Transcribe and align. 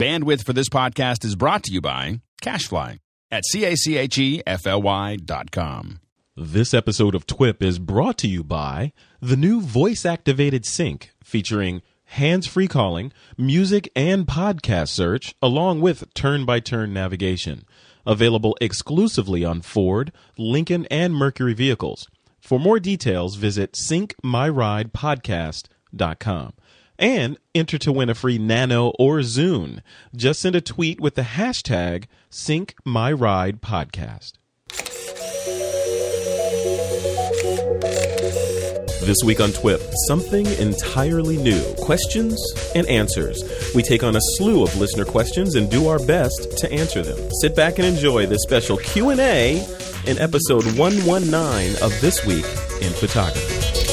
Bandwidth 0.00 0.44
for 0.46 0.54
this 0.54 0.70
podcast 0.70 1.26
is 1.26 1.36
brought 1.36 1.62
to 1.64 1.70
you 1.70 1.82
by 1.82 2.22
CacheFly 2.40 3.00
at 3.30 3.44
C-A-C-H-E-F-L-Y 3.44 5.16
dot 5.16 5.50
com. 5.50 6.00
This 6.34 6.72
episode 6.72 7.14
of 7.14 7.26
TWIP 7.26 7.62
is 7.62 7.78
brought 7.78 8.16
to 8.16 8.26
you 8.26 8.42
by 8.42 8.94
the 9.20 9.36
new 9.36 9.60
voice 9.60 10.06
activated 10.06 10.64
sync 10.64 11.10
featuring 11.22 11.82
hands 12.04 12.46
free 12.46 12.66
calling, 12.66 13.12
music, 13.36 13.90
and 13.94 14.26
podcast 14.26 14.88
search, 14.88 15.34
along 15.42 15.82
with 15.82 16.14
turn 16.14 16.46
by 16.46 16.60
turn 16.60 16.94
navigation. 16.94 17.66
Available 18.06 18.56
exclusively 18.62 19.44
on 19.44 19.60
Ford, 19.60 20.12
Lincoln, 20.38 20.86
and 20.90 21.14
Mercury 21.14 21.52
vehicles. 21.52 22.08
For 22.40 22.58
more 22.58 22.80
details, 22.80 23.34
visit 23.34 23.72
syncmyridepodcast.com 23.72 26.52
and 27.00 27.36
enter 27.54 27.78
to 27.78 27.90
win 27.90 28.08
a 28.08 28.14
free 28.14 28.38
Nano 28.38 28.92
or 28.98 29.18
Zune. 29.20 29.80
Just 30.14 30.40
send 30.40 30.54
a 30.54 30.60
tweet 30.60 31.00
with 31.00 31.16
the 31.16 31.22
hashtag 31.22 32.04
SyncMyRidePodcast. 32.30 34.34
This 39.02 39.16
week 39.24 39.40
on 39.40 39.50
TWIP, 39.50 39.80
something 40.06 40.44
entirely 40.46 41.38
new 41.38 41.62
questions 41.78 42.38
and 42.76 42.86
answers. 42.86 43.42
We 43.74 43.82
take 43.82 44.04
on 44.04 44.14
a 44.14 44.20
slew 44.36 44.62
of 44.62 44.76
listener 44.76 45.06
questions 45.06 45.54
and 45.56 45.70
do 45.70 45.88
our 45.88 45.98
best 45.98 46.58
to 46.58 46.70
answer 46.70 47.02
them. 47.02 47.30
Sit 47.40 47.56
back 47.56 47.78
and 47.78 47.88
enjoy 47.88 48.26
this 48.26 48.42
special 48.42 48.76
Q&A 48.76 49.66
in 50.06 50.18
episode 50.18 50.64
119 50.78 51.82
of 51.82 51.98
This 52.00 52.24
Week 52.24 52.44
in 52.82 52.92
Photography. 52.92 53.89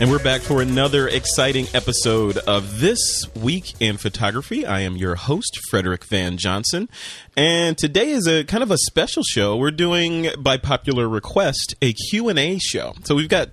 And 0.00 0.12
we're 0.12 0.22
back 0.22 0.42
for 0.42 0.62
another 0.62 1.08
exciting 1.08 1.66
episode 1.74 2.38
of 2.38 2.78
This 2.78 3.26
Week 3.34 3.74
in 3.80 3.96
Photography. 3.96 4.64
I 4.64 4.82
am 4.82 4.96
your 4.96 5.16
host, 5.16 5.58
Frederick 5.70 6.04
Van 6.04 6.36
Johnson. 6.36 6.88
And 7.36 7.76
today 7.76 8.10
is 8.10 8.28
a 8.28 8.44
kind 8.44 8.62
of 8.62 8.70
a 8.70 8.78
special 8.78 9.24
show. 9.24 9.56
We're 9.56 9.72
doing, 9.72 10.28
by 10.38 10.56
popular 10.56 11.08
request, 11.08 11.74
a 11.82 11.94
Q&A 11.94 12.58
show. 12.60 12.94
So 13.02 13.16
we've 13.16 13.28
got 13.28 13.48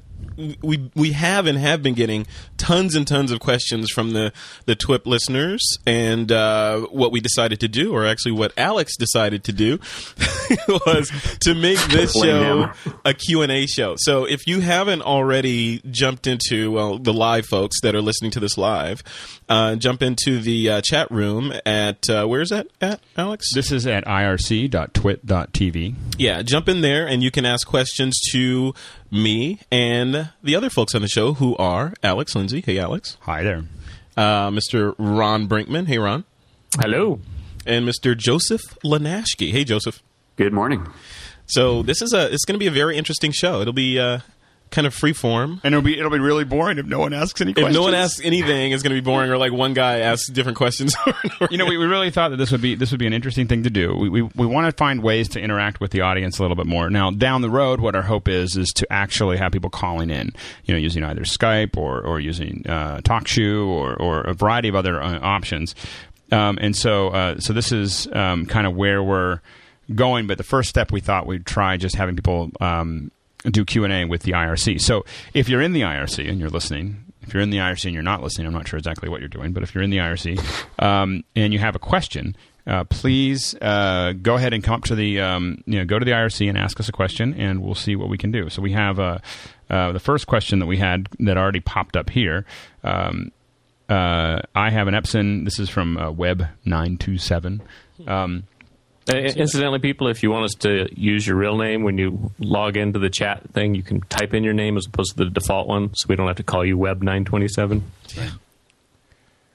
we 0.62 0.90
we 0.96 1.12
have 1.14 1.48
and 1.48 1.58
have 1.58 1.82
been 1.82 1.94
getting 1.94 2.28
tons 2.58 2.96
and 2.96 3.08
tons 3.08 3.32
of 3.32 3.40
questions 3.40 3.92
from 3.92 4.12
the 4.12 4.34
the 4.66 4.76
TWIP 4.76 5.06
listeners, 5.06 5.62
and 5.86 6.32
uh, 6.32 6.82
what 6.82 7.12
we 7.12 7.20
decided 7.20 7.60
to 7.62 7.68
do, 7.68 7.94
or 7.94 8.06
actually 8.06 8.34
what 8.34 8.54
Alex 8.58 8.96
decided 8.98 9.44
to 9.46 9.54
do, 9.54 9.80
was 10.68 11.12
to 11.42 11.54
make 11.54 11.80
this 11.88 12.14
show 12.14 12.72
a 13.04 13.14
Q 13.14 13.42
and 13.42 13.52
A 13.52 13.66
show. 13.66 13.96
So 13.98 14.26
if 14.26 14.48
you 14.48 14.60
haven't 14.62 15.02
already 15.02 15.82
jumped 15.92 16.28
into 16.28 16.72
well 16.72 16.98
the 16.98 17.14
live 17.14 17.46
folks 17.46 17.82
that 17.82 17.96
are 17.96 18.02
listening 18.02 18.32
to 18.32 18.40
this 18.40 18.58
live, 18.58 19.04
uh, 19.50 19.76
jump 19.76 20.02
into 20.02 20.40
the 20.40 20.70
uh, 20.70 20.82
chat 20.82 21.10
room 21.12 21.54
at 21.66 22.10
uh, 22.10 22.26
where's 22.26 22.50
that 22.50 22.68
at 22.82 23.00
Alex? 23.18 23.54
This 23.54 23.72
is 23.72 23.88
at 23.88 24.06
irc.twit.tv. 24.06 25.96
Yeah, 26.18 26.42
jump 26.42 26.70
in 26.70 26.82
there 26.82 27.08
and 27.08 27.24
you 27.24 27.32
can 27.32 27.46
ask 27.46 27.68
questions 27.68 28.20
to 28.32 28.74
me 29.16 29.60
and 29.72 30.30
the 30.44 30.56
other 30.56 30.70
folks 30.70 30.94
on 30.94 31.02
the 31.02 31.08
show 31.08 31.34
who 31.34 31.56
are 31.58 31.94
Alex 32.04 32.36
Lindsay. 32.36 32.62
Hey, 32.66 32.78
Alex. 32.78 33.18
Hi 33.22 33.44
there. 33.44 33.64
Uh, 34.16 34.50
Mr. 34.50 34.94
Ron 34.98 35.48
Brinkman. 35.48 35.88
Hey, 35.88 35.98
Ron. 35.98 36.26
Hello. 36.80 37.20
And 37.66 37.88
Mr. 37.88 38.16
Joseph 38.16 38.62
Linaschke. 38.84 39.52
Hey, 39.52 39.64
Joseph. 39.64 40.04
Good 40.36 40.54
morning. 40.54 40.88
So 41.48 41.84
this 41.84 42.02
is 42.02 42.14
a 42.14 42.32
it's 42.32 42.46
going 42.46 42.56
to 42.56 42.60
be 42.60 42.68
a 42.68 42.72
very 42.72 42.98
interesting 42.98 43.32
show. 43.32 43.62
It'll 43.62 43.74
be 43.74 44.00
uh, 44.00 44.20
kind 44.72 44.86
of 44.88 44.94
free 44.94 45.14
form. 45.14 45.62
And 45.64 45.74
it'll 45.74 45.84
be 45.84 45.98
it'll 45.98 46.12
be 46.12 46.20
really 46.20 46.44
boring 46.44 46.78
if 46.78 46.86
no 46.86 47.00
one 47.00 47.14
asks 47.14 47.40
any 47.40 47.52
If 47.52 47.56
questions. 47.56 47.76
no 47.76 47.82
one 47.84 47.94
asks 47.94 48.20
anything, 48.24 48.72
it's 48.72 48.84
going 48.84 48.94
to 48.96 49.02
be 49.02 49.06
boring. 49.06 49.30
Or 49.32 49.38
like 49.38 49.54
one 49.54 49.74
guy 49.74 50.00
asks 50.00 50.28
different 50.30 50.58
questions. 50.58 50.96
You 51.52 51.58
know, 51.58 51.66
we, 51.66 51.78
we 51.78 51.86
really 51.86 52.10
thought 52.12 52.30
that 52.30 52.38
this 52.38 52.52
would 52.52 52.62
be 52.62 52.76
this 52.76 52.92
would 52.92 53.00
be 53.00 53.08
an 53.08 53.14
interesting 53.14 53.48
thing 53.48 53.64
to 53.64 53.70
do. 53.70 53.96
We, 53.96 54.10
we 54.10 54.22
we 54.24 54.46
want 54.46 54.66
to 54.68 54.72
find 54.76 55.04
ways 55.04 55.30
to 55.30 55.40
interact 55.40 55.80
with 55.80 55.92
the 55.92 56.02
audience 56.02 56.40
a 56.40 56.42
little 56.42 56.56
bit 56.56 56.66
more. 56.66 56.90
Now, 56.90 57.12
down 57.12 57.42
the 57.42 57.50
road, 57.50 57.80
what 57.80 57.96
our 57.96 58.02
hope 58.02 58.28
is 58.28 58.58
is 58.58 58.70
to 58.74 58.92
actually 58.92 59.38
have 59.38 59.52
people 59.52 59.70
calling 59.70 60.10
in. 60.10 60.32
You 60.66 60.74
know, 60.74 60.80
using 60.80 61.04
either 61.04 61.22
Skype 61.22 61.78
or 61.78 62.02
or 62.02 62.20
using 62.20 62.66
uh, 62.68 63.00
TalkShoe 63.02 63.68
or 63.68 63.96
or 63.96 64.22
a 64.22 64.34
variety 64.34 64.68
of 64.70 64.76
other 64.76 65.02
uh, 65.02 65.20
options. 65.22 65.76
Um, 66.32 66.58
and 66.60 66.76
so 66.76 67.10
uh, 67.10 67.40
so 67.40 67.54
this 67.54 67.72
is 67.72 68.08
um, 68.14 68.46
kind 68.46 68.66
of 68.66 68.76
where 68.76 69.04
we're 69.04 69.42
going. 69.94 70.26
But 70.28 70.38
the 70.38 70.44
first 70.44 70.70
step 70.70 70.92
we 70.92 71.00
thought 71.02 71.28
we'd 71.28 71.46
try 71.46 71.78
just 71.78 71.96
having 71.96 72.16
people. 72.16 72.52
Um, 72.60 73.12
do 73.52 73.66
Q&A 73.66 74.06
with 74.06 74.24
the 74.24 74.32
IRC. 74.32 74.82
So 74.82 75.06
if 75.34 75.50
you're 75.50 75.62
in 75.62 75.74
the 75.74 75.82
IRC 75.82 76.30
and 76.30 76.40
you're 76.40 76.50
listening, 76.50 77.06
if 77.22 77.34
you're 77.34 77.44
in 77.44 77.50
the 77.50 77.58
IRC 77.58 77.86
and 77.86 77.94
you're 77.94 78.04
not 78.04 78.22
listening, 78.22 78.48
I'm 78.48 78.54
not 78.54 78.68
sure 78.68 78.78
exactly 78.78 79.10
what 79.10 79.20
you're 79.20 79.30
doing, 79.30 79.54
but 79.54 79.64
if 79.64 79.74
you're 79.74 79.84
in 79.84 79.90
the 79.90 79.98
IRC 79.98 80.84
um, 80.84 81.24
and 81.36 81.54
you 81.54 81.60
have 81.60 81.76
a 81.76 81.80
question, 81.80 82.36
uh, 82.68 82.84
please 82.86 83.56
uh, 83.62 84.14
go 84.14 84.36
ahead 84.36 84.54
and 84.54 84.64
come 84.64 84.76
up 84.76 84.84
to 84.86 84.96
the 84.96 85.20
um, 85.20 85.64
you 85.66 85.78
know 85.78 85.86
go 85.86 86.00
to 86.00 86.06
the 86.06 86.12
IRC 86.12 86.50
and 86.50 86.58
ask 86.58 86.80
us 86.80 86.90
a 86.90 86.92
question, 86.92 87.34
and 87.36 87.62
we'll 87.62 87.76
see 87.76 87.96
what 87.96 88.10
we 88.10 88.18
can 88.18 88.32
do. 88.32 88.50
So 88.50 88.62
we 88.62 88.72
have 88.72 89.00
uh, 89.00 89.20
uh, 89.70 89.92
the 89.92 90.00
first 90.00 90.26
question 90.26 90.60
that 90.60 90.66
we 90.66 90.78
had 90.78 91.08
that 91.20 91.38
already 91.38 91.60
popped 91.60 91.96
up 91.96 92.10
here. 92.10 92.46
Um, 92.84 93.32
uh, 93.88 94.40
I 94.56 94.72
have 94.72 94.88
an 94.88 94.96
Epson. 94.96 95.46
This 95.46 95.60
is 95.60 95.70
from 95.70 95.98
uh, 95.98 96.12
Web 96.12 96.48
nine 96.66 96.98
two 96.98 97.20
seven. 97.20 97.62
Um, 98.08 98.46
incidentally, 99.14 99.80
people, 99.80 100.08
if 100.08 100.24
you 100.24 100.32
want 100.32 100.46
us 100.46 100.54
to 100.60 100.88
use 101.00 101.28
your 101.28 101.38
real 101.38 101.58
name 101.58 101.84
when 101.84 101.98
you 101.98 102.32
log 102.40 102.76
into 102.76 103.00
the 103.00 103.10
chat 103.10 103.42
thing, 103.54 103.76
you 103.76 103.84
can 103.84 104.02
type 104.02 104.34
in 104.34 104.44
your 104.44 104.54
name 104.54 104.78
as 104.78 104.88
opposed 104.88 105.18
to 105.18 105.26
the 105.26 105.30
default 105.30 105.68
one, 105.68 105.94
so 105.94 106.08
we 106.10 106.16
don't 106.16 106.28
have 106.28 106.38
to 106.38 106.44
call 106.44 106.66
you 106.66 106.78
Web927. 106.78 107.82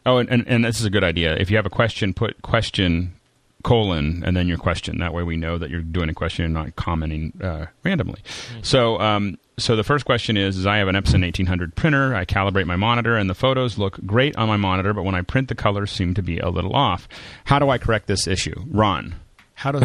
Oh, 0.07 0.19
and, 0.19 0.29
and, 0.31 0.47
and 0.47 0.65
this 0.65 0.81
is 0.81 0.87
a 0.87 0.91
good 0.91 1.05
idea. 1.05 1.37
If 1.37 1.51
you 1.51 1.57
have 1.57 1.67
a 1.67 1.71
question, 1.71 2.15
put 2.15 2.41
question 2.43 3.15
colon 3.63 4.23
and 4.25 4.37
then 4.37 4.49
your 4.49 4.57
question. 4.57 4.99
That 4.99 5.13
way 5.13 5.23
we 5.23 5.37
know 5.37 5.59
that 5.59 5.71
you're 5.71 5.83
doing 5.83 6.09
a 6.09 6.15
question 6.15 6.45
and 6.45 6.55
not 6.55 6.77
commenting 6.77 7.33
uh, 7.43 7.67
randomly. 7.85 8.21
So, 8.63 8.99
um, 9.01 9.39
so 9.59 9.77
the 9.77 9.85
first 9.85 10.07
question 10.07 10.37
is: 10.37 10.57
Is 10.57 10.67
I 10.67 10.79
have 10.79 10.89
an 10.89 10.95
Epson 10.95 11.23
1800 11.23 11.75
printer. 11.75 12.15
I 12.15 12.25
calibrate 12.25 12.67
my 12.67 12.77
monitor, 12.77 13.17
and 13.17 13.29
the 13.29 13.35
photos 13.35 13.77
look 13.77 13.99
great 14.07 14.37
on 14.37 14.49
my 14.49 14.57
monitor, 14.57 14.95
but 14.95 15.03
when 15.03 15.15
I 15.15 15.23
print, 15.23 15.49
the 15.49 15.55
colors 15.55 15.91
seem 15.91 16.15
to 16.15 16.23
be 16.23 16.39
a 16.39 16.49
little 16.49 16.75
off. 16.75 17.09
How 17.45 17.59
do 17.59 17.69
I 17.69 17.77
correct 17.77 18.07
this 18.07 18.27
issue, 18.27 18.65
Ron? 18.69 19.17
How 19.61 19.73
do 19.73 19.81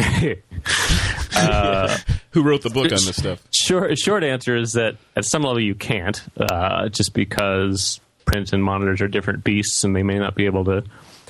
Who 2.30 2.42
wrote 2.42 2.62
the 2.62 2.70
book 2.70 2.84
on 2.84 2.92
this 2.92 3.16
stuff? 3.16 3.42
Short, 3.50 3.98
short 3.98 4.24
answer 4.24 4.56
is 4.56 4.72
that 4.72 4.96
at 5.14 5.26
some 5.26 5.42
level 5.42 5.60
you 5.60 5.74
can't, 5.74 6.18
uh, 6.38 6.88
just 6.88 7.12
because 7.12 8.00
print 8.24 8.54
and 8.54 8.64
monitors 8.64 9.02
are 9.02 9.08
different 9.08 9.44
beasts 9.44 9.84
and 9.84 9.94
they 9.94 10.02
may 10.02 10.18
not 10.18 10.34
be 10.34 10.46
able 10.46 10.64
to 10.64 10.82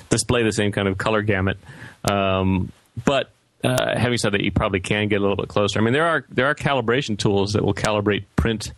display 0.09 0.43
the 0.43 0.53
same 0.53 0.71
kind 0.71 0.87
of 0.87 0.97
color 0.97 1.23
gamut. 1.23 1.57
Um, 2.05 2.71
but 3.03 3.31
uh, 3.65 3.99
having 3.99 4.17
said 4.17 4.31
that, 4.31 4.39
you 4.39 4.53
probably 4.53 4.79
can 4.79 5.09
get 5.09 5.17
a 5.17 5.19
little 5.19 5.35
bit 5.35 5.49
closer. 5.49 5.79
I 5.79 5.81
mean, 5.83 5.91
there 5.91 6.07
are 6.07 6.23
there 6.29 6.45
are 6.45 6.55
calibration 6.55 7.19
tools 7.19 7.51
that 7.51 7.65
will 7.65 7.73
calibrate 7.73 8.23
print 8.37 8.71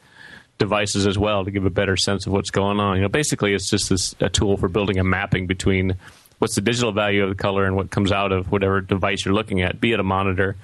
devices 0.57 1.05
as 1.05 1.19
well 1.19 1.45
to 1.45 1.51
give 1.51 1.67
a 1.67 1.69
better 1.69 1.95
sense 1.95 2.25
of 2.25 2.33
what's 2.33 2.49
going 2.49 2.79
on. 2.79 2.95
You 2.95 3.03
know, 3.03 3.07
basically, 3.07 3.53
it's 3.53 3.69
just 3.69 3.89
this, 3.89 4.15
a 4.19 4.29
tool 4.29 4.57
for 4.57 4.67
building 4.67 4.97
a 4.97 5.03
mapping 5.03 5.45
between 5.45 5.95
what's 6.39 6.55
the 6.55 6.61
digital 6.61 6.91
value 6.91 7.23
of 7.23 7.29
the 7.29 7.35
color 7.35 7.65
and 7.65 7.75
what 7.75 7.91
comes 7.91 8.11
out 8.11 8.31
of 8.31 8.51
whatever 8.51 8.81
device 8.81 9.25
you're 9.25 9.33
looking 9.33 9.61
at, 9.61 9.79
be 9.79 9.93
it 9.93 9.99
a 9.99 10.03
monitor 10.03 10.55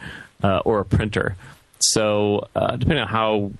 uh, 0.43 0.59
or 0.59 0.79
a 0.79 0.85
printer. 0.85 1.35
So, 1.79 2.47
uh, 2.55 2.77
depending 2.77 3.03
on 3.03 3.07
how 3.07 3.51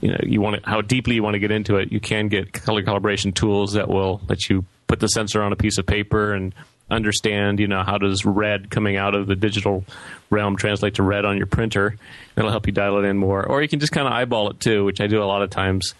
you 0.00 0.10
know 0.10 0.18
you 0.22 0.40
want 0.40 0.62
to, 0.62 0.68
how 0.68 0.80
deeply 0.80 1.16
you 1.16 1.22
want 1.22 1.34
to 1.34 1.40
get 1.40 1.50
into 1.50 1.76
it, 1.76 1.92
you 1.92 2.00
can 2.00 2.28
get 2.28 2.52
color 2.52 2.82
calibration 2.82 3.34
tools 3.34 3.74
that 3.74 3.88
will 3.88 4.20
let 4.28 4.48
you 4.48 4.64
put 4.86 5.00
the 5.00 5.08
sensor 5.08 5.42
on 5.42 5.52
a 5.52 5.56
piece 5.56 5.78
of 5.78 5.86
paper 5.86 6.32
and 6.32 6.54
understand, 6.90 7.58
you 7.58 7.66
know, 7.66 7.82
how 7.82 7.98
does 7.98 8.24
red 8.24 8.70
coming 8.70 8.96
out 8.96 9.14
of 9.14 9.26
the 9.26 9.34
digital 9.34 9.84
realm 10.30 10.56
translate 10.56 10.94
to 10.94 11.02
red 11.02 11.24
on 11.24 11.36
your 11.36 11.46
printer. 11.46 11.96
It'll 12.36 12.50
help 12.50 12.66
you 12.66 12.72
dial 12.72 12.98
it 12.98 13.04
in 13.04 13.18
more, 13.18 13.44
or 13.44 13.62
you 13.62 13.68
can 13.68 13.80
just 13.80 13.92
kind 13.92 14.06
of 14.06 14.12
eyeball 14.12 14.50
it 14.50 14.60
too, 14.60 14.84
which 14.84 15.00
I 15.00 15.06
do 15.06 15.22
a 15.22 15.24
lot 15.24 15.42
of 15.42 15.50
times. 15.50 15.94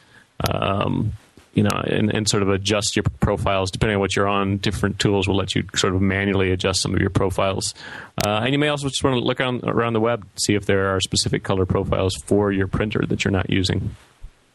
Um, 0.49 1.13
you 1.57 1.63
know, 1.63 1.83
and, 1.87 2.15
and 2.15 2.29
sort 2.29 2.43
of 2.43 2.51
adjust 2.51 2.95
your 2.95 3.03
profiles 3.19 3.71
depending 3.71 3.97
on 3.97 4.01
what 4.01 4.15
you're 4.15 4.29
on. 4.29 4.59
Different 4.59 5.01
tools 5.01 5.27
will 5.27 5.37
let 5.37 5.55
you 5.55 5.65
sort 5.75 5.95
of 5.95 6.03
manually 6.03 6.53
adjust 6.53 6.83
some 6.83 6.95
of 6.95 7.01
your 7.01 7.11
profiles, 7.11 7.75
uh, 8.25 8.43
and 8.45 8.53
you 8.53 8.59
may 8.59 8.69
also 8.69 8.89
just 8.89 9.03
want 9.03 9.15
to 9.15 9.21
look 9.21 9.41
around, 9.41 9.65
around 9.65 9.95
the 9.95 10.01
web 10.01 10.25
see 10.37 10.55
if 10.55 10.67
there 10.67 10.95
are 10.95 11.01
specific 11.01 11.43
color 11.43 11.67
profiles 11.67 12.15
for 12.27 12.53
your 12.53 12.69
printer 12.69 13.03
that 13.09 13.25
you're 13.25 13.33
not 13.33 13.51
using. 13.51 13.97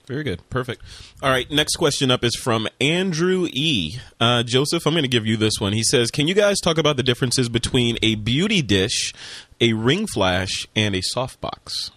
Very 0.07 0.23
good. 0.23 0.41
Perfect. 0.49 0.81
All 1.21 1.29
right. 1.29 1.49
Next 1.49 1.75
question 1.77 2.11
up 2.11 2.23
is 2.23 2.35
from 2.35 2.67
Andrew 2.81 3.47
E. 3.49 3.97
Uh, 4.19 4.43
Joseph, 4.43 4.85
I'm 4.85 4.93
going 4.93 5.03
to 5.03 5.09
give 5.09 5.25
you 5.25 5.37
this 5.37 5.53
one. 5.59 5.73
He 5.73 5.83
says, 5.83 6.11
Can 6.11 6.27
you 6.27 6.33
guys 6.33 6.59
talk 6.59 6.77
about 6.77 6.97
the 6.97 7.03
differences 7.03 7.47
between 7.49 7.97
a 8.01 8.15
beauty 8.15 8.61
dish, 8.61 9.13
a 9.61 9.73
ring 9.73 10.07
flash, 10.07 10.67
and 10.75 10.95
a 10.95 11.01
softbox? 11.01 11.91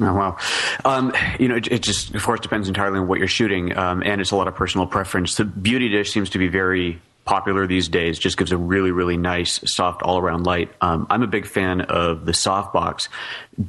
Oh 0.00 0.14
wow! 0.14 0.36
Um, 0.84 1.12
you 1.40 1.48
know, 1.48 1.56
it, 1.56 1.66
it, 1.68 1.82
just 1.82 2.14
of 2.14 2.22
course 2.22 2.40
depends 2.40 2.68
entirely 2.68 2.98
on 2.98 3.08
what 3.08 3.18
you're 3.18 3.26
shooting, 3.26 3.76
um, 3.76 4.02
and 4.02 4.20
it's 4.20 4.30
a 4.30 4.36
lot 4.36 4.46
of 4.46 4.54
personal 4.54 4.86
preference. 4.86 5.34
The 5.36 5.44
beauty 5.44 5.88
dish 5.88 6.12
seems 6.12 6.30
to 6.30 6.38
be 6.38 6.48
very 6.48 7.00
popular 7.28 7.66
these 7.66 7.88
days. 7.88 8.18
Just 8.18 8.38
gives 8.38 8.52
a 8.52 8.56
really, 8.56 8.90
really 8.90 9.16
nice, 9.16 9.60
soft, 9.70 10.02
all 10.02 10.18
around 10.18 10.46
light. 10.46 10.70
Um, 10.80 11.06
I'm 11.10 11.22
a 11.22 11.26
big 11.26 11.46
fan 11.46 11.82
of 11.82 12.24
the 12.24 12.32
softbox, 12.32 13.08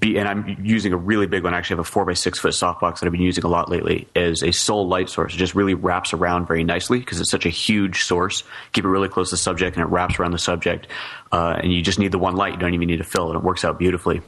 and 0.01 0.27
I'm 0.27 0.57
using 0.63 0.93
a 0.93 0.97
really 0.97 1.27
big 1.27 1.43
one. 1.43 1.53
I 1.53 1.57
actually 1.57 1.75
have 1.75 1.85
a 1.85 1.89
four 1.89 2.05
by 2.05 2.13
six 2.13 2.39
foot 2.39 2.53
softbox 2.53 2.99
that 2.99 3.07
I've 3.07 3.11
been 3.11 3.21
using 3.21 3.43
a 3.43 3.49
lot 3.49 3.69
lately 3.69 4.07
as 4.15 4.43
a 4.43 4.53
sole 4.53 4.87
light 4.87 5.09
source. 5.09 5.33
It 5.33 5.37
just 5.37 5.55
really 5.55 5.73
wraps 5.73 6.13
around 6.13 6.47
very 6.47 6.63
nicely 6.63 6.99
because 6.99 7.19
it's 7.19 7.31
such 7.31 7.45
a 7.45 7.49
huge 7.49 8.03
source. 8.03 8.43
Keep 8.71 8.85
it 8.85 8.89
really 8.89 9.09
close 9.09 9.29
to 9.29 9.33
the 9.33 9.37
subject, 9.37 9.75
and 9.75 9.83
it 9.83 9.89
wraps 9.89 10.19
around 10.19 10.31
the 10.31 10.39
subject. 10.39 10.87
Uh, 11.31 11.59
and 11.61 11.73
you 11.73 11.81
just 11.81 11.99
need 11.99 12.11
the 12.11 12.19
one 12.19 12.35
light. 12.35 12.53
You 12.53 12.59
don't 12.59 12.73
even 12.73 12.87
need 12.87 12.97
to 12.97 13.03
fill, 13.03 13.29
and 13.29 13.35
it 13.35 13.43
works 13.43 13.65
out 13.65 13.77
beautifully. 13.77 14.21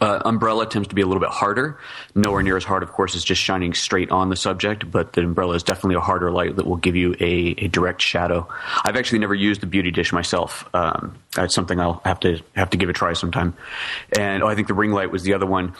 Uh, 0.00 0.20
umbrella 0.24 0.66
tends 0.66 0.88
to 0.88 0.94
be 0.94 1.02
a 1.02 1.06
little 1.06 1.20
bit 1.20 1.30
harder. 1.30 1.78
Nowhere 2.14 2.42
near 2.42 2.56
as 2.56 2.64
hard, 2.64 2.82
of 2.82 2.92
course, 2.92 3.16
as 3.16 3.24
just 3.24 3.42
shining 3.42 3.74
straight 3.74 4.10
on 4.10 4.30
the 4.30 4.36
subject, 4.36 4.90
but 4.90 5.12
the 5.12 5.22
umbrella 5.22 5.54
is 5.54 5.62
definitely 5.62 5.96
a 5.96 6.00
harder 6.00 6.30
light 6.30 6.56
that 6.56 6.66
will 6.66 6.76
give 6.76 6.96
you 6.96 7.14
a, 7.20 7.54
a 7.58 7.68
direct 7.68 8.00
shadow. 8.00 8.48
I've 8.84 8.96
actually 8.96 9.18
never 9.18 9.34
used 9.34 9.60
the 9.60 9.66
beauty 9.66 9.90
dish 9.90 10.12
myself. 10.12 10.68
Um, 10.72 11.18
that's 11.34 11.54
something 11.54 11.80
I'll 11.80 12.02
have 12.04 12.20
to 12.20 12.40
have 12.54 12.70
to 12.70 12.76
give 12.76 12.90
a 12.90 12.92
try 12.92 13.14
sometime. 13.14 13.54
And 14.18 14.42
oh, 14.42 14.48
I 14.48 14.54
think 14.54 14.68
the 14.68 14.74
ring 14.74 14.92
light 14.92 15.10
was 15.10 15.22
the 15.22 15.32
other 15.32 15.46
one. 15.46 15.74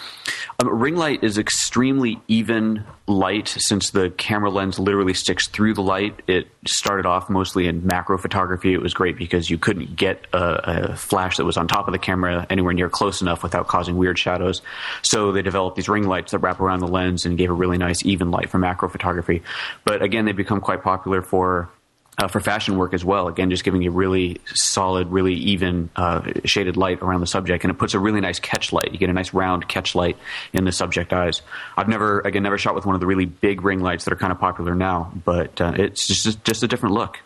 Um, 0.59 0.69
ring 0.69 0.97
light 0.97 1.23
is 1.23 1.37
extremely 1.37 2.21
even 2.27 2.85
light 3.07 3.55
since 3.59 3.91
the 3.91 4.11
camera 4.11 4.51
lens 4.51 4.79
literally 4.79 5.13
sticks 5.13 5.49
through 5.49 5.75
the 5.75 5.83
light. 5.83 6.21
It 6.27 6.49
started 6.67 7.05
off 7.05 7.29
mostly 7.29 7.67
in 7.67 7.87
macro 7.87 8.17
photography. 8.17 8.73
It 8.73 8.81
was 8.81 8.95
great 8.95 9.19
because 9.19 9.51
you 9.51 9.59
couldn't 9.59 9.95
get 9.95 10.27
a, 10.33 10.93
a 10.93 10.97
flash 10.97 11.37
that 11.37 11.45
was 11.45 11.59
on 11.59 11.69
top 11.69 11.87
of 11.87 11.93
the 11.93 11.99
camera 11.99 12.47
anywhere 12.49 12.73
near 12.73 12.89
close 12.89 13.21
enough 13.21 13.43
without 13.43 13.69
causing 13.69 13.99
weird 13.99 14.19
shadows. 14.19 14.63
So 15.03 15.33
they 15.33 15.43
developed 15.43 15.77
these 15.77 15.89
ring 15.89 16.07
lights 16.07 16.33
that 16.33 16.39
wrap 16.39 16.61
around 16.61 16.81
the 16.81 16.89
lens 16.89 17.27
and 17.27 17.37
gave 17.37 17.51
a 17.51 17.55
really 17.55 17.77
nice 17.77 18.05
even 18.07 18.31
light 18.31 18.49
for 18.49 18.59
macro 18.59 18.89
photography. 18.89 19.43
But 19.85 20.01
again, 20.01 20.25
they 20.25 20.33
become 20.33 20.63
quite 20.63 20.83
popular 20.83 21.21
for 21.21 21.69
uh, 22.19 22.29
for 22.29 22.41
fashion 22.41 22.77
work 22.77 22.95
as 22.95 23.05
well. 23.05 23.29
Again, 23.29 23.51
just 23.51 23.65
giving 23.65 23.83
you 23.83 23.91
really 23.91 24.41
solid, 24.47 25.09
really 25.09 25.35
even 25.35 25.91
uh, 25.97 26.33
shaded 26.45 26.77
light 26.77 27.01
around 27.03 27.21
the 27.21 27.27
subject, 27.27 27.65
and 27.65 27.71
it 27.71 27.79
puts 27.79 27.95
a 27.95 27.99
really 27.99 28.21
nice 28.21 28.39
catch 28.39 28.73
light. 28.73 28.93
You 28.93 28.99
get 28.99 29.11
a 29.11 29.15
nice 29.15 29.33
round 29.33 29.69
catch 29.69 29.95
light 29.95 30.17
in 30.53 30.65
the 30.65 30.73
subject 30.73 31.13
eyes. 31.13 31.43
I've 31.77 31.89
never, 31.89 32.21
again, 32.21 32.43
never 32.43 32.59
shot 32.59 32.75
with 32.75 32.87
one 32.87 32.95
of 32.95 33.01
the 33.01 33.07
really 33.07 33.27
big 33.27 33.63
ring 33.63 33.81
lights 33.81 34.05
that 34.05 34.13
are 34.13 34.17
kind 34.17 34.33
of 34.33 34.39
popular 34.39 34.75
now, 34.75 35.13
but 35.25 35.61
uh, 35.61 35.73
it's 35.77 36.07
just 36.07 36.45
just 36.45 36.63
a 36.63 36.69
different 36.69 36.95
look. 36.95 37.19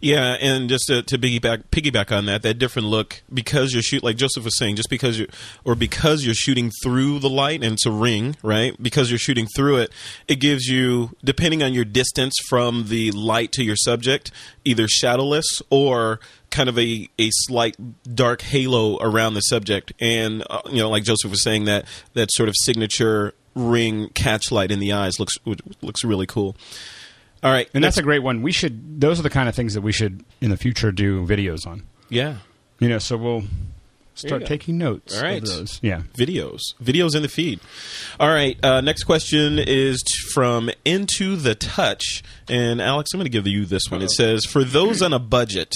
Yeah, 0.00 0.36
and 0.40 0.68
just 0.68 0.86
to, 0.86 1.02
to 1.02 1.18
piggyback 1.18 1.64
piggyback 1.70 2.16
on 2.16 2.26
that, 2.26 2.42
that 2.42 2.54
different 2.54 2.88
look 2.88 3.22
because 3.32 3.72
you're 3.72 3.82
shoot 3.82 4.02
like 4.02 4.16
Joseph 4.16 4.44
was 4.44 4.56
saying, 4.56 4.76
just 4.76 4.90
because 4.90 5.18
you 5.18 5.28
or 5.64 5.74
because 5.74 6.24
you're 6.24 6.34
shooting 6.34 6.70
through 6.82 7.18
the 7.18 7.30
light 7.30 7.62
and 7.62 7.74
it's 7.74 7.86
a 7.86 7.90
ring, 7.90 8.36
right? 8.42 8.80
Because 8.82 9.10
you're 9.10 9.18
shooting 9.18 9.46
through 9.54 9.78
it, 9.78 9.92
it 10.28 10.36
gives 10.36 10.66
you 10.66 11.16
depending 11.24 11.62
on 11.62 11.72
your 11.72 11.84
distance 11.84 12.34
from 12.48 12.88
the 12.88 13.10
light 13.12 13.52
to 13.52 13.64
your 13.64 13.76
subject, 13.76 14.30
either 14.64 14.86
shadowless 14.88 15.62
or 15.70 16.20
kind 16.50 16.68
of 16.68 16.78
a, 16.78 17.08
a 17.18 17.30
slight 17.30 17.76
dark 18.14 18.42
halo 18.42 18.98
around 18.98 19.34
the 19.34 19.40
subject. 19.40 19.92
And 20.00 20.44
uh, 20.48 20.62
you 20.66 20.78
know, 20.78 20.90
like 20.90 21.04
Joseph 21.04 21.30
was 21.30 21.42
saying, 21.42 21.64
that 21.64 21.86
that 22.14 22.30
sort 22.32 22.48
of 22.48 22.54
signature 22.64 23.34
ring 23.54 24.08
catch 24.10 24.50
light 24.50 24.70
in 24.70 24.78
the 24.78 24.92
eyes 24.92 25.18
looks 25.18 25.36
looks 25.82 26.04
really 26.04 26.26
cool. 26.26 26.56
All 27.42 27.50
right, 27.50 27.68
and 27.74 27.82
that's 27.82 27.98
a 27.98 28.02
great 28.02 28.22
one. 28.22 28.42
We 28.42 28.52
should; 28.52 29.00
those 29.00 29.18
are 29.18 29.22
the 29.22 29.30
kind 29.30 29.48
of 29.48 29.54
things 29.54 29.74
that 29.74 29.80
we 29.82 29.92
should 29.92 30.24
in 30.40 30.50
the 30.50 30.56
future 30.56 30.92
do 30.92 31.26
videos 31.26 31.66
on. 31.66 31.82
Yeah, 32.08 32.36
you 32.78 32.88
know. 32.88 32.98
So 32.98 33.16
we'll 33.16 33.44
start 34.14 34.46
taking 34.46 34.78
notes. 34.78 35.16
All 35.16 35.24
right, 35.24 35.42
of 35.42 35.48
those. 35.48 35.80
Yeah, 35.82 36.02
videos, 36.16 36.60
videos 36.82 37.16
in 37.16 37.22
the 37.22 37.28
feed. 37.28 37.58
All 38.20 38.28
right. 38.28 38.56
Uh, 38.64 38.80
next 38.80 39.04
question 39.04 39.58
is 39.58 40.02
t- 40.02 40.30
from 40.32 40.70
Into 40.84 41.34
the 41.34 41.54
Touch, 41.56 42.22
and 42.48 42.80
Alex, 42.80 43.12
I'm 43.12 43.18
going 43.18 43.24
to 43.24 43.30
give 43.30 43.46
you 43.48 43.64
this 43.64 43.90
one. 43.90 44.02
It 44.02 44.10
says, 44.12 44.44
"For 44.44 44.62
those 44.62 45.02
on 45.02 45.12
a 45.12 45.18
budget, 45.18 45.72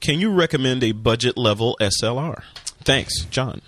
can 0.00 0.20
you 0.20 0.30
recommend 0.30 0.82
a 0.82 0.92
budget 0.92 1.36
level 1.36 1.76
SLR?" 1.80 2.42
Thanks, 2.82 3.24
John. 3.26 3.60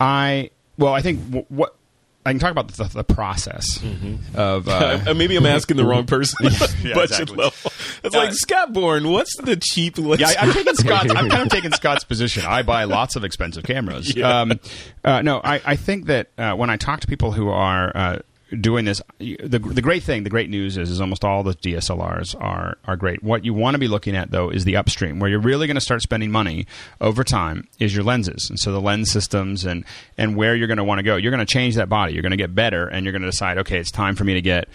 I 0.00 0.50
well, 0.78 0.94
I 0.94 1.02
think 1.02 1.24
w- 1.26 1.46
what 1.48 1.76
I 2.24 2.32
can 2.32 2.38
talk 2.38 2.50
about 2.50 2.68
the, 2.68 2.84
the 2.84 3.04
process 3.04 3.78
mm-hmm. 3.78 4.38
of. 4.38 4.68
Uh, 4.68 5.14
Maybe 5.16 5.36
I'm 5.36 5.46
asking 5.46 5.78
the 5.78 5.86
wrong 5.86 6.04
person. 6.04 6.38
yeah, 6.44 6.50
budget 6.94 7.20
exactly. 7.22 7.36
level. 7.36 7.72
It's 8.04 8.14
uh, 8.14 8.18
like 8.18 8.32
Scott 8.34 8.74
Bourne. 8.74 9.08
What's 9.08 9.36
the 9.36 9.56
cheap? 9.56 9.96
List? 9.96 10.20
Yeah, 10.20 10.28
I, 10.38 10.46
am 10.46 10.52
taking 10.52 10.74
Scott's. 10.74 11.10
I'm 11.10 11.30
kind 11.30 11.42
of 11.42 11.48
taking 11.48 11.72
Scott's 11.72 12.04
position. 12.04 12.44
I 12.44 12.62
buy 12.62 12.84
lots 12.84 13.16
of 13.16 13.24
expensive 13.24 13.64
cameras. 13.64 14.14
Yeah. 14.14 14.40
Um, 14.40 14.60
uh, 15.02 15.22
no, 15.22 15.40
I, 15.42 15.62
I, 15.64 15.76
think 15.76 16.06
that 16.06 16.28
uh, 16.36 16.54
when 16.54 16.68
I 16.68 16.76
talk 16.76 17.00
to 17.00 17.06
people 17.06 17.32
who 17.32 17.48
are 17.48 17.90
uh, 17.96 18.18
doing 18.58 18.84
this, 18.84 19.00
the 19.18 19.58
the 19.58 19.82
great 19.82 20.02
thing, 20.02 20.24
the 20.24 20.30
great 20.30 20.50
news 20.50 20.76
is, 20.76 20.90
is 20.90 21.00
almost 21.00 21.24
all 21.24 21.42
the 21.42 21.54
DSLRs 21.54 22.34
are 22.40 22.78
are 22.84 22.96
great. 22.96 23.22
What 23.22 23.44
you 23.44 23.54
want 23.54 23.74
to 23.74 23.78
be 23.78 23.88
looking 23.88 24.16
at 24.16 24.30
though 24.30 24.50
is 24.50 24.64
the 24.64 24.76
upstream, 24.76 25.18
where 25.20 25.30
you're 25.30 25.40
really 25.40 25.66
going 25.66 25.76
to 25.76 25.80
start 25.80 26.02
spending 26.02 26.30
money 26.30 26.66
over 27.00 27.24
time. 27.24 27.68
Is 27.78 27.94
your 27.94 28.04
lenses, 28.04 28.48
and 28.50 28.58
so 28.58 28.72
the 28.72 28.80
lens 28.80 29.10
systems 29.10 29.64
and 29.64 29.84
and 30.18 30.36
where 30.36 30.54
you're 30.54 30.66
going 30.66 30.78
to 30.78 30.84
want 30.84 30.98
to 30.98 31.02
go. 31.02 31.16
You're 31.16 31.32
going 31.32 31.44
to 31.44 31.52
change 31.52 31.76
that 31.76 31.88
body. 31.88 32.12
You're 32.12 32.22
going 32.22 32.30
to 32.30 32.36
get 32.36 32.54
better, 32.54 32.86
and 32.86 33.04
you're 33.04 33.12
going 33.12 33.22
to 33.22 33.28
decide, 33.28 33.58
okay, 33.58 33.78
it's 33.78 33.90
time 33.90 34.16
for 34.16 34.24
me 34.24 34.34
to 34.34 34.42
get 34.42 34.68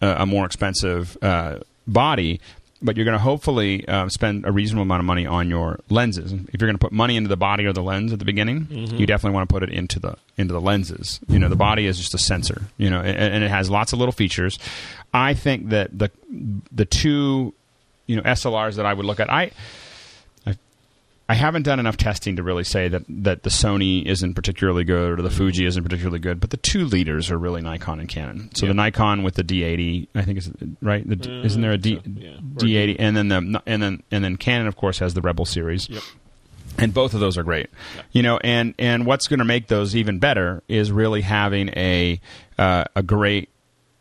a, 0.00 0.22
a 0.22 0.26
more 0.26 0.46
expensive 0.46 1.16
uh, 1.22 1.58
body 1.86 2.40
but 2.82 2.96
you're 2.96 3.04
going 3.04 3.16
to 3.16 3.22
hopefully 3.22 3.86
uh, 3.86 4.08
spend 4.08 4.46
a 4.46 4.52
reasonable 4.52 4.82
amount 4.82 5.00
of 5.00 5.06
money 5.06 5.26
on 5.26 5.48
your 5.48 5.80
lenses. 5.88 6.32
If 6.32 6.60
you're 6.60 6.68
going 6.68 6.78
to 6.78 6.84
put 6.84 6.92
money 6.92 7.16
into 7.16 7.28
the 7.28 7.36
body 7.36 7.64
or 7.64 7.72
the 7.72 7.82
lens 7.82 8.12
at 8.12 8.18
the 8.18 8.24
beginning, 8.24 8.66
mm-hmm. 8.66 8.96
you 8.96 9.06
definitely 9.06 9.34
want 9.34 9.48
to 9.48 9.52
put 9.52 9.62
it 9.62 9.70
into 9.70 9.98
the 9.98 10.16
into 10.36 10.52
the 10.52 10.60
lenses. 10.60 11.20
You 11.28 11.38
know, 11.38 11.48
the 11.48 11.56
body 11.56 11.86
is 11.86 11.98
just 11.98 12.14
a 12.14 12.18
sensor. 12.18 12.62
You 12.76 12.90
know, 12.90 13.00
and, 13.00 13.16
and, 13.16 13.44
it 13.44 13.50
has 13.50 13.70
lots 13.70 13.92
of 13.92 13.98
little 13.98 14.12
features. 14.12 14.58
I 15.14 15.34
think 15.34 15.70
that 15.70 15.96
the 15.96 16.10
the 16.70 16.84
two 16.84 17.54
you 18.06 18.16
know 18.16 18.22
SLRs 18.22 18.76
that 18.76 18.86
I 18.86 18.94
would 18.94 19.06
look 19.06 19.20
at, 19.20 19.30
I 19.30 19.52
I 21.32 21.34
haven't 21.34 21.62
done 21.62 21.80
enough 21.80 21.96
testing 21.96 22.36
to 22.36 22.42
really 22.42 22.62
say 22.62 22.88
that, 22.88 23.04
that 23.08 23.42
the 23.42 23.48
Sony 23.48 24.04
isn't 24.04 24.34
particularly 24.34 24.84
good 24.84 25.18
or 25.18 25.22
the 25.22 25.30
Fuji 25.30 25.64
isn't 25.64 25.82
particularly 25.82 26.18
good, 26.18 26.40
but 26.40 26.50
the 26.50 26.58
two 26.58 26.84
leaders 26.84 27.30
are 27.30 27.38
really 27.38 27.62
Nikon 27.62 28.00
and 28.00 28.08
Canon. 28.08 28.54
So 28.54 28.66
the 28.66 28.74
Nikon 28.74 29.22
with 29.22 29.36
the 29.36 29.42
D80, 29.42 30.08
I 30.14 30.26
think 30.26 30.36
is 30.36 30.50
right. 30.82 31.08
The, 31.08 31.30
uh, 31.30 31.42
isn't 31.42 31.62
there 31.62 31.72
a 31.72 31.78
D, 31.78 31.94
so, 31.96 32.02
yeah. 32.04 32.36
D80, 32.36 32.96
and 32.98 33.16
then 33.16 33.28
the 33.28 33.62
and 33.64 33.82
then 33.82 34.02
and 34.10 34.22
then 34.22 34.36
Canon 34.36 34.66
of 34.66 34.76
course 34.76 34.98
has 34.98 35.14
the 35.14 35.22
Rebel 35.22 35.46
series. 35.46 35.88
Yep. 35.88 36.02
And 36.76 36.92
both 36.92 37.14
of 37.14 37.20
those 37.20 37.38
are 37.38 37.42
great, 37.42 37.70
you 38.10 38.22
know. 38.22 38.38
And 38.44 38.74
and 38.78 39.06
what's 39.06 39.26
going 39.26 39.38
to 39.38 39.46
make 39.46 39.68
those 39.68 39.96
even 39.96 40.18
better 40.18 40.62
is 40.68 40.92
really 40.92 41.22
having 41.22 41.70
a 41.70 42.20
uh, 42.58 42.84
a 42.94 43.02
great 43.02 43.48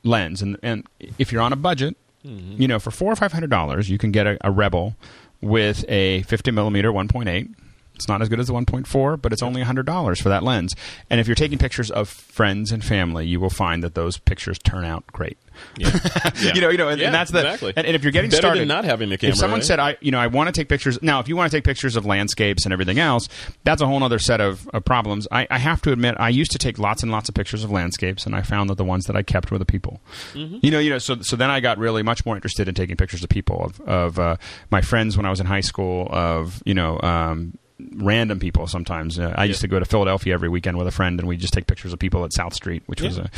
lens. 0.03 0.41
And 0.41 0.57
and 0.63 0.85
if 1.17 1.31
you're 1.31 1.41
on 1.41 1.53
a 1.53 1.57
budget, 1.57 1.95
mm-hmm. 2.25 2.61
you 2.61 2.67
know, 2.67 2.79
for 2.79 2.91
four 2.91 3.09
or 3.09 3.15
five 3.15 3.31
hundred 3.31 3.51
dollars, 3.51 3.89
you 3.89 3.97
can 3.97 4.11
get 4.11 4.27
a, 4.27 4.37
a 4.41 4.51
Rebel 4.51 4.97
with 5.41 5.85
a 5.87 6.21
50 6.23 6.51
millimeter 6.51 6.91
1.8. 6.91 7.53
It's 8.01 8.07
not 8.07 8.21
as 8.23 8.29
good 8.29 8.39
as 8.39 8.47
the 8.47 8.53
1.4, 8.53 9.21
but 9.21 9.31
it's 9.31 9.43
only 9.43 9.61
$100 9.63 10.21
for 10.21 10.29
that 10.29 10.41
lens. 10.41 10.73
And 11.09 11.19
if 11.19 11.27
you're 11.27 11.35
taking 11.35 11.59
pictures 11.59 11.91
of 11.91 12.09
friends 12.09 12.71
and 12.71 12.83
family, 12.83 13.27
you 13.27 13.39
will 13.39 13.51
find 13.51 13.83
that 13.83 13.93
those 13.93 14.17
pictures 14.17 14.57
turn 14.57 14.85
out 14.85 15.05
great. 15.07 15.37
Yeah. 15.77 15.91
yeah. 16.41 16.53
you 16.53 16.61
know, 16.61 16.69
you 16.69 16.77
know, 16.77 16.89
and, 16.89 16.99
yeah, 16.99 17.07
and 17.07 17.15
that's 17.15 17.31
the. 17.31 17.39
Exactly. 17.39 17.73
And, 17.75 17.85
and, 17.85 17.95
if 17.95 18.03
you're 18.03 18.11
getting 18.11 18.29
Better 18.29 18.41
started, 18.41 18.67
not 18.67 18.85
having 18.85 19.09
the 19.09 19.17
camera. 19.17 19.33
If 19.33 19.37
someone 19.37 19.59
right? 19.59 19.65
said, 19.65 19.79
"I, 19.79 19.97
you 20.01 20.11
know, 20.11 20.19
I 20.19 20.27
want 20.27 20.47
to 20.47 20.59
take 20.59 20.67
pictures," 20.67 21.01
now 21.01 21.19
if 21.19 21.27
you 21.27 21.35
want 21.35 21.51
to 21.51 21.57
take 21.57 21.63
pictures 21.63 21.95
of 21.95 22.05
landscapes 22.05 22.65
and 22.65 22.73
everything 22.73 22.99
else, 22.99 23.27
that's 23.63 23.81
a 23.81 23.87
whole 23.87 24.01
other 24.03 24.19
set 24.19 24.41
of, 24.41 24.67
of 24.69 24.83
problems. 24.83 25.27
I, 25.31 25.47
I, 25.49 25.57
have 25.59 25.81
to 25.83 25.91
admit, 25.91 26.15
I 26.19 26.29
used 26.29 26.51
to 26.51 26.57
take 26.57 26.79
lots 26.79 27.03
and 27.03 27.11
lots 27.11 27.29
of 27.29 27.35
pictures 27.35 27.63
of 27.63 27.71
landscapes, 27.71 28.25
and 28.25 28.35
I 28.35 28.41
found 28.41 28.69
that 28.69 28.75
the 28.75 28.83
ones 28.83 29.05
that 29.05 29.15
I 29.15 29.23
kept 29.23 29.51
were 29.51 29.57
the 29.57 29.65
people. 29.65 30.01
Mm-hmm. 30.33 30.57
You 30.61 30.71
know, 30.71 30.79
you 30.79 30.89
know. 30.89 30.97
So, 30.97 31.21
so 31.21 31.35
then 31.35 31.49
I 31.49 31.59
got 31.59 31.77
really 31.77 32.03
much 32.03 32.25
more 32.25 32.35
interested 32.35 32.67
in 32.67 32.75
taking 32.75 32.97
pictures 32.97 33.23
of 33.23 33.29
people 33.29 33.63
of, 33.63 33.81
of 33.81 34.19
uh, 34.19 34.37
my 34.69 34.81
friends 34.81 35.17
when 35.17 35.25
I 35.25 35.29
was 35.29 35.39
in 35.39 35.45
high 35.45 35.61
school. 35.61 36.07
Of 36.11 36.61
you 36.65 36.73
know. 36.73 36.99
Um, 37.01 37.57
random 37.95 38.39
people 38.39 38.67
sometimes. 38.67 39.19
Uh, 39.19 39.33
I 39.35 39.43
yeah. 39.43 39.49
used 39.49 39.61
to 39.61 39.67
go 39.67 39.79
to 39.79 39.85
Philadelphia 39.85 40.33
every 40.33 40.49
weekend 40.49 40.77
with 40.77 40.87
a 40.87 40.91
friend, 40.91 41.19
and 41.19 41.27
we 41.27 41.37
just 41.37 41.53
take 41.53 41.67
pictures 41.67 41.93
of 41.93 41.99
people 41.99 42.23
at 42.25 42.33
South 42.33 42.53
Street, 42.53 42.83
which 42.85 43.01
yeah. 43.01 43.07
was 43.07 43.17
a. 43.17 43.23
Um, 43.23 43.29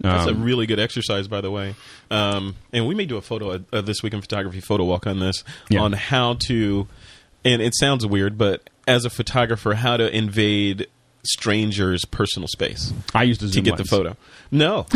That's 0.00 0.30
a 0.30 0.34
really 0.34 0.66
good 0.66 0.80
exercise, 0.80 1.28
by 1.28 1.40
the 1.40 1.50
way. 1.50 1.76
Um, 2.10 2.56
and 2.72 2.88
we 2.88 2.94
may 2.94 3.06
do 3.06 3.16
a 3.16 3.22
photo 3.22 3.64
uh, 3.72 3.80
this 3.82 4.02
week 4.02 4.14
in 4.14 4.20
photography 4.20 4.60
photo 4.60 4.84
walk 4.84 5.06
on 5.06 5.20
this 5.20 5.44
yeah. 5.68 5.80
on 5.80 5.92
how 5.92 6.34
to. 6.46 6.88
And 7.44 7.60
it 7.60 7.74
sounds 7.74 8.06
weird, 8.06 8.38
but 8.38 8.68
as 8.86 9.04
a 9.04 9.10
photographer, 9.10 9.74
how 9.74 9.96
to 9.96 10.16
invade 10.16 10.88
stranger's 11.24 12.04
personal 12.04 12.48
space. 12.48 12.92
I 13.14 13.22
used 13.24 13.40
to, 13.40 13.50
to 13.50 13.60
get 13.60 13.72
lens. 13.72 13.82
the 13.82 13.96
photo. 13.96 14.16
No, 14.50 14.86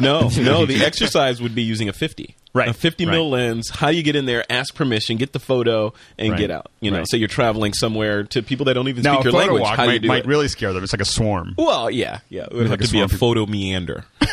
no, 0.00 0.28
no. 0.36 0.66
The 0.66 0.82
exercise 0.84 1.40
would 1.40 1.54
be 1.54 1.62
using 1.62 1.88
a 1.88 1.92
fifty, 1.92 2.34
right? 2.54 2.68
A 2.68 2.72
fifty 2.72 3.04
right. 3.04 3.12
mil 3.12 3.30
lens. 3.30 3.70
How 3.70 3.88
you 3.88 4.02
get 4.02 4.16
in 4.16 4.26
there? 4.26 4.44
Ask 4.50 4.74
permission, 4.74 5.16
get 5.16 5.32
the 5.32 5.38
photo, 5.38 5.92
and 6.18 6.32
right. 6.32 6.38
get 6.38 6.50
out. 6.50 6.70
You 6.80 6.90
know, 6.90 6.98
right. 6.98 7.08
so 7.08 7.16
you're 7.16 7.28
traveling 7.28 7.72
somewhere 7.72 8.24
to 8.24 8.42
people 8.42 8.66
that 8.66 8.74
don't 8.74 8.88
even 8.88 9.02
now, 9.02 9.14
speak 9.14 9.24
your 9.24 9.32
language. 9.34 9.62
Walk 9.62 9.76
how 9.76 9.86
might, 9.86 9.92
you 9.94 9.98
do 10.00 10.08
might 10.08 10.24
it? 10.24 10.26
really 10.26 10.48
scare 10.48 10.72
them. 10.72 10.82
It's 10.82 10.92
like 10.92 11.02
a 11.02 11.06
swarm. 11.06 11.54
Well, 11.58 11.90
yeah, 11.90 12.20
yeah. 12.28 12.44
It 12.44 12.52
would 12.52 12.68
like 12.68 12.70
have 12.70 12.80
a 12.80 12.86
to 12.86 12.92
be 12.92 13.00
a 13.00 13.08
photo 13.08 13.46
meander. 13.46 14.04
but 14.18 14.32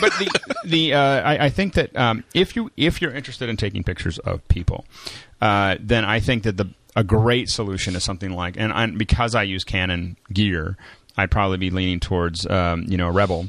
but 0.00 0.12
the 0.18 0.58
the 0.64 0.94
uh, 0.94 1.00
I, 1.00 1.46
I, 1.46 1.50
think 1.50 1.74
that 1.74 1.94
um, 1.96 2.24
if 2.34 2.56
you 2.56 2.70
if 2.76 3.00
you're 3.00 3.12
interested 3.12 3.48
in 3.48 3.56
taking 3.56 3.84
pictures 3.84 4.18
of 4.18 4.46
people, 4.48 4.84
uh, 5.40 5.76
then 5.80 6.04
I 6.04 6.20
think 6.20 6.42
that 6.44 6.56
the 6.56 6.66
a 7.00 7.04
great 7.04 7.48
solution 7.48 7.96
is 7.96 8.04
something 8.04 8.30
like 8.30 8.56
and, 8.58 8.72
and 8.74 8.98
because 8.98 9.34
I 9.34 9.44
use 9.44 9.64
Canon 9.64 10.18
gear, 10.30 10.76
I'd 11.16 11.30
probably 11.30 11.56
be 11.56 11.70
leaning 11.70 11.98
towards 11.98 12.46
um, 12.46 12.84
you 12.86 12.98
know 12.98 13.08
a 13.08 13.10
Rebel, 13.10 13.48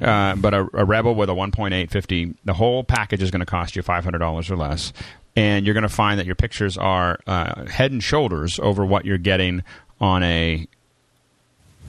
uh, 0.00 0.36
but 0.36 0.54
a, 0.54 0.68
a 0.72 0.84
Rebel 0.84 1.16
with 1.16 1.28
a 1.28 1.32
1.850, 1.32 2.36
the 2.44 2.54
whole 2.54 2.84
package 2.84 3.20
is 3.20 3.32
going 3.32 3.40
to 3.40 3.46
cost 3.46 3.74
you 3.74 3.82
five 3.82 4.04
hundred 4.04 4.18
dollars 4.18 4.50
or 4.50 4.56
less, 4.56 4.92
and 5.34 5.66
you're 5.66 5.74
going 5.74 5.82
to 5.82 5.88
find 5.88 6.20
that 6.20 6.26
your 6.26 6.36
pictures 6.36 6.78
are 6.78 7.18
uh, 7.26 7.66
head 7.66 7.90
and 7.90 8.04
shoulders 8.04 8.60
over 8.62 8.86
what 8.86 9.04
you're 9.04 9.18
getting 9.18 9.64
on 10.00 10.22
a 10.22 10.68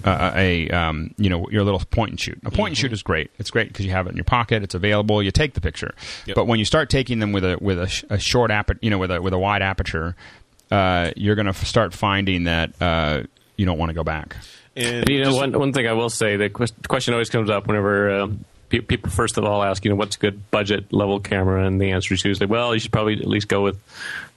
uh, 0.04 0.32
a 0.36 0.70
um, 0.70 1.14
you 1.18 1.30
know 1.30 1.48
your 1.50 1.64
little 1.64 1.82
point 1.92 2.12
and 2.12 2.20
shoot. 2.20 2.40
A 2.44 2.52
point 2.52 2.72
and 2.72 2.78
shoot 2.78 2.92
is 2.92 3.04
great. 3.04 3.32
It's 3.40 3.50
great 3.50 3.70
because 3.70 3.86
you 3.86 3.92
have 3.92 4.08
it 4.08 4.12
in 4.12 4.18
your 4.18 4.26
pocket. 4.26 4.64
It's 4.64 4.76
available. 4.76 5.24
You 5.24 5.32
take 5.32 5.54
the 5.54 5.62
picture. 5.62 5.94
Yep. 6.26 6.36
But 6.36 6.48
when 6.48 6.60
you 6.60 6.66
start 6.66 6.90
taking 6.90 7.20
them 7.20 7.32
with 7.32 7.46
a 7.46 7.58
with 7.62 7.80
a, 7.80 7.88
sh- 7.88 8.04
a 8.10 8.20
short 8.20 8.52
aperture, 8.52 8.80
you 8.82 8.90
know, 8.90 8.98
with 8.98 9.12
a 9.12 9.22
with 9.22 9.34
a 9.34 9.40
wide 9.40 9.62
aperture, 9.62 10.16
uh, 10.74 11.12
you're 11.16 11.36
going 11.36 11.46
to 11.46 11.52
f- 11.52 11.66
start 11.66 11.94
finding 11.94 12.46
that 12.46 12.74
uh, 12.82 13.24
you 13.58 13.66
don't 13.66 13.78
want 13.78 13.90
to 13.90 13.94
go 13.94 14.04
back. 14.04 14.36
And 14.76 15.08
You 15.08 15.24
know, 15.24 15.36
one 15.36 15.52
one 15.52 15.72
thing 15.74 15.88
I 15.88 15.94
will 15.94 16.10
say, 16.10 16.36
the 16.38 16.50
ques- 16.50 16.74
question 16.88 17.14
always 17.14 17.30
comes 17.30 17.50
up 17.50 17.68
whenever 17.68 18.22
um, 18.22 18.44
pe- 18.70 18.80
people 18.80 19.12
first 19.12 19.38
of 19.38 19.44
all 19.44 19.62
ask, 19.64 19.86
you 19.86 19.92
know, 19.92 19.96
what's 19.96 20.16
a 20.16 20.20
good 20.20 20.50
budget 20.50 20.92
level 20.92 21.20
camera, 21.20 21.66
and 21.68 21.80
the 21.80 21.92
answer 21.92 22.14
is 22.16 22.26
usually, 22.26 22.48
well, 22.48 22.74
you 22.74 22.80
should 22.80 22.92
probably 22.92 23.14
at 23.14 23.28
least 23.28 23.48
go 23.48 23.62
with, 23.62 23.78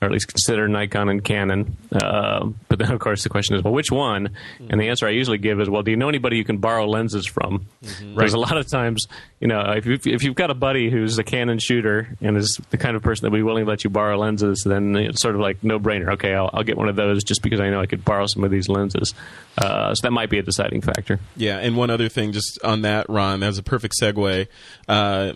or 0.07 0.11
at 0.11 0.13
least 0.13 0.29
consider 0.29 0.69
Nikon 0.69 1.09
and 1.09 1.23
Canon. 1.23 1.77
Uh, 1.93 2.51
but 2.69 2.79
then, 2.79 2.93
of 2.93 3.01
course, 3.01 3.25
the 3.25 3.29
question 3.29 3.57
is, 3.57 3.65
well, 3.65 3.73
which 3.73 3.91
one? 3.91 4.31
And 4.71 4.81
the 4.81 4.89
answer 4.89 5.07
I 5.07 5.11
usually 5.11 5.39
give 5.39 5.61
is, 5.61 5.69
well, 5.69 5.83
do 5.83 5.91
you 5.91 5.97
know 5.97 6.09
anybody 6.09 6.37
you 6.37 6.45
can 6.45 6.59
borrow 6.59 6.87
lenses 6.87 7.27
from? 7.27 7.67
There's 8.17 8.35
a 8.35 8.39
lot 8.39 8.57
of 8.57 8.71
times, 8.71 9.07
you 9.41 9.49
know, 9.49 9.61
if 9.73 9.85
you've, 9.87 10.07
if 10.07 10.23
you've 10.23 10.37
got 10.37 10.51
a 10.51 10.55
buddy 10.55 10.91
who's 10.91 11.19
a 11.19 11.25
Canon 11.25 11.59
shooter 11.59 12.09
and 12.21 12.37
is 12.37 12.61
the 12.71 12.79
kind 12.79 12.97
of 12.97 13.03
person 13.03 13.25
that 13.25 13.31
would 13.33 13.39
be 13.39 13.43
willing 13.43 13.65
to 13.65 13.71
let 13.71 13.83
you 13.85 13.91
borrow 13.91 14.17
lenses, 14.17 14.63
then 14.65 14.95
it's 14.95 15.21
sort 15.21 15.35
of 15.35 15.41
like 15.41 15.63
no 15.65 15.79
brainer. 15.81 16.13
Okay, 16.13 16.35
I'll, 16.35 16.51
I'll 16.53 16.63
get 16.63 16.77
one 16.77 16.89
of 16.89 16.97
those 16.97 17.25
just 17.25 17.43
because 17.43 17.61
I 17.61 17.71
know 17.71 17.81
I 17.81 17.87
could 17.87 18.05
borrow 18.05 18.27
some 18.27 18.45
of 18.45 18.51
these 18.51 18.69
lenses. 18.69 19.15
Uh, 19.59 19.95
so 19.95 20.07
that 20.07 20.13
might 20.13 20.31
be 20.31 20.39
a 20.39 20.43
deciding 20.43 20.83
factor. 20.83 21.19
Yeah, 21.37 21.59
and 21.59 21.77
one 21.77 21.91
other 21.91 22.09
thing, 22.09 22.33
just 22.33 22.59
on 22.63 22.83
that, 22.83 23.09
Ron, 23.09 23.41
that's 23.41 23.59
a 23.59 23.63
perfect 23.63 23.95
segue. 24.01 24.47
Uh, 24.89 25.33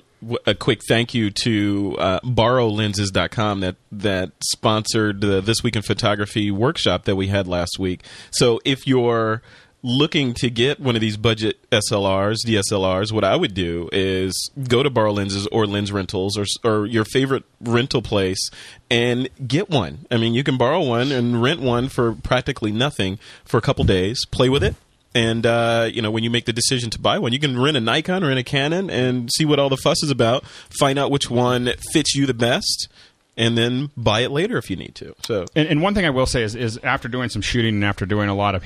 a 0.47 0.55
quick 0.55 0.81
thank 0.89 1.15
you 1.15 1.31
to 1.43 1.97
uh, 1.99 2.21
BorrowLenses.com 2.21 3.61
that 3.61 3.77
that 3.93 4.33
sponsored 4.43 5.21
the 5.21 5.41
This 5.41 5.63
Week 5.63 5.77
in 5.77 5.83
Photography 5.83 6.51
workshop 6.51 7.05
that 7.05 7.17
we 7.17 7.29
had 7.29 7.47
last 7.47 7.79
week. 7.79 8.05
So 8.31 8.61
if 8.65 8.87
you're 8.87 9.43
looking 9.83 10.35
to 10.35 10.51
get 10.51 10.79
one 10.79 10.95
of 10.95 11.01
these 11.01 11.17
budget 11.17 11.59
SLRs, 11.71 12.37
DSLRs, 12.47 13.13
what 13.13 13.25
I 13.25 13.37
would 13.37 13.55
do 13.55 13.89
is 13.93 14.51
go 14.69 14.83
to 14.83 14.91
Borrow 14.91 15.13
Lenses 15.13 15.47
or 15.47 15.67
Lens 15.67 15.91
Rentals 15.91 16.37
or 16.37 16.45
or 16.65 16.87
your 16.87 17.05
favorite 17.05 17.45
rental 17.61 18.03
place 18.03 18.51
and 18.91 19.29
get 19.47 19.71
one. 19.71 20.07
I 20.11 20.17
mean, 20.17 20.35
you 20.35 20.45
can 20.45 20.59
borrow 20.59 20.83
one 20.83 21.13
and 21.13 21.43
rent 21.43 21.61
one 21.61 21.89
for 21.89 22.13
practically 22.13 22.73
nothing 22.73 23.19
for 23.45 23.59
a 23.59 23.63
couple 23.63 23.85
days. 23.85 24.25
Play 24.27 24.49
with 24.49 24.63
it. 24.63 24.75
And 25.15 25.45
uh, 25.45 25.89
you 25.93 26.03
know, 26.03 26.11
when 26.11 26.23
you 26.23 26.31
make 26.31 26.45
the 26.45 26.53
decision 26.53 26.91
to 26.91 27.01
buy 27.01 27.19
one, 27.19 27.33
you 27.33 27.41
can 27.41 27.61
rent 27.61 27.77
a 27.77 27.81
Nikon 27.81 28.23
or 28.23 28.29
rent 28.29 28.39
a 28.39 28.45
Canon 28.45 28.91
and 28.91 29.29
see 29.33 29.45
what 29.45 29.59
all 29.59 29.69
the 29.69 29.77
fuss 29.77 30.03
is 30.03 30.11
about. 30.11 30.45
Find 30.47 30.99
out 30.99 31.11
which 31.11 31.29
one 31.29 31.73
fits 31.93 32.15
you 32.15 32.27
the 32.27 32.35
best, 32.35 32.89
and 33.37 33.59
then 33.59 33.91
buy 33.97 34.21
it 34.21 34.31
later 34.31 34.57
if 34.57 34.71
you 34.71 34.77
need 34.77 34.95
to. 34.97 35.15
So 35.25 35.47
And, 35.57 35.67
and 35.69 35.83
one 35.83 35.95
thing 35.95 36.07
I 36.07 36.11
will 36.11 36.27
say 36.27 36.43
is, 36.43 36.55
is 36.55 36.79
after 36.85 37.09
doing 37.09 37.29
some 37.29 37.43
shooting 37.43 37.75
and 37.75 37.85
after 37.85 38.07
doing 38.07 38.29
a 38.29 38.35
lot 38.35 38.55
of 38.55 38.63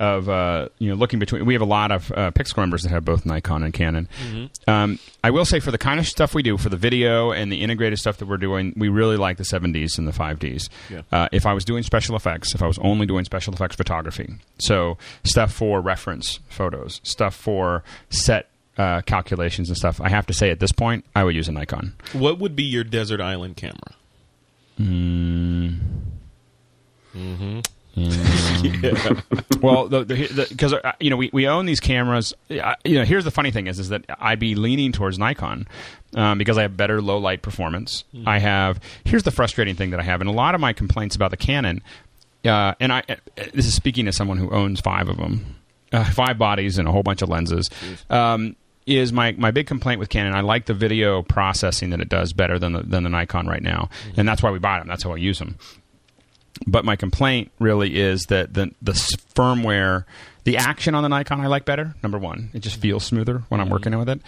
of 0.00 0.28
uh, 0.28 0.68
you 0.78 0.88
know 0.88 0.94
looking 0.96 1.18
between, 1.18 1.44
we 1.46 1.54
have 1.54 1.62
a 1.62 1.66
lot 1.66 1.92
of 1.92 2.10
uh, 2.12 2.30
Pixel 2.32 2.58
members 2.58 2.82
that 2.82 2.90
have 2.90 3.04
both 3.04 3.24
Nikon 3.24 3.62
and 3.62 3.72
Canon. 3.72 4.08
Um, 4.66 4.98
I 5.22 5.30
will 5.30 5.44
say 5.44 5.60
for 5.60 5.70
the 5.70 5.78
kind 5.78 6.00
of 6.00 6.06
stuff 6.06 6.34
we 6.34 6.42
do 6.42 6.56
for 6.56 6.68
the 6.68 6.76
video 6.76 7.30
and 7.30 7.50
the 7.50 7.62
integrated 7.62 7.98
stuff 7.98 8.16
that 8.18 8.26
we're 8.26 8.36
doing, 8.36 8.74
we 8.76 8.88
really 8.88 9.16
like 9.16 9.36
the 9.36 9.44
7Ds 9.44 9.98
and 9.98 10.06
the 10.08 10.12
5Ds. 10.12 10.68
Yeah. 10.90 11.02
Uh, 11.12 11.28
if 11.32 11.46
I 11.46 11.52
was 11.52 11.64
doing 11.64 11.82
special 11.82 12.16
effects, 12.16 12.54
if 12.54 12.62
I 12.62 12.66
was 12.66 12.78
only 12.80 13.06
doing 13.06 13.24
special 13.24 13.54
effects 13.54 13.76
photography, 13.76 14.34
so 14.58 14.98
stuff 15.24 15.52
for 15.52 15.80
reference 15.80 16.40
photos, 16.48 17.00
stuff 17.04 17.34
for 17.34 17.82
set. 18.10 18.48
Uh, 18.76 19.02
calculations 19.02 19.68
and 19.68 19.78
stuff. 19.78 20.00
I 20.00 20.08
have 20.08 20.26
to 20.26 20.32
say, 20.32 20.50
at 20.50 20.58
this 20.58 20.72
point, 20.72 21.04
I 21.14 21.22
would 21.22 21.36
use 21.36 21.46
a 21.46 21.52
Nikon. 21.52 21.94
what 22.12 22.40
would 22.40 22.56
be 22.56 22.64
your 22.64 22.82
desert 22.82 23.20
island 23.20 23.56
camera? 23.56 23.94
Well, 29.60 29.88
because 29.88 30.74
uh, 30.74 30.92
you 31.00 31.10
know 31.10 31.16
we, 31.16 31.30
we 31.32 31.46
own 31.46 31.64
these 31.64 31.80
cameras. 31.80 32.34
Uh, 32.50 32.74
you 32.84 32.98
know, 32.98 33.04
here's 33.04 33.24
the 33.24 33.30
funny 33.30 33.50
thing 33.50 33.66
is 33.66 33.78
is 33.78 33.88
that 33.88 34.04
I'd 34.18 34.38
be 34.38 34.54
leaning 34.54 34.92
towards 34.92 35.18
Nikon 35.18 35.66
um, 36.14 36.36
because 36.36 36.58
I 36.58 36.62
have 36.62 36.76
better 36.76 37.00
low 37.00 37.18
light 37.18 37.40
performance. 37.40 38.04
I 38.26 38.38
have. 38.40 38.80
Here's 39.04 39.22
the 39.22 39.30
frustrating 39.30 39.74
thing 39.74 39.90
that 39.90 40.00
I 40.00 40.02
have, 40.02 40.20
and 40.20 40.28
a 40.28 40.32
lot 40.32 40.54
of 40.54 40.60
my 40.60 40.72
complaints 40.72 41.16
about 41.16 41.30
the 41.30 41.36
Canon. 41.36 41.82
Uh, 42.44 42.74
and 42.78 42.92
I 42.92 43.02
uh, 43.08 43.14
this 43.54 43.66
is 43.66 43.74
speaking 43.74 44.06
as 44.06 44.16
someone 44.16 44.36
who 44.36 44.50
owns 44.50 44.80
five 44.80 45.08
of 45.08 45.16
them, 45.16 45.56
uh, 45.92 46.04
five 46.04 46.36
bodies 46.36 46.76
and 46.78 46.86
a 46.86 46.92
whole 46.92 47.02
bunch 47.02 47.22
of 47.22 47.28
lenses. 47.28 47.70
Um, 48.10 48.56
is 48.86 49.14
my, 49.14 49.32
my 49.32 49.50
big 49.50 49.66
complaint 49.66 49.98
with 49.98 50.10
Canon. 50.10 50.34
I 50.34 50.42
like 50.42 50.66
the 50.66 50.74
video 50.74 51.22
processing 51.22 51.88
that 51.88 52.02
it 52.02 52.10
does 52.10 52.34
better 52.34 52.58
than 52.58 52.74
the, 52.74 52.82
than 52.82 53.02
the 53.02 53.08
Nikon 53.08 53.46
right 53.46 53.62
now, 53.62 53.88
and 54.14 54.28
that's 54.28 54.42
why 54.42 54.50
we 54.50 54.58
bought 54.58 54.80
them. 54.80 54.88
That's 54.88 55.04
how 55.04 55.12
I 55.12 55.16
use 55.16 55.38
them 55.38 55.56
but 56.66 56.84
my 56.84 56.96
complaint 56.96 57.50
really 57.58 57.96
is 57.96 58.24
that 58.28 58.54
the 58.54 58.70
the 58.82 58.92
firmware, 59.34 60.04
the 60.44 60.56
action 60.56 60.94
on 60.94 61.02
the 61.02 61.08
Nikon 61.08 61.40
I 61.40 61.46
like 61.46 61.64
better. 61.64 61.94
Number 62.02 62.18
one, 62.18 62.50
it 62.52 62.60
just 62.60 62.80
feels 62.80 63.04
smoother 63.04 63.42
when 63.48 63.60
I'm 63.60 63.70
working 63.70 63.92
mm-hmm. 63.92 64.00
with 64.00 64.08
it. 64.08 64.20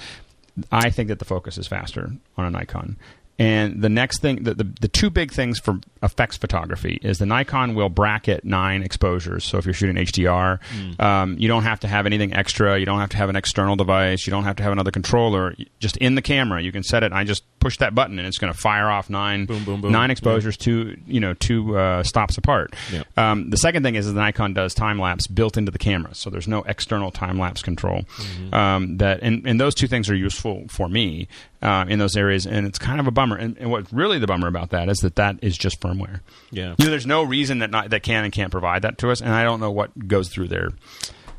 I 0.73 0.91
think 0.91 1.09
that 1.09 1.19
the 1.19 1.25
focus 1.25 1.59
is 1.59 1.67
faster 1.67 2.13
on 2.37 2.47
a 2.47 2.51
Nikon. 2.51 2.97
And 3.39 3.83
the 3.83 3.89
next 3.91 4.21
thing, 4.23 4.45
the, 4.45 4.55
the, 4.55 4.65
the 4.81 4.89
two 4.89 5.11
big 5.11 5.31
things 5.31 5.59
for 5.59 5.79
effects 6.03 6.37
photography 6.37 6.99
is 7.03 7.19
the 7.19 7.27
Nikon 7.27 7.75
will 7.75 7.91
bracket 7.91 8.45
nine 8.45 8.83
exposures. 8.83 9.45
So 9.45 9.59
if 9.59 9.67
you're 9.67 9.75
shooting 9.75 9.97
HDR, 9.97 10.59
um, 11.01 11.37
you 11.39 11.47
don't 11.47 11.65
have 11.65 11.81
to 11.81 11.89
have 11.89 12.07
anything 12.07 12.33
extra. 12.33 12.79
You 12.79 12.87
don't 12.87 13.01
have 13.01 13.11
to 13.11 13.17
have 13.19 13.29
an 13.29 13.37
external 13.37 13.77
device. 13.77 14.27
You 14.27 14.31
don't 14.31 14.45
have 14.45 14.57
to 14.57 14.63
have 14.63 14.73
another 14.73 14.91
controller. 14.91 15.55
Just 15.81 15.99
in 15.99 16.15
the 16.15 16.23
camera, 16.23 16.63
you 16.63 16.73
can 16.73 16.83
set 16.83 17.03
it. 17.03 17.13
I 17.13 17.25
just 17.25 17.43
push 17.61 17.77
that 17.79 17.95
button 17.95 18.19
and 18.19 18.27
it's 18.27 18.39
going 18.39 18.53
to 18.53 18.59
fire 18.59 18.89
off 18.89 19.11
nine 19.11 19.45
Boom, 19.45 19.65
boom, 19.65 19.81
boom. 19.81 19.93
nine 19.93 20.11
exposures 20.11 20.57
two 20.57 20.97
you 21.07 21.19
know 21.21 21.35
two 21.35 21.77
uh, 21.77 22.03
stops 22.03 22.39
apart. 22.39 22.75
Yeah. 22.93 23.03
Um, 23.17 23.51
the 23.51 23.57
second 23.57 23.83
thing 23.83 23.97
is, 23.97 24.07
is 24.07 24.15
the 24.15 24.21
Nikon 24.21 24.55
does 24.55 24.73
time 24.73 24.99
lapse 24.99 25.27
built 25.27 25.57
into 25.57 25.73
the 25.73 25.79
camera, 25.79 26.15
so 26.15 26.31
there's 26.31 26.49
no 26.49 26.63
external 26.63 27.11
time 27.11 27.39
lapse 27.39 27.63
control. 27.63 28.03
Mm-hmm. 28.03 28.55
Um, 28.55 28.97
that 28.99 29.21
and, 29.23 29.47
and 29.47 29.61
those 29.61 29.75
two 29.75 29.89
things 29.89 30.09
are 30.09 30.15
useful 30.15 30.65
for 30.69 30.89
me 30.89 31.29
uh, 31.67 31.85
in 31.89 31.99
those 31.99 32.17
areas, 32.17 32.47
and 32.47 32.65
it's 32.65 32.79
kind 32.79 33.01
of 33.01 33.09
a 33.09 33.11
bummer. 33.11 33.37
And, 33.37 33.59
and 33.59 33.71
what's 33.71 33.93
really 33.93 34.21
the 34.21 34.29
bummer 34.29 34.47
about 34.47 34.71
that 34.71 34.89
is 34.89 34.99
that 34.99 35.17
that 35.17 35.41
is 35.43 35.59
just 35.59 35.81
firmware. 35.81 36.21
Yeah. 36.53 36.77
You 36.79 36.85
know, 36.85 36.91
there's 36.91 37.07
no 37.07 37.25
reason 37.25 37.59
that 37.59 37.71
not, 37.71 37.91
that 37.91 38.05
Canon 38.05 38.31
can't 38.31 38.53
provide 38.53 38.83
that 38.83 38.99
to 38.99 39.11
us, 39.11 39.21
and 39.21 39.31
I 39.31 39.43
don't 39.43 39.59
know 39.59 39.73
what 39.73 40.07
goes 40.07 40.29
through 40.29 40.49
their 40.49 40.69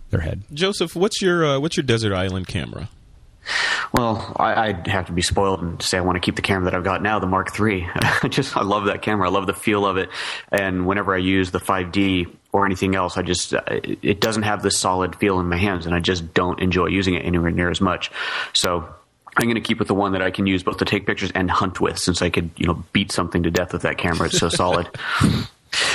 their 0.10 0.20
head. 0.20 0.44
Joseph, 0.54 0.96
what's 0.96 1.22
your 1.22 1.46
uh, 1.46 1.60
what's 1.60 1.78
your 1.78 1.86
desert 1.86 2.14
island 2.14 2.48
camera? 2.48 2.90
Well, 3.94 4.34
I, 4.36 4.68
I'd 4.68 4.88
have 4.88 5.06
to 5.06 5.14
be 5.14 5.22
spoiled 5.22 5.62
and 5.62 5.82
say 5.82 5.98
I 5.98 6.02
want 6.02 6.18
to 6.18 6.20
keep 6.20 6.36
the 6.36 6.42
camera 6.42 6.66
that 6.66 6.76
I've 6.76 6.84
got 6.84 7.02
now, 7.02 7.20
the 7.20 7.28
Mark 7.28 7.58
III. 7.58 7.88
I 7.96 8.28
just 8.30 8.58
I 8.58 8.64
love 8.64 8.86
that 8.86 9.02
camera. 9.02 9.30
I 9.30 9.32
love 9.32 9.48
the 9.48 9.54
feel 9.54 9.86
of 9.86 9.96
it. 9.96 10.10
And 10.52 10.86
whenever 10.86 11.16
I 11.16 11.20
use 11.20 11.52
the 11.52 11.60
5D 11.60 12.36
or 12.52 12.66
anything 12.66 12.96
else, 12.96 13.16
I 13.18 13.22
just 13.22 13.54
uh, 13.54 13.62
it 13.70 14.00
it 14.02 14.22
doesn't 14.22 14.44
have 14.44 14.62
this 14.62 14.78
solid 14.78 15.16
feel 15.16 15.40
in 15.40 15.48
my 15.48 15.58
hands, 15.58 15.86
and 15.86 15.96
I 15.96 16.00
just 16.00 16.34
don't 16.34 16.60
enjoy 16.60 16.88
using 16.88 17.14
it 17.14 17.26
anywhere 17.26 17.52
near 17.52 17.70
as 17.70 17.80
much. 17.80 18.12
So. 18.52 18.94
I'm 19.38 19.46
going 19.46 19.56
to 19.56 19.62
keep 19.62 19.80
with 19.80 19.88
the 19.88 19.94
one 19.96 20.14
that 20.14 20.22
I 20.22 20.32
can 20.32 20.48
use 20.48 20.64
both 20.64 20.78
to 20.78 20.86
take 20.86 21.06
pictures 21.06 21.32
and 21.32 21.50
hunt 21.50 21.80
with, 21.80 22.00
since 22.00 22.22
I 22.22 22.30
could, 22.30 22.50
you 22.58 22.66
know, 22.66 22.84
beat 22.92 23.12
something 23.12 23.44
to 23.44 23.52
death 23.52 23.74
with 23.74 23.84
that 23.84 23.98
camera. 23.98 24.28
It's 24.28 24.40
so 24.40 24.50
solid. 24.50 24.90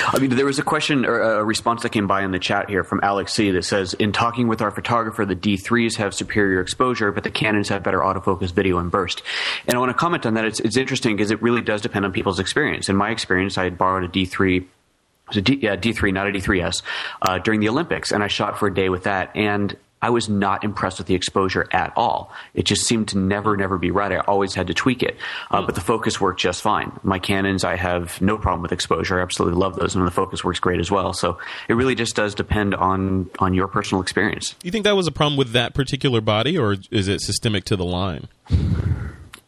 I 0.06 0.18
mean, 0.18 0.30
there 0.30 0.46
was 0.46 0.58
a 0.58 0.62
question 0.62 1.06
or 1.06 1.20
a 1.20 1.44
response 1.44 1.82
that 1.82 1.90
came 1.90 2.06
by 2.06 2.22
in 2.22 2.30
the 2.30 2.38
chat 2.38 2.68
here 2.68 2.84
from 2.84 3.00
Alex 3.02 3.32
C 3.32 3.50
that 3.52 3.64
says, 3.64 3.94
"In 3.94 4.12
talking 4.12 4.46
with 4.46 4.60
our 4.60 4.70
photographer, 4.70 5.24
the 5.24 5.34
D3s 5.34 5.96
have 5.96 6.14
superior 6.14 6.60
exposure, 6.60 7.10
but 7.10 7.24
the 7.24 7.30
Canons 7.30 7.68
have 7.70 7.82
better 7.82 8.00
autofocus, 8.00 8.52
video, 8.52 8.78
and 8.78 8.90
burst." 8.90 9.22
And 9.66 9.74
I 9.74 9.78
want 9.78 9.90
to 9.90 9.94
comment 9.94 10.26
on 10.26 10.34
that. 10.34 10.44
It's, 10.44 10.60
it's 10.60 10.76
interesting 10.76 11.16
because 11.16 11.30
it 11.30 11.42
really 11.42 11.62
does 11.62 11.80
depend 11.80 12.04
on 12.04 12.12
people's 12.12 12.38
experience. 12.38 12.88
In 12.88 12.96
my 12.96 13.10
experience, 13.10 13.56
I 13.58 13.64
had 13.64 13.78
borrowed 13.78 14.04
a 14.04 14.08
D3 14.08 14.58
it 14.58 15.28
was 15.28 15.36
a 15.36 15.42
D, 15.42 15.58
yeah, 15.62 15.76
D3, 15.76 16.12
not 16.12 16.28
a 16.28 16.30
D3S, 16.30 16.82
uh, 17.22 17.38
during 17.38 17.60
the 17.60 17.68
Olympics, 17.68 18.12
and 18.12 18.22
I 18.22 18.28
shot 18.28 18.58
for 18.58 18.66
a 18.66 18.74
day 18.74 18.88
with 18.88 19.04
that, 19.04 19.34
and 19.34 19.74
I 20.02 20.10
was 20.10 20.28
not 20.28 20.64
impressed 20.64 20.98
with 20.98 21.06
the 21.06 21.14
exposure 21.14 21.66
at 21.72 21.92
all. 21.96 22.32
It 22.54 22.64
just 22.64 22.84
seemed 22.86 23.08
to 23.08 23.18
never, 23.18 23.56
never 23.56 23.78
be 23.78 23.90
right. 23.90 24.12
I 24.12 24.18
always 24.18 24.54
had 24.54 24.66
to 24.66 24.74
tweak 24.74 25.02
it, 25.02 25.16
uh, 25.50 25.62
but 25.62 25.74
the 25.74 25.80
focus 25.80 26.20
worked 26.20 26.40
just 26.40 26.60
fine. 26.60 26.92
My 27.02 27.18
Canons, 27.18 27.64
I 27.64 27.76
have 27.76 28.20
no 28.20 28.36
problem 28.36 28.62
with 28.62 28.72
exposure. 28.72 29.18
I 29.18 29.22
absolutely 29.22 29.58
love 29.58 29.76
those, 29.76 29.94
and 29.94 30.06
the 30.06 30.10
focus 30.10 30.44
works 30.44 30.60
great 30.60 30.80
as 30.80 30.90
well. 30.90 31.12
So 31.12 31.38
it 31.68 31.74
really 31.74 31.94
just 31.94 32.16
does 32.16 32.34
depend 32.34 32.74
on 32.74 33.30
on 33.38 33.54
your 33.54 33.68
personal 33.68 34.02
experience. 34.02 34.54
You 34.62 34.70
think 34.70 34.84
that 34.84 34.96
was 34.96 35.06
a 35.06 35.12
problem 35.12 35.38
with 35.38 35.52
that 35.52 35.74
particular 35.74 36.20
body, 36.20 36.58
or 36.58 36.76
is 36.90 37.08
it 37.08 37.20
systemic 37.20 37.64
to 37.66 37.76
the 37.76 37.84
line? 37.84 38.28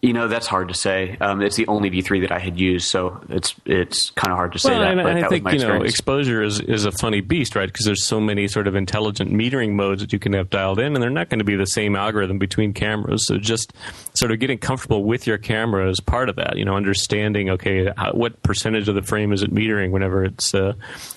You 0.05 0.13
know, 0.13 0.29
that's 0.29 0.47
hard 0.47 0.69
to 0.69 0.75
say. 0.75 1.17
Um, 1.19 1.41
it's 1.41 1.57
the 1.57 1.67
only 1.67 1.91
D3 1.91 2.21
that 2.21 2.31
I 2.31 2.39
had 2.39 2.61
used, 2.61 2.89
so 2.89 3.25
it's 3.31 3.55
it's 3.65 4.11
kind 4.11 4.33
of 4.33 4.37
hard 4.37 4.53
to 4.53 4.59
say 4.59 4.69
well, 4.69 4.81
that. 4.81 4.91
And, 4.91 5.03
but 5.03 5.07
and 5.13 5.19
that 5.21 5.25
I 5.25 5.29
think 5.31 5.51
you 5.51 5.59
know, 5.61 5.81
exposure 5.81 6.43
is 6.43 6.61
is 6.61 6.85
a 6.85 6.93
funny 6.93 7.23
beast, 7.23 7.57
right? 7.57 7.65
Because 7.65 7.87
there's 7.87 8.05
so 8.05 8.21
many 8.21 8.47
sort 8.47 8.69
of 8.69 8.75
intelligent 8.75 9.33
metering 9.33 9.73
modes 9.73 10.03
that 10.03 10.13
you 10.13 10.19
can 10.19 10.35
have 10.35 10.51
dialed 10.51 10.79
in, 10.79 10.93
and 10.93 11.03
they're 11.03 11.09
not 11.09 11.31
going 11.31 11.39
to 11.39 11.45
be 11.45 11.57
the 11.57 11.65
same 11.65 11.97
algorithm 11.97 12.39
between 12.39 12.75
cameras. 12.75 13.27
So 13.27 13.39
just 13.39 13.73
sort 14.13 14.31
of 14.31 14.41
getting 14.41 14.59
comfortable 14.59 15.05
with 15.05 15.27
your 15.27 15.39
camera 15.39 15.89
is 15.89 16.01
part 16.01 16.29
of 16.29 16.37
that. 16.37 16.59
You 16.59 16.67
know, 16.67 16.77
understanding 16.77 17.49
okay, 17.49 17.91
how, 17.97 18.13
what 18.13 18.43
percentage 18.43 18.91
of 18.91 18.97
the 18.97 19.03
frame 19.03 19.33
is 19.33 19.43
it 19.43 19.55
metering 19.55 19.91
whenever 19.91 20.23
it's 20.23 20.53
uh, 20.53 20.75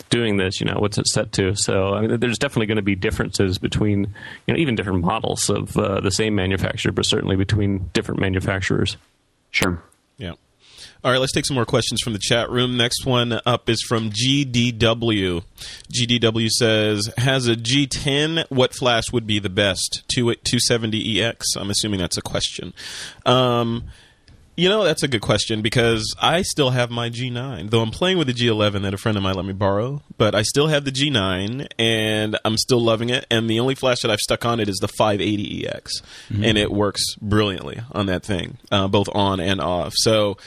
doing 0.09 0.37
this? 0.37 0.61
You 0.61 0.65
know, 0.67 0.77
what's 0.79 0.97
it 0.97 1.07
set 1.07 1.33
to? 1.33 1.55
So 1.55 1.93
I 1.93 2.07
mean, 2.07 2.21
there's 2.21 2.39
definitely 2.39 2.67
going 2.67 2.77
to 2.77 2.83
be 2.83 2.95
differences 2.95 3.57
between 3.57 4.15
you 4.45 4.53
know 4.53 4.57
even 4.57 4.75
different 4.75 5.01
models 5.01 5.49
of 5.49 5.75
uh, 5.75 5.99
the 5.99 6.11
same 6.11 6.35
manufacturer, 6.35 6.93
but 6.93 7.05
certainly 7.05 7.35
between 7.35 7.89
different 7.91 8.21
manufacturers. 8.21 8.76
Sure. 9.51 9.81
Yeah. 10.17 10.33
All 11.03 11.11
right, 11.11 11.19
let's 11.19 11.31
take 11.31 11.45
some 11.45 11.55
more 11.55 11.65
questions 11.65 12.01
from 12.01 12.13
the 12.13 12.19
chat 12.19 12.49
room. 12.49 12.75
Next 12.75 13.05
one 13.05 13.39
up 13.45 13.69
is 13.69 13.81
from 13.87 14.09
GDW. 14.09 15.43
GDW 15.93 16.49
says, 16.49 17.09
"Has 17.17 17.47
a 17.47 17.55
G10? 17.55 18.45
What 18.49 18.73
flash 18.73 19.11
would 19.11 19.27
be 19.27 19.39
the 19.39 19.49
best? 19.49 20.03
270EX? 20.09 21.55
I'm 21.55 21.69
assuming 21.69 21.99
that's 21.99 22.17
a 22.17 22.21
question. 22.21 22.73
Um, 23.25 23.85
you 24.57 24.67
know, 24.69 24.83
that's 24.83 25.03
a 25.03 25.07
good 25.07 25.21
question 25.21 25.61
because 25.61 26.15
I 26.19 26.41
still 26.41 26.71
have 26.71 26.89
my 26.89 27.11
G9, 27.11 27.69
though 27.69 27.81
I'm 27.81 27.91
playing 27.91 28.17
with 28.17 28.25
the 28.25 28.33
G11 28.33 28.81
that 28.81 28.93
a 28.93 28.97
friend 28.97 29.15
of 29.15 29.23
mine 29.23 29.35
let 29.35 29.45
me 29.45 29.53
borrow. 29.53 30.01
But 30.17 30.33
I 30.33 30.41
still 30.41 30.65
have 30.67 30.83
the 30.83 30.91
G9, 30.91 31.67
and 31.77 32.39
I'm 32.43 32.57
still 32.57 32.81
loving 32.81 33.11
it. 33.11 33.27
And 33.29 33.47
the 33.47 33.59
only 33.59 33.75
flash 33.75 34.01
that 34.01 34.09
I've 34.09 34.19
stuck 34.19 34.45
on 34.45 34.59
it 34.59 34.67
is 34.67 34.77
the 34.77 34.87
580EX, 34.87 36.01
and 36.43 36.57
it 36.57 36.71
works 36.71 37.03
brilliantly 37.21 37.81
on 37.91 38.07
that 38.07 38.23
thing, 38.23 38.57
uh, 38.71 38.87
both 38.87 39.07
on 39.13 39.39
and 39.39 39.61
off. 39.61 39.93
So, 39.95 40.37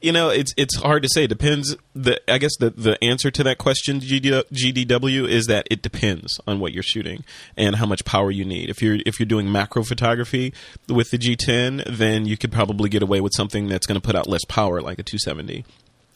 you 0.00 0.12
know, 0.12 0.28
it's 0.28 0.52
it's 0.56 0.76
hard 0.76 1.02
to 1.02 1.08
say. 1.08 1.24
It 1.24 1.28
depends. 1.28 1.76
The 1.94 2.20
I 2.30 2.38
guess 2.38 2.56
the 2.58 2.70
the 2.70 3.02
answer 3.02 3.30
to 3.30 3.42
that 3.44 3.58
question, 3.58 4.00
GD, 4.00 4.44
GDW, 4.52 5.28
is 5.28 5.46
that 5.46 5.66
it 5.70 5.82
depends 5.82 6.40
on 6.46 6.60
what 6.60 6.72
you're 6.72 6.82
shooting 6.82 7.24
and 7.56 7.76
how 7.76 7.86
much 7.86 8.04
power 8.04 8.30
you 8.30 8.44
need. 8.44 8.70
If 8.70 8.82
you're 8.82 8.98
if 9.06 9.18
you're 9.18 9.26
doing 9.26 9.50
macro 9.50 9.82
photography 9.82 10.52
with 10.88 11.10
the 11.10 11.18
G10, 11.18 11.84
then 11.86 12.26
you 12.26 12.36
could 12.36 12.52
probably 12.52 12.88
get 12.88 13.02
away 13.02 13.20
with 13.20 13.32
something 13.34 13.68
that's 13.68 13.86
going 13.86 14.00
to 14.00 14.04
put 14.04 14.14
out 14.14 14.28
less 14.28 14.44
power, 14.44 14.80
like 14.80 14.98
a 14.98 15.02
270. 15.02 15.64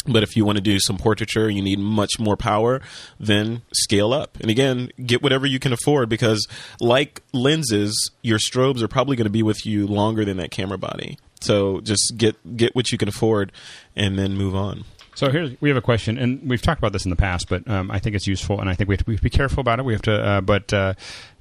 But 0.07 0.23
if 0.23 0.37
you 0.37 0.45
want 0.45 0.57
to 0.57 0.63
do 0.63 0.81
some 0.81 0.99
portraiture, 0.99 1.49
you 1.49 1.63
need 1.63 1.79
much 1.79 2.19
more 2.19 2.37
power, 2.37 2.81
then 3.21 3.63
scale 3.73 4.13
up. 4.13 4.37
And 4.41 4.51
again, 4.51 4.91
get 5.05 5.23
whatever 5.23 5.47
you 5.47 5.61
can 5.61 5.73
afford 5.73 6.09
because, 6.09 6.47
like 6.81 7.23
lenses, 7.33 8.11
your 8.21 8.39
strobes 8.39 8.83
are 8.83 8.89
probably 8.89 9.17
going 9.17 9.27
to 9.27 9.31
be 9.31 9.45
with 9.45 9.65
you 9.65 9.87
longer 9.87 10.25
than 10.25 10.39
that 10.39 10.51
camera 10.51 10.79
body. 10.79 11.19
So 11.43 11.81
just 11.81 12.15
get 12.17 12.57
get 12.57 12.75
what 12.75 12.93
you 12.93 12.99
can 12.99 13.09
afford, 13.09 13.53
and 13.97 14.19
then 14.19 14.37
move 14.37 14.55
on. 14.55 14.85
So 15.15 15.31
here 15.31 15.55
we 15.61 15.69
have 15.69 15.77
a 15.77 15.83
question, 15.83 16.17
and 16.17 16.49
we've 16.49 16.63
talked 16.63 16.79
about 16.79 16.95
this 16.95 17.05
in 17.05 17.11
the 17.11 17.17
past, 17.17 17.49
but 17.49 17.69
um, 17.69 17.91
I 17.91 17.99
think 17.99 18.17
it's 18.17 18.27
useful, 18.27 18.61
and 18.61 18.71
I 18.71 18.75
think 18.75 18.89
we 18.89 18.95
have 18.95 19.05
to, 19.05 19.23
be 19.23 19.31
careful 19.31 19.61
about 19.61 19.79
it. 19.79 19.85
We 19.85 19.93
have 19.93 20.03
to, 20.03 20.15
uh, 20.15 20.41
but 20.41 20.73
uh, 20.73 20.95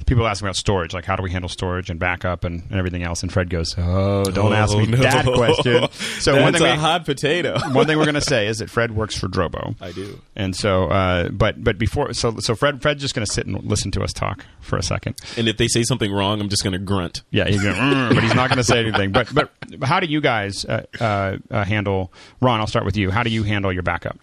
people 0.06 0.28
ask 0.28 0.42
me 0.42 0.48
about 0.48 0.56
storage, 0.56 0.94
like 0.94 1.06
how 1.06 1.16
do 1.16 1.24
we 1.24 1.32
handle 1.32 1.50
storage 1.50 1.90
and 1.90 2.00
backup 2.00 2.44
and, 2.44 2.64
and 2.70 2.78
everything 2.78 3.04
else. 3.04 3.24
And 3.24 3.32
Fred 3.32 3.50
goes, 3.50 3.76
"Oh, 3.78 4.24
don't 4.24 4.54
ask 4.54 4.76
me 4.76 4.86
no. 4.88 4.98
that 4.98 5.26
question." 5.26 5.88
So 6.22 6.34
one 6.34 6.54
That's 6.54 6.64
thing, 6.64 6.74
a 6.74 6.76
we, 6.76 6.80
hot 6.80 7.06
potato. 7.06 7.58
one 7.72 7.88
thing 7.88 7.98
we're 7.98 8.06
going 8.06 8.16
to 8.16 8.22
say 8.22 8.48
is 8.48 8.60
that 8.60 8.70
Fred 8.70 8.96
works 8.96 9.18
for 9.18 9.28
Drobo. 9.28 9.76
I 9.82 9.92
do. 9.92 10.22
And 10.36 10.56
so, 10.56 10.86
uh, 10.86 11.30
but 11.30 11.64
but 11.64 11.78
before, 11.78 12.14
so 12.14 12.36
so 12.40 12.54
Fred 12.54 12.82
Fred's 12.82 13.02
just 13.02 13.16
going 13.16 13.26
to 13.26 13.32
sit 13.32 13.48
and 13.48 13.64
listen 13.64 13.92
to 13.92 14.04
us 14.04 14.14
talk 14.14 14.46
for 14.60 14.78
a 14.78 14.84
second. 14.84 15.18
And 15.38 15.48
if 15.48 15.58
they 15.58 15.68
say 15.68 15.84
something 15.84 16.12
wrong, 16.12 16.42
I'm 16.42 16.50
just 16.50 16.64
going 16.64 16.74
to 16.74 16.80
grunt. 16.80 17.24
Yeah, 17.32 17.48
he's 17.48 17.64
going, 17.64 17.76
"Mm," 17.76 18.14
but 18.14 18.24
he's 18.24 18.36
not 18.36 18.50
going 18.50 18.58
to 18.58 18.64
say 18.64 18.80
anything. 18.80 19.12
But 19.12 19.34
but 19.34 19.52
how 19.84 20.00
do 20.00 20.08
you 20.08 20.22
guys 20.22 20.66
uh, 20.66 20.86
uh, 21.00 21.38
uh, 21.50 21.64
handle? 21.64 22.14
Ron, 22.40 22.60
I'll 22.60 22.68
start 22.68 22.86
with 22.86 22.98
you. 22.98 23.10
How 23.10 23.24
do 23.24 23.30
you 23.30 23.44
handle 23.44 23.72
your 23.74 23.84
backup? 23.84 24.18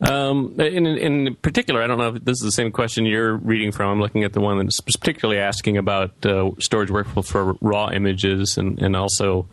Um, 0.00 0.58
in, 0.58 0.86
in 0.86 1.34
particular, 1.36 1.82
I 1.82 1.86
don't 1.86 1.98
know 1.98 2.14
if 2.14 2.24
this 2.24 2.38
is 2.38 2.44
the 2.44 2.52
same 2.52 2.72
question 2.72 3.04
you're 3.04 3.36
reading 3.36 3.72
from. 3.72 3.90
I'm 3.90 4.00
looking 4.00 4.24
at 4.24 4.32
the 4.32 4.40
one 4.40 4.58
that's 4.58 4.80
particularly 4.80 5.40
asking 5.40 5.76
about 5.76 6.24
uh, 6.24 6.50
storage 6.58 6.88
workflow 6.88 7.24
for 7.24 7.54
raw 7.60 7.90
images 7.90 8.56
and, 8.56 8.80
and 8.80 8.96
also 8.96 9.46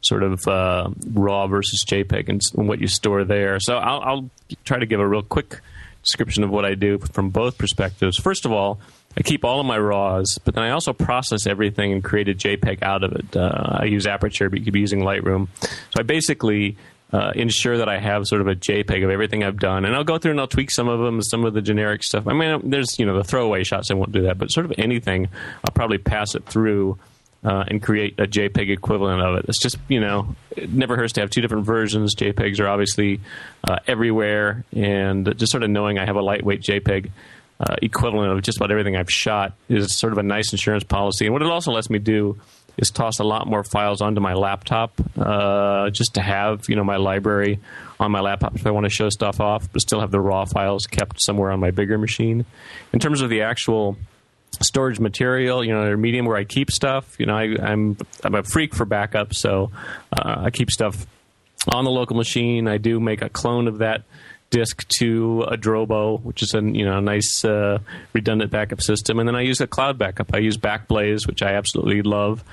sort 0.00 0.24
of 0.24 0.46
uh, 0.48 0.90
raw 1.12 1.46
versus 1.46 1.84
JPEG 1.84 2.28
and, 2.28 2.40
and 2.56 2.68
what 2.68 2.80
you 2.80 2.88
store 2.88 3.24
there. 3.24 3.60
So 3.60 3.76
I'll, 3.76 4.00
I'll 4.00 4.30
try 4.64 4.78
to 4.78 4.86
give 4.86 4.98
a 4.98 5.06
real 5.06 5.22
quick 5.22 5.60
description 6.02 6.42
of 6.42 6.50
what 6.50 6.64
I 6.64 6.74
do 6.74 6.98
from 6.98 7.30
both 7.30 7.56
perspectives. 7.56 8.18
First 8.18 8.44
of 8.44 8.50
all, 8.50 8.80
I 9.16 9.22
keep 9.22 9.44
all 9.44 9.60
of 9.60 9.66
my 9.66 9.78
RAWs, 9.78 10.38
but 10.44 10.54
then 10.54 10.64
I 10.64 10.70
also 10.70 10.92
process 10.92 11.46
everything 11.46 11.92
and 11.92 12.02
create 12.02 12.28
a 12.28 12.34
JPEG 12.34 12.82
out 12.82 13.04
of 13.04 13.12
it. 13.12 13.36
Uh, 13.36 13.78
I 13.80 13.84
use 13.84 14.06
Aperture, 14.06 14.50
but 14.50 14.58
you 14.58 14.64
could 14.64 14.72
be 14.72 14.80
using 14.80 15.00
Lightroom. 15.00 15.48
So 15.60 16.00
I 16.00 16.02
basically 16.02 16.76
uh, 17.12 17.32
ensure 17.34 17.78
that 17.78 17.88
I 17.88 17.98
have 17.98 18.26
sort 18.26 18.40
of 18.40 18.46
a 18.46 18.54
JPEG 18.54 19.04
of 19.04 19.10
everything 19.10 19.44
I've 19.44 19.58
done, 19.58 19.84
and 19.84 19.94
I'll 19.94 20.04
go 20.04 20.18
through 20.18 20.32
and 20.32 20.40
I'll 20.40 20.46
tweak 20.46 20.70
some 20.70 20.88
of 20.88 21.00
them, 21.00 21.20
some 21.22 21.44
of 21.44 21.52
the 21.52 21.60
generic 21.60 22.02
stuff. 22.02 22.26
I 22.26 22.32
mean, 22.32 22.70
there's 22.70 22.98
you 22.98 23.06
know 23.06 23.16
the 23.16 23.24
throwaway 23.24 23.64
shots. 23.64 23.90
I 23.90 23.94
won't 23.94 24.12
do 24.12 24.22
that, 24.22 24.38
but 24.38 24.50
sort 24.50 24.66
of 24.66 24.72
anything, 24.78 25.28
I'll 25.64 25.74
probably 25.74 25.98
pass 25.98 26.34
it 26.34 26.46
through. 26.46 26.98
Uh, 27.44 27.64
and 27.66 27.82
create 27.82 28.20
a 28.20 28.22
JPEG 28.22 28.70
equivalent 28.70 29.20
of 29.20 29.34
it. 29.34 29.46
It's 29.48 29.60
just 29.60 29.76
you 29.88 29.98
know, 29.98 30.36
it 30.56 30.72
never 30.72 30.94
hurts 30.94 31.14
to 31.14 31.22
have 31.22 31.30
two 31.30 31.40
different 31.40 31.66
versions. 31.66 32.14
JPEGs 32.14 32.60
are 32.60 32.68
obviously 32.68 33.18
uh, 33.64 33.78
everywhere, 33.88 34.64
and 34.72 35.36
just 35.36 35.50
sort 35.50 35.64
of 35.64 35.70
knowing 35.70 35.98
I 35.98 36.04
have 36.04 36.14
a 36.14 36.22
lightweight 36.22 36.62
JPEG 36.62 37.10
uh, 37.58 37.76
equivalent 37.82 38.32
of 38.32 38.42
just 38.42 38.58
about 38.58 38.70
everything 38.70 38.96
I've 38.96 39.10
shot 39.10 39.54
is 39.68 39.98
sort 39.98 40.12
of 40.12 40.18
a 40.18 40.22
nice 40.22 40.52
insurance 40.52 40.84
policy. 40.84 41.26
And 41.26 41.32
what 41.32 41.42
it 41.42 41.48
also 41.48 41.72
lets 41.72 41.90
me 41.90 41.98
do 41.98 42.38
is 42.76 42.90
toss 42.90 43.18
a 43.18 43.24
lot 43.24 43.46
more 43.46 43.64
files 43.64 44.00
onto 44.00 44.20
my 44.20 44.34
laptop, 44.34 44.92
uh, 45.16 45.90
just 45.90 46.14
to 46.14 46.22
have 46.22 46.68
you 46.68 46.76
know 46.76 46.84
my 46.84 46.96
library 46.96 47.60
on 48.00 48.10
my 48.10 48.20
laptop 48.20 48.54
if 48.56 48.66
I 48.66 48.70
want 48.70 48.84
to 48.84 48.90
show 48.90 49.08
stuff 49.08 49.40
off, 49.40 49.70
but 49.72 49.82
still 49.82 50.00
have 50.00 50.10
the 50.10 50.20
raw 50.20 50.44
files 50.44 50.86
kept 50.86 51.22
somewhere 51.22 51.50
on 51.50 51.60
my 51.60 51.70
bigger 51.70 51.98
machine. 51.98 52.44
In 52.92 52.98
terms 52.98 53.20
of 53.20 53.30
the 53.30 53.42
actual 53.42 53.96
storage 54.60 55.00
material, 55.00 55.64
you 55.64 55.72
know, 55.72 55.82
or 55.82 55.96
medium 55.96 56.26
where 56.26 56.36
I 56.36 56.44
keep 56.44 56.70
stuff. 56.70 57.18
You 57.18 57.26
know, 57.26 57.36
I, 57.36 57.56
I'm 57.62 57.96
I'm 58.22 58.34
a 58.34 58.42
freak 58.42 58.74
for 58.74 58.84
backup, 58.84 59.34
so 59.34 59.70
uh, 60.12 60.42
I 60.44 60.50
keep 60.50 60.70
stuff 60.70 61.06
on 61.72 61.84
the 61.84 61.90
local 61.90 62.16
machine. 62.16 62.68
I 62.68 62.78
do 62.78 63.00
make 63.00 63.22
a 63.22 63.28
clone 63.28 63.68
of 63.68 63.78
that 63.78 64.02
disk 64.52 64.86
to 65.00 65.42
a 65.48 65.56
Drobo, 65.56 66.22
which 66.22 66.42
is 66.42 66.54
a 66.54 66.60
you 66.62 66.84
know 66.84 66.98
a 66.98 67.00
nice 67.00 67.44
uh, 67.44 67.78
redundant 68.12 68.52
backup 68.52 68.80
system, 68.80 69.18
and 69.18 69.26
then 69.28 69.34
I 69.34 69.40
use 69.40 69.60
a 69.60 69.66
cloud 69.66 69.98
backup. 69.98 70.32
I 70.32 70.38
use 70.38 70.56
Backblaze, 70.56 71.26
which 71.26 71.42
I 71.42 71.54
absolutely 71.54 72.02
love, 72.02 72.44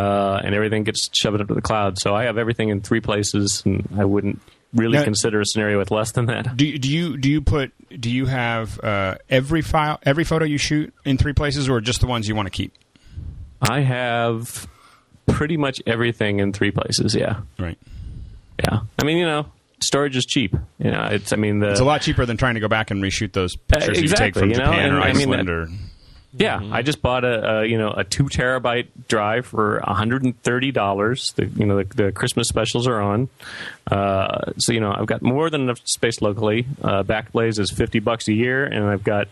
uh, 0.00 0.40
and 0.42 0.54
everything 0.54 0.84
gets 0.84 1.10
shoved 1.12 1.40
up 1.42 1.48
to 1.48 1.54
the 1.54 1.60
cloud. 1.60 1.98
So 1.98 2.14
I 2.14 2.24
have 2.24 2.38
everything 2.38 2.70
in 2.70 2.80
three 2.80 3.00
places, 3.00 3.62
and 3.66 3.86
I 3.98 4.06
wouldn't 4.06 4.40
really 4.72 4.98
Now- 4.98 5.04
consider 5.04 5.40
a 5.40 5.44
scenario 5.46 5.78
with 5.78 5.90
less 5.90 6.12
than 6.12 6.26
that. 6.26 6.56
Do 6.56 6.66
you, 6.66 6.78
do 6.78 6.88
you 6.90 7.16
do 7.18 7.28
you 7.30 7.40
put 7.42 7.72
do 8.00 8.10
you 8.10 8.26
have 8.26 8.78
uh, 8.80 9.16
every 9.28 9.60
file 9.62 9.98
every 10.04 10.24
photo 10.24 10.44
you 10.46 10.58
shoot 10.58 10.94
in 11.04 11.18
three 11.18 11.32
places 11.34 11.68
or 11.68 11.80
just 11.80 12.00
the 12.00 12.06
ones 12.06 12.28
you 12.28 12.34
want 12.34 12.46
to 12.46 12.50
keep? 12.50 12.72
I 13.60 13.80
have 13.80 14.66
pretty 15.26 15.56
much 15.56 15.82
everything 15.86 16.38
in 16.40 16.52
three 16.52 16.70
places. 16.70 17.14
Yeah. 17.14 17.40
Right. 17.58 17.76
Yeah, 18.64 18.80
I 18.98 19.04
mean, 19.04 19.18
you 19.18 19.24
know, 19.26 19.46
storage 19.80 20.16
is 20.16 20.24
cheap. 20.26 20.54
You 20.78 20.90
know, 20.90 21.08
it's. 21.10 21.32
I 21.32 21.36
mean, 21.36 21.60
the 21.60 21.70
It's 21.70 21.80
a 21.80 21.84
lot 21.84 22.02
cheaper 22.02 22.24
than 22.26 22.36
trying 22.36 22.54
to 22.54 22.60
go 22.60 22.68
back 22.68 22.90
and 22.90 23.02
reshoot 23.02 23.32
those 23.32 23.56
pictures 23.56 23.98
Uh, 23.98 24.00
you 24.02 24.08
take 24.08 24.10
exactly, 24.10 24.40
from 24.42 24.50
you 24.50 24.56
know, 24.56 24.64
Japan 24.64 24.92
or 24.92 24.96
and 24.96 25.04
I 25.04 25.12
mean 25.12 25.16
Iceland 25.30 25.48
that- 25.48 25.52
or 25.52 25.68
Yeah, 26.34 26.60
I 26.72 26.82
just 26.82 27.00
bought 27.00 27.24
a, 27.24 27.60
a 27.60 27.64
you 27.66 27.78
know 27.78 27.90
a 27.90 28.04
two 28.04 28.24
terabyte 28.24 28.88
drive 29.08 29.46
for 29.46 29.80
one 29.84 29.96
hundred 29.96 30.24
and 30.24 30.40
thirty 30.42 30.70
dollars. 30.72 31.32
The 31.32 31.46
you 31.46 31.64
know 31.66 31.82
the, 31.82 32.02
the 32.04 32.12
Christmas 32.12 32.48
specials 32.48 32.86
are 32.86 33.00
on, 33.00 33.28
uh, 33.90 34.52
so 34.58 34.72
you 34.72 34.80
know 34.80 34.92
I've 34.96 35.06
got 35.06 35.22
more 35.22 35.48
than 35.50 35.62
enough 35.62 35.80
space 35.86 36.20
locally. 36.20 36.66
Uh, 36.82 37.02
Backblaze 37.02 37.58
is 37.58 37.70
fifty 37.70 37.98
bucks 37.98 38.28
a 38.28 38.32
year, 38.34 38.64
and 38.64 38.84
I've 38.84 39.04
got 39.04 39.28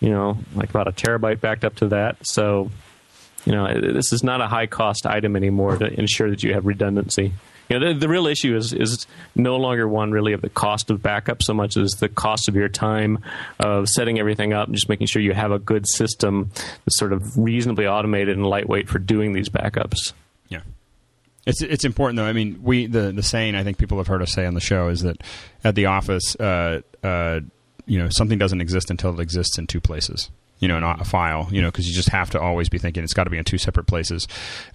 you 0.00 0.10
know 0.10 0.38
like 0.54 0.68
about 0.70 0.86
a 0.86 0.92
terabyte 0.92 1.40
backed 1.40 1.64
up 1.64 1.76
to 1.76 1.88
that. 1.88 2.26
So 2.26 2.70
you 3.46 3.52
know 3.52 3.80
this 3.80 4.12
is 4.12 4.22
not 4.22 4.40
a 4.42 4.46
high 4.46 4.66
cost 4.66 5.06
item 5.06 5.36
anymore 5.36 5.78
to 5.78 5.86
ensure 5.98 6.28
that 6.30 6.42
you 6.42 6.52
have 6.52 6.66
redundancy. 6.66 7.32
You 7.68 7.78
know, 7.78 7.92
the, 7.92 8.00
the 8.00 8.08
real 8.08 8.26
issue 8.26 8.56
is 8.56 8.72
is 8.72 9.06
no 9.34 9.56
longer 9.56 9.88
one 9.88 10.10
really 10.10 10.32
of 10.32 10.42
the 10.42 10.50
cost 10.50 10.90
of 10.90 11.02
backup 11.02 11.42
so 11.42 11.54
much 11.54 11.76
as 11.76 11.92
the 11.92 12.08
cost 12.08 12.48
of 12.48 12.56
your 12.56 12.68
time 12.68 13.18
of 13.58 13.88
setting 13.88 14.18
everything 14.18 14.52
up 14.52 14.66
and 14.68 14.74
just 14.74 14.88
making 14.88 15.06
sure 15.06 15.22
you 15.22 15.32
have 15.32 15.50
a 15.50 15.58
good 15.58 15.88
system 15.88 16.50
that's 16.54 16.98
sort 16.98 17.12
of 17.12 17.22
reasonably 17.38 17.86
automated 17.86 18.36
and 18.36 18.46
lightweight 18.46 18.88
for 18.88 18.98
doing 18.98 19.32
these 19.32 19.48
backups. 19.48 20.12
Yeah. 20.48 20.60
It's 21.46 21.62
it's 21.62 21.84
important 21.84 22.16
though. 22.16 22.26
I 22.26 22.32
mean, 22.32 22.60
we 22.62 22.86
the 22.86 23.12
the 23.12 23.22
saying 23.22 23.54
I 23.54 23.64
think 23.64 23.78
people 23.78 23.98
have 23.98 24.06
heard 24.06 24.22
us 24.22 24.32
say 24.32 24.46
on 24.46 24.54
the 24.54 24.60
show 24.60 24.88
is 24.88 25.00
that 25.00 25.22
at 25.62 25.74
the 25.74 25.86
office, 25.86 26.36
uh, 26.36 26.82
uh, 27.02 27.40
you 27.86 27.98
know, 27.98 28.08
something 28.10 28.38
doesn't 28.38 28.60
exist 28.60 28.90
until 28.90 29.18
it 29.18 29.20
exists 29.22 29.58
in 29.58 29.66
two 29.66 29.80
places. 29.80 30.30
You 30.60 30.68
know, 30.68 30.78
in 30.78 30.84
a 30.84 31.04
file. 31.04 31.48
You 31.50 31.60
know, 31.60 31.68
because 31.68 31.88
you 31.88 31.94
just 31.94 32.08
have 32.10 32.30
to 32.30 32.40
always 32.40 32.68
be 32.68 32.78
thinking 32.78 33.04
it's 33.04 33.12
got 33.12 33.24
to 33.24 33.30
be 33.30 33.36
in 33.36 33.44
two 33.44 33.58
separate 33.58 33.86
places. 33.86 34.26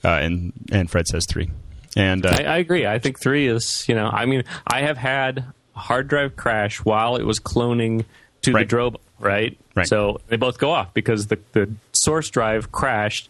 Uh, 0.04 0.10
and 0.10 0.54
and 0.72 0.92
Fred 0.92 1.08
says 1.08 1.26
three. 1.28 1.50
And 1.96 2.26
uh, 2.26 2.30
I, 2.40 2.44
I 2.44 2.58
agree. 2.58 2.86
I 2.86 3.00
think 3.00 3.20
three 3.20 3.48
is, 3.48 3.88
you 3.88 3.96
know, 3.96 4.08
I 4.08 4.26
mean, 4.26 4.44
I 4.68 4.82
have 4.82 4.98
had 4.98 5.44
a 5.76 5.80
hard 5.80 6.08
drive 6.08 6.36
crash 6.36 6.78
while 6.84 7.16
it 7.16 7.24
was 7.24 7.40
cloning 7.40 8.06
to 8.44 8.54
Right. 8.54 8.70
the 8.70 8.76
Drobo, 8.76 8.96
right? 9.20 9.58
Right. 9.76 9.88
So 9.88 10.22
they 10.28 10.38
both 10.38 10.58
go 10.60 10.72
off 10.72 10.94
because 10.94 11.28
the, 11.28 11.40
the 11.54 11.70
source 11.94 12.30
drive 12.30 12.72
crashed 12.72 13.30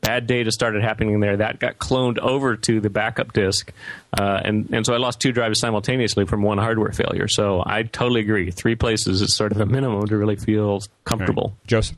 bad 0.00 0.26
data 0.26 0.50
started 0.50 0.82
happening 0.82 1.20
there. 1.20 1.36
That 1.36 1.60
got 1.60 1.78
cloned 1.78 2.18
over 2.18 2.56
to 2.56 2.80
the 2.80 2.90
backup 2.90 3.32
disk, 3.32 3.72
uh, 4.18 4.40
and 4.44 4.68
and 4.72 4.84
so 4.84 4.94
I 4.94 4.96
lost 4.96 5.20
two 5.20 5.30
drives 5.30 5.60
simultaneously 5.60 6.26
from 6.26 6.42
one 6.42 6.58
hardware 6.58 6.90
failure. 6.90 7.28
So 7.28 7.62
I 7.64 7.84
totally 7.84 8.20
agree. 8.20 8.50
Three 8.50 8.74
places 8.74 9.22
is 9.22 9.36
sort 9.36 9.52
of 9.52 9.60
a 9.60 9.66
minimum 9.66 10.06
to 10.08 10.16
really 10.16 10.34
feel 10.36 10.80
comfortable. 11.04 11.56
Joseph. 11.68 11.96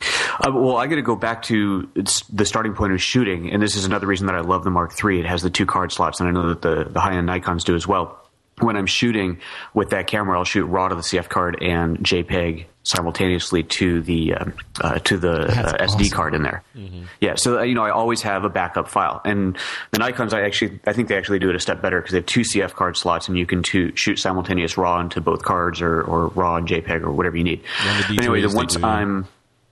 Uh, 0.00 0.52
well, 0.52 0.76
I 0.76 0.86
got 0.86 0.96
to 0.96 1.02
go 1.02 1.16
back 1.16 1.42
to 1.44 1.88
the 2.32 2.44
starting 2.44 2.74
point 2.74 2.92
of 2.92 3.02
shooting, 3.02 3.50
and 3.50 3.62
this 3.62 3.76
is 3.76 3.84
another 3.84 4.06
reason 4.06 4.26
that 4.26 4.36
I 4.36 4.40
love 4.40 4.64
the 4.64 4.70
Mark 4.70 4.92
III. 5.02 5.20
It 5.20 5.26
has 5.26 5.42
the 5.42 5.50
two 5.50 5.66
card 5.66 5.92
slots, 5.92 6.20
and 6.20 6.28
I 6.28 6.32
know 6.32 6.48
that 6.50 6.62
the, 6.62 6.84
the 6.84 7.00
high 7.00 7.14
end 7.14 7.26
Nikon's 7.26 7.64
do 7.64 7.74
as 7.74 7.86
well. 7.86 8.24
When 8.60 8.76
I'm 8.76 8.86
shooting 8.86 9.38
with 9.72 9.90
that 9.90 10.08
camera, 10.08 10.36
I'll 10.36 10.44
shoot 10.44 10.64
RAW 10.64 10.88
to 10.88 10.96
the 10.96 11.02
CF 11.02 11.28
card 11.28 11.62
and 11.62 11.98
JPEG 11.98 12.66
simultaneously 12.88 13.62
to 13.62 14.00
the 14.00 14.34
uh, 14.34 14.44
uh, 14.80 14.98
to 15.00 15.18
the 15.18 15.42
uh, 15.42 15.76
awesome. 15.80 16.00
SD 16.00 16.10
card 16.10 16.34
in 16.34 16.42
there. 16.42 16.64
Mm-hmm. 16.74 17.04
Yeah, 17.20 17.34
so 17.36 17.58
uh, 17.58 17.62
you 17.62 17.74
know 17.74 17.84
I 17.84 17.90
always 17.90 18.22
have 18.22 18.44
a 18.44 18.48
backup 18.48 18.88
file, 18.88 19.20
and 19.24 19.56
the 19.90 19.98
Nikon's 19.98 20.32
I 20.32 20.42
actually 20.42 20.80
I 20.86 20.92
think 20.92 21.08
they 21.08 21.16
actually 21.16 21.38
do 21.38 21.50
it 21.50 21.56
a 21.56 21.60
step 21.60 21.82
better 21.82 22.00
because 22.00 22.12
they 22.12 22.18
have 22.18 22.26
two 22.26 22.40
CF 22.40 22.72
card 22.74 22.96
slots, 22.96 23.28
and 23.28 23.38
you 23.38 23.46
can 23.46 23.62
to, 23.64 23.94
shoot 23.94 24.18
simultaneous 24.18 24.76
RAW 24.76 25.00
into 25.00 25.20
both 25.20 25.42
cards 25.42 25.82
or, 25.82 26.02
or 26.02 26.28
RAW 26.28 26.56
and 26.56 26.66
JPEG 26.66 27.02
or 27.02 27.12
whatever 27.12 27.36
you 27.36 27.44
need. 27.44 27.62
The 28.08 28.18
anyway, 28.18 28.40
the 28.40 28.50
once 28.50 28.76
I'm 28.82 29.28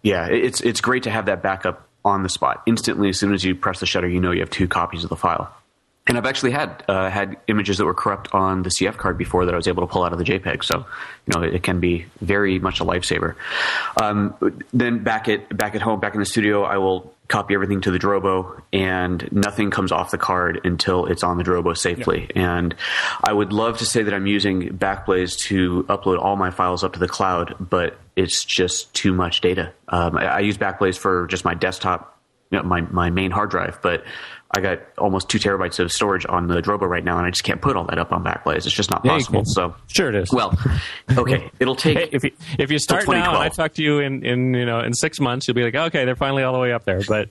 yeah, 0.06 0.28
it's 0.28 0.60
it's 0.60 0.80
great 0.80 1.02
to 1.02 1.10
have 1.10 1.26
that 1.26 1.42
backup 1.42 1.88
on 2.04 2.22
the 2.22 2.28
spot 2.28 2.62
instantly. 2.64 3.08
As 3.08 3.18
soon 3.18 3.34
as 3.34 3.42
you 3.42 3.56
press 3.56 3.80
the 3.80 3.86
shutter, 3.86 4.08
you 4.08 4.20
know 4.20 4.30
you 4.30 4.38
have 4.38 4.50
two 4.50 4.68
copies 4.68 5.02
of 5.02 5.10
the 5.10 5.16
file. 5.16 5.52
And 6.06 6.16
I've 6.16 6.26
actually 6.26 6.52
had 6.52 6.84
uh, 6.88 7.10
had 7.10 7.36
images 7.48 7.78
that 7.78 7.84
were 7.84 7.94
corrupt 7.94 8.32
on 8.32 8.62
the 8.62 8.70
CF 8.70 8.96
card 8.96 9.18
before 9.18 9.44
that 9.44 9.54
I 9.54 9.56
was 9.56 9.66
able 9.66 9.86
to 9.86 9.92
pull 9.92 10.04
out 10.04 10.12
of 10.12 10.18
the 10.18 10.24
JPEG. 10.24 10.62
So, 10.62 10.78
you 10.78 11.32
know, 11.34 11.42
it, 11.42 11.56
it 11.56 11.62
can 11.62 11.80
be 11.80 12.06
very 12.20 12.58
much 12.58 12.80
a 12.80 12.84
lifesaver. 12.84 13.34
Um, 14.00 14.34
then 14.72 15.02
back 15.02 15.28
at 15.28 15.56
back 15.56 15.74
at 15.74 15.82
home, 15.82 15.98
back 15.98 16.14
in 16.14 16.20
the 16.20 16.26
studio, 16.26 16.62
I 16.62 16.78
will 16.78 17.12
copy 17.28 17.54
everything 17.54 17.80
to 17.82 17.90
the 17.90 17.98
Drobo, 17.98 18.60
and 18.72 19.30
nothing 19.32 19.70
comes 19.70 19.90
off 19.90 20.10
the 20.10 20.18
card 20.18 20.60
until 20.64 21.06
it's 21.06 21.24
on 21.24 21.38
the 21.38 21.44
Drobo 21.44 21.76
safely. 21.76 22.30
And 22.36 22.74
I 23.22 23.32
would 23.32 23.52
love 23.52 23.78
to 23.78 23.84
say 23.84 24.02
that 24.04 24.14
I'm 24.14 24.26
using 24.26 24.78
Backblaze 24.78 25.38
to 25.46 25.84
upload 25.84 26.18
all 26.18 26.36
my 26.36 26.50
files 26.50 26.84
up 26.84 26.92
to 26.92 26.98
the 26.98 27.08
cloud, 27.08 27.56
but 27.58 27.98
it's 28.14 28.44
just 28.44 28.92
too 28.94 29.12
much 29.12 29.40
data. 29.40 29.72
Um, 29.88 30.16
I, 30.16 30.26
I, 30.26 30.38
use 30.40 30.56
Backblaze 30.56 30.96
for 30.96 31.26
just 31.26 31.44
my 31.44 31.54
desktop, 31.54 32.15
you 32.50 32.58
know, 32.58 32.64
my 32.64 32.80
my 32.82 33.10
main 33.10 33.30
hard 33.30 33.50
drive, 33.50 33.78
but 33.82 34.04
I 34.56 34.60
got 34.60 34.80
almost 34.98 35.28
two 35.28 35.38
terabytes 35.38 35.80
of 35.80 35.90
storage 35.90 36.24
on 36.28 36.46
the 36.46 36.62
Drobo 36.62 36.88
right 36.88 37.02
now, 37.02 37.18
and 37.18 37.26
I 37.26 37.30
just 37.30 37.42
can't 37.42 37.60
put 37.60 37.76
all 37.76 37.84
that 37.86 37.98
up 37.98 38.12
on 38.12 38.22
Backblaze. 38.22 38.58
It's 38.66 38.72
just 38.72 38.90
not 38.90 39.04
yeah, 39.04 39.12
possible. 39.12 39.44
So 39.44 39.74
sure 39.88 40.08
it 40.08 40.14
is. 40.14 40.32
Well, 40.32 40.56
okay, 41.16 41.50
it'll 41.60 41.74
take. 41.74 41.98
Hey, 41.98 42.08
if 42.12 42.22
you 42.22 42.30
if 42.58 42.70
you 42.70 42.78
start 42.78 43.08
now, 43.08 43.34
and 43.34 43.42
I 43.42 43.48
talk 43.48 43.74
to 43.74 43.82
you 43.82 43.98
in, 43.98 44.24
in 44.24 44.54
you 44.54 44.64
know 44.64 44.80
in 44.80 44.94
six 44.94 45.18
months, 45.18 45.48
you'll 45.48 45.56
be 45.56 45.64
like, 45.64 45.74
okay, 45.74 46.04
they're 46.04 46.16
finally 46.16 46.44
all 46.44 46.52
the 46.52 46.60
way 46.60 46.72
up 46.72 46.84
there. 46.84 47.00
But 47.06 47.30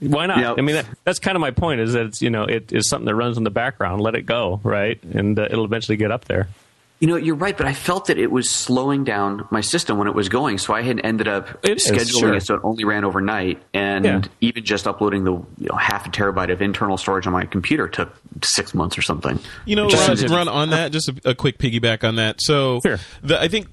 why 0.00 0.26
not? 0.26 0.58
I 0.58 0.62
mean, 0.62 0.76
that, 0.76 0.86
that's 1.04 1.18
kind 1.18 1.36
of 1.36 1.40
my 1.40 1.50
point. 1.50 1.80
Is 1.80 1.92
that 1.92 2.06
it's 2.06 2.22
you 2.22 2.30
know 2.30 2.44
it 2.44 2.72
is 2.72 2.88
something 2.88 3.06
that 3.06 3.14
runs 3.14 3.36
in 3.36 3.44
the 3.44 3.50
background. 3.50 4.00
Let 4.00 4.14
it 4.14 4.22
go, 4.22 4.60
right, 4.62 5.02
and 5.04 5.38
uh, 5.38 5.48
it'll 5.50 5.66
eventually 5.66 5.96
get 5.96 6.10
up 6.10 6.24
there. 6.24 6.48
You 6.98 7.08
know, 7.08 7.16
you're 7.16 7.36
right, 7.36 7.54
but 7.54 7.66
I 7.66 7.74
felt 7.74 8.06
that 8.06 8.16
it 8.16 8.30
was 8.30 8.50
slowing 8.50 9.04
down 9.04 9.46
my 9.50 9.60
system 9.60 9.98
when 9.98 10.08
it 10.08 10.14
was 10.14 10.30
going. 10.30 10.56
So 10.56 10.72
I 10.72 10.80
had 10.80 10.98
ended 11.04 11.28
up 11.28 11.48
it 11.62 11.76
scheduling 11.76 12.00
is, 12.00 12.10
sure. 12.10 12.34
it 12.34 12.42
so 12.42 12.54
it 12.54 12.60
only 12.64 12.84
ran 12.84 13.04
overnight, 13.04 13.62
and 13.74 14.04
yeah. 14.04 14.22
even 14.40 14.64
just 14.64 14.86
uploading 14.86 15.24
the 15.24 15.32
you 15.32 15.68
know, 15.68 15.76
half 15.76 16.06
a 16.06 16.10
terabyte 16.10 16.50
of 16.50 16.62
internal 16.62 16.96
storage 16.96 17.26
on 17.26 17.34
my 17.34 17.44
computer 17.44 17.86
took 17.86 18.16
six 18.42 18.72
months 18.72 18.96
or 18.96 19.02
something. 19.02 19.38
You 19.66 19.76
know, 19.76 19.88
run, 19.88 20.16
run, 20.26 20.48
on 20.48 20.70
that. 20.70 20.90
Just 20.90 21.10
a, 21.10 21.30
a, 21.30 21.34
quick 21.34 21.58
piggyback 21.58 22.02
on 22.02 22.16
that. 22.16 22.36
So 22.40 22.80
sure. 22.80 22.98
the, 23.22 23.38
I 23.38 23.48
think 23.48 23.68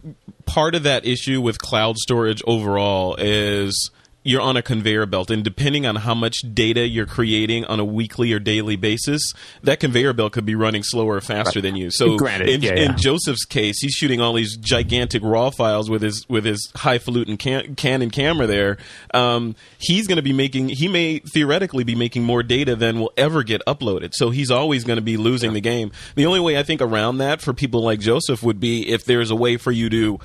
part 0.46 0.76
of 0.76 0.84
that 0.84 1.06
issue 1.06 1.40
with 1.40 1.60
cloud 1.60 1.98
storage 1.98 2.42
overall 2.46 3.16
is 3.18 3.90
you're 4.24 4.42
on 4.42 4.58
a 4.58 4.62
conveyor 4.62 5.06
belt 5.06 5.30
and 5.30 5.44
depending 5.44 5.86
on 5.86 5.98
how 5.98 6.14
much 6.14 6.38
data 6.54 6.88
you're 6.88 7.06
creating 7.06 7.66
on 7.66 7.80
a 7.80 7.86
weekly 7.86 8.32
or 8.32 8.40
daily 8.40 8.76
basis 8.76 9.22
that 9.62 9.80
conveyor 9.80 10.14
belt 10.14 10.32
could 10.34 10.46
be 10.46 10.56
running 10.56 10.82
slower 10.84 11.16
or 11.16 11.22
faster 11.22 11.60
right. 11.60 11.64
than 11.64 11.76
you 11.76 11.92
so 11.92 12.18
Granted, 12.18 12.50
in, 12.50 12.62
yeah, 12.62 12.74
yeah. 12.74 12.92
in, 12.92 12.98
joseph's 12.98 13.46
case 13.46 13.82
he's 13.82 13.94
shooting 13.94 14.22
all 14.22 14.34
these 14.34 14.58
gigantic 14.58 15.22
raw 15.24 15.50
files 15.50 15.90
with 15.90 16.02
his 16.02 16.26
with 16.30 16.46
his 16.46 16.72
highfalutin 16.76 17.38
can, 17.38 17.76
canon 17.76 18.10
camera 18.10 18.48
there 18.48 18.78
um, 19.14 19.56
he's 19.78 20.08
going 20.08 20.16
to 20.16 20.24
be 20.24 20.34
making 20.34 20.70
he 20.70 20.88
may 20.88 21.20
theoretically 21.20 21.84
be 21.84 21.96
making 21.96 22.24
more 22.24 22.44
data 22.44 22.76
than 22.76 23.00
will 23.00 23.14
ever 23.18 23.44
get 23.44 23.62
uploaded 23.68 24.14
so 24.14 24.30
he's 24.30 24.50
always 24.50 24.84
going 24.84 24.98
to 24.98 25.04
be 25.04 25.18
losing 25.18 25.52
yeah. 25.52 25.56
the 25.56 25.62
game 25.62 25.92
the 26.16 26.26
only 26.26 26.40
way 26.40 26.58
i 26.58 26.64
think 26.64 26.82
around 26.82 27.18
that 27.18 27.42
for 27.42 27.54
people 27.54 27.82
like 27.82 28.00
joseph 28.00 28.42
would 28.42 28.60
be 28.60 28.90
if 28.90 29.04
there's 29.06 29.30
a 29.30 29.36
way 29.36 29.58
for 29.58 29.72
you 29.72 29.90
to 29.90 30.20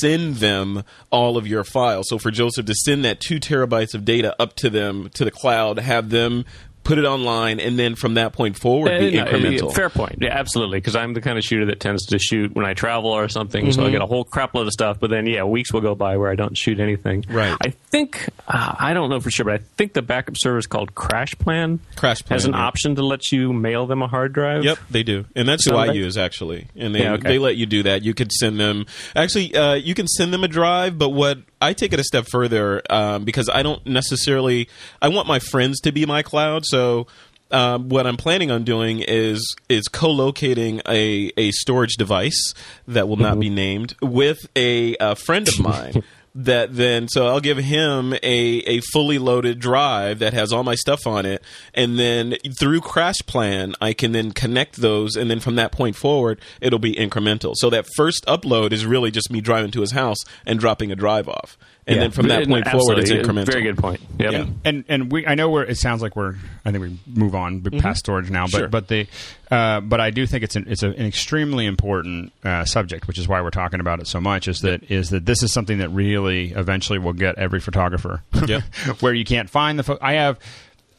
send 0.00 0.36
them 0.36 0.82
all 1.10 1.36
of 1.36 1.46
your 1.46 1.64
files 1.64 2.08
so 2.08 2.18
for 2.18 2.30
joseph 2.30 2.64
to 2.64 2.74
send 2.74 3.04
that 3.04 3.20
two 3.20 3.38
terabytes 3.42 3.94
of 3.94 4.04
data 4.04 4.34
up 4.38 4.54
to 4.56 4.70
them 4.70 5.10
to 5.14 5.24
the 5.24 5.30
cloud, 5.30 5.78
have 5.78 6.10
them 6.10 6.44
put 6.84 6.98
it 6.98 7.04
online, 7.04 7.60
and 7.60 7.78
then 7.78 7.94
from 7.94 8.14
that 8.14 8.32
point 8.32 8.58
forward, 8.58 8.98
be 8.98 9.18
uh, 9.18 9.24
incremental. 9.24 9.74
Fair 9.74 9.90
point. 9.90 10.18
Yeah, 10.20 10.30
absolutely. 10.30 10.78
Because 10.78 10.96
I'm 10.96 11.14
the 11.14 11.20
kind 11.20 11.38
of 11.38 11.44
shooter 11.44 11.66
that 11.66 11.80
tends 11.80 12.06
to 12.06 12.18
shoot 12.18 12.54
when 12.54 12.64
I 12.64 12.74
travel 12.74 13.10
or 13.10 13.28
something, 13.28 13.64
mm-hmm. 13.64 13.72
so 13.72 13.82
I 13.82 13.84
mm-hmm. 13.84 13.92
get 13.92 14.02
a 14.02 14.06
whole 14.06 14.24
crap 14.24 14.54
load 14.54 14.66
of 14.66 14.72
stuff. 14.72 14.98
But 15.00 15.10
then, 15.10 15.26
yeah, 15.26 15.44
weeks 15.44 15.72
will 15.72 15.80
go 15.80 15.94
by 15.94 16.16
where 16.16 16.30
I 16.30 16.34
don't 16.34 16.56
shoot 16.56 16.80
anything. 16.80 17.24
Right. 17.28 17.56
I 17.60 17.70
think 17.70 18.28
uh, 18.48 18.74
I 18.78 18.94
don't 18.94 19.10
know 19.10 19.20
for 19.20 19.30
sure, 19.30 19.44
but 19.44 19.54
I 19.54 19.58
think 19.76 19.92
the 19.92 20.02
backup 20.02 20.36
service 20.36 20.66
called 20.66 20.94
CrashPlan, 20.94 21.78
CrashPlan 21.96 22.28
has 22.28 22.44
an 22.44 22.52
yeah. 22.52 22.60
option 22.60 22.96
to 22.96 23.04
let 23.04 23.30
you 23.30 23.52
mail 23.52 23.86
them 23.86 24.02
a 24.02 24.08
hard 24.08 24.32
drive. 24.32 24.64
Yep, 24.64 24.78
they 24.90 25.02
do, 25.02 25.24
and 25.36 25.48
that's 25.48 25.64
who 25.64 25.76
I 25.76 25.92
use 25.92 26.16
actually. 26.18 26.68
And 26.76 26.94
they 26.94 27.02
yeah, 27.02 27.12
okay. 27.14 27.28
they 27.28 27.38
let 27.38 27.56
you 27.56 27.66
do 27.66 27.84
that. 27.84 28.02
You 28.02 28.14
could 28.14 28.32
send 28.32 28.58
them 28.58 28.86
actually. 29.14 29.54
Uh, 29.54 29.74
you 29.74 29.94
can 29.94 30.08
send 30.08 30.32
them 30.32 30.44
a 30.44 30.48
drive, 30.48 30.98
but 30.98 31.10
what 31.10 31.38
I 31.62 31.72
take 31.72 31.92
it 31.92 32.00
a 32.00 32.04
step 32.04 32.26
further 32.30 32.82
um, 32.90 33.24
because 33.24 33.48
I 33.48 33.62
don't 33.62 33.84
necessarily. 33.86 34.68
I 35.00 35.08
want 35.08 35.28
my 35.28 35.38
friends 35.38 35.80
to 35.80 35.92
be 35.92 36.04
my 36.04 36.22
cloud, 36.22 36.64
so 36.66 37.06
um, 37.52 37.88
what 37.88 38.06
I'm 38.06 38.16
planning 38.16 38.50
on 38.50 38.64
doing 38.64 39.00
is 39.00 39.54
is 39.68 39.86
co-locating 39.88 40.80
a, 40.88 41.30
a 41.36 41.50
storage 41.52 41.96
device 41.96 42.54
that 42.88 43.08
will 43.08 43.16
not 43.16 43.32
mm-hmm. 43.32 43.40
be 43.40 43.50
named 43.50 43.94
with 44.00 44.38
a, 44.56 44.96
a 44.98 45.14
friend 45.14 45.46
of 45.48 45.60
mine. 45.60 46.02
that 46.34 46.74
then 46.74 47.08
so 47.08 47.26
I'll 47.26 47.40
give 47.40 47.58
him 47.58 48.14
a, 48.14 48.18
a 48.22 48.80
fully 48.92 49.18
loaded 49.18 49.58
drive 49.58 50.20
that 50.20 50.32
has 50.32 50.52
all 50.52 50.64
my 50.64 50.74
stuff 50.74 51.06
on 51.06 51.26
it. 51.26 51.42
And 51.74 51.98
then 51.98 52.36
through 52.58 52.80
CrashPlan 52.80 53.74
I 53.80 53.92
can 53.92 54.12
then 54.12 54.32
connect 54.32 54.76
those. 54.76 55.16
And 55.16 55.30
then 55.30 55.40
from 55.40 55.56
that 55.56 55.72
point 55.72 55.96
forward 55.96 56.40
it'll 56.60 56.78
be 56.78 56.94
incremental. 56.94 57.54
So 57.56 57.70
that 57.70 57.86
first 57.96 58.24
upload 58.26 58.72
is 58.72 58.86
really 58.86 59.10
just 59.10 59.30
me 59.30 59.40
driving 59.40 59.70
to 59.72 59.80
his 59.80 59.92
house 59.92 60.18
and 60.46 60.58
dropping 60.58 60.90
a 60.90 60.96
drive 60.96 61.28
off 61.28 61.58
and 61.84 61.96
yeah. 61.96 62.02
then 62.02 62.10
from 62.12 62.28
that 62.28 62.46
point 62.46 62.68
forward, 62.68 63.00
it's 63.00 63.10
incremental. 63.10 63.46
Very 63.46 63.62
good 63.62 63.76
point. 63.76 64.00
Yep. 64.18 64.32
Yeah. 64.32 64.46
And 64.64 64.84
and 64.88 65.10
we 65.10 65.26
I 65.26 65.34
know 65.34 65.50
where 65.50 65.64
it 65.64 65.76
sounds 65.76 66.00
like 66.00 66.14
we're 66.14 66.36
I 66.64 66.70
think 66.70 66.82
we 66.82 66.98
move 67.06 67.34
on 67.34 67.60
mm-hmm. 67.60 67.80
past 67.80 68.00
storage 68.00 68.30
now, 68.30 68.44
but 68.44 68.58
sure. 68.58 68.68
but 68.68 68.86
the 68.86 69.08
uh, 69.50 69.80
but 69.80 70.00
I 70.00 70.10
do 70.10 70.24
think 70.26 70.44
it's 70.44 70.54
an 70.54 70.66
it's 70.68 70.84
a, 70.84 70.90
an 70.90 71.06
extremely 71.06 71.66
important 71.66 72.32
uh, 72.44 72.64
subject, 72.64 73.08
which 73.08 73.18
is 73.18 73.26
why 73.26 73.42
we're 73.42 73.50
talking 73.50 73.80
about 73.80 73.98
it 73.98 74.06
so 74.06 74.20
much. 74.20 74.46
Is 74.46 74.60
that 74.60 74.90
is 74.92 75.10
that 75.10 75.26
this 75.26 75.42
is 75.42 75.52
something 75.52 75.78
that 75.78 75.88
really 75.88 76.52
eventually 76.52 77.00
will 77.00 77.14
get 77.14 77.36
every 77.38 77.60
photographer. 77.60 78.22
Yeah. 78.46 78.62
where 78.98 79.14
you 79.14 79.24
can't 79.24 79.48
find 79.48 79.78
the. 79.78 79.84
Fo- 79.84 79.98
I 80.00 80.14
have 80.14 80.40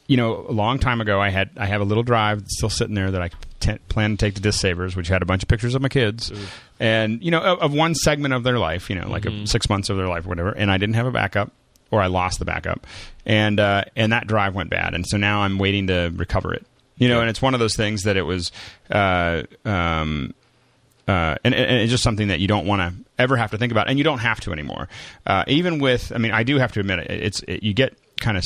you 0.08 0.18
know, 0.18 0.46
a 0.48 0.52
long 0.52 0.80
time 0.80 1.02
ago, 1.02 1.20
I 1.20 1.30
had 1.30 1.52
I 1.58 1.66
have 1.66 1.82
a 1.82 1.84
little 1.84 2.04
drive 2.04 2.44
still 2.48 2.70
sitting 2.70 2.96
there 2.96 3.12
that 3.12 3.22
I 3.22 3.30
t- 3.64 3.78
plan 3.90 4.12
to 4.12 4.18
take 4.18 4.36
to 4.36 4.42
Disc 4.42 4.60
Savers, 4.60 4.96
which 4.96 5.08
had 5.08 5.22
a 5.22 5.26
bunch 5.26 5.44
of 5.44 5.50
pictures 5.50 5.76
of 5.76 5.82
my 5.82 5.90
kids, 5.90 6.32
Ooh. 6.32 6.38
and 6.80 7.24
you 7.24 7.32
know, 7.32 7.42
of, 7.42 7.60
of, 7.60 7.74
one 7.74 7.96
segment 7.96 8.34
of 8.34 8.44
their 8.44 8.60
life, 8.60 8.90
you 8.90 8.96
know, 8.96 9.08
like 9.08 9.24
mm-hmm. 9.24 9.44
a, 9.44 9.48
six 9.48 9.70
months 9.70 9.90
of 9.90 9.98
their 9.98 10.08
life 10.08 10.26
or 10.26 10.30
whatever. 10.30 10.52
And 10.52 10.72
I 10.72 10.78
didn't 10.78 10.96
have 10.96 11.06
a 11.06 11.12
backup, 11.12 11.52
or 11.92 12.02
I 12.02 12.08
lost 12.08 12.40
the 12.40 12.46
backup, 12.46 12.86
and 13.26 13.60
uh, 13.60 13.86
and 13.96 14.12
that 14.12 14.28
drive 14.28 14.56
went 14.56 14.70
bad, 14.70 14.94
and 14.94 15.06
so 15.08 15.18
now 15.18 15.42
I'm 15.42 15.58
waiting 15.58 15.88
to 15.88 16.12
recover 16.16 16.54
it. 16.54 16.66
You 16.98 17.10
know, 17.10 17.16
yeah. 17.16 17.22
and 17.22 17.30
it's 17.30 17.42
one 17.42 17.54
of 17.54 17.60
those 17.60 17.76
things 17.76 18.04
that 18.04 18.18
it 18.18 18.24
was. 18.24 18.52
Uh, 18.90 19.44
um, 19.66 20.34
uh, 21.06 21.36
and, 21.44 21.54
and, 21.54 21.82
it's 21.82 21.92
just 21.92 22.04
something 22.04 22.30
that 22.30 22.40
you 22.40 22.48
don't 22.48 22.66
want 22.66 22.82
to 22.82 22.94
ever 23.20 23.36
have 23.36 23.52
to 23.52 23.58
think 23.58 23.74
about, 23.74 23.90
and 23.90 23.98
you 23.98 24.06
don't 24.06 24.20
have 24.20 24.40
to 24.40 24.54
anymore. 24.54 24.88
Uh, 25.26 25.44
even 25.48 25.80
with, 25.80 26.14
I 26.16 26.18
mean, 26.18 26.32
I 26.32 26.44
do 26.44 26.60
have 26.60 26.72
to 26.74 26.80
admit 26.80 27.00
it. 27.00 27.12
It's 27.12 27.42
it, 27.42 27.62
you 27.62 27.74
get 27.74 27.98
kind 28.22 28.38
of 28.38 28.46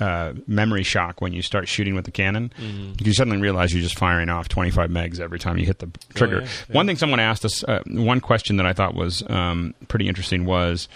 uh, 0.00 0.32
memory 0.46 0.82
shock 0.82 1.20
when 1.20 1.32
you 1.32 1.42
start 1.42 1.68
shooting 1.68 1.94
with 1.94 2.04
the 2.04 2.10
Canon. 2.10 2.52
Mm-hmm. 2.60 3.04
You 3.04 3.12
suddenly 3.12 3.40
realize 3.40 3.72
you're 3.72 3.82
just 3.82 3.98
firing 3.98 4.28
off 4.28 4.48
25 4.48 4.90
megs 4.90 5.20
every 5.20 5.38
time 5.38 5.58
you 5.58 5.66
hit 5.66 5.78
the 5.78 5.90
trigger. 6.14 6.38
Oh, 6.38 6.44
yeah, 6.44 6.50
yeah. 6.68 6.74
One 6.74 6.86
thing 6.86 6.96
someone 6.96 7.20
asked 7.20 7.44
us, 7.44 7.64
uh, 7.64 7.82
one 7.86 8.20
question 8.20 8.56
that 8.56 8.66
I 8.66 8.72
thought 8.72 8.94
was 8.94 9.22
um, 9.28 9.74
pretty 9.88 10.08
interesting 10.08 10.44
was. 10.44 10.88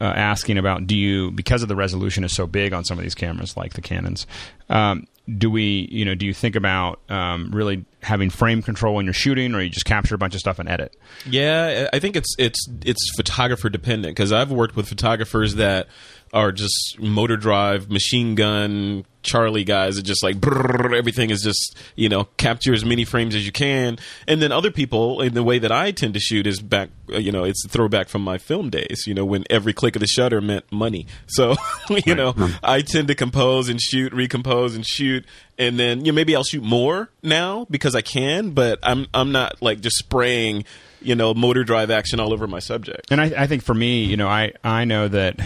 Uh, 0.00 0.06
asking 0.06 0.58
about 0.58 0.88
do 0.88 0.96
you 0.96 1.30
because 1.30 1.62
of 1.62 1.68
the 1.68 1.76
resolution 1.76 2.24
is 2.24 2.34
so 2.34 2.48
big 2.48 2.72
on 2.72 2.84
some 2.84 2.98
of 2.98 3.04
these 3.04 3.14
cameras 3.14 3.56
like 3.56 3.74
the 3.74 3.80
Canons, 3.80 4.26
um, 4.68 5.06
do 5.38 5.50
we 5.50 5.88
you 5.90 6.04
know 6.04 6.14
do 6.14 6.26
you 6.26 6.34
think 6.34 6.56
about 6.56 7.00
um, 7.08 7.50
really 7.52 7.84
having 8.02 8.28
frame 8.28 8.60
control 8.62 8.96
when 8.96 9.06
you're 9.06 9.14
shooting, 9.14 9.54
or 9.54 9.62
you 9.62 9.70
just 9.70 9.86
capture 9.86 10.14
a 10.14 10.18
bunch 10.18 10.34
of 10.34 10.40
stuff 10.40 10.58
and 10.58 10.68
edit? 10.68 10.96
Yeah, 11.24 11.88
I 11.92 11.98
think 11.98 12.16
it's 12.16 12.34
it's 12.38 12.66
it's 12.84 13.00
photographer 13.16 13.70
dependent 13.70 14.14
because 14.14 14.32
I've 14.32 14.52
worked 14.52 14.76
with 14.76 14.86
photographers 14.88 15.54
that 15.54 15.88
are 16.34 16.50
just 16.50 16.98
motor 16.98 17.36
drive, 17.36 17.88
machine 17.88 18.34
gun, 18.34 19.06
Charlie 19.22 19.64
guys 19.64 19.96
that 19.96 20.02
just 20.02 20.22
like 20.22 20.36
brrr, 20.36 20.94
everything 20.96 21.30
is 21.30 21.42
just 21.42 21.76
you 21.96 22.08
know 22.08 22.24
capture 22.36 22.74
as 22.74 22.84
many 22.84 23.04
frames 23.04 23.34
as 23.34 23.46
you 23.46 23.52
can, 23.52 23.98
and 24.28 24.42
then 24.42 24.52
other 24.52 24.70
people 24.70 25.22
in 25.22 25.32
the 25.34 25.42
way 25.42 25.58
that 25.60 25.72
I 25.72 25.92
tend 25.92 26.12
to 26.14 26.20
shoot 26.20 26.46
is 26.46 26.60
back 26.60 26.90
uh, 27.12 27.18
you 27.18 27.32
know 27.32 27.44
it's 27.44 27.64
a 27.64 27.68
throwback 27.68 28.08
from 28.08 28.22
my 28.22 28.36
film 28.36 28.68
days. 28.68 29.04
You 29.06 29.14
know 29.14 29.24
when 29.24 29.44
every 29.48 29.72
click 29.72 29.96
of 29.96 30.00
the 30.00 30.06
shutter 30.06 30.40
meant 30.40 30.70
money. 30.70 31.06
So 31.26 31.54
you 32.04 32.14
know 32.14 32.34
I 32.62 32.82
tend 32.82 33.08
to 33.08 33.14
compose 33.14 33.68
and 33.68 33.80
shoot, 33.80 34.12
recompose 34.12 34.74
and 34.74 34.84
shoot, 34.84 35.24
and 35.56 35.78
then 35.78 36.04
you 36.04 36.12
know 36.12 36.16
maybe 36.16 36.36
I'll 36.36 36.44
shoot 36.44 36.62
more 36.62 37.10
now 37.22 37.66
because 37.70 37.94
I 37.94 38.02
can, 38.02 38.50
but 38.50 38.78
I'm 38.82 39.06
I'm 39.14 39.32
not 39.32 39.62
like 39.62 39.80
just 39.80 39.96
spraying 39.96 40.64
you 41.00 41.14
know 41.14 41.32
motor 41.32 41.64
drive 41.64 41.90
action 41.90 42.20
all 42.20 42.32
over 42.32 42.46
my 42.46 42.58
subject. 42.58 43.10
And 43.10 43.20
I, 43.20 43.44
I 43.44 43.46
think 43.46 43.62
for 43.62 43.74
me, 43.74 44.04
you 44.04 44.16
know, 44.16 44.28
I 44.28 44.52
I 44.62 44.84
know 44.84 45.08
that 45.08 45.40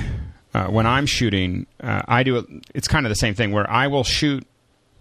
uh, 0.55 0.67
when 0.67 0.87
I'm 0.87 1.07
shooting, 1.07 1.67
uh, 1.81 2.03
I 2.09 2.23
do 2.23 2.39
it. 2.39 2.47
It's 2.75 2.89
kind 2.89 3.07
of 3.07 3.11
the 3.11 3.17
same 3.17 3.35
thing 3.35 3.53
where 3.53 3.69
I 3.71 3.87
will 3.87 4.05
shoot. 4.05 4.47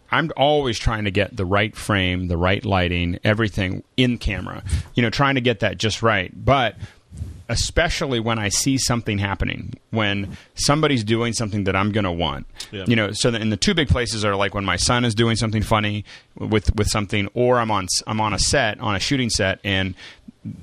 I'm 0.09 0.31
always 0.37 0.79
trying 0.79 1.03
to 1.05 1.11
get 1.11 1.35
the 1.35 1.45
right 1.45 1.75
frame, 1.75 2.27
the 2.27 2.37
right 2.37 2.63
lighting, 2.63 3.19
everything 3.23 3.83
in 3.97 4.17
camera. 4.17 4.63
You 4.95 5.03
know, 5.03 5.09
trying 5.09 5.35
to 5.35 5.41
get 5.41 5.59
that 5.59 5.77
just 5.77 6.01
right. 6.01 6.31
But 6.33 6.75
especially 7.49 8.19
when 8.19 8.39
I 8.39 8.49
see 8.49 8.77
something 8.77 9.17
happening, 9.17 9.73
when 9.91 10.37
somebody's 10.55 11.03
doing 11.03 11.33
something 11.33 11.63
that 11.65 11.75
I'm 11.75 11.91
going 11.91 12.03
to 12.03 12.11
want. 12.11 12.45
Yeah. 12.71 12.85
You 12.87 12.95
know, 12.95 13.11
so 13.11 13.29
in 13.29 13.49
the 13.49 13.57
two 13.57 13.73
big 13.73 13.87
places 13.87 14.25
are 14.25 14.35
like 14.35 14.53
when 14.53 14.65
my 14.65 14.75
son 14.75 15.05
is 15.05 15.15
doing 15.15 15.35
something 15.35 15.63
funny 15.63 16.05
with 16.37 16.73
with 16.75 16.87
something, 16.87 17.29
or 17.33 17.59
I'm 17.59 17.71
on 17.71 17.87
I'm 18.05 18.21
on 18.21 18.33
a 18.33 18.39
set 18.39 18.79
on 18.79 18.95
a 18.95 18.99
shooting 18.99 19.29
set 19.29 19.59
and 19.63 19.95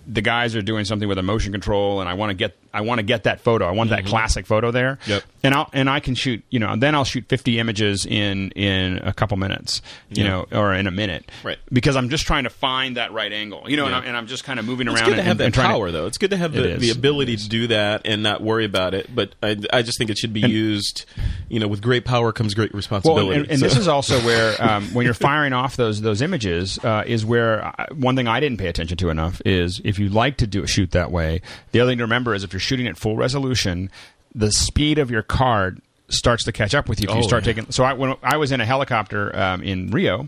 the 0.06 0.22
guys 0.22 0.56
are 0.56 0.62
doing 0.62 0.84
something 0.84 1.08
with 1.08 1.18
a 1.18 1.22
motion 1.22 1.52
control, 1.52 2.00
and 2.00 2.08
I 2.08 2.14
want 2.14 2.30
to 2.30 2.34
get 2.34 2.56
I 2.74 2.82
want 2.82 2.98
to 2.98 3.02
get 3.02 3.22
that 3.24 3.40
photo. 3.40 3.66
I 3.66 3.70
want 3.70 3.90
that 3.90 4.04
classic 4.04 4.46
photo 4.46 4.70
there. 4.70 4.98
Yep. 5.06 5.22
And 5.42 5.54
I'll 5.54 5.70
and 5.72 5.88
I 5.88 6.00
can 6.00 6.14
shoot. 6.14 6.42
You 6.50 6.58
know, 6.58 6.74
then 6.76 6.94
I'll 6.94 7.04
shoot 7.04 7.24
50 7.28 7.58
images 7.58 8.04
in 8.04 8.50
in 8.52 8.98
a 8.98 9.12
couple 9.12 9.36
minutes. 9.36 9.80
You 10.10 10.24
Yeah. 10.24 10.30
know, 10.30 10.46
or 10.52 10.74
in 10.74 10.86
a 10.86 10.90
minute. 10.90 11.30
Right. 11.42 11.58
Because 11.72 11.96
I'm 11.96 12.08
just 12.10 12.26
trying 12.26 12.44
to 12.44 12.50
find 12.50 12.96
that 12.96 13.12
right 13.12 13.32
angle. 13.32 13.64
You 13.70 13.76
know, 13.76 13.86
and, 13.86 13.94
I'm, 13.94 14.04
and 14.04 14.16
I'm 14.16 14.26
just 14.26 14.44
kind 14.44 14.58
of 14.58 14.66
moving 14.66 14.88
It's 14.88 15.00
around. 15.00 15.08
good 15.10 15.14
to 15.16 15.20
and, 15.20 15.28
have 15.28 15.38
that 15.38 15.44
and 15.44 15.54
to- 15.54 15.60
power, 15.60 15.90
though. 15.90 16.06
It's 16.06 16.18
good 16.18 16.30
to 16.30 16.36
have 16.36 16.52
the, 16.52 16.76
the 16.76 16.90
ability 16.90 17.36
to 17.36 17.48
do 17.48 17.66
that 17.68 18.02
and 18.04 18.22
not 18.22 18.42
worry 18.42 18.64
about 18.64 18.94
it. 18.94 19.14
But 19.14 19.34
I, 19.42 19.56
I 19.72 19.82
just 19.82 19.98
think 19.98 20.10
it 20.10 20.18
should 20.18 20.32
be 20.32 20.40
used. 20.40 21.04
You 21.48 21.60
know, 21.60 21.68
with 21.68 21.82
great 21.82 22.04
power 22.04 22.32
comes 22.32 22.54
great 22.54 22.72
Well, 22.72 22.78
responsibility. 22.78 23.40
and, 23.40 23.50
and 23.50 23.60
So- 23.60 23.66
this 23.66 23.76
is 23.76 23.86
also 23.88 24.18
where 24.20 24.54
um, 24.62 24.86
when 24.94 25.04
you're 25.04 25.14
firing 25.14 25.52
off 25.52 25.76
those 25.76 26.00
those 26.00 26.22
images 26.22 26.78
uh, 26.84 27.04
is 27.06 27.24
where 27.24 27.64
I, 27.66 27.86
one 27.94 28.16
thing 28.16 28.26
I 28.28 28.40
didn't 28.40 28.58
pay 28.58 28.68
attention 28.68 28.96
to 28.98 29.10
enough 29.10 29.40
is 29.44 29.80
if 29.84 29.98
you 29.98 30.08
like 30.08 30.38
to 30.38 30.46
do 30.46 30.62
a 30.62 30.66
shoot 30.66 30.90
that 30.92 31.10
way, 31.10 31.42
the 31.72 31.80
other 31.80 31.90
thing 31.90 31.98
to 31.98 32.04
remember 32.04 32.34
is 32.34 32.44
if 32.44 32.52
you're 32.52 32.60
shooting 32.64 32.86
at 32.88 32.96
full 32.96 33.16
resolution, 33.16 33.90
the 34.34 34.50
speed 34.50 34.98
of 34.98 35.10
your 35.10 35.22
card 35.22 35.80
starts 36.08 36.44
to 36.44 36.52
catch 36.52 36.74
up 36.74 36.86
with 36.88 37.00
you 37.00 37.08
if 37.08 37.14
you 37.14 37.20
Oh, 37.20 37.26
start 37.26 37.46
yeah. 37.46 37.52
taking. 37.54 37.72
So 37.72 37.82
I 37.82 37.94
when 37.94 38.14
I 38.22 38.36
was 38.36 38.52
in 38.52 38.60
a 38.60 38.64
helicopter 38.66 39.34
um, 39.36 39.62
in 39.62 39.90
Rio, 39.90 40.26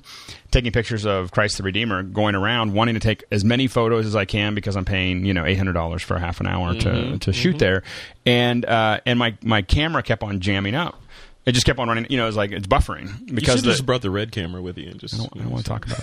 taking 0.51 0.73
pictures 0.73 1.05
of 1.05 1.33
Christ 1.33 1.59
the 1.59 1.63
Redeemer, 1.63 2.03
going 2.03 2.35
around 2.35 2.73
wanting 2.73 2.95
to 2.95 3.01
take 3.01 3.25
as 3.31 3.45
many 3.45 3.67
photos 3.67 4.07
as 4.07 4.17
I 4.17 4.25
can 4.25 4.55
because 4.55 4.75
I'm 4.77 4.85
paying 4.87 5.27
you 5.27 5.35
know 5.35 5.45
eight 5.45 5.57
hundred 5.59 5.75
dollars 5.75 6.03
for 6.03 6.15
a 6.17 6.21
half 6.21 6.41
an 6.41 6.47
hour 6.47 6.73
Mm-hmm. 6.73 7.13
to 7.13 7.19
to 7.19 7.33
shoot 7.33 7.59
there, 7.59 7.83
and 8.25 8.65
uh, 8.65 9.01
and 9.05 9.19
my 9.19 9.37
my 9.43 9.61
camera 9.63 10.03
kept 10.03 10.23
on 10.23 10.41
jamming 10.41 10.75
up. 10.75 11.01
It 11.47 11.53
just 11.53 11.65
kept 11.65 11.79
on 11.79 11.87
running. 11.87 12.07
You 12.11 12.17
know, 12.17 12.27
it's 12.27 12.37
like 12.37 12.51
it's 12.51 12.67
buffering 12.67 13.29
you 13.29 13.35
because 13.35 13.57
should 13.57 13.65
the, 13.65 13.71
just 13.71 13.87
brought 13.87 14.03
the 14.03 14.11
red 14.11 14.33
camera 14.33 14.61
with 14.61 14.77
you 14.79 14.91
and 14.91 14.99
just. 14.99 15.15
I 15.15 15.19
don't, 15.19 15.37
you 15.37 15.43
don't 15.43 15.53
want 15.53 15.65
to 15.65 15.71
talk 15.71 15.87
about 15.87 16.01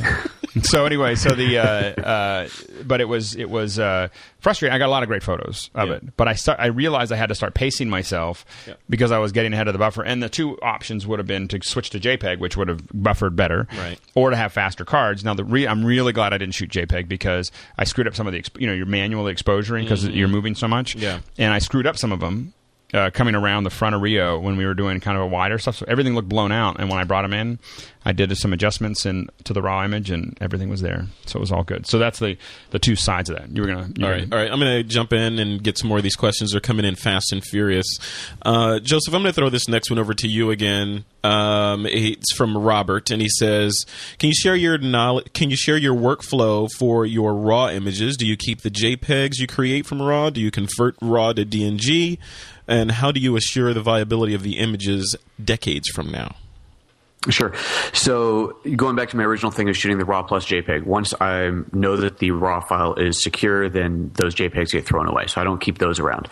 it. 0.55 0.65
so 0.65 0.85
anyway, 0.85 1.15
so 1.15 1.35
the 1.35 1.57
uh, 1.57 2.01
uh, 2.01 2.49
but 2.85 3.01
it 3.01 3.05
was 3.09 3.35
it 3.35 3.49
was 3.49 3.77
uh, 3.77 4.07
frustrating. 4.39 4.73
I 4.73 4.77
got 4.79 4.87
a 4.87 4.91
lot 4.91 5.03
of 5.03 5.09
great 5.09 5.21
photos 5.21 5.69
of 5.75 5.89
Yeah. 5.89 5.95
it, 5.95 6.15
but 6.15 6.29
I 6.29 6.35
start, 6.35 6.59
I 6.61 6.67
realized 6.67 7.11
I 7.11 7.17
had 7.17 7.27
to 7.27 7.35
start 7.35 7.55
pacing 7.55 7.89
myself 7.89 8.45
Yeah. 8.65 8.75
because 8.89 9.11
I 9.11 9.17
was 9.17 9.33
getting 9.33 9.51
ahead 9.51 9.67
of 9.67 9.73
the 9.73 9.79
buffer. 9.79 10.01
And 10.01 10.23
the 10.23 10.29
two 10.29 10.57
options 10.61 11.05
would 11.05 11.19
have 11.19 11.27
been 11.27 11.49
to 11.49 11.59
switch 11.61 11.89
to 11.89 11.99
JPEG, 11.99 12.39
which 12.39 12.55
would 12.55 12.69
have 12.69 12.81
buffered 12.93 13.35
better, 13.35 13.67
Right. 13.77 13.99
or 14.15 14.29
to 14.29 14.37
have 14.37 14.53
faster 14.53 14.85
cards. 14.85 15.25
Now 15.25 15.33
the 15.33 15.43
re- 15.43 15.67
I'm 15.67 15.83
really 15.83 16.13
glad 16.13 16.31
I 16.33 16.37
didn't 16.37 16.55
shoot 16.55 16.69
JPEG 16.69 17.09
because 17.09 17.51
I 17.77 17.83
screwed 17.83 18.07
up 18.07 18.15
some 18.15 18.27
of 18.27 18.33
the 18.33 18.41
exp- 18.41 18.61
you 18.61 18.67
know 18.67 18.73
you're 18.73 18.85
manually 18.85 19.33
exposuring 19.33 19.83
because 19.83 20.07
you're 20.07 20.29
moving 20.29 20.55
so 20.55 20.69
much, 20.69 20.95
Yeah. 20.95 21.19
and 21.37 21.51
I 21.51 21.59
screwed 21.59 21.85
up 21.85 21.97
some 21.97 22.13
of 22.13 22.21
them. 22.21 22.53
Uh, 22.93 23.09
coming 23.09 23.33
around 23.33 23.63
the 23.63 23.71
front 23.71 23.95
of 23.95 24.01
Rio 24.01 24.37
when 24.39 24.55
we 24.55 24.67
were 24.67 24.75
doing 24.75 24.99
kind 24.99 25.17
of 25.17 25.23
a 25.23 25.27
wider 25.27 25.57
stuff, 25.57 25.77
so 25.77 25.85
everything 25.87 26.13
looked 26.13 26.29
blown 26.29 26.51
out. 26.51 26.79
And 26.79 26.89
when 26.89 26.99
I 26.99 27.03
brought 27.05 27.23
them 27.23 27.33
in, 27.33 27.57
I 28.05 28.11
did 28.11 28.35
some 28.37 28.53
adjustments 28.53 29.05
in 29.05 29.29
to 29.45 29.53
the 29.53 29.61
raw 29.61 29.83
image, 29.83 30.11
and 30.11 30.37
everything 30.41 30.69
was 30.69 30.81
there, 30.81 31.07
so 31.25 31.37
it 31.37 31.39
was 31.39 31.51
all 31.51 31.63
good. 31.63 31.87
So 31.87 31.97
that's 31.97 32.19
the 32.19 32.37
the 32.71 32.79
two 32.79 32.95
sides 32.95 33.29
of 33.29 33.37
that. 33.37 33.49
You 33.49 33.61
were 33.61 33.67
gonna, 33.67 33.89
you 33.95 34.05
All 34.05 34.11
right, 34.11 34.31
all 34.31 34.37
right. 34.37 34.51
I'm 34.51 34.59
going 34.59 34.77
to 34.77 34.83
jump 34.83 35.13
in 35.13 35.39
and 35.39 35.63
get 35.63 35.77
some 35.77 35.87
more 35.87 35.97
of 35.97 36.03
these 36.03 36.15
questions. 36.15 36.51
They're 36.51 36.61
coming 36.61 36.85
in 36.85 36.95
fast 36.95 37.31
and 37.31 37.43
furious. 37.43 37.87
Uh, 38.41 38.79
Joseph, 38.79 39.13
I'm 39.13 39.21
going 39.21 39.33
to 39.33 39.35
throw 39.39 39.49
this 39.49 39.67
next 39.67 39.89
one 39.89 39.99
over 39.99 40.13
to 40.13 40.27
you 40.27 40.51
again. 40.51 41.05
Um, 41.23 41.85
it's 41.85 42.33
from 42.35 42.57
Robert, 42.57 43.09
and 43.09 43.21
he 43.21 43.29
says, 43.29 43.85
"Can 44.19 44.27
you 44.27 44.35
share 44.35 44.55
your 44.55 44.77
knowledge? 44.77 45.31
Can 45.33 45.49
you 45.49 45.55
share 45.55 45.77
your 45.77 45.95
workflow 45.95 46.69
for 46.77 47.05
your 47.05 47.33
raw 47.33 47.69
images? 47.69 48.17
Do 48.17 48.27
you 48.27 48.35
keep 48.35 48.61
the 48.61 48.69
JPEGs 48.69 49.39
you 49.39 49.47
create 49.47 49.85
from 49.85 50.01
raw? 50.01 50.29
Do 50.29 50.41
you 50.41 50.51
convert 50.51 50.95
raw 51.01 51.31
to 51.33 51.45
DNG? 51.45 52.17
And 52.67 52.91
how 52.91 53.11
do 53.11 53.19
you 53.19 53.35
assure 53.35 53.73
the 53.73 53.81
viability 53.81 54.33
of 54.33 54.43
the 54.43 54.57
images 54.57 55.15
decades 55.43 55.89
from 55.89 56.11
now?" 56.11 56.35
Sure. 57.29 57.53
So 57.93 58.57
going 58.75 58.97
back 58.97 59.09
to 59.09 59.17
my 59.17 59.23
original 59.23 59.51
thing 59.51 59.69
of 59.69 59.77
shooting 59.77 59.97
the 59.97 60.03
RAW 60.03 60.23
plus 60.23 60.45
JPEG, 60.45 60.83
once 60.83 61.13
I 61.21 61.51
know 61.71 61.95
that 61.95 62.17
the 62.17 62.31
RAW 62.31 62.59
file 62.59 62.95
is 62.95 63.23
secure, 63.23 63.69
then 63.69 64.11
those 64.15 64.35
JPEGs 64.35 64.71
get 64.71 64.85
thrown 64.85 65.07
away. 65.07 65.27
So 65.27 65.39
I 65.39 65.45
don't 65.45 65.61
keep 65.61 65.77
those 65.77 65.99
around. 65.99 66.27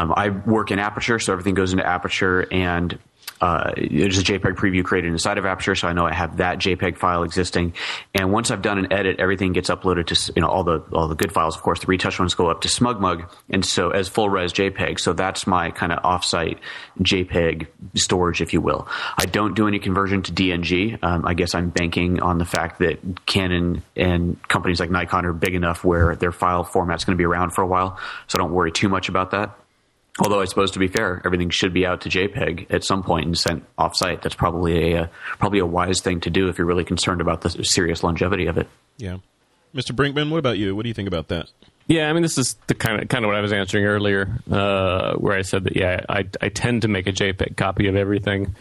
Um, 0.00 0.14
I 0.16 0.28
work 0.28 0.70
in 0.70 0.78
Aperture, 0.78 1.18
so 1.18 1.32
everything 1.32 1.54
goes 1.54 1.72
into 1.72 1.84
Aperture, 1.84 2.46
and 2.52 2.96
uh, 3.40 3.72
there's 3.76 4.18
a 4.18 4.22
JPEG 4.22 4.54
preview 4.54 4.84
created 4.84 5.12
inside 5.12 5.38
of 5.38 5.44
Aperture, 5.44 5.74
so 5.74 5.88
I 5.88 5.92
know 5.92 6.06
I 6.06 6.14
have 6.14 6.38
that 6.38 6.58
JPEG 6.58 6.98
file 6.98 7.22
existing. 7.22 7.74
And 8.14 8.32
once 8.32 8.50
I've 8.50 8.62
done 8.62 8.78
an 8.78 8.92
edit, 8.92 9.16
everything 9.18 9.52
gets 9.52 9.68
uploaded 9.68 10.06
to 10.06 10.32
you 10.34 10.42
know 10.42 10.48
all 10.48 10.64
the 10.64 10.80
all 10.92 11.08
the 11.08 11.14
good 11.14 11.32
files. 11.32 11.56
Of 11.56 11.62
course, 11.62 11.80
the 11.80 11.86
retouch 11.86 12.18
ones 12.18 12.34
go 12.34 12.48
up 12.48 12.62
to 12.62 12.68
SmugMug, 12.68 13.30
and 13.50 13.64
so 13.64 13.90
as 13.90 14.08
full 14.08 14.30
res 14.30 14.52
JPEG. 14.52 14.98
So 15.00 15.12
that's 15.12 15.46
my 15.46 15.70
kind 15.70 15.92
of 15.92 16.02
offsite 16.02 16.58
JPEG 17.00 17.66
storage, 17.94 18.40
if 18.40 18.52
you 18.52 18.60
will. 18.60 18.88
I 19.18 19.26
don't 19.26 19.54
do 19.54 19.68
any 19.68 19.78
conversion 19.78 20.22
to 20.22 20.32
DNG. 20.32 20.98
Um, 21.02 21.26
I 21.26 21.34
guess 21.34 21.54
I'm 21.54 21.70
banking 21.70 22.20
on 22.20 22.38
the 22.38 22.46
fact 22.46 22.78
that 22.78 23.26
Canon 23.26 23.82
and 23.94 24.42
companies 24.48 24.80
like 24.80 24.90
Nikon 24.90 25.26
are 25.26 25.32
big 25.32 25.54
enough 25.54 25.84
where 25.84 26.16
their 26.16 26.32
file 26.32 26.64
format's 26.64 27.04
going 27.04 27.16
to 27.16 27.20
be 27.20 27.26
around 27.26 27.50
for 27.50 27.62
a 27.62 27.66
while, 27.66 27.98
so 28.28 28.38
I 28.38 28.42
don't 28.42 28.52
worry 28.52 28.72
too 28.72 28.88
much 28.88 29.08
about 29.08 29.32
that. 29.32 29.58
Although 30.18 30.40
I 30.40 30.46
suppose 30.46 30.70
to 30.72 30.78
be 30.78 30.88
fair, 30.88 31.20
everything 31.24 31.50
should 31.50 31.74
be 31.74 31.84
out 31.84 32.00
to 32.02 32.08
JPEG 32.08 32.70
at 32.70 32.84
some 32.84 33.02
point 33.02 33.26
and 33.26 33.36
sent 33.36 33.64
off-site. 33.76 34.22
That's 34.22 34.34
probably 34.34 34.92
a 34.92 35.02
uh, 35.02 35.06
probably 35.38 35.58
a 35.58 35.66
wise 35.66 36.00
thing 36.00 36.20
to 36.20 36.30
do 36.30 36.48
if 36.48 36.56
you're 36.56 36.66
really 36.66 36.84
concerned 36.84 37.20
about 37.20 37.42
the 37.42 37.50
serious 37.64 38.02
longevity 38.02 38.46
of 38.46 38.56
it. 38.56 38.66
Yeah, 38.96 39.18
Mr. 39.74 39.92
Brinkman, 39.92 40.30
what 40.30 40.38
about 40.38 40.56
you? 40.58 40.74
What 40.74 40.82
do 40.84 40.88
you 40.88 40.94
think 40.94 41.08
about 41.08 41.28
that? 41.28 41.50
Yeah, 41.88 42.08
I 42.08 42.12
mean, 42.14 42.22
this 42.22 42.38
is 42.38 42.56
the 42.66 42.74
kind 42.74 43.02
of 43.02 43.08
kind 43.08 43.24
of 43.24 43.28
what 43.28 43.36
I 43.36 43.40
was 43.40 43.52
answering 43.52 43.84
earlier, 43.84 44.40
uh, 44.50 45.14
where 45.14 45.36
I 45.36 45.42
said 45.42 45.64
that 45.64 45.76
yeah, 45.76 46.00
I 46.08 46.24
I 46.40 46.48
tend 46.48 46.82
to 46.82 46.88
make 46.88 47.06
a 47.06 47.12
JPEG 47.12 47.56
copy 47.56 47.86
of 47.86 47.94
everything, 47.94 48.56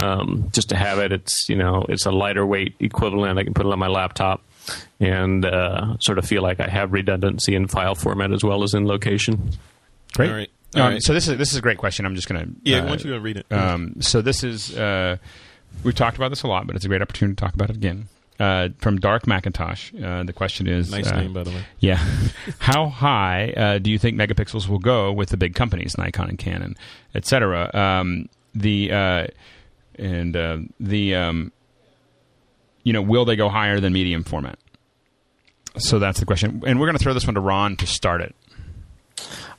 um, 0.00 0.48
just 0.52 0.70
to 0.70 0.76
have 0.76 0.98
it. 0.98 1.12
It's 1.12 1.48
you 1.48 1.56
know 1.56 1.84
it's 1.88 2.06
a 2.06 2.10
lighter 2.10 2.46
weight 2.46 2.76
equivalent. 2.78 3.38
I 3.38 3.44
can 3.44 3.52
put 3.52 3.66
it 3.66 3.72
on 3.72 3.78
my 3.78 3.88
laptop 3.88 4.42
and 5.00 5.44
uh, 5.44 5.98
sort 5.98 6.18
of 6.18 6.24
feel 6.24 6.42
like 6.42 6.60
I 6.60 6.68
have 6.68 6.92
redundancy 6.92 7.54
in 7.54 7.66
file 7.66 7.94
format 7.94 8.32
as 8.32 8.44
well 8.44 8.62
as 8.62 8.74
in 8.74 8.86
location. 8.86 9.50
great. 10.14 10.30
All 10.30 10.36
right. 10.36 10.50
All 10.76 10.82
Um, 10.82 10.92
right. 10.92 11.02
So 11.02 11.12
this 11.12 11.26
is 11.28 11.36
this 11.38 11.50
is 11.52 11.56
a 11.58 11.62
great 11.62 11.78
question. 11.78 12.06
I'm 12.06 12.14
just 12.14 12.28
gonna 12.28 12.46
Yeah, 12.62 12.78
uh, 12.78 12.82
why 12.82 12.88
don't 12.90 13.04
you 13.04 13.10
go 13.10 13.18
read 13.18 13.36
it? 13.38 13.46
Um, 13.52 14.00
so 14.00 14.22
this 14.22 14.44
is 14.44 14.76
uh, 14.76 15.16
we've 15.82 15.94
talked 15.94 16.16
about 16.16 16.28
this 16.28 16.42
a 16.42 16.46
lot, 16.46 16.66
but 16.66 16.76
it's 16.76 16.84
a 16.84 16.88
great 16.88 17.02
opportunity 17.02 17.34
to 17.36 17.40
talk 17.40 17.54
about 17.54 17.70
it 17.70 17.76
again. 17.76 18.08
Uh, 18.38 18.70
from 18.78 18.98
Dark 18.98 19.26
Macintosh, 19.26 19.92
uh, 20.02 20.22
the 20.22 20.32
question 20.32 20.66
is 20.66 20.90
nice 20.90 21.08
uh, 21.08 21.20
name, 21.20 21.34
by 21.34 21.42
the 21.42 21.50
way. 21.50 21.62
Yeah. 21.80 21.96
How 22.58 22.88
high 22.88 23.52
uh, 23.54 23.78
do 23.78 23.90
you 23.90 23.98
think 23.98 24.16
megapixels 24.16 24.66
will 24.66 24.78
go 24.78 25.12
with 25.12 25.28
the 25.28 25.36
big 25.36 25.54
companies, 25.54 25.98
Nikon 25.98 26.30
and 26.30 26.38
Canon, 26.38 26.74
etc. 27.14 27.70
Um, 27.74 28.30
the 28.54 28.92
uh, 28.92 29.26
and 29.98 30.34
uh, 30.36 30.58
the 30.78 31.14
um, 31.16 31.52
you 32.82 32.92
know, 32.94 33.02
will 33.02 33.26
they 33.26 33.36
go 33.36 33.48
higher 33.50 33.78
than 33.80 33.92
medium 33.92 34.24
format? 34.24 34.58
So 35.76 35.98
that's 35.98 36.18
the 36.18 36.26
question, 36.26 36.62
and 36.66 36.80
we're 36.80 36.86
going 36.86 36.96
to 36.96 37.02
throw 37.02 37.14
this 37.14 37.26
one 37.26 37.34
to 37.34 37.40
Ron 37.40 37.76
to 37.76 37.86
start 37.86 38.22
it. 38.22 38.34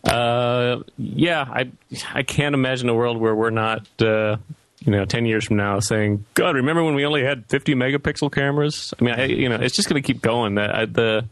Uh, 0.04 0.84
yeah, 0.98 1.46
I 1.48 1.72
I 2.14 2.24
can't 2.24 2.56
imagine 2.56 2.90
a 2.90 2.96
world 2.96 3.18
where 3.18 3.36
we're 3.36 3.50
not. 3.50 3.88
Uh, 4.02 4.38
you 4.84 4.92
know, 4.92 5.06
ten 5.06 5.28
years 5.28 5.46
from 5.46 5.58
now, 5.58 5.80
saying, 5.80 6.26
"God, 6.34 6.56
remember 6.56 6.84
when 6.84 6.96
we 6.96 7.06
only 7.06 7.24
had 7.24 7.46
fifty 7.50 7.76
megapixel 7.76 8.32
cameras?" 8.32 8.96
I 9.00 9.04
mean, 9.04 9.14
I, 9.14 9.26
you 9.26 9.48
know, 9.48 9.58
it's 9.58 9.76
just 9.76 9.88
going 9.88 10.02
to 10.02 10.06
keep 10.06 10.24
going. 10.24 10.56
The, 10.56 10.76
I, 10.76 10.86
the 10.86 11.26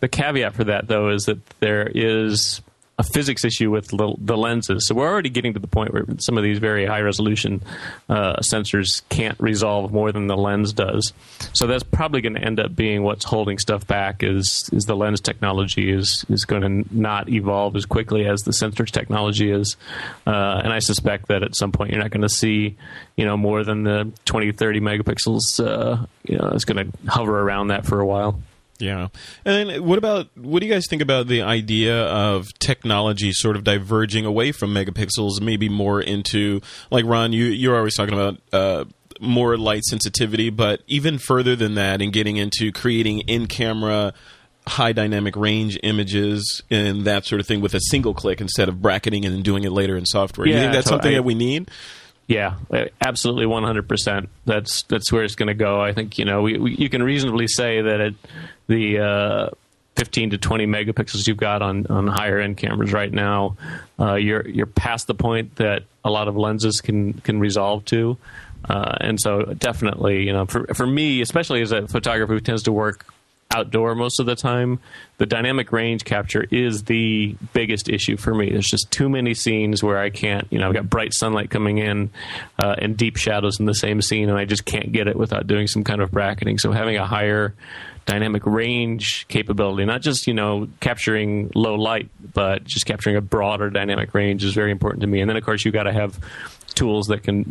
the 0.00 0.08
caveat 0.08 0.54
for 0.54 0.64
that, 0.64 0.86
though, 0.86 1.08
is 1.08 1.24
that 1.24 1.44
there 1.60 1.90
is 1.94 2.60
a 3.00 3.02
physics 3.02 3.46
issue 3.46 3.70
with 3.70 3.88
the, 3.88 4.36
lenses. 4.36 4.86
So 4.86 4.94
we're 4.94 5.08
already 5.08 5.30
getting 5.30 5.54
to 5.54 5.58
the 5.58 5.66
point 5.66 5.94
where 5.94 6.04
some 6.18 6.36
of 6.36 6.44
these 6.44 6.58
very 6.58 6.84
high 6.84 7.00
resolution 7.00 7.62
uh, 8.10 8.36
sensors 8.40 9.00
can't 9.08 9.40
resolve 9.40 9.90
more 9.90 10.12
than 10.12 10.26
the 10.26 10.36
lens 10.36 10.74
does. 10.74 11.14
So 11.54 11.66
that's 11.66 11.82
probably 11.82 12.20
going 12.20 12.34
to 12.34 12.44
end 12.44 12.60
up 12.60 12.76
being 12.76 13.02
what's 13.02 13.24
holding 13.24 13.58
stuff 13.58 13.86
back. 13.86 14.22
Is 14.22 14.68
is 14.70 14.84
the 14.84 14.94
lens 14.94 15.22
technology 15.22 15.90
is 15.90 16.26
is 16.28 16.44
going 16.44 16.62
to 16.62 16.96
not 16.96 17.30
evolve 17.30 17.74
as 17.74 17.86
quickly 17.86 18.26
as 18.26 18.42
the 18.42 18.52
sensors 18.52 18.90
technology 18.90 19.50
is, 19.50 19.78
uh, 20.26 20.60
and 20.62 20.70
I 20.70 20.80
suspect 20.80 21.28
that 21.28 21.42
at 21.42 21.56
some 21.56 21.72
point 21.72 21.92
you're 21.92 22.02
not 22.02 22.10
going 22.10 22.20
to 22.20 22.28
see 22.28 22.76
you 23.16 23.24
know 23.24 23.38
more 23.38 23.64
than 23.64 23.82
the 23.82 24.12
20 24.26 24.52
30 24.52 24.80
megapixels. 24.80 25.58
Uh, 25.58 26.04
you 26.24 26.36
know, 26.36 26.50
it's 26.52 26.66
going 26.66 26.92
to 26.92 26.98
hover 27.10 27.40
around 27.40 27.68
that 27.68 27.86
for 27.86 27.98
a 27.98 28.06
while. 28.06 28.40
Yeah. 28.80 29.08
And 29.44 29.84
what 29.84 29.98
about 29.98 30.28
what 30.36 30.60
do 30.60 30.66
you 30.66 30.72
guys 30.72 30.86
think 30.88 31.02
about 31.02 31.28
the 31.28 31.42
idea 31.42 32.04
of 32.06 32.46
technology 32.58 33.32
sort 33.32 33.56
of 33.56 33.64
diverging 33.64 34.24
away 34.24 34.52
from 34.52 34.74
megapixels, 34.74 35.40
maybe 35.40 35.68
more 35.68 36.00
into 36.00 36.60
like 36.90 37.04
Ron, 37.04 37.32
you 37.32 37.44
you're 37.44 37.76
always 37.76 37.94
talking 37.94 38.14
about 38.14 38.40
uh, 38.52 38.84
more 39.20 39.56
light 39.56 39.84
sensitivity, 39.84 40.50
but 40.50 40.80
even 40.86 41.18
further 41.18 41.54
than 41.54 41.74
that, 41.74 42.00
and 42.00 42.12
getting 42.12 42.38
into 42.38 42.72
creating 42.72 43.20
in-camera 43.20 44.14
high 44.66 44.92
dynamic 44.92 45.36
range 45.36 45.78
images 45.82 46.62
and 46.70 47.04
that 47.04 47.24
sort 47.24 47.40
of 47.40 47.46
thing 47.46 47.60
with 47.60 47.74
a 47.74 47.80
single 47.90 48.14
click 48.14 48.40
instead 48.40 48.68
of 48.68 48.80
bracketing 48.80 49.24
and 49.24 49.42
doing 49.42 49.64
it 49.64 49.72
later 49.72 49.96
in 49.96 50.06
software. 50.06 50.46
Yeah, 50.46 50.54
you 50.54 50.60
think 50.60 50.72
that's 50.72 50.86
so 50.86 50.92
something 50.92 51.12
I, 51.12 51.16
that 51.16 51.22
we 51.22 51.34
need? 51.34 51.70
Yeah, 52.30 52.58
absolutely, 53.00 53.46
one 53.46 53.64
hundred 53.64 53.88
percent. 53.88 54.28
That's 54.44 54.84
that's 54.84 55.10
where 55.10 55.24
it's 55.24 55.34
going 55.34 55.48
to 55.48 55.54
go. 55.54 55.80
I 55.80 55.92
think 55.92 56.16
you 56.16 56.24
know 56.24 56.42
we, 56.42 56.58
we, 56.58 56.76
you 56.76 56.88
can 56.88 57.02
reasonably 57.02 57.48
say 57.48 57.82
that 57.82 58.00
it 58.00 58.14
the 58.68 59.00
uh, 59.00 59.50
15 59.96 60.30
to 60.30 60.38
20 60.38 60.66
megapixels 60.68 61.26
you've 61.26 61.36
got 61.36 61.60
on, 61.60 61.88
on 61.88 62.06
higher 62.06 62.38
end 62.38 62.56
cameras 62.56 62.92
right 62.92 63.12
now, 63.12 63.56
uh, 63.98 64.14
you're 64.14 64.46
you're 64.48 64.66
past 64.66 65.08
the 65.08 65.14
point 65.14 65.56
that 65.56 65.82
a 66.04 66.10
lot 66.10 66.28
of 66.28 66.36
lenses 66.36 66.80
can 66.80 67.14
can 67.14 67.40
resolve 67.40 67.84
to, 67.86 68.16
uh, 68.68 68.94
and 69.00 69.20
so 69.20 69.42
definitely, 69.42 70.24
you 70.24 70.32
know, 70.32 70.46
for 70.46 70.72
for 70.72 70.86
me, 70.86 71.22
especially 71.22 71.62
as 71.62 71.72
a 71.72 71.88
photographer 71.88 72.32
who 72.32 72.40
tends 72.40 72.62
to 72.62 72.70
work 72.70 73.04
outdoor 73.50 73.94
most 73.94 74.20
of 74.20 74.26
the 74.26 74.36
time, 74.36 74.78
the 75.18 75.26
dynamic 75.26 75.72
range 75.72 76.04
capture 76.04 76.46
is 76.50 76.84
the 76.84 77.36
biggest 77.52 77.88
issue 77.88 78.16
for 78.16 78.34
me. 78.34 78.50
There's 78.50 78.68
just 78.68 78.90
too 78.90 79.08
many 79.08 79.34
scenes 79.34 79.82
where 79.82 79.98
I 79.98 80.10
can't, 80.10 80.46
you 80.50 80.58
know, 80.58 80.68
I've 80.68 80.74
got 80.74 80.88
bright 80.88 81.12
sunlight 81.12 81.50
coming 81.50 81.78
in 81.78 82.10
uh, 82.58 82.76
and 82.78 82.96
deep 82.96 83.16
shadows 83.16 83.58
in 83.58 83.66
the 83.66 83.74
same 83.74 84.02
scene, 84.02 84.28
and 84.28 84.38
I 84.38 84.44
just 84.44 84.64
can't 84.64 84.92
get 84.92 85.08
it 85.08 85.16
without 85.16 85.46
doing 85.46 85.66
some 85.66 85.84
kind 85.84 86.00
of 86.00 86.10
bracketing. 86.10 86.58
So 86.58 86.72
having 86.72 86.96
a 86.96 87.06
higher 87.06 87.54
dynamic 88.06 88.46
range 88.46 89.26
capability, 89.28 89.84
not 89.84 90.00
just 90.00 90.26
you 90.26 90.34
know 90.34 90.68
capturing 90.80 91.50
low 91.54 91.74
light, 91.74 92.08
but 92.34 92.64
just 92.64 92.86
capturing 92.86 93.16
a 93.16 93.20
broader 93.20 93.70
dynamic 93.70 94.14
range 94.14 94.44
is 94.44 94.54
very 94.54 94.70
important 94.70 95.02
to 95.02 95.06
me. 95.06 95.20
And 95.20 95.28
then 95.28 95.36
of 95.36 95.44
course 95.44 95.64
you 95.64 95.70
have 95.70 95.84
got 95.84 95.90
to 95.90 95.92
have 95.92 96.18
tools 96.80 97.08
that 97.08 97.22
can 97.22 97.44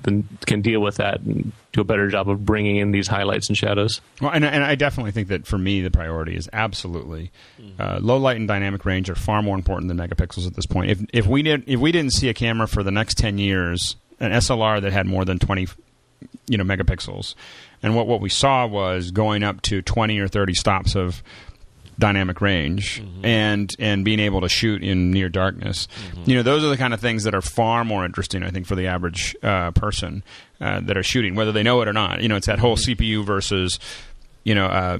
can 0.47 0.61
deal 0.61 0.81
with 0.81 0.95
that 0.95 1.19
and 1.21 1.51
do 1.71 1.81
a 1.81 1.83
better 1.83 2.07
job 2.07 2.27
of 2.27 2.43
bringing 2.43 2.77
in 2.77 2.89
these 2.89 3.07
highlights 3.07 3.47
and 3.47 3.55
shadows. 3.55 4.01
Well, 4.19 4.31
and, 4.31 4.43
and 4.43 4.63
I 4.63 4.73
definitely 4.73 5.11
think 5.11 5.27
that 5.27 5.45
for 5.45 5.59
me 5.59 5.81
the 5.81 5.91
priority 5.91 6.35
is 6.35 6.49
absolutely 6.51 7.31
uh, 7.79 7.99
low 8.01 8.17
light 8.17 8.37
and 8.37 8.47
dynamic 8.47 8.85
range 8.85 9.07
are 9.07 9.15
far 9.15 9.43
more 9.43 9.55
important 9.55 9.87
than 9.87 9.97
megapixels 9.97 10.47
at 10.47 10.55
this 10.55 10.65
point. 10.65 10.89
If 10.89 10.99
if 11.13 11.27
we 11.27 11.43
didn't 11.43 11.65
if 11.67 11.79
we 11.79 11.91
didn't 11.91 12.13
see 12.13 12.27
a 12.27 12.33
camera 12.33 12.67
for 12.67 12.81
the 12.81 12.91
next 12.91 13.19
ten 13.19 13.37
years, 13.37 13.95
an 14.19 14.31
SLR 14.31 14.81
that 14.81 14.91
had 14.91 15.05
more 15.05 15.25
than 15.25 15.37
twenty 15.37 15.67
you 16.47 16.57
know 16.57 16.63
megapixels 16.63 17.35
and 17.81 17.95
what, 17.95 18.07
what 18.07 18.19
we 18.19 18.29
saw 18.29 18.65
was 18.67 19.11
going 19.11 19.43
up 19.43 19.61
to 19.61 19.81
20 19.81 20.19
or 20.19 20.27
30 20.27 20.53
stops 20.53 20.95
of 20.95 21.23
dynamic 21.99 22.41
range 22.41 23.01
mm-hmm. 23.01 23.25
and 23.25 23.75
and 23.77 24.03
being 24.03 24.19
able 24.19 24.41
to 24.41 24.49
shoot 24.49 24.83
in 24.83 25.11
near 25.11 25.29
darkness. 25.29 25.87
Mm-hmm. 25.87 26.29
You 26.29 26.35
know, 26.37 26.43
those 26.43 26.63
are 26.63 26.69
the 26.69 26.77
kind 26.77 26.93
of 26.93 26.99
things 26.99 27.25
that 27.25 27.35
are 27.35 27.41
far 27.41 27.83
more 27.83 28.05
interesting, 28.05 28.41
I 28.43 28.49
think, 28.49 28.65
for 28.65 28.75
the 28.75 28.87
average 28.87 29.35
uh, 29.43 29.71
person 29.71 30.23
uh, 30.61 30.79
that 30.81 30.97
are 30.97 31.03
shooting, 31.03 31.35
whether 31.35 31.51
they 31.51 31.63
know 31.63 31.81
it 31.81 31.87
or 31.87 31.93
not. 31.93 32.21
You 32.21 32.29
know, 32.29 32.37
it's 32.37 32.47
that 32.47 32.59
whole 32.59 32.77
mm-hmm. 32.77 33.03
CPU 33.03 33.25
versus, 33.25 33.79
you 34.43 34.55
know. 34.55 34.65
Uh, 34.65 34.99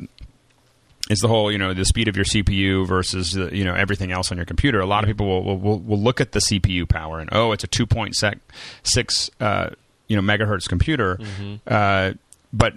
it's 1.09 1.23
the 1.23 1.27
whole, 1.27 1.51
you 1.51 1.57
know, 1.57 1.73
the 1.73 1.85
speed 1.85 2.07
of 2.07 2.15
your 2.15 2.25
CPU 2.25 2.85
versus, 2.85 3.35
uh, 3.35 3.49
you 3.51 3.65
know, 3.65 3.73
everything 3.73 4.11
else 4.11 4.31
on 4.31 4.37
your 4.37 4.45
computer. 4.45 4.79
A 4.79 4.85
lot 4.85 5.03
of 5.03 5.07
people 5.07 5.25
will, 5.25 5.57
will, 5.57 5.79
will 5.79 5.97
look 5.97 6.21
at 6.21 6.33
the 6.33 6.39
CPU 6.39 6.87
power 6.87 7.19
and, 7.19 7.31
oh, 7.31 7.51
it's 7.51 7.63
a 7.63 7.67
2.6, 7.67 9.29
uh, 9.39 9.69
you 10.07 10.15
know, 10.15 10.21
megahertz 10.21 10.69
computer. 10.69 11.15
Mm-hmm. 11.15 11.55
Uh, 11.65 12.11
but 12.53 12.75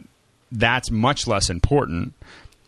that's 0.51 0.91
much 0.91 1.27
less 1.27 1.51
important 1.51 2.15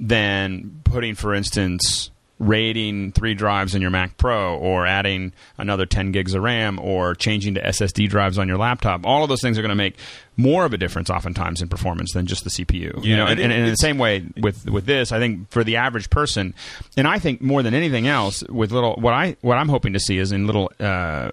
than 0.09 0.83
putting, 0.85 1.15
for 1.15 1.35
instance, 1.35 2.11
RAIDing 2.39 3.13
three 3.13 3.35
drives 3.35 3.75
in 3.75 3.81
your 3.81 3.91
Mac 3.91 4.19
Pro 4.19 4.57
or 4.57 4.87
adding 4.87 5.33
another 5.57 5.87
10 5.87 6.13
gigs 6.13 6.35
of 6.35 6.43
RAM 6.43 6.79
or 6.79 7.15
changing 7.15 7.55
to 7.55 7.63
SSD 7.63 8.09
drives 8.09 8.39
on 8.39 8.49
your 8.49 8.59
laptop. 8.59 9.07
All 9.07 9.23
of 9.23 9.29
those 9.29 9.41
things 9.41 9.59
are 9.59 9.63
going 9.63 9.71
to 9.71 9.77
make 9.77 9.97
more 10.37 10.65
of 10.65 10.73
a 10.73 10.77
difference 10.77 11.11
oftentimes 11.11 11.63
in 11.63 11.69
performance 11.69 12.13
than 12.13 12.27
just 12.27 12.45
the 12.45 12.51
CPU. 12.51 12.97
Yeah, 12.97 13.01
you 13.03 13.17
know, 13.17 13.27
and, 13.27 13.41
and, 13.41 13.53
and 13.53 13.65
in 13.65 13.71
the 13.71 13.77
same 13.77 13.99
way 13.99 14.27
with 14.37 14.69
with 14.69 14.85
this, 14.85 15.13
I 15.13 15.19
think 15.19 15.51
for 15.51 15.63
the 15.65 15.77
average 15.77 16.11
person, 16.11 16.55
and 16.97 17.07
I 17.07 17.19
think 17.19 17.41
more 17.41 17.63
than 17.63 17.73
anything 17.73 18.09
else, 18.09 18.43
with 18.45 18.73
little 18.73 18.97
what 18.97 19.15
I 19.15 19.37
what 19.41 19.57
I'm 19.57 19.69
hoping 19.69 19.93
to 19.93 20.01
see 20.01 20.19
is 20.19 20.33
in 20.33 20.47
little. 20.47 20.71
Uh, 20.79 21.31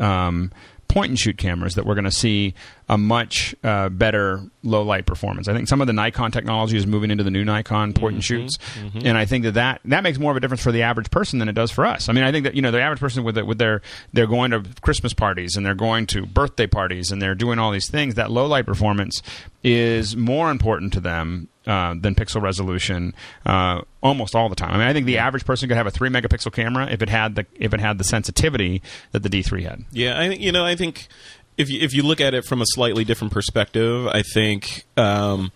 um, 0.00 0.50
point 0.92 1.08
and 1.08 1.18
shoot 1.18 1.38
cameras 1.38 1.74
that 1.74 1.86
we're 1.86 1.94
going 1.94 2.04
to 2.04 2.10
see 2.10 2.54
a 2.88 2.98
much 2.98 3.54
uh, 3.64 3.88
better 3.88 4.42
low 4.62 4.82
light 4.82 5.06
performance. 5.06 5.48
I 5.48 5.54
think 5.54 5.66
some 5.66 5.80
of 5.80 5.86
the 5.86 5.92
Nikon 5.92 6.30
technology 6.30 6.76
is 6.76 6.86
moving 6.86 7.10
into 7.10 7.24
the 7.24 7.30
new 7.30 7.44
Nikon 7.44 7.94
point 7.94 7.96
mm-hmm, 7.96 8.14
and 8.16 8.24
shoots, 8.24 8.58
mm-hmm. 8.74 9.06
and 9.06 9.16
I 9.16 9.24
think 9.24 9.44
that, 9.44 9.54
that 9.54 9.80
that 9.86 10.02
makes 10.02 10.18
more 10.18 10.30
of 10.30 10.36
a 10.36 10.40
difference 10.40 10.62
for 10.62 10.70
the 10.70 10.82
average 10.82 11.10
person 11.10 11.38
than 11.38 11.48
it 11.48 11.54
does 11.54 11.70
for 11.70 11.86
us. 11.86 12.08
I 12.08 12.12
mean, 12.12 12.24
I 12.24 12.30
think 12.30 12.44
that 12.44 12.54
you 12.54 12.62
know 12.62 12.70
the 12.70 12.82
average 12.82 13.00
person 13.00 13.24
with 13.24 13.36
the, 13.36 13.44
with 13.44 13.58
their 13.58 13.80
they're 14.12 14.26
going 14.26 14.50
to 14.50 14.62
Christmas 14.82 15.14
parties 15.14 15.56
and 15.56 15.64
they're 15.64 15.74
going 15.74 16.06
to 16.08 16.26
birthday 16.26 16.66
parties 16.66 17.10
and 17.10 17.22
they're 17.22 17.34
doing 17.34 17.58
all 17.58 17.70
these 17.70 17.88
things. 17.88 18.14
That 18.16 18.30
low 18.30 18.46
light 18.46 18.66
performance 18.66 19.22
is 19.64 20.16
more 20.16 20.50
important 20.50 20.92
to 20.92 21.00
them 21.00 21.48
uh, 21.66 21.94
than 21.98 22.14
pixel 22.14 22.42
resolution 22.42 23.14
uh, 23.46 23.80
almost 24.02 24.34
all 24.34 24.48
the 24.48 24.56
time. 24.56 24.70
I 24.72 24.78
mean, 24.78 24.86
I 24.86 24.92
think 24.92 25.06
the 25.06 25.18
average 25.18 25.44
person 25.44 25.68
could 25.68 25.76
have 25.76 25.86
a 25.86 25.90
three 25.90 26.08
megapixel 26.08 26.52
camera 26.52 26.88
if 26.90 27.02
it 27.02 27.08
had 27.08 27.34
the 27.34 27.46
if 27.54 27.72
it 27.72 27.80
had 27.80 27.98
the 27.98 28.04
sensitivity 28.04 28.82
that 29.12 29.22
the 29.22 29.28
D3 29.28 29.62
had. 29.62 29.84
Yeah, 29.92 30.18
I 30.20 30.28
think 30.28 30.40
you 30.40 30.52
know 30.52 30.64
I 30.64 30.76
think 30.76 31.08
if 31.56 31.70
you, 31.70 31.80
if 31.80 31.94
you 31.94 32.02
look 32.02 32.20
at 32.20 32.34
it 32.34 32.44
from 32.44 32.60
a 32.60 32.66
slightly 32.66 33.04
different 33.04 33.32
perspective, 33.32 34.06
I 34.06 34.22
think. 34.22 34.84
Um, 34.96 35.52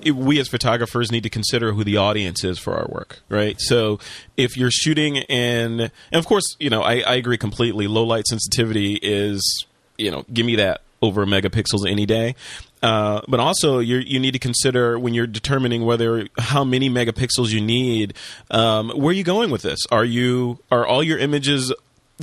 it, 0.00 0.12
we 0.12 0.38
as 0.38 0.46
photographers 0.46 1.10
need 1.10 1.24
to 1.24 1.28
consider 1.28 1.72
who 1.72 1.82
the 1.82 1.96
audience 1.96 2.44
is 2.44 2.56
for 2.56 2.74
our 2.74 2.86
work, 2.88 3.18
right? 3.28 3.60
So 3.60 3.98
if 4.36 4.56
you're 4.56 4.70
shooting 4.70 5.16
in, 5.16 5.80
and 5.80 5.90
of 6.12 6.24
course, 6.24 6.56
you 6.60 6.70
know, 6.70 6.82
I, 6.82 7.00
I 7.00 7.16
agree 7.16 7.36
completely. 7.36 7.88
Low 7.88 8.04
light 8.04 8.28
sensitivity 8.28 8.94
is, 9.02 9.66
you 9.96 10.12
know, 10.12 10.24
give 10.32 10.46
me 10.46 10.54
that 10.54 10.82
over 11.02 11.26
megapixels 11.26 11.88
any 11.90 12.06
day. 12.06 12.34
Uh, 12.82 13.20
but 13.28 13.40
also, 13.40 13.78
you 13.80 14.18
need 14.18 14.32
to 14.32 14.38
consider 14.38 14.98
when 14.98 15.14
you're 15.14 15.26
determining 15.26 15.84
whether 15.84 16.28
how 16.38 16.64
many 16.64 16.88
megapixels 16.88 17.50
you 17.50 17.60
need. 17.60 18.14
Um, 18.50 18.90
where 18.90 19.10
are 19.10 19.12
you 19.12 19.24
going 19.24 19.50
with 19.50 19.62
this? 19.62 19.80
Are 19.90 20.04
you 20.04 20.60
are 20.70 20.86
all 20.86 21.02
your 21.02 21.18
images 21.18 21.72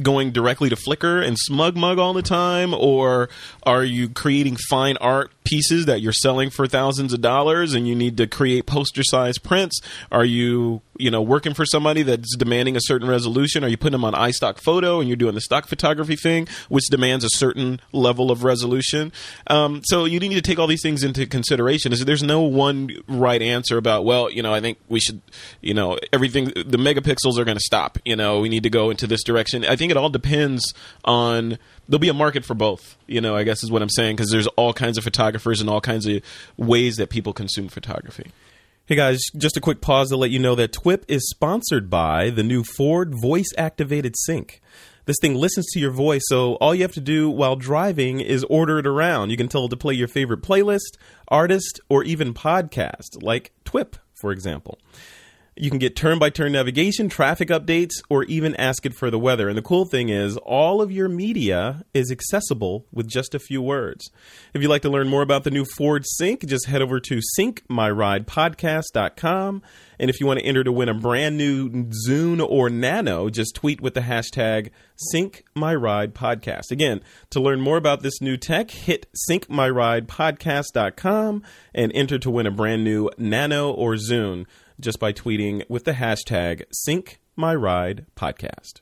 going 0.01 0.31
directly 0.31 0.69
to 0.69 0.75
Flickr 0.75 1.25
and 1.25 1.37
SmugMug 1.49 1.99
all 1.99 2.13
the 2.13 2.21
time, 2.21 2.73
or 2.73 3.29
are 3.63 3.83
you 3.83 4.09
creating 4.09 4.57
fine 4.69 4.97
art 4.97 5.31
pieces 5.45 5.85
that 5.85 6.01
you're 6.01 6.11
selling 6.11 6.49
for 6.49 6.67
thousands 6.67 7.13
of 7.13 7.21
dollars 7.21 7.73
and 7.73 7.87
you 7.87 7.95
need 7.95 8.17
to 8.17 8.27
create 8.27 8.65
poster 8.65 9.03
size 9.03 9.37
prints? 9.37 9.79
Are 10.11 10.25
you, 10.25 10.81
you 10.97 11.09
know, 11.09 11.21
working 11.21 11.53
for 11.53 11.65
somebody 11.65 12.03
that's 12.03 12.35
demanding 12.35 12.75
a 12.75 12.81
certain 12.81 13.07
resolution? 13.07 13.63
Are 13.63 13.67
you 13.67 13.77
putting 13.77 13.93
them 13.93 14.03
on 14.03 14.13
iStock 14.13 14.59
photo 14.59 14.99
and 14.99 15.07
you're 15.07 15.15
doing 15.15 15.35
the 15.35 15.41
stock 15.41 15.67
photography 15.67 16.15
thing, 16.15 16.47
which 16.67 16.85
demands 16.89 17.23
a 17.23 17.29
certain 17.29 17.79
level 17.93 18.31
of 18.31 18.43
resolution? 18.43 19.13
Um, 19.47 19.81
so 19.85 20.05
you 20.05 20.19
need 20.19 20.33
to 20.33 20.41
take 20.41 20.59
all 20.59 20.67
these 20.67 20.81
things 20.81 21.03
into 21.03 21.25
consideration. 21.25 21.93
Is 21.93 22.03
there's 22.03 22.23
no 22.23 22.41
one 22.41 22.89
right 23.07 23.41
answer 23.41 23.77
about, 23.77 24.05
well, 24.05 24.29
you 24.31 24.43
know, 24.43 24.53
I 24.53 24.59
think 24.59 24.77
we 24.89 24.99
should, 24.99 25.21
you 25.61 25.73
know, 25.73 25.97
everything, 26.11 26.45
the 26.45 26.77
megapixels 26.77 27.37
are 27.37 27.45
going 27.45 27.57
to 27.57 27.63
stop. 27.63 27.97
You 28.03 28.15
know, 28.15 28.39
we 28.39 28.49
need 28.49 28.63
to 28.63 28.69
go 28.69 28.89
into 28.89 29.07
this 29.07 29.23
direction. 29.23 29.63
I 29.65 29.75
think 29.75 29.91
it 29.91 29.97
all 29.97 30.09
depends 30.09 30.73
on 31.03 31.57
there'll 31.87 31.99
be 31.99 32.09
a 32.09 32.13
market 32.13 32.45
for 32.45 32.53
both. 32.53 32.97
You 33.07 33.21
know, 33.21 33.35
I 33.35 33.43
guess 33.43 33.63
is 33.63 33.71
what 33.71 33.81
I'm 33.81 33.89
saying 33.89 34.15
because 34.15 34.31
there's 34.31 34.47
all 34.47 34.73
kinds 34.73 34.97
of 34.97 35.03
photographers 35.03 35.61
and 35.61 35.69
all 35.69 35.81
kinds 35.81 36.05
of 36.05 36.21
ways 36.57 36.95
that 36.97 37.09
people 37.09 37.33
consume 37.33 37.67
photography. 37.67 38.31
Hey 38.87 38.95
guys, 38.95 39.19
just 39.35 39.57
a 39.57 39.61
quick 39.61 39.81
pause 39.81 40.09
to 40.09 40.17
let 40.17 40.29
you 40.29 40.37
know 40.37 40.53
that 40.55 40.71
TWIP 40.71 41.05
is 41.07 41.27
sponsored 41.29 41.89
by 41.89 42.29
the 42.29 42.43
new 42.43 42.63
Ford 42.63 43.13
voice 43.19 43.51
activated 43.57 44.13
sync. 44.25 44.61
This 45.05 45.17
thing 45.21 45.35
listens 45.35 45.67
to 45.71 45.79
your 45.79 45.91
voice, 45.91 46.23
so 46.27 46.55
all 46.55 46.73
you 46.73 46.81
have 46.81 46.93
to 46.93 47.01
do 47.01 47.29
while 47.29 47.55
driving 47.55 48.19
is 48.19 48.43
order 48.43 48.79
it 48.79 48.87
around. 48.87 49.29
You 49.29 49.37
can 49.37 49.47
tell 49.47 49.65
it 49.65 49.69
to 49.69 49.77
play 49.77 49.93
your 49.93 50.07
favorite 50.07 50.41
playlist, 50.41 50.97
artist, 51.27 51.79
or 51.89 52.03
even 52.03 52.33
podcast, 52.33 53.21
like 53.21 53.51
TWIP, 53.65 53.97
for 54.13 54.31
example. 54.31 54.79
You 55.57 55.69
can 55.69 55.79
get 55.79 55.95
turn 55.95 56.19
by 56.19 56.31
turn 56.31 56.51
navigation, 56.51 57.07
traffic 57.07 57.47
updates, 57.47 57.93
or 58.09 58.25
even 58.25 58.57
ask 58.57 58.85
it 58.85 58.93
for 58.93 59.09
the 59.09 59.17
weather. 59.17 59.47
And 59.47 59.57
the 59.57 59.61
cool 59.61 59.85
thing 59.85 60.09
is, 60.09 60.35
all 60.35 60.81
of 60.81 60.91
your 60.91 61.07
media 61.07 61.85
is 61.93 62.11
accessible 62.11 62.85
with 62.91 63.07
just 63.07 63.33
a 63.33 63.39
few 63.39 63.61
words. 63.61 64.11
If 64.53 64.61
you'd 64.61 64.67
like 64.67 64.81
to 64.81 64.89
learn 64.89 65.07
more 65.07 65.21
about 65.21 65.45
the 65.45 65.51
new 65.51 65.63
Ford 65.63 66.03
Sync, 66.05 66.45
just 66.45 66.65
head 66.65 66.81
over 66.81 66.99
to 66.99 67.21
syncmyridepodcast.com. 67.39 69.61
And 69.97 70.09
if 70.09 70.19
you 70.19 70.27
want 70.27 70.39
to 70.39 70.45
enter 70.45 70.65
to 70.65 70.73
win 70.73 70.89
a 70.89 70.93
brand 70.93 71.37
new 71.37 71.87
Zune 72.05 72.45
or 72.45 72.69
Nano, 72.69 73.29
just 73.29 73.55
tweet 73.55 73.79
with 73.79 73.93
the 73.93 74.01
hashtag 74.01 74.71
SyncMyRidePodcast. 75.13 76.71
Again, 76.71 76.99
to 77.29 77.39
learn 77.39 77.61
more 77.61 77.77
about 77.77 78.01
this 78.01 78.19
new 78.19 78.35
tech, 78.35 78.71
hit 78.71 79.07
syncmyridepodcast.com 79.29 81.43
and 81.73 81.91
enter 81.95 82.19
to 82.19 82.29
win 82.29 82.45
a 82.45 82.51
brand 82.51 82.83
new 82.83 83.09
Nano 83.17 83.71
or 83.71 83.93
Zune 83.93 84.45
just 84.79 84.99
by 84.99 85.13
tweeting 85.13 85.67
with 85.69 85.85
the 85.85 85.93
hashtag 85.93 86.63
SyncMyRidePodcast. 86.87 88.81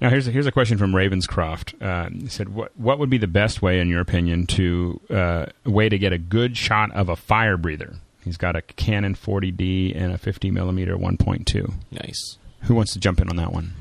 Now 0.00 0.10
here's 0.10 0.26
a, 0.26 0.32
here's 0.32 0.46
a 0.46 0.52
question 0.52 0.78
from 0.78 0.92
Ravenscroft. 0.92 1.80
Uh, 1.80 2.10
he 2.10 2.26
said, 2.26 2.48
"What 2.48 2.76
what 2.76 2.98
would 2.98 3.08
be 3.08 3.18
the 3.18 3.28
best 3.28 3.62
way, 3.62 3.78
in 3.78 3.88
your 3.88 4.00
opinion, 4.00 4.46
to 4.48 5.00
uh, 5.08 5.46
way 5.64 5.88
to 5.88 5.96
get 5.96 6.12
a 6.12 6.18
good 6.18 6.56
shot 6.56 6.90
of 6.92 7.08
a 7.08 7.14
fire 7.14 7.56
breather?" 7.56 7.94
He's 8.24 8.36
got 8.36 8.56
a 8.56 8.62
Canon 8.62 9.14
40D 9.14 9.96
and 9.96 10.12
a 10.12 10.18
50 10.18 10.50
millimeter 10.50 10.96
1.2. 10.96 11.72
Nice. 11.90 12.38
Who 12.62 12.74
wants 12.74 12.92
to 12.92 13.00
jump 13.00 13.20
in 13.20 13.28
on 13.28 13.36
that 13.36 13.52
one? 13.52 13.72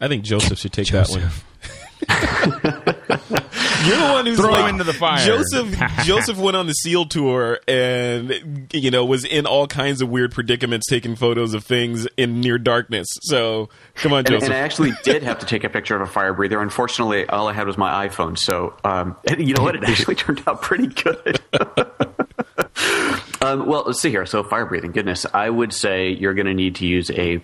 I 0.00 0.08
think 0.08 0.24
Joseph 0.24 0.58
should 0.58 0.72
take 0.72 0.86
Joseph. 0.86 1.44
that 2.08 3.20
one. 3.30 3.42
You're 3.86 3.96
the 3.96 4.12
one 4.12 4.26
who's 4.26 4.38
Throw 4.38 4.50
like, 4.50 4.64
him 4.64 4.70
into 4.70 4.84
the 4.84 4.92
fire. 4.92 5.24
Joseph 5.24 5.76
Joseph 6.04 6.38
went 6.38 6.56
on 6.56 6.66
the 6.66 6.72
SEAL 6.72 7.06
tour 7.06 7.58
and 7.68 8.68
you 8.72 8.90
know 8.90 9.04
was 9.04 9.24
in 9.24 9.46
all 9.46 9.66
kinds 9.66 10.00
of 10.00 10.08
weird 10.08 10.32
predicaments, 10.32 10.86
taking 10.88 11.16
photos 11.16 11.54
of 11.54 11.64
things 11.64 12.06
in 12.16 12.40
near 12.40 12.58
darkness. 12.58 13.06
So 13.22 13.68
come 13.96 14.12
on, 14.12 14.18
And, 14.20 14.28
Joseph. 14.28 14.44
and 14.44 14.54
I 14.54 14.58
actually 14.58 14.92
did 15.02 15.22
have 15.22 15.38
to 15.40 15.46
take 15.46 15.64
a 15.64 15.68
picture 15.68 15.96
of 15.96 16.02
a 16.02 16.06
fire 16.10 16.32
breather. 16.32 16.60
Unfortunately, 16.60 17.26
all 17.28 17.48
I 17.48 17.52
had 17.52 17.66
was 17.66 17.76
my 17.76 18.06
iPhone. 18.08 18.38
So, 18.38 18.74
um, 18.84 19.16
you 19.38 19.54
know 19.54 19.62
what? 19.62 19.76
It 19.76 19.84
actually 19.84 20.14
turned 20.14 20.42
out 20.46 20.62
pretty 20.62 20.86
good. 20.88 21.40
um, 23.40 23.66
well, 23.66 23.84
let's 23.86 24.00
see 24.00 24.10
here. 24.10 24.26
So, 24.26 24.42
fire 24.42 24.66
breathing, 24.66 24.92
goodness. 24.92 25.26
I 25.34 25.50
would 25.50 25.72
say 25.72 26.10
you're 26.10 26.34
going 26.34 26.46
to 26.46 26.54
need 26.54 26.76
to 26.76 26.86
use 26.86 27.10
a 27.10 27.40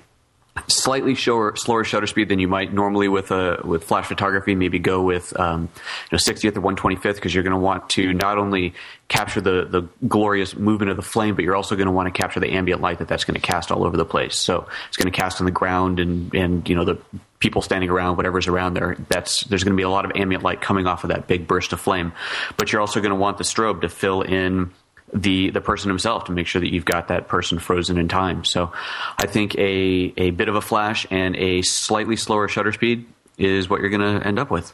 slightly 0.68 1.14
slower, 1.14 1.54
slower 1.56 1.84
shutter 1.84 2.06
speed 2.06 2.28
than 2.28 2.38
you 2.38 2.48
might 2.48 2.72
normally 2.72 3.08
with 3.08 3.30
a 3.30 3.60
with 3.64 3.84
flash 3.84 4.06
photography. 4.06 4.54
Maybe 4.54 4.78
go 4.78 5.02
with 5.02 5.38
um, 5.38 5.62
you 5.62 5.68
know 6.12 6.18
60th 6.18 6.56
or 6.56 6.60
125th 6.60 7.14
because 7.14 7.34
you're 7.34 7.44
going 7.44 7.54
to 7.54 7.60
want 7.60 7.88
to 7.90 8.12
not 8.12 8.38
only 8.38 8.74
capture 9.08 9.40
the 9.40 9.66
the 9.66 9.88
glorious 10.06 10.56
movement 10.56 10.90
of 10.90 10.96
the 10.96 11.02
flame, 11.02 11.34
but 11.34 11.44
you're 11.44 11.56
also 11.56 11.76
going 11.76 11.86
to 11.86 11.92
want 11.92 12.12
to 12.12 12.18
capture 12.18 12.40
the 12.40 12.52
ambient 12.52 12.80
light 12.80 12.98
that 12.98 13.08
that's 13.08 13.24
going 13.24 13.38
to 13.38 13.40
cast 13.40 13.70
all 13.70 13.84
over 13.84 13.96
the 13.96 14.04
place. 14.04 14.36
So 14.36 14.66
it's 14.88 14.96
going 14.96 15.10
to 15.10 15.16
cast 15.16 15.40
on 15.40 15.44
the 15.44 15.52
ground 15.52 16.00
and 16.00 16.34
and 16.34 16.68
you 16.68 16.74
know 16.74 16.84
the 16.84 16.98
people 17.38 17.62
standing 17.62 17.88
around, 17.88 18.16
whatever's 18.16 18.48
around 18.48 18.74
there. 18.74 18.96
That's 19.08 19.44
there's 19.44 19.64
going 19.64 19.74
to 19.74 19.76
be 19.76 19.84
a 19.84 19.90
lot 19.90 20.04
of 20.04 20.12
ambient 20.14 20.42
light 20.42 20.60
coming 20.60 20.86
off 20.86 21.04
of 21.04 21.08
that 21.08 21.26
big 21.26 21.46
burst 21.46 21.72
of 21.72 21.80
flame, 21.80 22.12
but 22.56 22.72
you're 22.72 22.80
also 22.80 23.00
going 23.00 23.10
to 23.10 23.16
want 23.16 23.38
the 23.38 23.44
strobe 23.44 23.82
to 23.82 23.88
fill 23.88 24.22
in 24.22 24.72
the 25.12 25.50
the 25.50 25.60
person 25.60 25.88
himself 25.88 26.24
to 26.24 26.32
make 26.32 26.46
sure 26.46 26.60
that 26.60 26.72
you've 26.72 26.84
got 26.84 27.08
that 27.08 27.28
person 27.28 27.58
frozen 27.58 27.98
in 27.98 28.08
time. 28.08 28.44
So 28.44 28.72
I 29.18 29.26
think 29.26 29.56
a 29.56 30.12
a 30.16 30.30
bit 30.30 30.48
of 30.48 30.54
a 30.54 30.60
flash 30.60 31.06
and 31.10 31.36
a 31.36 31.62
slightly 31.62 32.16
slower 32.16 32.48
shutter 32.48 32.72
speed 32.72 33.06
is 33.38 33.68
what 33.68 33.80
you're 33.80 33.90
going 33.90 34.20
to 34.20 34.26
end 34.26 34.38
up 34.38 34.50
with. 34.50 34.72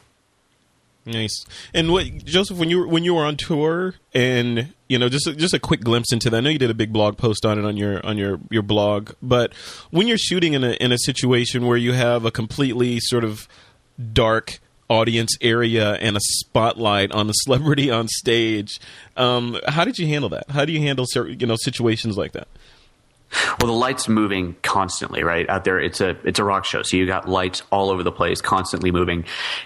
Nice. 1.07 1.45
And 1.73 1.93
what 1.93 2.25
Joseph, 2.25 2.57
when 2.57 2.69
you 2.69 2.79
were, 2.79 2.87
when 2.87 3.05
you 3.05 3.15
were 3.15 3.23
on 3.23 3.37
tour, 3.37 3.95
and 4.13 4.73
you 4.89 4.99
know, 4.99 5.07
just 5.07 5.25
a, 5.25 5.33
just 5.33 5.53
a 5.53 5.59
quick 5.59 5.79
glimpse 5.79 6.11
into 6.11 6.29
that. 6.29 6.37
I 6.37 6.39
know 6.41 6.49
you 6.49 6.59
did 6.59 6.69
a 6.69 6.75
big 6.75 6.91
blog 6.91 7.17
post 7.17 7.45
on 7.45 7.57
it 7.57 7.63
on 7.63 7.77
your 7.77 8.05
on 8.05 8.17
your 8.17 8.39
your 8.49 8.61
blog, 8.61 9.11
but 9.21 9.53
when 9.89 10.07
you're 10.07 10.17
shooting 10.17 10.53
in 10.53 10.65
a 10.65 10.71
in 10.73 10.91
a 10.91 10.97
situation 10.97 11.65
where 11.65 11.77
you 11.77 11.93
have 11.93 12.25
a 12.25 12.31
completely 12.31 12.99
sort 12.99 13.23
of 13.23 13.47
dark 14.11 14.59
audience 14.89 15.37
area 15.41 15.93
and 15.95 16.15
a 16.15 16.19
spotlight 16.21 17.11
on 17.11 17.29
a 17.29 17.33
celebrity 17.33 17.91
on 17.91 18.07
stage, 18.07 18.79
um, 19.15 19.59
how 19.67 19.83
did 19.85 19.97
you 19.97 20.07
handle 20.07 20.29
that? 20.29 20.49
How 20.49 20.65
do 20.65 20.71
you 20.71 20.79
handle 20.79 21.05
you 21.27 21.47
know 21.47 21.57
situations 21.59 22.17
like 22.17 22.33
that? 22.33 22.47
Well, 23.59 23.67
the 23.67 23.77
light's 23.77 24.07
moving 24.07 24.55
constantly, 24.61 25.23
right? 25.23 25.49
Out 25.49 25.63
there, 25.63 25.79
it's 25.79 25.99
a 25.99 26.15
it's 26.23 26.39
a 26.39 26.43
rock 26.43 26.63
show, 26.63 26.81
so 26.83 26.95
you 26.95 27.05
got 27.05 27.27
lights 27.27 27.61
all 27.71 27.89
over 27.89 28.03
the 28.03 28.11
place, 28.11 28.39
constantly 28.39 28.91
moving, 28.91 29.25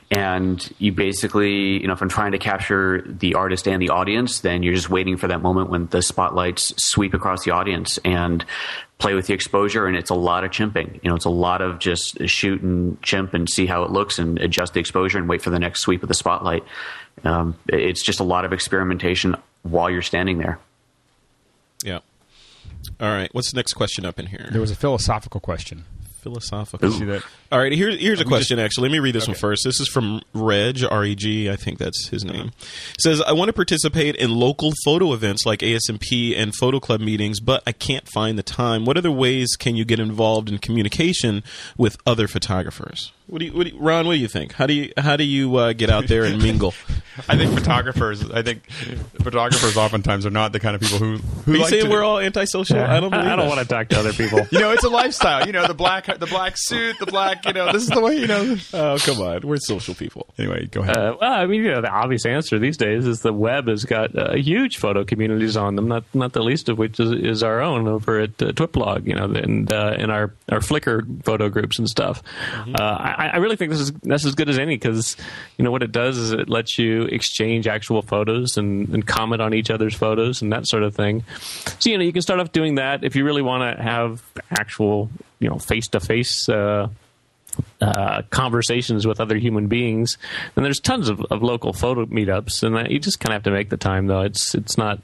and 0.09 0.68
you 0.80 0.91
basically, 0.91 1.80
you 1.80 1.88
know, 1.88 1.93
if 1.93 2.01
I'm 2.01 2.09
trying 2.09 2.32
to 2.32 2.39
capture 2.39 3.03
the 3.05 3.36
artist 3.36 3.68
and 3.68 3.82
the 3.82 3.89
audience, 3.89 4.39
then 4.39 4.64
you're 4.64 4.74
just 4.74 4.89
waiting 4.89 5.18
for 5.18 5.28
that 5.28 5.41
moment 5.41 5.70
when 5.70 5.88
the 5.88 6.01
spotlights 6.01 6.74
sweep 6.78 7.14
across 7.14 7.43
the 7.43 7.51
audience 7.51 7.99
and 8.03 8.43
play 8.97 9.14
with 9.14 9.28
the 9.28 9.34
exposure, 9.34 9.86
and 9.86 9.95
it's 9.95 10.09
a 10.09 10.16
lot 10.16 10.43
of 10.43 10.51
chimping. 10.51 10.99
You 11.03 11.09
know, 11.09 11.16
it's 11.16 11.26
a 11.26 11.30
lot 11.30 11.62
of 11.62 11.80
just 11.80 12.28
shoot 12.28 12.62
and 12.62 13.01
chimp 13.01 13.34
and 13.34 13.49
see 13.49 13.66
how 13.66 13.84
it 13.84 13.91
looks 13.91 14.18
and 14.20 14.39
adjust 14.39 14.74
the 14.74 14.80
exposure 14.80 15.18
and 15.18 15.28
wait 15.30 15.41
for 15.41 15.49
the 15.49 15.59
next 15.59 15.82
sweep 15.82 16.01
of 16.01 16.07
the 16.07 16.16
spotlight. 16.16 16.64
Um, 17.24 17.57
it's 17.68 18.03
just 18.03 18.20
a 18.20 18.24
lot 18.24 18.45
of 18.45 18.53
experimentation 18.53 19.36
while 19.64 19.89
you're 19.89 20.01
standing 20.01 20.38
there. 20.38 20.59
Yeah. 21.84 21.99
All 23.00 23.10
right. 23.10 23.34
What's 23.34 23.52
the 23.52 23.58
next 23.58 23.74
question 23.74 24.06
up 24.06 24.20
in 24.20 24.28
here? 24.28 24.50
There 24.52 24.62
was 24.62 24.72
a 24.72 24.76
philosophical 24.76 25.40
question. 25.40 25.86
Philosophical. 26.22 26.91
See 26.91 27.05
that? 27.05 27.24
All 27.51 27.59
right, 27.59 27.72
here, 27.72 27.89
here's 27.89 28.22
a 28.22 28.26
question, 28.26 28.59
actually. 28.59 28.89
Let 28.89 28.93
me 28.93 28.99
read 28.99 29.15
this 29.15 29.28
one 29.28 29.36
first. 29.36 29.63
This 29.65 29.80
is 29.80 29.88
from 29.88 30.22
Reg, 30.34 30.84
R 30.89 31.03
E 31.03 31.15
G, 31.15 31.49
I 31.49 31.55
think 31.55 31.80
that's 31.80 32.07
his 32.09 32.24
name. 32.24 32.51
It 32.93 33.01
says, 33.01 33.22
I 33.22 33.34
want 33.34 33.49
to 33.49 33.53
participate 33.53 34.15
in 34.15 34.32
local 34.32 34.72
photo 34.86 35.13
events 35.13 35.45
like 35.45 35.59
ASMP 35.59 36.36
and 36.38 36.55
photo 36.55 36.80
club 36.80 37.01
meetings, 37.01 37.39
but 37.39 37.63
I 37.65 37.72
can't 37.72 38.07
find 38.09 38.38
the 38.38 38.43
time. 38.43 38.86
What 38.86 38.97
other 38.97 39.11
ways 39.11 39.55
can 39.57 39.76
you 39.76 39.84
get 39.86 39.99
involved 39.99 40.49
in 40.49 40.59
communication 40.59 41.43
with 41.78 41.97
other 42.05 42.28
photographers? 42.28 43.11
What 43.28 43.39
do 43.39 43.45
you, 43.45 43.53
what 43.53 43.65
do 43.65 43.74
you, 43.74 43.80
Ron? 43.80 44.07
What 44.07 44.13
do 44.13 44.19
you 44.19 44.28
think? 44.28 44.51
How 44.51 44.67
do 44.67 44.74
you 44.74 44.91
how 44.97 45.15
do 45.15 45.24
you 45.24 45.55
uh, 45.55 45.72
get 45.72 45.89
out 45.89 46.07
there 46.07 46.26
and 46.26 46.43
mingle? 46.43 46.74
I 47.30 47.38
think 47.38 47.53
photographers. 47.53 48.30
I 48.30 48.41
think 48.41 48.69
photographers 49.22 49.78
oftentimes 49.78 50.26
are 50.26 50.32
not 50.32 50.51
the 50.51 50.59
kind 50.59 50.76
of 50.76 50.82
people 50.82 50.97
who 50.97 51.15
who 51.17 51.51
Are 51.53 51.55
you 51.55 51.61
like 51.61 51.69
saying 51.69 51.86
to, 51.86 51.89
we're 51.89 52.03
all 52.03 52.19
antisocial? 52.19 52.80
I 52.80 52.99
don't 52.99 53.09
believe 53.09 53.26
I 53.26 53.38
don't 53.38 53.47
that. 53.47 53.55
want 53.55 53.61
to 53.61 53.74
talk 53.74 53.88
to 53.89 53.99
other 53.99 54.11
people. 54.11 54.45
You 54.51 54.59
know, 54.59 54.72
it's 54.72 54.84
a 54.84 54.89
lifestyle. 54.89 55.45
You 55.47 55.53
know, 55.53 55.65
the 55.65 55.74
black 55.74 56.09
the 56.20 56.28
black 56.28 56.53
suit, 56.57 56.97
the 56.99 57.05
black. 57.05 57.45
You 57.45 57.53
know, 57.53 57.72
this 57.72 57.84
is 57.84 57.89
the 57.89 58.01
way. 58.01 58.18
You 58.18 58.28
know. 58.28 58.57
Oh 58.74 58.97
come 58.99 59.22
on, 59.22 59.41
we're 59.41 59.57
social 59.57 59.93
people. 59.93 60.28
Anyway, 60.38 60.66
go 60.68 60.82
ahead. 60.82 60.97
Uh, 60.97 61.16
well, 61.20 61.32
I 61.32 61.45
mean, 61.45 61.64
you 61.64 61.72
know, 61.72 61.82
the 61.82 61.89
obvious 61.89 62.26
answer 62.26 62.57
these 62.57 62.78
days 62.78 63.05
is 63.05 63.22
the 63.22 63.34
web 63.34 63.68
has 63.68 63.86
got 63.86 64.16
uh, 64.18 64.34
huge 64.36 64.78
photo 64.78 65.03
communities 65.03 65.57
on 65.57 65.76
them. 65.76 65.88
Not 65.88 66.03
not 66.14 66.34
the 66.34 66.41
least 66.41 66.70
of 66.70 66.78
which 66.78 66.99
is, 66.99 67.12
is 67.12 67.43
our 67.43 67.62
own 67.62 67.88
over 67.88 68.20
at 68.20 68.41
uh, 68.41 68.51
Twiplog, 68.53 69.07
you 69.07 69.16
know, 69.16 69.26
and 69.26 69.72
uh, 69.72 69.95
in 69.97 70.09
our 70.09 70.34
our 70.49 70.59
Flickr 70.59 71.24
photo 71.24 71.49
groups 71.49 71.80
and 71.80 71.88
stuff. 71.88 72.24
Uh, 72.55 72.82
I, 72.82 73.32
I 73.34 73.38
really 73.38 73.55
think 73.55 73.72
this 73.72 73.82
is 73.82 73.91
that's 74.03 74.26
as 74.26 74.36
good 74.36 74.49
as 74.49 74.57
any 74.57 74.76
because 74.76 75.18
you 75.57 75.66
know 75.66 75.72
what 75.72 75.84
it 75.84 75.91
does 75.91 76.18
is 76.18 76.32
it 76.32 76.49
lets 76.49 76.78
you 76.78 77.03
exchange 77.03 77.68
actual 77.68 78.01
photos 78.01 78.57
and, 78.57 78.89
and 78.89 79.05
comment 79.05 79.41
on 79.41 79.53
each 79.53 79.70
other's 79.70 79.95
photos 79.95 80.41
and 80.41 80.51
that 80.53 80.68
sort 80.68 80.84
of 80.84 80.95
thing. 80.95 81.24
So 81.80 81.89
you 81.89 81.97
know 81.97 82.03
you 82.03 82.14
can 82.14 82.22
start 82.22 82.39
off 82.39 82.51
doing 82.51 82.76
that 82.76 83.03
if 83.03 83.16
you 83.16 83.26
really 83.26 83.41
want 83.41 83.78
to 83.78 83.84
have 83.84 84.22
actual 84.51 85.09
you 85.42 85.50
know 85.50 85.58
face 85.58 85.89
to 85.89 86.00
face 86.00 86.48
conversations 88.30 89.06
with 89.06 89.20
other 89.20 89.38
human 89.38 89.68
beings. 89.68 90.18
And 90.56 90.64
there's 90.64 90.80
tons 90.80 91.10
of, 91.10 91.22
of 91.26 91.42
local 91.44 91.74
photo 91.74 92.06
meetups, 92.06 92.64
and 92.64 92.76
that, 92.76 92.92
you 92.92 93.00
just 93.00 93.20
kind 93.20 93.34
of 93.34 93.38
have 93.38 93.44
to 93.44 93.52
make 93.52 93.70
the 93.70 93.78
time. 93.78 94.08
Though 94.08 94.22
it's 94.22 94.56
it's 94.56 94.78
not, 94.78 95.00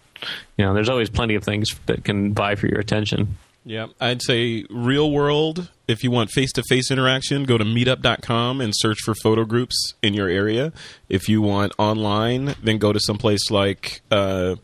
you 0.58 0.66
know, 0.66 0.74
there's 0.74 0.90
always 0.90 1.10
plenty 1.10 1.36
of 1.36 1.44
things 1.44 1.70
that 1.88 2.04
can 2.04 2.34
vie 2.34 2.56
for 2.56 2.68
your 2.68 2.80
attention. 2.80 3.38
Yeah, 3.66 3.88
I'd 4.00 4.22
say 4.22 4.66
real 4.70 5.12
world. 5.12 5.70
If 5.90 6.02
you 6.02 6.10
want 6.10 6.32
face 6.32 6.54
to 6.54 6.64
face 6.70 6.90
interaction, 6.90 7.44
go 7.44 7.58
to 7.58 7.66
meetup.com 7.66 8.62
and 8.62 8.74
search 8.74 9.00
for 9.04 9.14
photo 9.14 9.44
groups 9.44 9.94
in 10.02 10.14
your 10.14 10.30
area. 10.30 10.72
If 11.10 11.28
you 11.28 11.42
want 11.42 11.74
online, 11.78 12.56
then 12.64 12.78
go 12.78 12.94
to 12.94 13.00
someplace 13.02 13.52
like 13.52 14.02
uh, 14.10 14.56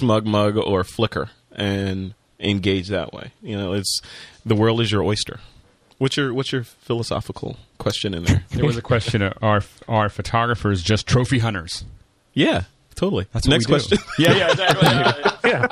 SmugMug 0.00 0.64
or 0.64 0.84
Flickr 0.84 1.28
and 1.50 2.14
engage 2.42 2.88
that 2.88 3.12
way. 3.12 3.32
You 3.42 3.56
know, 3.56 3.72
it's 3.72 4.00
the 4.44 4.54
world 4.54 4.80
is 4.80 4.90
your 4.92 5.02
oyster. 5.02 5.40
What's 5.98 6.16
your 6.16 6.34
what's 6.34 6.50
your 6.52 6.64
philosophical 6.64 7.56
question 7.78 8.12
in 8.14 8.24
there? 8.24 8.44
there 8.50 8.64
was 8.64 8.76
a 8.76 8.82
question: 8.82 9.22
uh, 9.22 9.32
Are 9.40 9.62
are 9.88 10.08
photographers 10.08 10.82
just 10.82 11.06
trophy 11.06 11.38
hunters? 11.38 11.84
yeah, 12.34 12.64
totally. 12.96 13.26
That's 13.32 13.46
what 13.46 13.52
next 13.54 13.68
we 13.68 13.78
do. 13.78 13.96
question. 13.96 13.98
Yeah, 14.18 14.32
yeah, 14.36 14.50
exactly. 14.50 15.50
Yeah, 15.50 15.66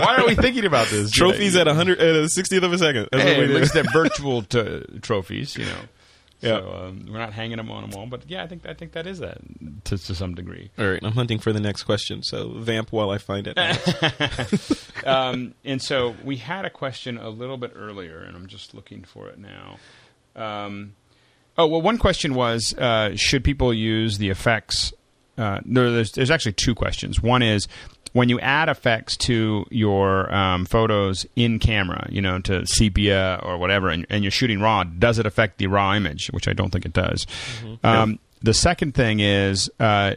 Why 0.00 0.16
are 0.16 0.26
we 0.26 0.34
thinking 0.34 0.64
about 0.64 0.88
this? 0.88 1.10
Trophies 1.10 1.56
at 1.56 1.68
a 1.68 1.74
hundred 1.74 2.00
at 2.00 2.16
a 2.16 2.28
sixtieth 2.28 2.62
of 2.64 2.72
a 2.72 2.78
second. 2.78 3.08
That's 3.12 3.22
Hey, 3.24 3.34
what 3.36 3.42
at 3.44 3.48
we 3.48 3.54
do. 3.54 3.60
least 3.60 3.74
they're 3.74 3.84
virtual 3.92 4.42
t- 4.42 4.82
trophies, 5.02 5.56
you 5.56 5.64
know. 5.66 5.76
Yeah. 6.44 6.60
So 6.60 6.72
um, 6.72 7.06
we're 7.10 7.18
not 7.18 7.32
hanging 7.32 7.56
them 7.56 7.70
on 7.70 7.84
a 7.84 7.96
wall, 7.96 8.06
but 8.06 8.28
yeah, 8.28 8.42
I 8.42 8.46
think 8.46 8.66
I 8.66 8.74
think 8.74 8.92
that 8.92 9.06
is 9.06 9.18
that 9.20 9.38
to, 9.84 9.98
to 9.98 10.14
some 10.14 10.34
degree. 10.34 10.70
All 10.78 10.86
right, 10.86 11.00
I'm 11.02 11.12
hunting 11.12 11.38
for 11.38 11.52
the 11.52 11.60
next 11.60 11.84
question. 11.84 12.22
So 12.22 12.50
vamp 12.50 12.92
while 12.92 13.10
I 13.10 13.18
find 13.18 13.46
it. 13.48 13.56
um, 15.06 15.54
and 15.64 15.80
so 15.80 16.14
we 16.22 16.36
had 16.36 16.64
a 16.64 16.70
question 16.70 17.18
a 17.18 17.30
little 17.30 17.56
bit 17.56 17.72
earlier, 17.74 18.18
and 18.18 18.36
I'm 18.36 18.46
just 18.46 18.74
looking 18.74 19.04
for 19.04 19.28
it 19.28 19.38
now. 19.38 19.78
Um, 20.36 20.94
oh 21.56 21.66
well, 21.66 21.82
one 21.82 21.98
question 21.98 22.34
was: 22.34 22.74
uh, 22.76 23.16
Should 23.16 23.44
people 23.44 23.72
use 23.72 24.18
the 24.18 24.30
effects? 24.30 24.92
Uh, 25.36 25.60
there, 25.64 25.90
there's, 25.90 26.12
there's 26.12 26.30
actually 26.30 26.52
two 26.52 26.74
questions. 26.74 27.22
One 27.22 27.42
is: 27.42 27.66
when 28.14 28.28
you 28.28 28.38
add 28.38 28.68
effects 28.68 29.16
to 29.16 29.66
your 29.70 30.32
um, 30.32 30.64
photos 30.66 31.26
in 31.34 31.58
camera, 31.58 32.06
you 32.08 32.22
know, 32.22 32.38
to 32.38 32.64
sepia 32.64 33.40
or 33.42 33.58
whatever, 33.58 33.88
and, 33.88 34.06
and, 34.08 34.22
you're 34.22 34.30
shooting 34.30 34.60
raw, 34.60 34.84
does 34.84 35.18
it 35.18 35.26
affect 35.26 35.58
the 35.58 35.66
raw 35.66 35.94
image? 35.94 36.28
Which 36.28 36.46
I 36.46 36.52
don't 36.52 36.70
think 36.70 36.86
it 36.86 36.92
does. 36.92 37.26
Mm-hmm. 37.60 37.84
Um, 37.84 38.18
the 38.40 38.54
second 38.54 38.94
thing 38.94 39.18
is, 39.18 39.68
uh, 39.80 40.14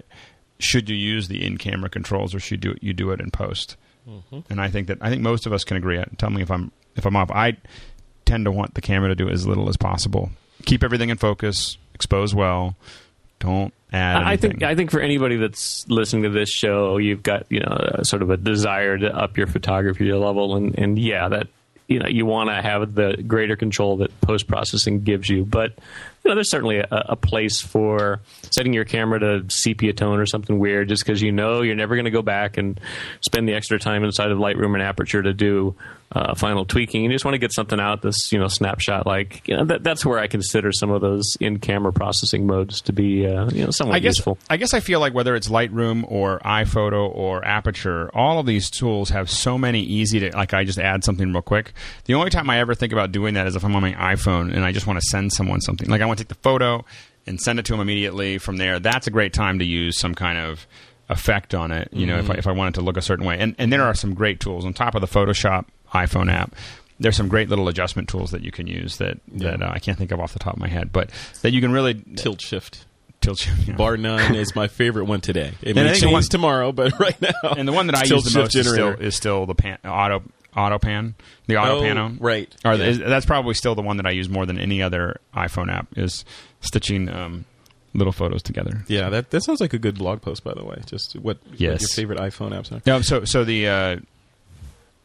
should 0.59 0.89
you 0.89 0.95
use 0.95 1.27
the 1.27 1.43
in-camera 1.43 1.89
controls 1.89 2.35
or 2.35 2.39
should 2.39 2.63
you 2.63 2.73
do, 2.73 2.79
you 2.81 2.93
do 2.93 3.09
it 3.11 3.19
in 3.19 3.31
post? 3.31 3.77
Mm-hmm. 4.07 4.39
And 4.51 4.61
I 4.61 4.69
think 4.69 4.87
that 4.87 4.99
I 5.01 5.09
think 5.09 5.23
most 5.23 5.47
of 5.47 5.53
us 5.53 5.63
can 5.63 5.75
agree. 5.75 6.01
Tell 6.17 6.29
me 6.29 6.43
if 6.43 6.51
I'm 6.51 6.71
if 6.95 7.05
I'm 7.05 7.15
off. 7.15 7.31
I 7.31 7.57
tend 8.25 8.45
to 8.45 8.51
want 8.51 8.75
the 8.75 8.81
camera 8.81 9.09
to 9.09 9.15
do 9.15 9.27
as 9.27 9.47
little 9.47 9.69
as 9.69 9.75
possible. 9.75 10.29
Keep 10.65 10.83
everything 10.83 11.09
in 11.09 11.17
focus, 11.17 11.77
expose 11.95 12.35
well. 12.35 12.75
Don't 13.39 13.73
add. 13.91 14.23
I 14.23 14.37
think 14.37 14.63
I 14.63 14.75
think 14.75 14.91
for 14.91 14.99
anybody 14.99 15.37
that's 15.37 15.87
listening 15.87 16.23
to 16.23 16.29
this 16.29 16.49
show, 16.49 16.97
you've 16.97 17.23
got 17.23 17.45
you 17.49 17.59
know 17.59 18.01
sort 18.03 18.21
of 18.21 18.29
a 18.29 18.37
desire 18.37 18.97
to 18.97 19.15
up 19.15 19.37
your 19.37 19.47
photography 19.47 20.11
level, 20.11 20.55
and 20.55 20.77
and 20.77 20.99
yeah, 20.99 21.29
that 21.29 21.47
you 21.87 21.99
know 21.99 22.07
you 22.07 22.25
want 22.25 22.49
to 22.49 22.61
have 22.61 22.95
the 22.95 23.23
greater 23.27 23.55
control 23.55 23.97
that 23.97 24.21
post 24.21 24.47
processing 24.47 25.03
gives 25.03 25.29
you, 25.29 25.45
but 25.45 25.73
you 26.27 26.31
know, 26.31 26.35
there's 26.35 26.51
certainly 26.51 26.79
a, 26.79 26.87
a, 26.91 27.15
place 27.15 27.61
for 27.61 28.19
setting 28.51 28.73
your 28.73 28.83
camera 28.83 29.17
to 29.17 29.45
sepia 29.47 29.93
tone 29.93 30.19
or 30.19 30.25
something 30.25 30.59
weird, 30.59 30.89
just 30.89 31.05
because 31.05 31.21
you 31.21 31.31
know 31.31 31.61
you're 31.61 31.73
never 31.73 31.95
going 31.95 32.03
to 32.03 32.11
go 32.11 32.21
back 32.21 32.57
and 32.57 32.81
spend 33.21 33.47
the 33.47 33.53
extra 33.53 33.79
time 33.79 34.03
inside 34.03 34.29
of 34.31 34.37
Lightroom 34.37 34.73
and 34.73 34.83
Aperture 34.83 35.23
to 35.23 35.33
do 35.33 35.73
uh, 36.11 36.35
final 36.35 36.65
tweaking. 36.65 37.03
You 37.03 37.09
just 37.09 37.25
want 37.25 37.33
to 37.33 37.39
get 37.39 37.51
something 37.51 37.79
out 37.79 38.01
this 38.01 38.31
you 38.31 38.39
know 38.39 38.47
snapshot 38.47 39.05
like 39.05 39.45
you 39.47 39.57
know 39.57 39.65
that, 39.65 39.83
that's 39.83 40.05
where 40.05 40.19
I 40.19 40.27
consider 40.27 40.71
some 40.71 40.89
of 40.89 41.01
those 41.01 41.35
in 41.39 41.59
camera 41.59 41.91
processing 41.91 42.47
modes 42.47 42.81
to 42.81 42.93
be 42.93 43.27
uh, 43.27 43.49
you 43.49 43.65
know 43.65 43.71
somewhat 43.71 43.95
I 43.95 43.99
guess, 43.99 44.17
useful. 44.17 44.37
I 44.49 44.57
guess 44.57 44.73
I 44.73 44.79
feel 44.79 44.99
like 44.99 45.13
whether 45.13 45.35
it's 45.35 45.49
Lightroom 45.49 46.09
or 46.09 46.39
iPhoto 46.39 47.13
or 47.13 47.45
Aperture, 47.45 48.09
all 48.13 48.39
of 48.39 48.45
these 48.45 48.69
tools 48.69 49.09
have 49.09 49.29
so 49.29 49.57
many 49.57 49.81
easy 49.81 50.19
to 50.21 50.35
like. 50.35 50.53
I 50.53 50.63
just 50.63 50.79
add 50.79 51.03
something 51.03 51.31
real 51.31 51.41
quick. 51.41 51.73
The 52.05 52.13
only 52.13 52.29
time 52.29 52.49
I 52.49 52.59
ever 52.59 52.73
think 52.73 52.93
about 52.93 53.11
doing 53.11 53.33
that 53.33 53.47
is 53.47 53.55
if 53.55 53.65
I'm 53.65 53.75
on 53.75 53.81
my 53.81 53.93
iPhone 53.93 54.53
and 54.53 54.63
I 54.63 54.71
just 54.71 54.87
want 54.87 54.99
to 54.99 55.05
send 55.05 55.33
someone 55.33 55.61
something. 55.61 55.89
Like 55.89 56.01
I 56.01 56.05
want 56.05 56.19
to 56.19 56.23
take 56.23 56.29
the 56.29 56.41
photo 56.41 56.85
and 57.25 57.39
send 57.39 57.59
it 57.59 57.65
to 57.65 57.73
them 57.73 57.81
immediately 57.81 58.37
from 58.37 58.57
there. 58.57 58.79
That's 58.79 59.07
a 59.07 59.11
great 59.11 59.33
time 59.33 59.59
to 59.59 59.65
use 59.65 59.99
some 59.99 60.15
kind 60.15 60.37
of 60.37 60.65
effect 61.09 61.53
on 61.53 61.71
it. 61.71 61.89
You 61.91 62.05
know, 62.05 62.17
mm-hmm. 62.17 62.31
if 62.31 62.37
I, 62.37 62.39
if 62.39 62.47
I 62.47 62.51
wanted 62.53 62.75
to 62.75 62.81
look 62.81 62.95
a 62.95 63.01
certain 63.01 63.25
way, 63.25 63.37
and 63.39 63.55
and 63.57 63.71
there 63.71 63.83
are 63.83 63.93
some 63.93 64.13
great 64.13 64.39
tools 64.39 64.65
on 64.65 64.73
top 64.73 64.95
of 64.95 65.01
the 65.01 65.07
Photoshop 65.07 65.65
iPhone 66.05 66.31
app. 66.31 66.55
There's 66.99 67.15
some 67.15 67.27
great 67.27 67.49
little 67.49 67.67
adjustment 67.67 68.09
tools 68.09 68.31
that 68.31 68.43
you 68.43 68.51
can 68.51 68.65
use 68.65 68.97
that 68.97 69.19
yeah. 69.31 69.51
that 69.51 69.63
uh, 69.63 69.71
I 69.71 69.79
can't 69.79 69.97
think 69.97 70.11
of 70.11 70.19
off 70.19 70.33
the 70.33 70.39
top 70.39 70.53
of 70.53 70.59
my 70.59 70.67
head, 70.67 70.91
but 70.91 71.11
that 71.41 71.51
you 71.51 71.61
can 71.61 71.71
really 71.71 71.93
tilt 72.15 72.41
shift. 72.41 72.85
Tilt 73.21 73.37
shift. 73.39 73.67
Yeah. 73.67 73.75
Bar 73.75 73.97
nine 73.97 74.35
is 74.35 74.55
my 74.55 74.67
favorite 74.67 75.05
one 75.05 75.21
today. 75.21 75.53
It 75.61 75.75
may 75.75 75.93
change 75.93 76.11
one, 76.11 76.23
tomorrow, 76.23 76.71
but 76.71 76.99
right 76.99 77.19
now, 77.21 77.53
and 77.55 77.67
the 77.67 77.73
one 77.73 77.87
that 77.87 77.95
I 77.95 78.03
use 78.03 78.23
the 78.23 78.39
most 78.39 78.55
is 78.55 78.67
still, 78.67 78.89
is 78.89 79.15
still, 79.15 79.45
the 79.45 79.55
pan, 79.55 79.77
auto 79.85 80.23
auto 80.55 80.79
pan, 80.79 81.15
the 81.45 81.57
auto 81.57 81.79
oh, 81.79 81.81
pano. 81.81 82.17
Right. 82.19 82.53
Or 82.65 82.73
yeah. 82.73 82.85
is, 82.85 82.99
that's 82.99 83.25
probably 83.25 83.53
still 83.53 83.75
the 83.75 83.81
one 83.83 83.97
that 83.97 84.07
I 84.07 84.11
use 84.11 84.27
more 84.27 84.45
than 84.45 84.59
any 84.59 84.81
other 84.81 85.19
iPhone 85.35 85.71
app. 85.71 85.87
Is 85.95 86.25
stitching 86.61 87.09
um, 87.09 87.45
little 87.93 88.13
photos 88.13 88.41
together. 88.41 88.83
Yeah, 88.87 89.09
that 89.09 89.29
that 89.31 89.43
sounds 89.43 89.61
like 89.61 89.73
a 89.73 89.79
good 89.79 89.97
blog 89.97 90.21
post, 90.21 90.43
by 90.43 90.53
the 90.53 90.63
way. 90.63 90.81
Just 90.85 91.15
what, 91.15 91.37
yes. 91.53 91.73
what 91.73 91.81
your 91.81 91.89
favorite 91.89 92.19
iPhone 92.19 92.51
apps 92.51 92.71
are. 92.71 92.81
Yeah. 92.85 93.01
So 93.01 93.25
so 93.25 93.43
the 93.43 93.67
uh, 93.67 93.97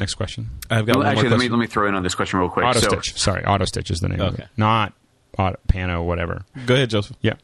Next 0.03 0.15
question. 0.15 0.51
I've 0.69 0.85
got 0.85 0.97
well, 0.97 1.07
actually. 1.07 1.29
Let 1.29 1.39
me 1.39 1.49
let 1.49 1.59
me 1.61 1.69
throw 1.69 1.87
in 1.87 1.95
on 1.95 2.03
this 2.03 2.17
question 2.17 2.41
real 2.41 2.49
quick. 2.49 2.67
Auto 2.67 2.81
so, 2.81 2.89
Stitch. 2.89 3.17
Sorry, 3.17 3.45
Auto 3.45 3.65
Stitch 3.65 3.89
is 3.89 4.01
the 4.01 4.09
name 4.09 4.21
okay. 4.21 4.29
of 4.35 4.39
it. 4.41 4.49
Not 4.57 4.95
auto, 5.39 5.61
Pano, 5.69 6.05
whatever. 6.05 6.45
Go 6.67 6.75
ahead, 6.75 6.91
Joseph. 6.91 7.17
Yeah. 7.21 7.35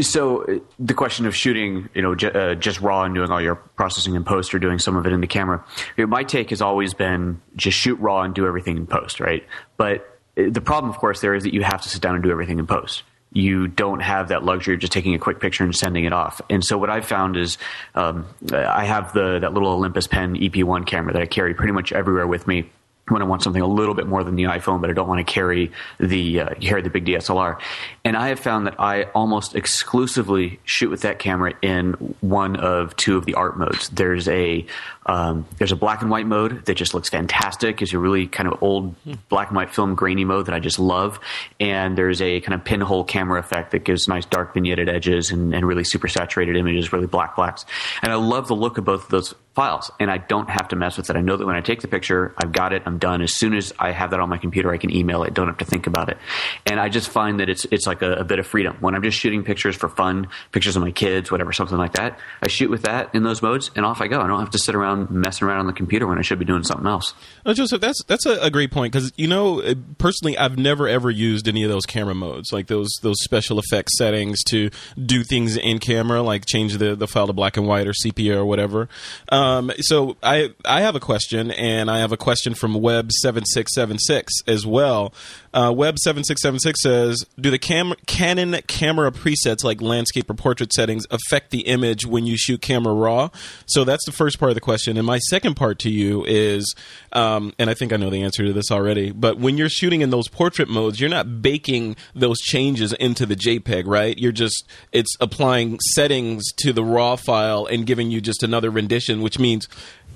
So 0.00 0.44
uh, 0.44 0.58
the 0.78 0.94
question 0.94 1.26
of 1.26 1.36
shooting, 1.36 1.90
you 1.92 2.00
know, 2.00 2.14
j- 2.14 2.32
uh, 2.32 2.54
just 2.54 2.80
raw 2.80 3.02
and 3.04 3.14
doing 3.14 3.30
all 3.30 3.42
your 3.42 3.56
processing 3.56 4.14
in 4.14 4.24
post, 4.24 4.54
or 4.54 4.58
doing 4.58 4.78
some 4.78 4.96
of 4.96 5.04
it 5.04 5.12
in 5.12 5.20
the 5.20 5.26
camera. 5.26 5.62
You 5.98 6.04
know, 6.04 6.08
my 6.08 6.24
take 6.24 6.48
has 6.48 6.62
always 6.62 6.94
been 6.94 7.42
just 7.56 7.76
shoot 7.76 7.96
raw 8.00 8.22
and 8.22 8.34
do 8.34 8.46
everything 8.46 8.78
in 8.78 8.86
post, 8.86 9.20
right? 9.20 9.46
But 9.76 10.18
uh, 10.38 10.44
the 10.48 10.62
problem, 10.62 10.88
of 10.88 10.96
course, 10.96 11.20
there 11.20 11.34
is 11.34 11.42
that 11.42 11.52
you 11.52 11.62
have 11.62 11.82
to 11.82 11.90
sit 11.90 12.00
down 12.00 12.14
and 12.14 12.24
do 12.24 12.30
everything 12.30 12.58
in 12.58 12.66
post 12.66 13.02
you 13.32 13.68
don't 13.68 14.00
have 14.00 14.28
that 14.28 14.44
luxury 14.44 14.74
of 14.74 14.80
just 14.80 14.92
taking 14.92 15.14
a 15.14 15.18
quick 15.18 15.40
picture 15.40 15.64
and 15.64 15.74
sending 15.74 16.04
it 16.04 16.12
off. 16.12 16.40
And 16.48 16.64
so 16.64 16.78
what 16.78 16.90
I've 16.90 17.04
found 17.04 17.36
is 17.36 17.58
um, 17.94 18.26
I 18.52 18.84
have 18.84 19.12
the 19.12 19.38
that 19.40 19.52
little 19.52 19.70
Olympus 19.70 20.06
Pen 20.06 20.34
EP1 20.36 20.86
camera 20.86 21.12
that 21.12 21.22
I 21.22 21.26
carry 21.26 21.54
pretty 21.54 21.72
much 21.72 21.92
everywhere 21.92 22.26
with 22.26 22.46
me 22.46 22.70
when 23.10 23.22
I 23.22 23.24
want 23.24 23.42
something 23.42 23.62
a 23.62 23.66
little 23.66 23.94
bit 23.94 24.06
more 24.06 24.22
than 24.22 24.36
the 24.36 24.44
iPhone, 24.44 24.80
but 24.80 24.90
I 24.90 24.92
don't 24.92 25.08
want 25.08 25.26
to 25.26 25.32
carry 25.32 25.72
the 25.98 26.40
uh, 26.40 26.54
carry 26.54 26.82
the 26.82 26.90
big 26.90 27.06
DSLR. 27.06 27.60
And 28.04 28.16
I 28.16 28.28
have 28.28 28.40
found 28.40 28.66
that 28.66 28.80
I 28.80 29.04
almost 29.04 29.54
exclusively 29.54 30.60
shoot 30.64 30.90
with 30.90 31.02
that 31.02 31.18
camera 31.18 31.54
in 31.62 31.92
one 32.20 32.56
of 32.56 32.96
two 32.96 33.16
of 33.16 33.24
the 33.24 33.34
art 33.34 33.58
modes. 33.58 33.88
There's 33.88 34.28
a 34.28 34.66
um, 35.08 35.46
there's 35.56 35.72
a 35.72 35.76
black 35.76 36.02
and 36.02 36.10
white 36.10 36.26
mode 36.26 36.66
that 36.66 36.74
just 36.74 36.92
looks 36.92 37.08
fantastic. 37.08 37.80
It's 37.80 37.94
a 37.94 37.98
really 37.98 38.26
kind 38.26 38.46
of 38.46 38.62
old 38.62 38.94
black 39.28 39.48
and 39.48 39.56
white 39.56 39.74
film 39.74 39.94
grainy 39.94 40.26
mode 40.26 40.46
that 40.46 40.54
I 40.54 40.60
just 40.60 40.78
love. 40.78 41.18
And 41.58 41.96
there's 41.96 42.20
a 42.20 42.40
kind 42.40 42.54
of 42.54 42.64
pinhole 42.64 43.04
camera 43.04 43.40
effect 43.40 43.70
that 43.70 43.84
gives 43.84 44.06
nice 44.06 44.26
dark 44.26 44.54
vignetted 44.54 44.88
edges 44.88 45.30
and, 45.30 45.54
and 45.54 45.66
really 45.66 45.84
super 45.84 46.08
saturated 46.08 46.56
images, 46.56 46.92
really 46.92 47.06
black 47.06 47.36
blacks. 47.36 47.64
And 48.02 48.12
I 48.12 48.16
love 48.16 48.48
the 48.48 48.56
look 48.56 48.76
of 48.76 48.84
both 48.84 49.04
of 49.04 49.08
those 49.08 49.34
files 49.58 49.90
and 49.98 50.08
I 50.08 50.18
don't 50.18 50.48
have 50.48 50.68
to 50.68 50.76
mess 50.76 50.96
with 50.96 51.10
it. 51.10 51.16
I 51.16 51.20
know 51.20 51.36
that 51.36 51.44
when 51.44 51.56
I 51.56 51.60
take 51.60 51.80
the 51.80 51.88
picture, 51.88 52.32
I've 52.38 52.52
got 52.52 52.72
it, 52.72 52.82
I'm 52.86 52.98
done. 52.98 53.22
As 53.22 53.34
soon 53.34 53.54
as 53.54 53.72
I 53.76 53.90
have 53.90 54.10
that 54.10 54.20
on 54.20 54.28
my 54.28 54.38
computer, 54.38 54.72
I 54.72 54.76
can 54.76 54.94
email 54.94 55.24
it, 55.24 55.34
don't 55.34 55.48
have 55.48 55.58
to 55.58 55.64
think 55.64 55.88
about 55.88 56.10
it. 56.10 56.18
And 56.64 56.78
I 56.78 56.88
just 56.88 57.08
find 57.08 57.40
that 57.40 57.48
it's 57.48 57.64
it's 57.72 57.84
like 57.84 58.02
a, 58.02 58.12
a 58.12 58.24
bit 58.24 58.38
of 58.38 58.46
freedom. 58.46 58.76
When 58.78 58.94
I'm 58.94 59.02
just 59.02 59.18
shooting 59.18 59.42
pictures 59.42 59.74
for 59.74 59.88
fun, 59.88 60.28
pictures 60.52 60.76
of 60.76 60.82
my 60.82 60.92
kids, 60.92 61.32
whatever, 61.32 61.52
something 61.52 61.76
like 61.76 61.94
that, 61.94 62.20
I 62.40 62.46
shoot 62.46 62.70
with 62.70 62.82
that 62.82 63.14
in 63.16 63.24
those 63.24 63.42
modes 63.42 63.72
and 63.74 63.84
off 63.84 64.00
I 64.00 64.06
go. 64.06 64.20
I 64.20 64.28
don't 64.28 64.38
have 64.38 64.50
to 64.50 64.58
sit 64.58 64.76
around 64.76 64.97
messing 65.10 65.46
around 65.46 65.60
on 65.60 65.66
the 65.66 65.72
computer 65.72 66.06
when 66.06 66.18
I 66.18 66.22
should 66.22 66.38
be 66.38 66.44
doing 66.44 66.62
something 66.62 66.86
else. 66.86 67.14
No, 67.46 67.54
Joseph, 67.54 67.80
that's 67.80 68.02
that's 68.04 68.26
a, 68.26 68.40
a 68.40 68.50
great 68.50 68.70
point 68.70 68.92
because 68.92 69.12
you 69.16 69.28
know 69.28 69.60
uh, 69.62 69.74
personally, 69.98 70.36
I've 70.36 70.58
never 70.58 70.88
ever 70.88 71.10
used 71.10 71.48
any 71.48 71.62
of 71.64 71.70
those 71.70 71.86
camera 71.86 72.14
modes, 72.14 72.52
like 72.52 72.66
those 72.66 72.90
those 73.02 73.16
special 73.22 73.58
effects 73.58 73.96
settings 73.96 74.42
to 74.44 74.70
do 75.00 75.24
things 75.24 75.56
in 75.56 75.78
camera, 75.78 76.22
like 76.22 76.46
change 76.46 76.78
the 76.78 76.96
the 76.96 77.06
file 77.06 77.26
to 77.26 77.32
black 77.32 77.56
and 77.56 77.66
white 77.66 77.86
or 77.86 77.94
sepia 77.94 78.38
or 78.40 78.44
whatever. 78.44 78.88
Um, 79.30 79.70
so 79.80 80.16
I 80.22 80.52
I 80.64 80.80
have 80.80 80.96
a 80.96 81.00
question, 81.00 81.50
and 81.50 81.90
I 81.90 81.98
have 81.98 82.12
a 82.12 82.16
question 82.16 82.54
from 82.54 82.74
Web 82.74 83.12
seven 83.12 83.44
six 83.44 83.74
seven 83.74 83.98
six 83.98 84.32
as 84.46 84.66
well. 84.66 85.12
Uh, 85.52 85.72
Web 85.74 85.98
seven 85.98 86.24
six 86.24 86.42
seven 86.42 86.60
six 86.60 86.82
says, 86.82 87.24
"Do 87.40 87.50
the 87.50 87.58
cam- 87.58 87.94
Canon 88.06 88.56
camera 88.66 89.10
presets 89.10 89.64
like 89.64 89.80
landscape 89.80 90.30
or 90.30 90.34
portrait 90.34 90.72
settings 90.72 91.04
affect 91.10 91.50
the 91.50 91.60
image 91.60 92.06
when 92.06 92.26
you 92.26 92.36
shoot 92.36 92.60
camera 92.60 92.92
raw?" 92.92 93.30
So 93.66 93.84
that's 93.84 94.04
the 94.04 94.12
first 94.12 94.38
part 94.38 94.50
of 94.50 94.54
the 94.54 94.60
question. 94.60 94.96
And 94.96 95.06
my 95.06 95.18
second 95.18 95.54
part 95.54 95.78
to 95.80 95.90
you 95.90 96.24
is, 96.26 96.74
um, 97.12 97.52
and 97.58 97.70
I 97.70 97.74
think 97.74 97.92
I 97.92 97.96
know 97.96 98.10
the 98.10 98.22
answer 98.22 98.44
to 98.44 98.52
this 98.52 98.70
already, 98.70 99.10
but 99.10 99.38
when 99.38 99.56
you're 99.56 99.68
shooting 99.68 100.00
in 100.00 100.10
those 100.10 100.28
portrait 100.28 100.68
modes, 100.68 101.00
you're 101.00 101.10
not 101.10 101.42
baking 101.42 101.96
those 102.14 102.40
changes 102.40 102.92
into 102.94 103.26
the 103.26 103.36
JPEG, 103.36 103.86
right? 103.86 104.16
You're 104.18 104.32
just 104.32 104.64
it's 104.92 105.16
applying 105.20 105.78
settings 105.94 106.44
to 106.58 106.72
the 106.72 106.84
raw 106.84 107.16
file 107.16 107.66
and 107.66 107.86
giving 107.86 108.10
you 108.10 108.20
just 108.20 108.42
another 108.42 108.70
rendition, 108.70 109.22
which 109.22 109.38
means 109.38 109.68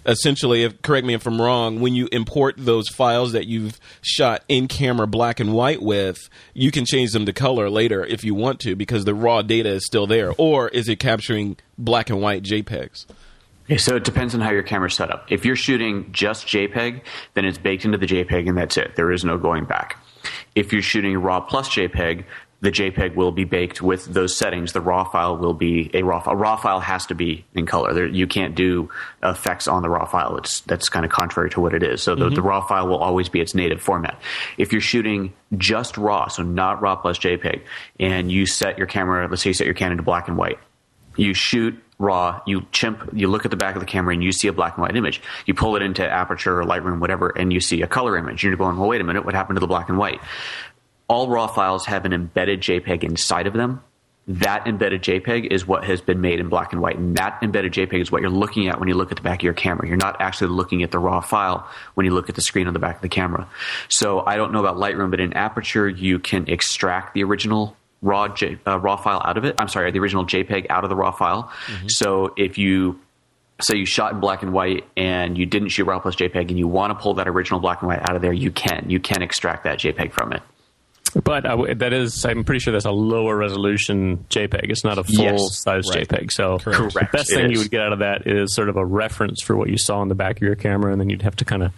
essentially, 0.07 0.65
if, 0.65 0.83
correct 0.83 1.07
me 1.07 1.15
if 1.15 1.27
I'm 1.27 1.41
wrong, 1.41 1.81
when 1.81 1.95
you 1.95 2.09
import 2.13 2.55
those 2.59 2.89
files 2.89 3.33
that 3.33 3.47
you've 3.47 3.79
shot 4.01 4.45
in 4.49 4.69
camera 4.69 5.07
black 5.07 5.41
and 5.41 5.53
white 5.53 5.83
with, 5.83 6.29
you 6.55 6.71
can 6.71 6.85
change 6.85 7.13
them 7.13 7.27
to 7.27 7.33
color 7.33 7.71
later 7.71 8.05
if 8.05 8.25
you 8.25 8.35
want 8.35 8.61
to 8.61 8.75
because 8.75 9.05
the 9.05 9.15
raw 9.15 9.43
data 9.43 9.71
is 9.71 9.87
still 9.87 10.07
there. 10.07 10.33
Or 10.39 10.69
is 10.69 10.89
it 10.89 10.97
capturing 10.97 11.57
black 11.79 12.11
and 12.11 12.21
white 12.21 12.43
JPEGs? 12.43 13.07
Okay, 13.67 13.79
so 13.79 13.95
it 13.95 14.05
depends 14.05 14.35
on 14.35 14.41
how 14.41 14.51
your 14.51 14.65
camera's 14.65 14.95
set 14.95 15.11
up. 15.11 15.31
If 15.31 15.45
you're 15.45 15.57
shooting 15.57 16.11
just 16.13 16.47
JPEG, 16.47 17.03
then 17.35 17.45
it's 17.45 17.59
baked 17.59 17.85
into 17.85 17.97
the 17.97 18.07
JPEG 18.07 18.49
and 18.49 18.59
that's 18.59 18.77
it. 18.77 18.97
There 18.97 19.13
is 19.13 19.25
no 19.25 19.39
going 19.39 19.65
back. 19.65 19.99
If 20.55 20.73
you're 20.73 20.83
shooting 20.83 21.17
RAW 21.17 21.41
plus 21.41 21.69
JPEG, 21.69 22.25
the 22.63 22.71
JPEG 22.71 23.17
will 23.17 23.33
be 23.33 23.43
baked 23.43 23.83
with 23.83 24.05
those 24.05 24.37
settings. 24.37 24.73
The 24.73 24.81
RAW 24.81 25.03
file 25.05 25.37
will 25.37 25.53
be 25.53 25.91
a 25.93 26.05
RAW 26.05 26.21
file. 26.21 26.35
A 26.35 26.37
RAW 26.37 26.57
file 26.57 26.79
has 26.79 27.07
to 27.07 27.15
be 27.17 27.45
in 27.55 27.67
color. 27.67 27.93
There, 27.93 28.07
you 28.07 28.29
can't 28.29 28.55
do 28.55 28.89
effects 29.21 29.67
on 29.67 29.83
the 29.83 29.91
RAW 29.91 30.07
file. 30.07 30.37
It's 30.37 30.61
that's 30.61 30.89
kind 30.89 31.05
of 31.05 31.11
contrary 31.11 31.51
to 31.51 31.61
what 31.61 31.75
it 31.75 31.83
is. 31.83 32.03
So 32.03 32.15
the, 32.15 32.27
mm-hmm. 32.27 32.37
the, 32.37 32.43
RAW 32.43 32.61
file 32.61 32.87
will 32.87 32.99
always 32.99 33.29
be 33.29 33.41
its 33.41 33.57
native 33.57 33.83
format. 33.83 34.21
If 34.59 34.71
you're 34.71 34.81
shooting 34.81 35.33
just 35.59 35.99
RAW, 35.99 36.29
so 36.29 36.45
not 36.45 36.81
RAW 36.81 36.95
plus 36.95 37.19
JPEG, 37.19 37.63
and 37.99 38.31
you 38.31 38.47
set 38.47 38.79
your 38.79 38.87
camera, 38.87 39.27
let's 39.29 39.43
say 39.43 39.51
you 39.51 39.55
set 39.55 39.67
your 39.67 39.75
Canon 39.75 39.97
to 39.97 40.05
black 40.05 40.29
and 40.29 40.39
white, 40.39 40.61
you 41.17 41.35
shoot 41.35 41.83
raw, 41.99 42.41
you 42.47 42.67
chimp, 42.73 43.11
you 43.13 43.29
look 43.29 43.45
at 43.45 43.51
the 43.51 43.57
back 43.57 43.77
of 43.77 43.81
the 43.81 43.87
camera 43.87 44.13
and 44.13 44.23
you 44.23 44.33
see 44.33 44.49
a 44.49 44.53
black 44.53 44.77
and 44.77 44.83
white 44.83 44.97
image. 44.97 45.21
You 45.47 45.55
pull 45.55 45.77
it 45.77 45.83
into 45.83 46.09
Aperture 46.09 46.61
or 46.61 46.65
Lightroom, 46.65 47.01
whatever, 47.01 47.31
and 47.31 47.53
you 47.53 47.61
see 47.61 47.83
a 47.83 47.87
color 47.87 48.17
image. 48.17 48.43
You're 48.43 48.57
going, 48.57 48.77
well, 48.77 48.89
wait 48.89 49.01
a 49.01 49.05
minute, 49.05 49.25
what 49.25 49.35
happened 49.35 49.57
to 49.57 49.61
the 49.61 49.67
black 49.67 49.89
and 49.89 49.99
white? 49.99 50.21
All 51.13 51.29
raw 51.29 51.47
files 51.47 51.87
have 51.87 52.05
an 52.05 52.13
embedded 52.13 52.61
JPEG 52.61 53.05
inside 53.05 53.47
of 53.47 53.53
them. 53.53 53.83
That 54.29 54.67
embedded 54.67 55.03
JPEG 55.03 55.53
is 55.53 55.67
what 55.67 55.85
has 55.85 56.01
been 56.01 56.21
made 56.21 56.39
in 56.39 56.49
black 56.49 56.73
and 56.73 56.81
white. 56.81 56.97
And 56.97 57.17
that 57.17 57.39
embedded 57.43 57.73
JPEG 57.73 58.01
is 58.01 58.11
what 58.11 58.23
you're 58.23 58.31
looking 58.31 58.69
at 58.69 58.79
when 58.79 58.89
you 58.89 58.95
look 58.95 59.11
at 59.11 59.17
the 59.17 59.23
back 59.23 59.41
of 59.41 59.43
your 59.43 59.53
camera. 59.53 59.87
You're 59.87 59.97
not 59.97 60.21
actually 60.21 60.53
looking 60.53 60.83
at 60.83 60.91
the 60.91 60.99
raw 60.99 61.21
file 61.21 61.69
when 61.95 62.07
you 62.07 62.13
look 62.13 62.29
at 62.29 62.35
the 62.35 62.41
screen 62.41 62.67
on 62.67 62.73
the 62.73 62.79
back 62.79 62.97
of 62.97 63.03
the 63.03 63.09
camera. 63.09 63.49
So 63.89 64.21
I 64.21 64.37
don't 64.37 64.53
know 64.53 64.61
about 64.61 64.77
Lightroom, 64.77 65.11
but 65.11 65.21
in 65.21 65.33
Aperture, 65.35 65.89
you 65.89 66.19
can 66.19 66.49
extract 66.49 67.15
the 67.15 67.25
original 67.25 67.77
raw 68.01 68.29
J, 68.29 68.59
uh, 68.67 68.79
raw 68.79 68.97
file 68.97 69.21
out 69.25 69.37
of 69.37 69.45
it. 69.45 69.57
I'm 69.59 69.69
sorry, 69.69 69.91
the 69.91 69.99
original 69.99 70.25
JPEG 70.25 70.67
out 70.71 70.85
of 70.85 70.91
the 70.91 70.97
raw 70.97 71.11
file. 71.11 71.53
Mm-hmm. 71.67 71.89
So 71.89 72.33
if 72.37 72.59
you 72.59 73.01
say 73.61 73.77
you 73.77 73.87
shot 73.87 74.13
in 74.13 74.21
black 74.21 74.43
and 74.43 74.53
white 74.53 74.85
and 74.97 75.37
you 75.37 75.47
didn't 75.47 75.69
shoot 75.69 75.85
raw 75.85 75.99
plus 75.99 76.17
JPEG 76.17 76.49
and 76.49 76.59
you 76.59 76.69
want 76.69 76.97
to 76.97 77.03
pull 77.03 77.15
that 77.15 77.29
original 77.29 77.61
black 77.61 77.83
and 77.83 77.89
white 77.89 78.01
out 78.03 78.17
of 78.17 78.23
there, 78.23 78.33
you 78.33 78.51
can. 78.51 78.87
You 78.89 79.01
can 79.01 79.21
extract 79.21 79.65
that 79.65 79.79
JPEG 79.79 80.13
from 80.13 80.33
it. 80.33 80.43
But 81.25 81.45
uh, 81.45 81.75
that 81.77 81.93
is, 81.93 82.25
I'm 82.25 82.43
pretty 82.45 82.61
sure 82.61 82.73
that's 82.73 82.87
a 82.87 82.91
lower 82.91 83.37
resolution 83.37 84.25
JPEG. 84.31 84.71
It's 84.71 84.83
not 84.85 84.99
a 84.99 85.05
full 85.05 85.25
Yes. 85.25 85.59
size 85.63 85.85
Right. 85.95 86.09
JPEG. 86.09 86.33
So 86.33 86.59
Correct. 86.59 86.95
the 86.95 87.09
best 87.13 87.31
It 87.33 87.35
thing 87.35 87.53
you 87.53 87.59
would 87.59 87.71
get 87.71 87.83
out 87.83 87.93
of 87.93 87.99
that 87.99 88.27
is 88.27 88.55
sort 88.55 88.69
of 88.71 88.77
a 88.77 88.85
reference 88.85 89.43
for 89.43 89.55
what 89.57 89.69
you 89.69 89.77
saw 89.77 90.01
in 90.03 90.09
the 90.09 90.15
back 90.15 90.37
of 90.37 90.43
your 90.43 90.55
camera, 90.55 90.91
and 90.91 91.01
then 91.01 91.11
you'd 91.11 91.23
have 91.23 91.37
to 91.37 91.45
kind 91.45 91.63
of 91.63 91.73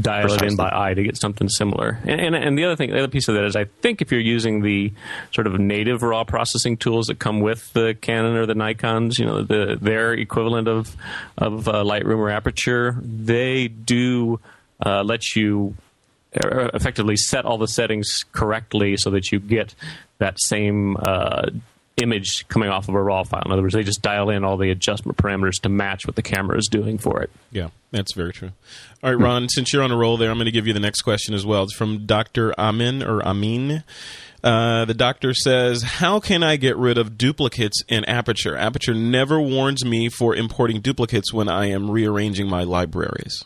dial 0.00 0.32
it 0.32 0.42
in 0.42 0.56
by 0.56 0.70
eye 0.72 0.94
to 0.94 1.02
get 1.02 1.16
something 1.16 1.48
similar. 1.48 2.00
And, 2.04 2.20
and, 2.20 2.34
and 2.34 2.58
the 2.58 2.64
other 2.64 2.74
thing, 2.76 2.90
the 2.90 2.98
other 2.98 3.08
piece 3.08 3.28
of 3.28 3.34
that 3.36 3.44
is, 3.44 3.54
I 3.56 3.64
think 3.82 4.02
if 4.02 4.10
you're 4.10 4.20
using 4.20 4.62
the 4.62 4.92
sort 5.32 5.46
of 5.46 5.58
native 5.60 6.02
raw 6.02 6.24
processing 6.24 6.76
tools 6.76 7.06
that 7.06 7.18
come 7.18 7.40
with 7.40 7.72
the 7.74 7.94
Canon 8.00 8.34
or 8.36 8.46
the 8.46 8.54
Nikon's, 8.54 9.18
you 9.18 9.26
know, 9.26 9.42
the 9.42 9.78
their 9.80 10.12
equivalent 10.12 10.66
of 10.68 10.96
of 11.38 11.68
uh, 11.68 11.84
Lightroom 11.84 12.18
or 12.18 12.30
Aperture, 12.30 12.96
they 13.02 13.68
do 13.68 14.40
uh, 14.84 15.02
let 15.04 15.36
you 15.36 15.74
effectively 16.32 17.16
set 17.16 17.44
all 17.44 17.58
the 17.58 17.68
settings 17.68 18.24
correctly 18.32 18.96
so 18.96 19.10
that 19.10 19.32
you 19.32 19.38
get 19.38 19.74
that 20.18 20.36
same 20.40 20.96
uh, 20.96 21.50
image 22.00 22.46
coming 22.48 22.68
off 22.68 22.88
of 22.88 22.94
a 22.94 23.02
raw 23.02 23.22
file. 23.22 23.42
In 23.44 23.52
other 23.52 23.62
words, 23.62 23.74
they 23.74 23.82
just 23.82 24.02
dial 24.02 24.30
in 24.30 24.44
all 24.44 24.56
the 24.56 24.70
adjustment 24.70 25.18
parameters 25.18 25.60
to 25.62 25.68
match 25.68 26.06
what 26.06 26.16
the 26.16 26.22
camera 26.22 26.56
is 26.56 26.68
doing 26.68 26.98
for 26.98 27.22
it. 27.22 27.30
Yeah, 27.50 27.68
that's 27.90 28.14
very 28.14 28.32
true. 28.32 28.52
All 29.02 29.10
right, 29.10 29.20
Ron, 29.20 29.48
since 29.48 29.72
you're 29.72 29.82
on 29.82 29.92
a 29.92 29.96
roll 29.96 30.16
there, 30.16 30.30
I'm 30.30 30.36
going 30.36 30.46
to 30.46 30.52
give 30.52 30.66
you 30.66 30.72
the 30.72 30.80
next 30.80 31.02
question 31.02 31.34
as 31.34 31.44
well. 31.44 31.64
It's 31.64 31.74
from 31.74 32.06
Dr. 32.06 32.58
Amin 32.58 33.02
or 33.02 33.22
Amin. 33.22 33.84
Uh, 34.42 34.84
the 34.84 34.94
doctor 34.94 35.34
says, 35.34 35.82
How 35.82 36.18
can 36.18 36.42
I 36.42 36.56
get 36.56 36.76
rid 36.76 36.98
of 36.98 37.16
duplicates 37.16 37.82
in 37.88 38.04
Aperture? 38.06 38.56
Aperture 38.56 38.94
never 38.94 39.40
warns 39.40 39.84
me 39.84 40.08
for 40.08 40.34
importing 40.34 40.80
duplicates 40.80 41.32
when 41.32 41.48
I 41.48 41.66
am 41.66 41.90
rearranging 41.90 42.48
my 42.48 42.64
libraries. 42.64 43.44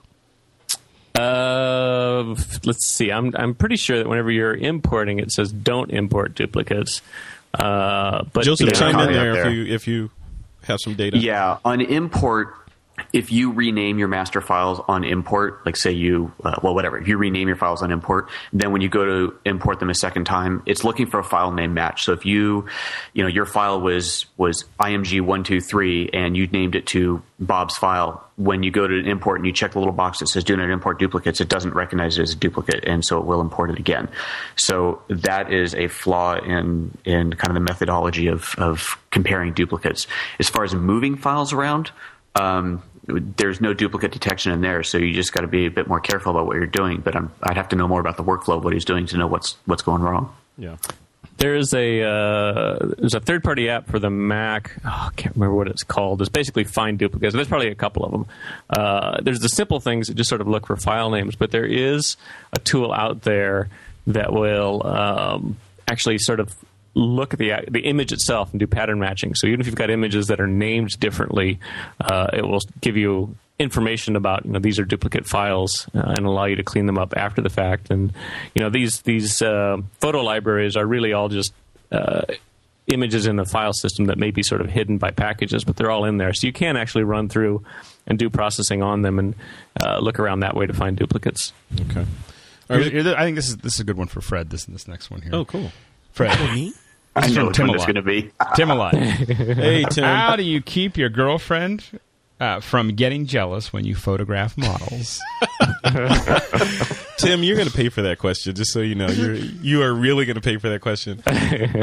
Uh, 1.18 2.36
let's 2.64 2.86
see. 2.86 3.10
I'm 3.10 3.34
I'm 3.36 3.54
pretty 3.54 3.76
sure 3.76 3.98
that 3.98 4.08
whenever 4.08 4.30
you're 4.30 4.54
importing, 4.54 5.18
it 5.18 5.32
says 5.32 5.52
don't 5.52 5.90
import 5.90 6.34
duplicates. 6.34 7.02
Uh, 7.54 8.24
but 8.32 8.44
Joseph, 8.44 8.68
yeah, 8.68 8.72
chime 8.74 8.88
in 8.90 8.94
comment 8.96 9.12
there, 9.12 9.46
if 9.46 9.52
you 9.52 9.64
if 9.74 9.88
you 9.88 10.10
have 10.64 10.80
some 10.80 10.94
data. 10.94 11.18
Yeah, 11.18 11.58
on 11.64 11.80
import, 11.80 12.54
if 13.12 13.30
you 13.30 13.52
rename 13.52 13.98
your 13.98 14.08
master 14.08 14.40
files 14.40 14.80
on 14.88 15.04
import, 15.04 15.64
like 15.66 15.76
say 15.76 15.92
you, 15.92 16.32
uh, 16.42 16.56
well, 16.62 16.74
whatever, 16.74 16.98
if 16.98 17.08
you 17.08 17.18
rename 17.18 17.48
your 17.48 17.56
files 17.56 17.82
on 17.82 17.90
import, 17.90 18.28
then 18.52 18.72
when 18.72 18.80
you 18.80 18.88
go 18.88 19.04
to 19.04 19.38
import 19.44 19.80
them 19.80 19.90
a 19.90 19.94
second 19.94 20.24
time, 20.24 20.62
it's 20.66 20.84
looking 20.84 21.06
for 21.06 21.20
a 21.20 21.24
file 21.24 21.52
name 21.52 21.74
match. 21.74 22.04
So 22.04 22.12
if 22.12 22.24
you, 22.24 22.66
you 23.12 23.22
know, 23.22 23.28
your 23.28 23.46
file 23.46 23.80
was 23.80 24.26
was 24.36 24.64
img 24.80 25.20
one 25.20 25.44
two 25.44 25.60
three, 25.60 26.08
and 26.12 26.36
you 26.36 26.46
named 26.46 26.74
it 26.74 26.86
to 26.88 27.22
Bob's 27.38 27.76
file, 27.76 28.26
when 28.36 28.62
you 28.62 28.70
go 28.70 28.86
to 28.86 28.94
import 29.06 29.40
and 29.40 29.46
you 29.46 29.52
check 29.52 29.72
the 29.72 29.78
little 29.78 29.92
box 29.92 30.20
that 30.20 30.28
says 30.28 30.42
"Do 30.44 30.56
not 30.56 30.70
import 30.70 30.98
duplicates," 30.98 31.40
it 31.40 31.48
doesn't 31.48 31.74
recognize 31.74 32.18
it 32.18 32.22
as 32.22 32.32
a 32.32 32.36
duplicate, 32.36 32.84
and 32.86 33.04
so 33.04 33.18
it 33.18 33.26
will 33.26 33.42
import 33.42 33.70
it 33.70 33.78
again. 33.78 34.08
So 34.56 35.02
that 35.08 35.52
is 35.52 35.74
a 35.74 35.88
flaw 35.88 36.36
in 36.36 36.96
in 37.04 37.32
kind 37.34 37.50
of 37.50 37.54
the 37.54 37.60
methodology 37.60 38.28
of 38.28 38.54
of 38.56 38.98
comparing 39.10 39.52
duplicates. 39.52 40.06
As 40.38 40.48
far 40.48 40.64
as 40.64 40.74
moving 40.74 41.16
files 41.16 41.52
around, 41.52 41.90
um, 42.40 42.82
there's 43.06 43.60
no 43.60 43.72
duplicate 43.72 44.12
detection 44.12 44.52
in 44.52 44.60
there, 44.60 44.82
so 44.82 44.98
you 44.98 45.12
just 45.12 45.32
got 45.32 45.42
to 45.42 45.46
be 45.46 45.66
a 45.66 45.70
bit 45.70 45.86
more 45.86 46.00
careful 46.00 46.32
about 46.32 46.46
what 46.46 46.56
you're 46.56 46.66
doing. 46.66 47.00
But 47.00 47.16
I'm, 47.16 47.32
I'd 47.42 47.56
have 47.56 47.68
to 47.68 47.76
know 47.76 47.86
more 47.86 48.00
about 48.00 48.16
the 48.16 48.24
workflow 48.24 48.58
of 48.58 48.64
what 48.64 48.72
he's 48.72 48.84
doing 48.84 49.06
to 49.06 49.16
know 49.16 49.26
what's 49.26 49.56
what's 49.66 49.82
going 49.82 50.02
wrong. 50.02 50.34
Yeah. 50.58 50.76
There's 51.38 51.74
a 51.74 52.02
uh, 52.02 52.78
there's 52.98 53.14
a 53.14 53.20
third 53.20 53.44
party 53.44 53.68
app 53.68 53.88
for 53.88 53.98
the 53.98 54.08
Mac. 54.08 54.72
Oh, 54.84 54.88
I 54.88 55.10
can't 55.16 55.36
remember 55.36 55.54
what 55.54 55.68
it's 55.68 55.82
called. 55.82 56.22
It's 56.22 56.30
basically 56.30 56.64
find 56.64 56.98
duplicates. 56.98 57.34
There's 57.34 57.46
probably 57.48 57.68
a 57.68 57.74
couple 57.74 58.04
of 58.04 58.12
them. 58.12 58.26
Uh, 58.70 59.20
there's 59.22 59.40
the 59.40 59.50
simple 59.50 59.78
things 59.78 60.08
that 60.08 60.14
just 60.14 60.30
sort 60.30 60.40
of 60.40 60.48
look 60.48 60.66
for 60.66 60.76
file 60.76 61.10
names, 61.10 61.36
but 61.36 61.50
there 61.50 61.66
is 61.66 62.16
a 62.54 62.58
tool 62.58 62.90
out 62.90 63.22
there 63.22 63.68
that 64.06 64.32
will 64.32 64.86
um, 64.86 65.58
actually 65.86 66.16
sort 66.18 66.40
of 66.40 66.54
look 66.96 67.34
at 67.34 67.38
the 67.38 67.52
the 67.68 67.80
image 67.80 68.10
itself 68.12 68.50
and 68.50 68.58
do 68.58 68.66
pattern 68.66 68.98
matching. 68.98 69.34
So 69.34 69.46
even 69.46 69.60
if 69.60 69.66
you've 69.66 69.76
got 69.76 69.90
images 69.90 70.28
that 70.28 70.40
are 70.40 70.46
named 70.46 70.98
differently, 70.98 71.60
uh, 72.00 72.28
it 72.32 72.42
will 72.42 72.60
give 72.80 72.96
you 72.96 73.36
information 73.58 74.16
about 74.16 74.44
you 74.44 74.52
know 74.52 74.58
these 74.58 74.78
are 74.78 74.84
duplicate 74.84 75.26
files 75.26 75.88
uh, 75.94 76.14
and 76.16 76.26
allow 76.26 76.46
you 76.46 76.56
to 76.56 76.62
clean 76.62 76.86
them 76.86 76.98
up 76.98 77.14
after 77.16 77.42
the 77.42 77.50
fact. 77.50 77.90
And 77.90 78.12
you 78.54 78.62
know 78.62 78.70
these 78.70 79.02
these 79.02 79.42
uh, 79.42 79.76
photo 80.00 80.22
libraries 80.22 80.74
are 80.76 80.86
really 80.86 81.12
all 81.12 81.28
just 81.28 81.52
uh, 81.92 82.22
images 82.86 83.26
in 83.26 83.36
the 83.36 83.44
file 83.44 83.74
system 83.74 84.06
that 84.06 84.16
may 84.16 84.30
be 84.30 84.42
sort 84.42 84.62
of 84.62 84.70
hidden 84.70 84.96
by 84.96 85.10
packages, 85.10 85.64
but 85.64 85.76
they're 85.76 85.90
all 85.90 86.06
in 86.06 86.16
there. 86.16 86.32
So 86.32 86.46
you 86.46 86.52
can 86.52 86.76
actually 86.76 87.04
run 87.04 87.28
through 87.28 87.62
and 88.06 88.18
do 88.18 88.30
processing 88.30 88.82
on 88.82 89.02
them 89.02 89.18
and 89.18 89.34
uh, 89.80 89.98
look 89.98 90.18
around 90.18 90.40
that 90.40 90.56
way 90.56 90.64
to 90.66 90.72
find 90.72 90.96
duplicates. 90.96 91.52
Okay. 91.90 92.06
Right. 92.68 92.96
I 92.96 93.24
think 93.24 93.36
this 93.36 93.48
is 93.48 93.58
this 93.58 93.74
is 93.74 93.80
a 93.80 93.84
good 93.84 93.98
one 93.98 94.08
for 94.08 94.22
Fred. 94.22 94.48
This 94.48 94.64
this 94.64 94.88
next 94.88 95.10
one 95.10 95.20
here. 95.20 95.34
Oh, 95.34 95.44
cool. 95.44 95.70
Fred. 96.12 96.72
Me? 97.16 97.22
I 97.22 97.28
know 97.28 97.52
from 97.52 97.68
which 97.68 97.68
one 97.68 97.74
it's 97.76 97.84
going 97.86 97.94
to 97.96 98.02
be. 98.02 98.30
Tim 98.54 98.70
alive. 98.70 98.92
Hey, 99.56 99.84
Tim. 99.90 100.04
How 100.04 100.36
do 100.36 100.42
you 100.42 100.60
keep 100.60 100.96
your 100.96 101.08
girlfriend 101.08 101.84
uh, 102.40 102.60
from 102.60 102.88
getting 102.94 103.26
jealous 103.26 103.72
when 103.72 103.84
you 103.84 103.94
photograph 103.94 104.56
models? 104.56 105.20
Tim, 107.18 107.42
you're 107.42 107.56
going 107.56 107.68
to 107.68 107.74
pay 107.74 107.88
for 107.88 108.02
that 108.02 108.18
question, 108.18 108.54
just 108.54 108.72
so 108.72 108.80
you 108.80 108.94
know. 108.94 109.08
You're 109.08 109.34
you 109.34 109.82
are 109.82 109.92
really 109.92 110.26
going 110.26 110.34
to 110.34 110.42
pay 110.42 110.58
for 110.58 110.68
that 110.68 110.80
question. 110.80 111.22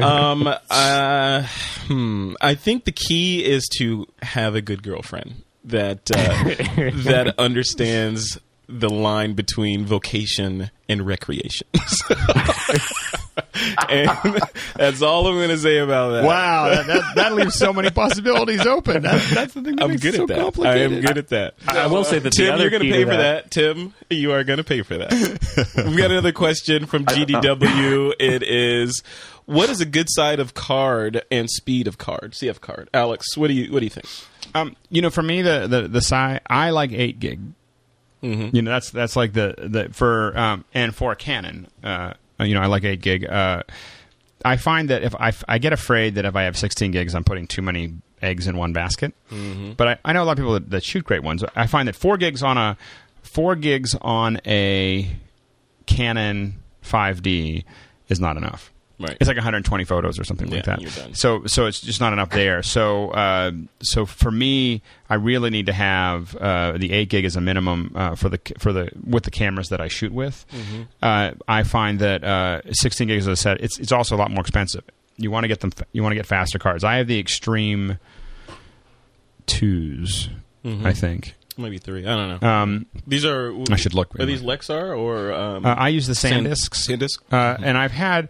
Um, 0.02 0.48
uh, 0.70 1.48
hmm, 1.88 2.34
I 2.40 2.56
think 2.56 2.86
the 2.86 2.92
key 2.92 3.44
is 3.44 3.68
to 3.78 4.08
have 4.22 4.56
a 4.56 4.62
good 4.62 4.84
girlfriend 4.84 5.44
that 5.66 6.12
uh, 6.12 6.44
that 7.04 7.36
understands 7.40 8.40
the 8.68 8.90
line 8.90 9.34
between 9.34 9.86
vocation 9.86 10.72
and 10.88 11.06
recreation. 11.06 11.68
and 13.90 14.10
that's 14.76 15.02
all 15.02 15.28
I'm 15.28 15.36
going 15.36 15.50
to 15.50 15.58
say 15.58 15.78
about 15.78 16.12
that. 16.12 16.24
wow, 16.24 16.70
that, 16.70 16.88
that, 16.88 17.16
that 17.16 17.34
leaves 17.34 17.56
so 17.56 17.74
many 17.74 17.90
possibilities 17.90 18.66
open. 18.66 19.04
That, 19.04 19.22
that's 19.34 19.54
the 19.54 19.62
thing 19.62 19.76
that 19.76 19.84
I'm 19.84 19.90
makes 19.92 20.02
good 20.02 20.16
it 20.16 20.18
so 20.18 20.24
at 20.24 20.54
that. 20.56 20.66
I 20.66 20.78
am 20.78 21.02
good 21.02 21.18
at 21.18 21.30
that. 21.30 21.56
I 21.68 21.88
will 21.88 22.04
say 22.04 22.20
that 22.20 22.24
the 22.24 22.30
Tim, 22.30 22.54
other 22.54 22.64
you're 22.64 22.72
going 22.72 22.84
to 22.84 22.92
pay 22.92 23.04
for 23.04 23.12
that- 23.12 23.44
that. 23.46 23.52
Tim, 23.52 23.94
you 24.10 24.32
are 24.32 24.44
going 24.44 24.58
to 24.58 24.64
pay 24.64 24.82
for 24.82 24.98
that. 24.98 25.12
We've 25.88 25.98
got 25.98 26.12
another 26.12 26.32
question 26.32 26.86
from 26.86 27.06
GDW. 27.06 28.14
It 28.20 28.44
is, 28.44 29.04
what 29.46 29.70
is 29.70 29.82
a 29.82 29.86
good 29.86 30.08
side 30.10 30.40
of 30.40 30.54
card 30.54 31.24
and 31.32 31.50
speed 31.50 31.88
of 31.88 31.98
card? 31.98 32.32
CF 32.34 32.62
card. 32.62 32.90
Alex, 32.94 33.36
what 33.36 33.48
do 33.48 33.54
you 33.54 33.72
what 33.72 33.80
do 33.80 33.86
you 33.86 33.90
think? 33.90 34.06
Um, 34.56 34.76
you 34.90 35.02
know, 35.02 35.10
for 35.10 35.24
me, 35.24 35.42
the 35.42 35.68
the 35.68 35.88
the 35.88 36.02
size 36.02 36.40
I 36.48 36.70
like 36.70 36.92
eight 36.92 37.20
gig. 37.20 37.42
You 38.54 38.62
know, 38.62 38.72
that's 38.72 38.90
that's 38.92 39.16
like 39.16 39.34
the 39.34 39.56
the 39.58 39.90
for 39.94 40.38
um 40.38 40.66
and 40.74 40.96
for 40.96 41.14
Canon, 41.16 41.68
uh, 41.84 42.14
you 42.40 42.54
know, 42.54 42.62
I 42.62 42.68
like 42.68 42.84
eight 42.84 43.02
gig. 43.02 43.26
Uh, 43.26 43.64
I 44.46 44.58
find 44.58 44.90
that 44.90 45.04
if 45.04 45.14
I 45.16 45.34
I 45.48 45.58
get 45.58 45.74
afraid 45.74 46.16
that 46.16 46.26
if 46.26 46.36
I 46.36 46.44
have 46.44 46.58
sixteen 46.58 46.92
gigs, 46.92 47.16
I'm 47.16 47.24
putting 47.24 47.48
too 47.48 47.62
many 47.62 47.96
eggs 48.22 48.48
in 48.48 48.56
one 48.58 48.72
basket. 48.74 49.14
But 49.76 49.88
I, 49.88 49.98
I 50.06 50.14
know 50.14 50.24
a 50.24 50.26
lot 50.26 50.34
of 50.34 50.38
people 50.38 50.54
that, 50.54 50.70
that 50.70 50.84
shoot 50.84 51.04
great 51.04 51.24
ones. 51.24 51.44
I 51.56 51.68
find 51.68 51.88
that 51.88 51.96
four 51.96 52.18
gigs 52.18 52.42
on 52.42 52.58
a 52.58 52.78
four 53.22 53.56
gigs 53.56 53.96
on 54.02 54.40
a 54.46 55.10
Canon 55.86 56.60
5D 56.84 57.64
is 58.10 58.20
not 58.20 58.38
enough. 58.38 58.72
Right. 59.00 59.18
It's 59.20 59.28
like 59.28 59.38
120 59.38 59.84
photos 59.86 60.20
or 60.20 60.24
something 60.24 60.50
like 60.50 60.66
that. 60.66 60.80
So 61.14 61.46
so 61.48 61.66
it's 61.66 61.82
just 61.82 62.00
not 62.00 62.14
enough 62.14 62.30
there. 62.30 62.62
So 62.62 63.10
uh, 63.10 63.52
so 63.82 64.06
for 64.06 64.30
me, 64.32 64.82
I 65.10 65.16
really 65.16 65.50
need 65.50 65.66
to 65.66 65.74
have 65.74 66.36
uh, 66.36 66.74
the 66.78 66.92
eight 66.94 67.10
gig 67.10 67.26
as 67.26 67.36
a 67.36 67.42
minimum 67.42 67.92
uh, 67.96 68.16
for 68.16 68.30
the 68.30 68.40
for 68.60 68.72
the 68.72 68.90
with 69.06 69.24
the 69.24 69.32
cameras 69.32 69.70
that 69.70 69.82
I 69.82 69.88
shoot 69.88 70.14
with. 70.14 70.46
Mm-hmm. 70.52 70.82
Uh, 71.02 71.32
I 71.48 71.64
find 71.64 72.00
that 72.00 72.24
uh, 72.24 72.62
16 72.72 73.08
gigs 73.08 73.28
as 73.28 73.34
a 73.34 73.36
set, 73.36 73.62
it's 73.62 73.80
it's 73.80 73.92
also 73.92 74.16
a 74.16 74.18
lot 74.18 74.30
more 74.30 74.42
expensive. 74.42 74.84
You 75.18 75.32
want 75.32 75.44
to 75.44 75.48
get 75.48 75.60
them. 75.62 75.72
You 75.92 76.04
want 76.04 76.12
to 76.12 76.18
get 76.18 76.26
faster 76.28 76.60
cards. 76.60 76.84
I 76.84 76.96
have 76.98 77.08
the 77.08 77.20
extreme 77.20 77.98
twos. 79.48 80.30
Mm-hmm. 80.64 80.86
I 80.86 80.94
think. 80.94 81.36
Maybe 81.58 81.78
three. 81.78 82.06
I 82.06 82.16
don't 82.16 82.42
know. 82.42 82.48
Um, 82.48 82.86
these 83.06 83.26
are. 83.26 83.54
I 83.72 83.76
should 83.76 83.94
look. 83.94 84.20
Are 84.20 84.26
these 84.26 84.42
Lexar 84.42 84.98
or? 84.98 85.32
Um, 85.32 85.66
uh, 85.66 85.76
I 85.76 85.90
use 85.90 86.08
the 86.08 86.16
Sand- 86.16 86.48
SanDisks. 86.48 86.88
SanDisk? 86.88 87.20
uh, 87.32 87.58
and 87.62 87.78
I've 87.78 87.92
had 87.92 88.30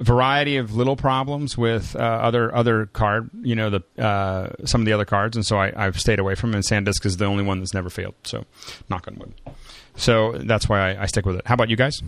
variety 0.00 0.56
of 0.56 0.74
little 0.74 0.96
problems 0.96 1.56
with 1.56 1.94
uh, 1.96 1.98
other 1.98 2.54
other 2.54 2.86
card, 2.86 3.30
you 3.42 3.54
know, 3.54 3.70
the 3.70 4.02
uh, 4.02 4.50
some 4.64 4.80
of 4.80 4.84
the 4.86 4.92
other 4.92 5.04
cards, 5.04 5.36
and 5.36 5.44
so 5.44 5.58
I, 5.58 5.72
I've 5.76 5.98
stayed 6.00 6.18
away 6.18 6.34
from 6.34 6.54
it. 6.54 6.56
And 6.70 6.86
SanDisk 6.86 7.04
is 7.06 7.16
the 7.16 7.26
only 7.26 7.44
one 7.44 7.58
that's 7.58 7.74
never 7.74 7.90
failed. 7.90 8.14
So, 8.24 8.44
knock 8.88 9.06
on 9.08 9.18
wood. 9.18 9.34
So 9.96 10.32
that's 10.32 10.68
why 10.68 10.92
I, 10.92 11.02
I 11.02 11.06
stick 11.06 11.26
with 11.26 11.36
it. 11.36 11.46
How 11.46 11.54
about 11.54 11.68
you 11.68 11.76
guys? 11.76 12.02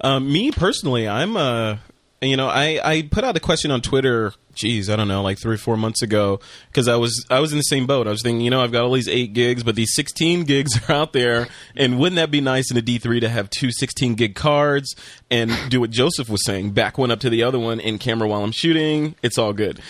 Um, 0.00 0.32
me 0.32 0.50
personally, 0.50 1.08
I'm 1.08 1.36
uh 1.36 1.76
you 2.20 2.36
know, 2.36 2.48
I, 2.48 2.80
I 2.82 3.02
put 3.02 3.24
out 3.24 3.36
a 3.36 3.40
question 3.40 3.70
on 3.70 3.80
Twitter 3.80 4.32
geez, 4.54 4.88
I 4.88 4.96
don't 4.96 5.08
know, 5.08 5.22
like 5.22 5.38
three 5.38 5.54
or 5.54 5.58
four 5.58 5.76
months 5.76 6.02
ago, 6.02 6.40
because 6.68 6.88
I 6.88 6.96
was 6.96 7.24
I 7.30 7.40
was 7.40 7.52
in 7.52 7.58
the 7.58 7.62
same 7.62 7.86
boat. 7.86 8.06
I 8.06 8.10
was 8.10 8.22
thinking, 8.22 8.40
you 8.40 8.50
know, 8.50 8.62
I've 8.62 8.72
got 8.72 8.84
all 8.84 8.92
these 8.92 9.08
eight 9.08 9.32
gigs, 9.32 9.62
but 9.62 9.74
these 9.74 9.94
16 9.94 10.44
gigs 10.44 10.78
are 10.88 10.92
out 10.92 11.12
there, 11.12 11.48
and 11.76 11.98
wouldn't 11.98 12.16
that 12.16 12.30
be 12.30 12.40
nice 12.40 12.70
in 12.70 12.76
a 12.76 12.82
D3 12.82 13.20
to 13.20 13.28
have 13.28 13.50
two 13.50 13.70
16 13.70 14.14
gig 14.14 14.34
cards 14.34 14.94
and 15.30 15.52
do 15.68 15.80
what 15.80 15.90
Joseph 15.90 16.28
was 16.28 16.44
saying, 16.44 16.72
back 16.72 16.98
one 16.98 17.10
up 17.10 17.20
to 17.20 17.30
the 17.30 17.42
other 17.42 17.58
one 17.58 17.80
in 17.80 17.98
camera 17.98 18.28
while 18.28 18.42
I'm 18.42 18.52
shooting? 18.52 19.14
It's 19.22 19.38
all 19.38 19.52
good. 19.52 19.80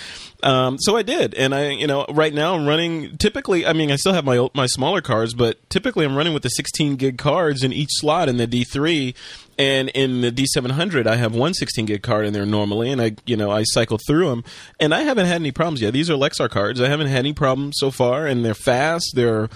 Um, 0.45 0.79
so 0.79 0.95
I 0.95 1.03
did, 1.03 1.33
and 1.35 1.55
I, 1.55 1.71
you 1.71 1.87
know, 1.87 2.05
right 2.11 2.33
now 2.33 2.55
I'm 2.55 2.67
running. 2.67 3.17
Typically, 3.17 3.65
I 3.67 3.73
mean, 3.73 3.91
I 3.91 3.97
still 3.97 4.13
have 4.13 4.27
my 4.27 4.47
my 4.55 4.67
smaller 4.67 5.01
cards, 5.01 5.33
but 5.33 5.59
typically 5.71 6.05
I'm 6.05 6.15
running 6.15 6.35
with 6.35 6.43
the 6.43 6.51
16 6.51 6.97
gig 6.97 7.17
cards 7.17 7.65
in 7.65 7.73
each 7.73 7.89
slot 7.93 8.29
in 8.29 8.37
the 8.37 8.47
D3, 8.47 9.15
and 9.59 9.89
in 9.89 10.21
the 10.21 10.31
D700 10.31 11.07
I 11.07 11.17
have 11.17 11.35
one 11.35 11.55
16 11.55 11.87
gig 11.87 12.03
card 12.03 12.27
in 12.27 12.35
there 12.35 12.45
normally, 12.45 12.93
and 12.93 13.01
I, 13.01 13.17
you 13.25 13.39
know, 13.39 13.51
I 13.51 13.63
cycle 13.65 13.99
through 14.07 14.29
them, 14.29 14.45
and 14.79 14.95
I 14.95 15.01
haven't 15.03 15.27
had 15.27 15.37
any 15.37 15.51
problems 15.51 15.81
yet. 15.81 15.95
These 15.95 16.11
are 16.11 16.15
Lexar 16.15 16.51
cards. 16.51 16.79
I 16.79 16.89
haven't 16.89 17.07
had 17.07 17.21
any 17.21 17.33
problems 17.33 17.77
so 17.79 17.91
far, 17.91 18.27
and 18.27 18.45
they're 18.45 18.55
fast. 18.55 19.13
They're 19.15 19.49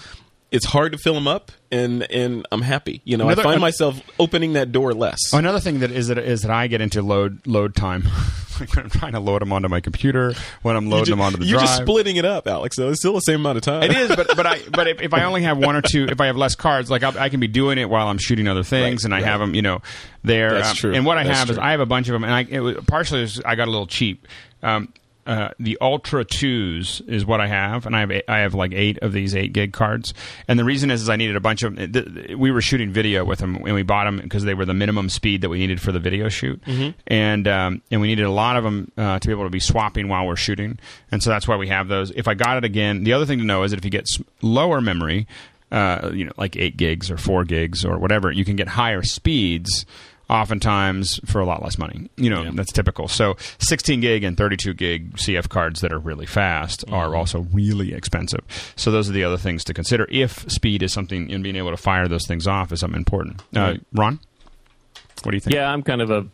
it's 0.51 0.65
hard 0.65 0.91
to 0.93 0.97
fill 0.97 1.13
them 1.13 1.27
up, 1.27 1.51
and 1.71 2.09
and 2.11 2.47
I'm 2.51 2.63
happy. 2.63 3.01
You 3.03 3.17
know, 3.17 3.25
Another- 3.25 3.41
I 3.41 3.45
find 3.45 3.61
myself 3.61 4.01
opening 4.19 4.53
that 4.53 4.71
door 4.71 4.93
less. 4.93 5.19
Oh, 5.33 5.37
another 5.37 5.59
thing 5.59 5.81
that 5.81 5.91
is 5.91 6.07
that 6.07 6.17
is 6.17 6.41
that 6.41 6.51
I 6.51 6.65
get 6.67 6.81
into 6.81 7.01
load 7.01 7.45
load 7.45 7.75
time. 7.75 8.07
when 8.59 8.69
I'm 8.85 8.89
trying 8.89 9.13
to 9.13 9.19
load 9.19 9.41
them 9.41 9.51
onto 9.53 9.67
my 9.67 9.79
computer, 9.79 10.33
when 10.61 10.75
I'm 10.75 10.89
loading 10.89 11.11
them 11.11 11.21
onto 11.21 11.37
the 11.37 11.45
drive. 11.45 11.49
You're 11.49 11.59
drive. 11.59 11.69
just 11.69 11.81
splitting 11.81 12.15
it 12.17 12.25
up, 12.25 12.47
Alex. 12.47 12.75
Though 12.75 12.89
it's 12.89 12.99
still 12.99 13.13
the 13.13 13.19
same 13.21 13.39
amount 13.41 13.57
of 13.57 13.63
time. 13.63 13.83
It 13.83 13.95
is, 13.95 14.15
but 14.15 14.35
but 14.35 14.45
I 14.45 14.61
but 14.71 14.87
if, 14.87 15.01
if 15.01 15.13
I 15.13 15.23
only 15.23 15.43
have 15.43 15.57
one 15.57 15.75
or 15.75 15.81
two, 15.81 16.07
if 16.09 16.19
I 16.21 16.27
have 16.27 16.37
less 16.37 16.55
cards, 16.55 16.89
like 16.91 17.03
I'll, 17.03 17.17
I 17.17 17.29
can 17.29 17.39
be 17.39 17.47
doing 17.47 17.77
it 17.77 17.89
while 17.89 18.07
I'm 18.07 18.17
shooting 18.17 18.47
other 18.47 18.63
things, 18.63 19.03
Right, 19.03 19.05
and 19.05 19.13
I 19.13 19.17
right. 19.17 19.25
have 19.25 19.39
them, 19.39 19.55
you 19.55 19.61
know, 19.61 19.81
there. 20.23 20.51
That's 20.53 20.69
um, 20.71 20.75
true. 20.75 20.93
And 20.93 21.05
what 21.05 21.17
I 21.17 21.23
That's 21.23 21.39
have 21.39 21.49
is. 21.51 21.57
I 21.57 21.71
have 21.71 21.79
a 21.79 21.85
bunch 21.85 22.07
of 22.07 22.13
them, 22.13 22.23
and 22.23 22.33
I 22.33 22.41
it 22.49 22.59
was, 22.59 22.77
partially 22.87 23.27
I 23.45 23.55
got 23.55 23.67
a 23.67 23.71
little 23.71 23.87
cheap. 23.87 24.27
Um, 24.61 24.91
uh, 25.29 25.49
the 25.59 25.77
Ultra 25.79 26.25
Twos 26.25 27.01
is 27.07 27.25
what 27.25 27.39
I 27.39 27.47
have, 27.47 27.85
and 27.85 27.95
I 27.95 27.99
have 27.99 28.09
eight, 28.11 28.23
I 28.27 28.39
have 28.39 28.55
like 28.55 28.73
eight 28.73 28.97
of 28.99 29.13
these 29.13 29.35
eight 29.35 29.53
gig 29.53 29.71
cards. 29.73 30.13
And 30.47 30.57
the 30.57 30.63
reason 30.65 30.89
is, 30.89 31.03
is 31.03 31.09
I 31.09 31.15
needed 31.17 31.35
a 31.35 31.39
bunch 31.39 31.61
of. 31.63 31.75
th- 31.77 31.91
th- 31.93 32.35
We 32.35 32.49
were 32.51 32.61
shooting 32.61 32.91
video 32.91 33.23
with 33.23 33.39
them, 33.39 33.55
and 33.55 33.75
we 33.75 33.83
bought 33.83 34.05
them 34.05 34.17
because 34.17 34.43
they 34.43 34.55
were 34.55 34.65
the 34.65 34.73
minimum 34.73 35.07
speed 35.07 35.41
that 35.41 35.49
we 35.49 35.59
needed 35.59 35.79
for 35.79 35.91
the 35.91 35.99
video 35.99 36.29
shoot, 36.29 36.59
and 37.07 37.47
um, 37.47 37.81
and 37.91 38.01
we 38.01 38.07
needed 38.07 38.25
a 38.25 38.31
lot 38.31 38.57
of 38.57 38.63
them 38.63 38.91
uh, 38.97 39.19
to 39.19 39.27
be 39.27 39.31
able 39.31 39.43
to 39.45 39.49
be 39.51 39.59
swapping 39.59 40.07
while 40.07 40.25
we're 40.25 40.35
shooting, 40.35 40.79
and 41.11 41.21
so 41.21 41.29
that's 41.29 41.47
why 41.47 41.55
we 41.57 41.67
have 41.67 41.87
those. 41.87 42.09
If 42.11 42.27
I 42.27 42.33
got 42.33 42.57
it 42.57 42.63
again, 42.65 43.03
the 43.03 43.13
other 43.13 43.25
thing 43.27 43.37
to 43.39 43.45
know 43.45 43.63
is 43.63 43.71
that 43.71 43.77
if 43.77 43.85
you 43.85 43.91
get 43.91 44.07
lower 44.41 44.81
memory, 44.81 45.27
uh, 45.71 46.09
you 46.11 46.25
know, 46.25 46.31
like 46.37 46.55
eight 46.57 46.75
gigs 46.75 47.11
or 47.11 47.17
four 47.17 47.43
gigs 47.43 47.85
or 47.85 47.99
whatever, 47.99 48.31
you 48.31 48.43
can 48.43 48.55
get 48.55 48.67
higher 48.69 49.03
speeds. 49.03 49.85
Oftentimes 50.29 51.19
for 51.25 51.39
a 51.41 51.45
lot 51.45 51.63
less 51.63 51.77
money, 51.77 52.09
you 52.17 52.29
know 52.29 52.51
that's 52.51 52.71
typical. 52.71 53.07
So 53.07 53.35
16 53.59 54.01
gig 54.01 54.23
and 54.23 54.37
32 54.37 54.73
gig 54.73 55.15
CF 55.15 55.49
cards 55.49 55.81
that 55.81 55.91
are 55.91 55.99
really 55.99 56.25
fast 56.27 56.85
are 56.91 57.15
also 57.15 57.47
really 57.51 57.93
expensive. 57.93 58.41
So 58.75 58.91
those 58.91 59.09
are 59.09 59.13
the 59.13 59.23
other 59.23 59.37
things 59.37 59.63
to 59.65 59.73
consider 59.73 60.07
if 60.09 60.49
speed 60.51 60.83
is 60.83 60.93
something 60.93 61.31
and 61.31 61.43
being 61.43 61.55
able 61.55 61.71
to 61.71 61.77
fire 61.77 62.07
those 62.07 62.27
things 62.27 62.47
off 62.47 62.71
is 62.71 62.81
something 62.81 62.97
important. 62.97 63.41
Uh, 63.55 63.75
Ron, 63.93 64.19
what 65.23 65.31
do 65.31 65.35
you 65.37 65.41
think? 65.41 65.55
Yeah, 65.55 65.71
I'm 65.71 65.81
kind 65.83 66.01
of 66.01 66.11
a 66.11 66.27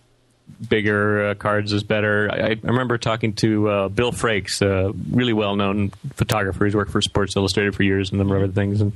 bigger 0.70 1.30
uh, 1.30 1.36
cards 1.36 1.74
is 1.74 1.84
better. 1.84 2.30
I, 2.32 2.52
I 2.52 2.58
remember 2.64 2.98
talking 2.98 3.34
to 3.34 3.70
uh, 3.70 3.88
Bill 3.90 4.12
Frakes, 4.12 4.62
a 4.62 4.94
really 5.12 5.34
well-known 5.34 5.90
photographer. 6.16 6.66
He's 6.66 6.76
worked 6.76 6.92
for 6.92 7.02
Sports 7.02 7.36
Illustrated 7.36 7.76
for 7.76 7.84
years 7.84 8.12
and 8.12 8.20
a 8.20 8.24
number 8.24 8.38
of 8.38 8.44
other 8.44 8.54
things. 8.54 8.82
And 8.82 8.94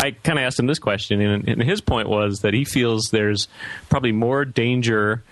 I 0.00 0.10
kind 0.10 0.38
of 0.38 0.44
asked 0.44 0.58
him 0.58 0.66
this 0.66 0.78
question, 0.78 1.20
and, 1.20 1.48
and 1.48 1.62
his 1.62 1.80
point 1.80 2.08
was 2.08 2.40
that 2.40 2.52
he 2.52 2.64
feels 2.64 3.08
there's 3.10 3.48
probably 3.88 4.12
more 4.12 4.44
danger 4.44 5.22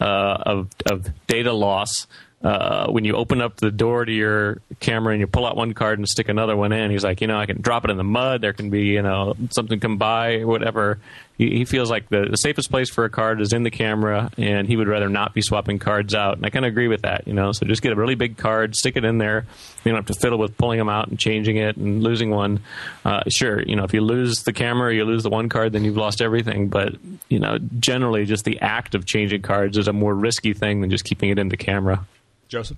uh, 0.00 0.42
of 0.46 0.68
of 0.90 1.08
data 1.26 1.52
loss. 1.52 2.06
Uh, 2.42 2.90
when 2.90 3.04
you 3.04 3.14
open 3.16 3.42
up 3.42 3.56
the 3.56 3.70
door 3.70 4.02
to 4.02 4.10
your 4.10 4.62
camera 4.80 5.12
and 5.12 5.20
you 5.20 5.26
pull 5.26 5.44
out 5.44 5.58
one 5.58 5.74
card 5.74 5.98
and 5.98 6.08
stick 6.08 6.30
another 6.30 6.56
one 6.56 6.72
in, 6.72 6.90
he's 6.90 7.04
like, 7.04 7.20
you 7.20 7.26
know, 7.26 7.38
I 7.38 7.44
can 7.44 7.60
drop 7.60 7.84
it 7.84 7.90
in 7.90 7.98
the 7.98 8.02
mud. 8.02 8.40
There 8.40 8.54
can 8.54 8.70
be, 8.70 8.84
you 8.84 9.02
know, 9.02 9.36
something 9.50 9.78
come 9.78 9.98
by, 9.98 10.36
or 10.36 10.46
whatever. 10.46 10.98
He, 11.40 11.56
he 11.56 11.64
feels 11.64 11.90
like 11.90 12.06
the, 12.10 12.26
the 12.30 12.36
safest 12.36 12.70
place 12.70 12.90
for 12.90 13.06
a 13.06 13.08
card 13.08 13.40
is 13.40 13.54
in 13.54 13.62
the 13.62 13.70
camera, 13.70 14.30
and 14.36 14.68
he 14.68 14.76
would 14.76 14.88
rather 14.88 15.08
not 15.08 15.32
be 15.32 15.40
swapping 15.40 15.78
cards 15.78 16.14
out. 16.14 16.36
And 16.36 16.44
I 16.44 16.50
kind 16.50 16.66
of 16.66 16.68
agree 16.68 16.86
with 16.86 17.00
that, 17.00 17.26
you 17.26 17.32
know. 17.32 17.52
So 17.52 17.64
just 17.64 17.80
get 17.80 17.92
a 17.92 17.96
really 17.96 18.14
big 18.14 18.36
card, 18.36 18.76
stick 18.76 18.94
it 18.94 19.06
in 19.06 19.16
there. 19.16 19.46
You 19.82 19.90
don't 19.90 19.96
have 20.06 20.14
to 20.14 20.20
fiddle 20.20 20.38
with 20.38 20.58
pulling 20.58 20.78
them 20.78 20.90
out 20.90 21.08
and 21.08 21.18
changing 21.18 21.56
it 21.56 21.78
and 21.78 22.02
losing 22.02 22.28
one. 22.28 22.60
Uh, 23.06 23.22
sure, 23.30 23.62
you 23.62 23.74
know, 23.74 23.84
if 23.84 23.94
you 23.94 24.02
lose 24.02 24.42
the 24.42 24.52
camera, 24.52 24.94
you 24.94 25.02
lose 25.06 25.22
the 25.22 25.30
one 25.30 25.48
card, 25.48 25.72
then 25.72 25.82
you've 25.82 25.96
lost 25.96 26.20
everything. 26.20 26.68
But 26.68 26.96
you 27.30 27.38
know, 27.38 27.56
generally, 27.78 28.26
just 28.26 28.44
the 28.44 28.60
act 28.60 28.94
of 28.94 29.06
changing 29.06 29.40
cards 29.40 29.78
is 29.78 29.88
a 29.88 29.94
more 29.94 30.14
risky 30.14 30.52
thing 30.52 30.82
than 30.82 30.90
just 30.90 31.06
keeping 31.06 31.30
it 31.30 31.38
in 31.38 31.48
the 31.48 31.56
camera. 31.56 32.06
Joseph. 32.48 32.76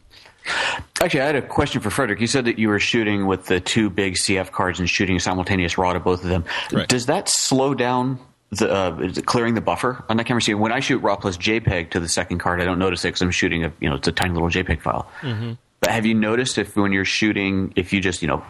Actually, 1.01 1.21
I 1.23 1.27
had 1.27 1.37
a 1.37 1.43
question 1.43 1.81
for 1.81 1.91
Frederick. 1.91 2.21
You 2.21 2.29
said 2.29 2.45
that 2.45 2.61
you 2.61 2.69
were 2.69 2.79
shooting 2.79 3.27
with 3.27 3.47
the 3.47 3.59
two 3.59 3.91
big 3.91 4.15
CF 4.15 4.53
cards 4.53 4.79
and 4.79 4.89
shooting 4.89 5.17
a 5.17 5.21
simultaneous 5.21 5.77
raw 5.79 5.93
to 5.95 6.01
both 6.01 6.23
of 6.23 6.31
them. 6.31 6.45
Right. 6.71 6.87
Does 6.87 7.07
that 7.07 7.29
slow 7.29 7.75
down 7.75 8.21
the 8.53 8.71
uh, 8.71 9.13
clearing 9.27 9.55
the 9.55 9.61
buffer 9.61 10.05
on 10.09 10.17
that 10.19 10.25
camera? 10.25 10.43
See, 10.43 10.55
when 10.55 10.73
I 10.73 10.81
shoot 10.81 10.99
raw 10.99 11.17
plus 11.17 11.37
JPEG 11.37 11.91
to 11.91 12.01
the 12.01 12.09
second 12.09 12.39
card, 12.39 12.61
I 12.61 12.65
don't 12.65 12.79
notice 12.79 13.05
it 13.05 13.09
because 13.09 13.23
I'm 13.23 13.31
shooting 13.31 13.65
a 13.65 13.73
you 13.81 13.89
know 13.89 13.97
it's 13.97 14.09
a 14.09 14.13
tiny 14.13 14.35
little 14.35 14.49
JPEG 14.49 14.83
file. 14.83 15.11
Mm-hmm. 15.21 15.53
But 15.81 15.91
have 15.91 16.07
you 16.07 16.15
noticed 16.15 16.59
if 16.59 16.77
when 16.77 16.93
you're 16.93 17.05
shooting, 17.05 17.73
if 17.75 17.93
you 17.93 18.01
just 18.01 18.23
you 18.23 18.29
know 18.29 18.45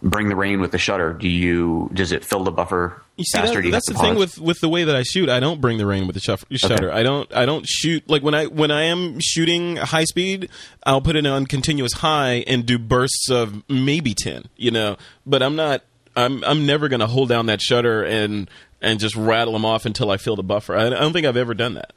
bring 0.00 0.28
the 0.28 0.36
rain 0.36 0.60
with 0.60 0.70
the 0.70 0.78
shutter, 0.78 1.12
do 1.12 1.28
you 1.28 1.90
does 1.92 2.12
it 2.12 2.24
fill 2.24 2.44
the 2.44 2.52
buffer 2.52 3.02
You 3.16 3.24
see, 3.24 3.36
faster? 3.36 3.60
that, 3.60 3.70
that's 3.72 3.88
the 3.88 3.94
thing 3.94 4.14
with 4.14 4.38
with 4.38 4.60
the 4.60 4.68
way 4.68 4.84
that 4.84 4.94
I 4.94 5.02
shoot. 5.02 5.28
I 5.28 5.40
don't 5.40 5.60
bring 5.60 5.78
the 5.78 5.86
rain 5.86 6.06
with 6.06 6.14
the 6.14 6.20
shutter. 6.20 6.92
I 6.92 7.02
don't. 7.02 7.34
I 7.34 7.46
don't 7.46 7.66
shoot 7.66 8.08
like 8.08 8.22
when 8.22 8.34
I 8.34 8.46
when 8.46 8.70
I 8.70 8.84
am 8.84 9.18
shooting 9.20 9.74
high 9.74 10.04
speed. 10.04 10.50
I'll 10.86 11.00
put 11.00 11.16
it 11.16 11.26
on 11.26 11.46
continuous 11.46 11.94
high 11.94 12.44
and 12.46 12.64
do 12.64 12.78
bursts 12.78 13.28
of 13.28 13.68
maybe 13.68 14.14
ten. 14.14 14.44
You 14.56 14.70
know, 14.70 14.98
but 15.26 15.42
I'm 15.42 15.56
not. 15.56 15.82
I'm 16.14 16.44
I'm 16.44 16.64
never 16.64 16.88
going 16.88 17.00
to 17.00 17.08
hold 17.08 17.28
down 17.28 17.46
that 17.46 17.60
shutter 17.60 18.04
and 18.04 18.48
and 18.82 19.00
just 19.00 19.16
rattle 19.16 19.54
them 19.54 19.64
off 19.64 19.86
until 19.86 20.10
I 20.10 20.18
fill 20.18 20.36
the 20.36 20.42
buffer. 20.42 20.76
I, 20.76 20.86
I 20.86 20.90
don't 20.90 21.12
think 21.12 21.26
I've 21.26 21.36
ever 21.36 21.54
done 21.54 21.74
that. 21.74 21.94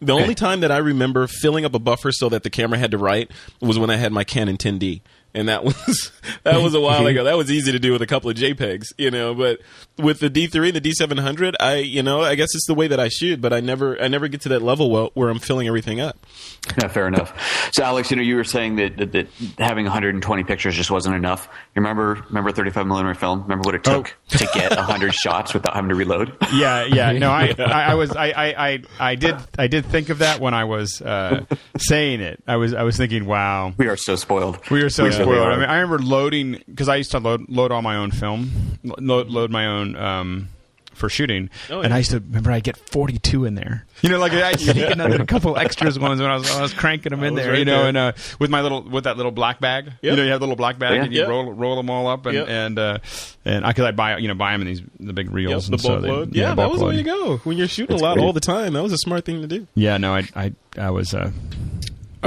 The 0.00 0.12
only 0.12 0.32
eh. 0.32 0.34
time 0.34 0.60
that 0.60 0.70
I 0.70 0.76
remember 0.76 1.26
filling 1.26 1.64
up 1.64 1.74
a 1.74 1.78
buffer 1.78 2.12
so 2.12 2.28
that 2.28 2.42
the 2.42 2.50
camera 2.50 2.78
had 2.78 2.90
to 2.90 2.98
write 2.98 3.30
was 3.60 3.78
when 3.78 3.88
I 3.88 3.96
had 3.96 4.12
my 4.12 4.24
Canon 4.24 4.58
10D, 4.58 5.00
and 5.34 5.48
that 5.48 5.64
was 5.64 6.12
that 6.44 6.62
was 6.62 6.74
a 6.74 6.80
while 6.80 6.98
mm-hmm. 6.98 7.06
ago. 7.08 7.24
That 7.24 7.36
was 7.36 7.50
easy 7.50 7.72
to 7.72 7.78
do 7.78 7.92
with 7.92 8.02
a 8.02 8.06
couple 8.06 8.30
of 8.30 8.36
JPEGs, 8.36 8.92
you 8.98 9.10
know. 9.10 9.34
But 9.34 9.60
with 9.98 10.20
the 10.20 10.28
D3 10.30 10.68
and 10.68 10.76
the 10.76 10.80
D700, 10.80 11.54
I 11.60 11.76
you 11.76 12.02
know 12.02 12.22
I 12.22 12.34
guess 12.34 12.54
it's 12.54 12.66
the 12.66 12.74
way 12.74 12.88
that 12.88 13.00
I 13.00 13.08
shoot, 13.08 13.40
but 13.40 13.52
I 13.52 13.60
never 13.60 14.00
I 14.02 14.08
never 14.08 14.28
get 14.28 14.40
to 14.42 14.48
that 14.50 14.62
level 14.62 14.90
where, 14.90 15.08
where 15.14 15.28
I'm 15.28 15.38
filling 15.38 15.66
everything 15.68 16.00
up. 16.00 16.18
Yeah, 16.82 16.88
fair 16.88 17.06
enough. 17.06 17.70
So, 17.72 17.84
Alex, 17.84 18.10
you 18.10 18.16
know, 18.16 18.24
you 18.24 18.34
were 18.34 18.42
saying 18.42 18.74
that, 18.76 18.96
that, 18.96 19.12
that 19.12 19.28
having 19.56 19.84
120 19.84 20.42
pictures 20.42 20.74
just 20.74 20.90
wasn't 20.90 21.14
enough. 21.14 21.48
You 21.76 21.80
remember, 21.80 22.24
remember 22.28 22.50
35 22.50 22.88
millimeter 22.88 23.14
film? 23.14 23.42
Remember 23.42 23.62
what 23.64 23.76
it 23.76 23.84
took 23.84 24.16
to 24.30 24.48
get 24.52 24.74
100 24.74 25.14
shots 25.14 25.54
without 25.54 25.74
having 25.74 25.90
to 25.90 25.94
reload? 25.94 26.36
Yeah, 26.52 26.84
yeah. 26.84 27.12
No, 27.12 27.30
I, 27.30 27.54
I, 27.58 27.92
I 27.92 27.94
was, 27.94 28.10
I, 28.16 28.26
I, 28.30 28.66
I, 28.68 28.82
I 28.98 29.14
did, 29.14 29.36
I 29.56 29.68
did 29.68 29.86
think 29.86 30.08
of 30.08 30.18
that 30.18 30.40
when 30.40 30.54
I 30.54 30.64
was 30.64 31.00
uh, 31.00 31.44
saying 31.78 32.20
it. 32.20 32.42
I 32.48 32.56
was, 32.56 32.74
I 32.74 32.82
was 32.82 32.96
thinking, 32.96 33.26
wow, 33.26 33.72
We 33.78 33.86
are 33.86 33.96
so 33.96 34.16
spoiled. 34.16 34.58
we 34.68 34.82
are 34.82 34.90
so 34.90 35.04
We 35.04 35.10
really 35.10 35.22
spoiled. 35.22 35.38
are. 35.46 35.52
I 35.52 35.56
mean, 35.56 35.68
I 35.68 35.78
remember 35.78 36.02
loading 36.02 36.60
because 36.66 36.88
I 36.88 36.96
used 36.96 37.12
to 37.12 37.20
load, 37.20 37.48
load 37.48 37.70
all 37.70 37.82
my 37.82 37.94
own 37.94 38.10
film, 38.10 38.50
load, 38.82 39.28
load 39.28 39.52
my 39.52 39.66
own. 39.66 39.85
Um, 39.94 40.48
for 40.94 41.10
shooting, 41.10 41.50
Oh, 41.68 41.82
and. 41.82 41.92
I 41.92 41.98
used 41.98 42.10
to 42.12 42.20
remember 42.20 42.50
I'd 42.50 42.64
get 42.64 42.78
forty 42.78 43.18
two 43.18 43.44
in 43.44 43.54
there. 43.54 43.84
You 44.00 44.08
know, 44.08 44.18
like 44.18 44.32
I 44.32 44.52
sneak 44.56 44.88
another 44.90 45.20
a 45.20 45.26
couple 45.26 45.54
extras 45.58 45.98
ones 45.98 46.22
when 46.22 46.30
I 46.30 46.36
was, 46.36 46.48
when 46.48 46.58
I 46.58 46.62
was 46.62 46.72
cranking 46.72 47.10
them 47.10 47.22
in 47.22 47.34
there. 47.34 47.50
right 47.50 47.58
you 47.58 47.64
know, 47.66 47.80
there. 47.80 47.88
and 47.88 47.96
uh, 47.98 48.12
with 48.38 48.48
my 48.48 48.62
little 48.62 48.80
with 48.80 49.04
that 49.04 49.18
little 49.18 49.30
black 49.30 49.60
bag. 49.60 49.92
You 50.00 50.16
know, 50.16 50.22
you 50.22 50.30
have 50.30 50.40
the 50.40 50.46
little 50.46 50.56
black 50.56 50.78
bag, 50.78 50.94
Yeah. 50.96 51.02
and 51.04 51.12
you 51.12 51.20
Yep. 51.20 51.28
roll 51.28 51.52
roll 51.52 51.76
them 51.76 51.90
all 51.90 52.06
up, 52.08 52.24
and 52.24 52.34
Yep. 52.34 52.48
and 52.48 52.78
uh, 52.78 52.98
and 53.44 53.66
I 53.66 53.74
could 53.74 53.84
I 53.84 53.90
buy 53.90 54.16
you 54.16 54.26
know 54.28 54.34
buy 54.34 54.52
them 54.52 54.62
in 54.62 54.68
these 54.68 54.80
the 54.98 55.12
big 55.12 55.26
Yep, 55.26 55.34
reels 55.34 55.66
the 55.66 55.72
and 55.74 55.80
so 55.82 55.88
bulk 55.90 56.00
they- 56.02 56.08
load. 56.08 56.34
Yeah, 56.34 56.46
that 56.46 56.56
bulk 56.56 56.72
was 56.72 56.80
the 56.80 56.86
way 56.86 56.96
to 56.96 57.02
go. 57.02 57.36
When 57.44 57.58
you're 57.58 57.68
shooting 57.68 57.94
a 57.94 58.02
lot 58.02 58.14
great. 58.14 58.24
all 58.24 58.32
the 58.32 58.40
time, 58.40 58.72
that 58.72 58.82
was 58.82 58.94
a 58.94 58.98
smart 58.98 59.26
thing 59.26 59.42
to 59.42 59.46
do. 59.46 59.66
Yeah, 59.74 59.98
no, 59.98 60.14
I, 60.14 60.26
I, 60.34 60.52
I 60.78 60.88
was. 60.92 61.12
Uh, 61.12 61.30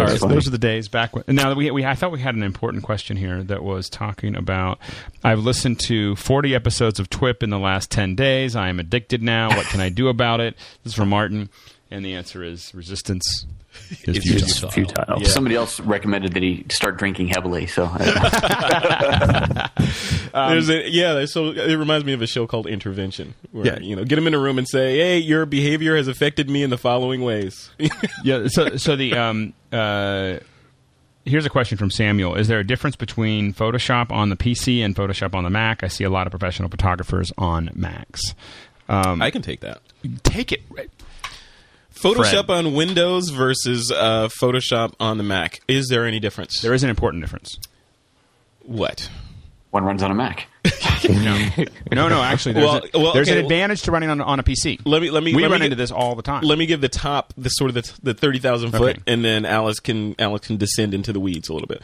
Those 0.07 0.47
are 0.47 0.51
the 0.51 0.57
days 0.57 0.87
back. 0.87 1.15
When, 1.15 1.23
now 1.27 1.53
we, 1.53 1.71
we, 1.71 1.85
I 1.85 1.95
thought 1.95 2.11
we 2.11 2.19
had 2.19 2.35
an 2.35 2.43
important 2.43 2.83
question 2.83 3.17
here 3.17 3.43
that 3.43 3.63
was 3.63 3.89
talking 3.89 4.35
about. 4.35 4.79
I've 5.23 5.39
listened 5.39 5.79
to 5.81 6.15
40 6.15 6.55
episodes 6.55 6.99
of 6.99 7.09
TWIP 7.09 7.43
in 7.43 7.49
the 7.49 7.59
last 7.59 7.91
10 7.91 8.15
days. 8.15 8.55
I 8.55 8.69
am 8.69 8.79
addicted 8.79 9.21
now. 9.21 9.49
What 9.49 9.65
can 9.67 9.81
I 9.81 9.89
do 9.89 10.07
about 10.07 10.39
it? 10.39 10.55
This 10.83 10.91
is 10.91 10.95
from 10.95 11.09
Martin, 11.09 11.49
and 11.91 12.03
the 12.05 12.13
answer 12.15 12.43
is 12.43 12.73
resistance 12.73 13.45
is 14.03 14.17
It's 14.17 14.27
futile. 14.27 14.69
futile. 14.69 14.69
futile. 14.95 15.21
Yeah. 15.21 15.27
Somebody 15.27 15.55
else 15.55 15.79
recommended 15.79 16.33
that 16.33 16.43
he 16.43 16.65
start 16.69 16.97
drinking 16.97 17.27
heavily. 17.29 17.67
So, 17.67 17.85
There's 20.33 20.69
a 20.69 20.89
yeah. 20.89 21.25
So 21.25 21.47
it 21.49 21.75
reminds 21.75 22.05
me 22.05 22.13
of 22.13 22.21
a 22.21 22.27
show 22.27 22.47
called 22.47 22.67
Intervention, 22.67 23.33
where 23.51 23.65
Yeah. 23.65 23.79
you 23.79 23.95
know, 23.95 24.03
get 24.03 24.17
him 24.17 24.27
in 24.27 24.33
a 24.33 24.39
room 24.39 24.57
and 24.57 24.67
say, 24.67 24.97
"Hey, 24.97 25.17
your 25.19 25.45
behavior 25.45 25.95
has 25.95 26.07
affected 26.07 26.49
me 26.49 26.63
in 26.63 26.69
the 26.69 26.77
following 26.77 27.21
ways." 27.21 27.69
yeah. 28.23 28.47
So, 28.47 28.77
so 28.77 28.95
the 28.95 29.13
um, 29.15 29.53
uh, 29.71 30.37
here's 31.25 31.45
a 31.45 31.49
question 31.49 31.77
from 31.77 31.91
Samuel: 31.91 32.35
Is 32.35 32.47
there 32.47 32.59
a 32.59 32.63
difference 32.67 32.95
between 32.95 33.53
Photoshop 33.53 34.11
on 34.11 34.29
the 34.29 34.35
PC 34.37 34.83
and 34.83 34.95
Photoshop 34.95 35.33
on 35.35 35.43
the 35.43 35.49
Mac? 35.49 35.83
I 35.83 35.87
see 35.87 36.03
a 36.03 36.09
lot 36.09 36.27
of 36.27 36.31
professional 36.31 36.69
photographers 36.69 37.31
on 37.37 37.69
Macs. 37.73 38.33
Um, 38.87 39.21
I 39.21 39.29
can 39.31 39.41
take 39.43 39.59
that. 39.61 39.81
take 40.23 40.51
it. 40.51 40.61
Photoshop 42.01 42.45
Fred. 42.45 42.65
on 42.65 42.73
Windows 42.73 43.29
versus 43.29 43.91
uh, 43.91 44.29
Photoshop 44.41 44.93
on 44.99 45.17
the 45.17 45.23
Mac. 45.23 45.61
Is 45.67 45.87
there 45.89 46.05
any 46.05 46.19
difference? 46.19 46.61
There 46.61 46.73
is 46.73 46.83
an 46.83 46.89
important 46.89 47.23
difference. 47.23 47.57
What? 48.63 49.09
One 49.71 49.83
runs 49.83 50.01
on 50.03 50.11
a 50.11 50.15
Mac. 50.15 50.47
No, 51.91 52.09
no, 52.09 52.21
actually, 52.21 52.53
there's, 52.53 52.65
Well- 52.65 52.81
a, 52.93 52.99
well, 52.99 53.13
there's 53.13 53.29
okay, 53.29 53.39
an 53.39 53.45
advantage 53.45 53.83
to 53.83 53.91
running 53.91 54.09
on, 54.09 54.19
on 54.19 54.39
a 54.39 54.43
PC. 54.43 54.81
Let 54.85 55.01
me 55.01 55.09
let 55.11 55.23
me 55.23 55.33
we 55.33 55.41
let 55.43 55.51
run 55.51 55.59
get- 55.61 55.65
into 55.67 55.75
this 55.77 55.91
all 55.91 56.13
the 56.13 56.21
time. 56.21 56.43
Let 56.43 56.57
me 56.57 56.65
give 56.65 56.81
the 56.81 56.89
top, 56.89 57.33
the 57.37 57.47
sort 57.49 57.69
of 57.69 57.75
the, 57.75 57.93
the 58.03 58.13
thirty 58.13 58.37
thousand 58.37 58.71
foot, 58.71 58.97
Okay. 58.97 59.01
and 59.07 59.23
then 59.23 59.45
Alex 59.45 59.79
can 59.79 60.13
Alex 60.19 60.47
can 60.47 60.57
descend 60.57 60.93
into 60.93 61.13
the 61.13 61.19
weeds 61.21 61.47
a 61.47 61.53
little 61.53 61.67
bit. 61.69 61.81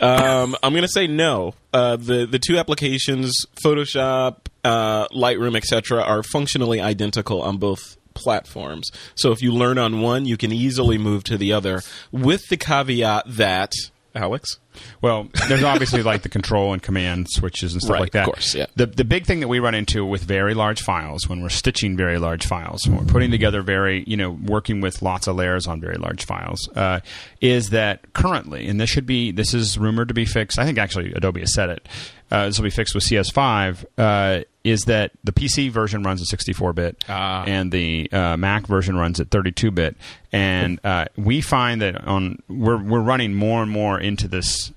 Um, 0.00 0.56
I'm 0.62 0.72
going 0.72 0.82
to 0.82 0.88
say 0.88 1.06
no. 1.06 1.54
Uh, 1.72 1.94
the 1.96 2.26
the 2.26 2.40
two 2.40 2.58
applications, 2.58 3.46
Photoshop, 3.64 4.38
uh, 4.64 5.06
Lightroom, 5.08 5.56
etc., 5.56 6.02
are 6.02 6.24
functionally 6.24 6.80
identical 6.80 7.40
on 7.42 7.58
both 7.58 7.96
platforms. 8.22 8.90
So 9.14 9.32
if 9.32 9.42
you 9.42 9.52
learn 9.52 9.78
on 9.78 10.00
one, 10.00 10.24
you 10.24 10.36
can 10.36 10.52
easily 10.52 10.98
move 10.98 11.24
to 11.24 11.36
the 11.36 11.52
other, 11.52 11.82
with 12.10 12.48
the 12.48 12.56
caveat 12.56 13.24
that 13.26 13.72
Alex. 14.14 14.58
Well, 15.00 15.28
there's 15.48 15.62
obviously 15.62 16.02
like 16.02 16.20
the 16.20 16.28
control 16.28 16.74
and 16.74 16.82
command 16.82 17.28
switches 17.30 17.72
and 17.72 17.80
stuff 17.80 17.94
Right, 17.94 18.00
like 18.00 18.12
that. 18.12 18.28
of 18.28 18.34
course, 18.34 18.54
yeah. 18.54 18.66
The 18.76 18.84
the 18.84 19.04
big 19.04 19.24
thing 19.24 19.40
that 19.40 19.48
we 19.48 19.58
run 19.58 19.74
into 19.74 20.04
with 20.04 20.22
very 20.22 20.52
large 20.52 20.82
files 20.82 21.26
when 21.28 21.40
we're 21.42 21.48
stitching 21.48 21.96
very 21.96 22.18
large 22.18 22.44
files, 22.46 22.82
when 22.86 22.98
we're 22.98 23.04
putting 23.12 23.30
together 23.30 23.62
very, 23.62 24.04
you 24.06 24.18
know, 24.18 24.30
working 24.30 24.82
with 24.82 25.00
lots 25.00 25.26
of 25.28 25.36
layers 25.36 25.66
on 25.66 25.80
very 25.80 25.96
large 25.96 26.26
files, 26.26 26.68
uh, 26.76 27.00
is 27.40 27.70
that 27.70 28.12
currently, 28.12 28.68
and 28.68 28.78
this 28.78 28.90
should 28.90 29.06
be, 29.06 29.30
this 29.32 29.54
is 29.54 29.78
rumored 29.78 30.08
to 30.08 30.14
be 30.14 30.26
fixed. 30.26 30.58
I 30.58 30.66
think 30.66 30.76
actually 30.76 31.12
Adobe 31.14 31.40
has 31.40 31.54
said 31.54 31.70
it. 31.70 31.88
Uh, 32.30 32.46
this 32.46 32.58
will 32.58 32.64
be 32.64 32.70
fixed 32.70 32.94
with 32.94 33.04
CS5. 33.04 33.84
Uh, 33.96 34.40
is 34.64 34.82
that 34.82 35.12
the 35.24 35.32
PC 35.32 35.70
version 35.70 36.02
runs 36.02 36.22
at 36.22 36.38
64-bit 36.38 37.04
Ah. 37.08 37.44
and 37.46 37.72
the 37.72 38.10
uh, 38.12 38.36
Mac 38.36 38.66
version 38.66 38.96
runs 38.96 39.18
at 39.20 39.28
32-bit, 39.30 39.96
and 40.32 40.78
uh, 40.84 41.06
we 41.16 41.40
find 41.40 41.80
that 41.82 42.04
on 42.04 42.38
we're 42.48 42.76
we're 42.82 43.00
running 43.00 43.34
more 43.34 43.62
and 43.62 43.70
more 43.70 43.98
into 43.98 44.28
this 44.28 44.72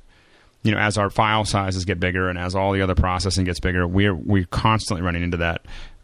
you 0.63 0.71
know, 0.71 0.79
as 0.79 0.97
our 0.97 1.11
file 1.11 1.45
sizes 1.45 1.86
get 1.86 1.99
bigger 1.99 2.27
and 2.27 2.39
as 2.39 2.55
all 2.55 2.71
the 2.71 2.81
other 2.81 2.95
processing 2.95 3.45
gets 3.45 3.59
bigger, 3.59 3.88
we're 3.88 4.15
we're 4.15 4.45
constantly 4.49 5.03
running 5.05 5.21
into 5.21 5.38
that 5.38 5.61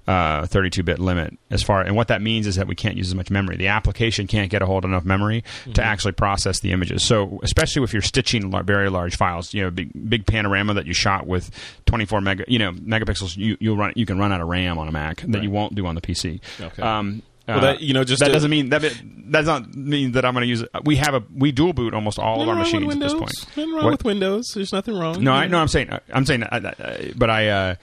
uh, 0.07 0.41
32-bit 0.43 0.99
limit. 0.99 1.37
As 1.49 1.61
far 1.63 1.81
and 1.81 1.95
what 1.95 2.07
that 2.09 2.21
means 2.21 2.47
is 2.47 2.55
that 2.55 2.67
we 2.67 2.75
can't 2.75 2.97
use 2.97 3.07
as 3.09 3.15
much 3.15 3.29
memory. 3.29 3.55
The 3.57 3.67
application 3.67 4.25
can't 4.27 4.49
get 4.49 4.61
a 4.61 4.65
hold 4.65 4.83
of 4.83 4.91
enough 4.91 5.05
memory 5.05 5.43
to 5.73 5.83
actually 5.83 6.13
process 6.13 6.59
the 6.59 6.71
images. 6.71 7.03
So, 7.03 7.39
especially 7.43 7.83
if 7.83 7.93
you're 7.93 8.01
stitching 8.01 8.49
lar- 8.51 8.63
very 8.63 8.89
large 8.89 9.15
files, 9.15 9.53
you 9.53 9.61
know, 9.63 9.69
big 9.71 9.91
big 10.09 10.25
panorama 10.25 10.73
that 10.75 10.85
you 10.85 10.93
shot 10.93 11.27
with 11.27 11.51
24 11.85 12.21
mega, 12.21 12.45
you 12.47 12.59
know, 12.59 12.71
megapixels, 12.71 13.37
you 13.37 13.57
you 13.59 13.75
run 13.75 13.93
you 13.95 14.05
can 14.05 14.17
run 14.17 14.31
out 14.31 14.41
of 14.41 14.47
RAM 14.47 14.77
on 14.77 14.87
a 14.87 14.91
Mac 14.91 15.21
that 15.21 15.43
you 15.43 15.49
won't 15.51 15.75
do 15.75 15.85
on 15.85 15.95
the 15.95 16.01
PC. 16.01 16.39
Okay. 16.59 16.81
Um, 16.81 17.21
Well, 17.47 17.57
uh, 17.57 17.61
that- 17.61 17.81
you 17.81 17.93
know, 17.93 18.03
just 18.03 18.19
that 18.21 18.31
doesn't 18.31 18.49
mean 18.51 18.69
that 18.69 18.81
does 19.29 19.45
not 19.45 19.73
mean 19.75 20.13
that 20.13 20.23
I'm 20.25 20.33
going 20.33 20.43
to 20.43 20.47
use 20.49 20.61
it. 20.61 20.69
We 20.83 20.95
have 20.97 21.13
a 21.15 21.23
we 21.35 21.51
dual 21.51 21.73
boot 21.73 21.93
almost 21.93 22.17
all 22.19 22.41
of 22.41 22.47
our 22.49 22.55
Nothing 22.55 22.73
wrong 22.81 22.87
with 22.87 22.97
machines 22.99 23.13
at 23.13 23.19
this 23.19 23.19
point. 23.43 23.57
Nothing 23.57 23.73
wrong 23.73 23.83
What- 23.85 23.91
with 23.91 24.05
Windows. 24.05 24.45
There's 24.55 24.71
nothing 24.71 24.97
wrong. 24.97 25.23
no, 25.23 25.31
I 25.33 25.47
no, 25.47 25.57
I'm 25.59 25.67
saying 25.67 25.89
I'm 26.13 26.25
saying, 26.25 26.43
uh, 26.43 26.71
uh, 26.79 26.97
but 27.15 27.29
I 27.29 27.47
uh, 27.49 27.75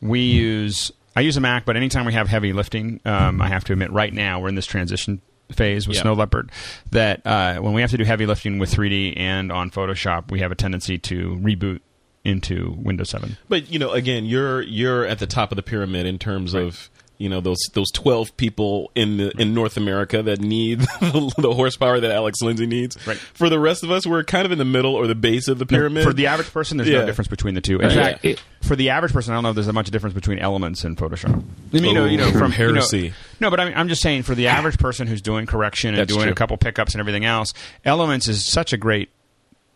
we 0.00 0.20
use 0.20 0.92
I 1.16 1.20
use 1.20 1.36
a 1.36 1.40
Mac, 1.40 1.64
but 1.64 1.76
anytime 1.76 2.04
we 2.04 2.12
have 2.12 2.28
heavy 2.28 2.52
lifting, 2.52 3.00
um, 3.06 3.40
I 3.40 3.48
have 3.48 3.64
to 3.64 3.72
admit, 3.72 3.90
right 3.90 4.12
now 4.12 4.38
we're 4.40 4.48
in 4.48 4.54
this 4.54 4.66
transition 4.66 5.22
phase 5.50 5.88
with 5.88 5.96
Yeah. 5.96 6.02
Snow 6.02 6.12
Leopard 6.12 6.50
that 6.90 7.26
uh, 7.26 7.56
when 7.56 7.72
we 7.72 7.80
have 7.80 7.90
to 7.92 7.96
do 7.96 8.04
heavy 8.04 8.26
lifting 8.26 8.58
with 8.58 8.70
3D 8.74 9.14
and 9.18 9.50
on 9.50 9.70
Photoshop, 9.70 10.30
we 10.30 10.40
have 10.40 10.52
a 10.52 10.54
tendency 10.54 10.98
to 10.98 11.36
reboot 11.36 11.80
into 12.24 12.74
Windows 12.78 13.08
7. 13.10 13.36
But 13.48 13.70
you 13.70 13.78
know, 13.78 13.92
again, 13.92 14.24
you're 14.26 14.60
you're 14.62 15.04
at 15.06 15.18
the 15.20 15.26
top 15.26 15.52
of 15.52 15.56
the 15.56 15.62
pyramid 15.62 16.04
in 16.06 16.18
terms 16.18 16.52
of 16.54 16.90
you 17.18 17.28
know 17.28 17.40
those 17.40 17.58
those 17.74 17.90
twelve 17.92 18.36
people 18.36 18.90
in 18.94 19.16
the 19.16 19.30
in 19.40 19.54
North 19.54 19.76
America 19.76 20.22
that 20.22 20.40
need 20.40 20.80
the, 21.00 21.32
the 21.38 21.52
horsepower 21.54 21.98
that 22.00 22.10
Alex 22.10 22.42
Lindsay 22.42 22.66
needs. 22.66 22.96
Right. 23.06 23.16
For 23.16 23.48
the 23.48 23.58
rest 23.58 23.82
of 23.82 23.90
us, 23.90 24.06
we're 24.06 24.24
kind 24.24 24.44
of 24.46 24.52
in 24.52 24.58
the 24.58 24.64
middle 24.64 24.94
or 24.94 25.06
the 25.06 25.14
base 25.14 25.48
of 25.48 25.58
the 25.58 25.66
pyramid. 25.66 26.04
For 26.04 26.12
the 26.12 26.26
average 26.26 26.52
person, 26.52 26.76
there's 26.76 26.88
Yeah. 26.90 27.00
no 27.00 27.06
difference 27.06 27.28
between 27.28 27.54
the 27.54 27.60
two. 27.60 27.76
In 27.80 27.86
Right. 27.88 27.94
fact, 27.94 28.24
Yeah. 28.24 28.34
for 28.62 28.76
the 28.76 28.90
average 28.90 29.12
person, 29.12 29.32
I 29.32 29.36
don't 29.36 29.42
know 29.44 29.48
if 29.50 29.54
there's 29.54 29.66
that 29.66 29.72
much 29.72 29.90
difference 29.90 30.14
between 30.14 30.38
Elements 30.38 30.84
and 30.84 30.96
Photoshop. 30.96 31.42
I 31.72 31.76
mean, 31.80 31.84
you 31.84 31.94
know, 31.94 32.04
you 32.04 32.18
know, 32.18 32.28
Ooh, 32.28 32.32
from 32.32 32.52
you 32.52 32.58
know- 32.58 32.74
heresy. 32.74 33.12
no, 33.40 33.50
but 33.50 33.60
I 33.60 33.64
mean, 33.66 33.74
I'm 33.76 33.88
just 33.88 34.02
saying 34.02 34.22
for 34.24 34.34
the 34.34 34.48
average 34.48 34.78
person 34.78 35.06
who's 35.06 35.22
doing 35.22 35.46
correction 35.46 35.90
and 35.90 35.98
That's 35.98 36.12
doing 36.12 36.24
true. 36.24 36.32
a 36.32 36.34
couple 36.34 36.56
pickups 36.56 36.92
and 36.94 37.00
everything 37.00 37.24
else, 37.24 37.52
Elements 37.84 38.28
is 38.28 38.44
such 38.44 38.72
a 38.72 38.76
great 38.76 39.08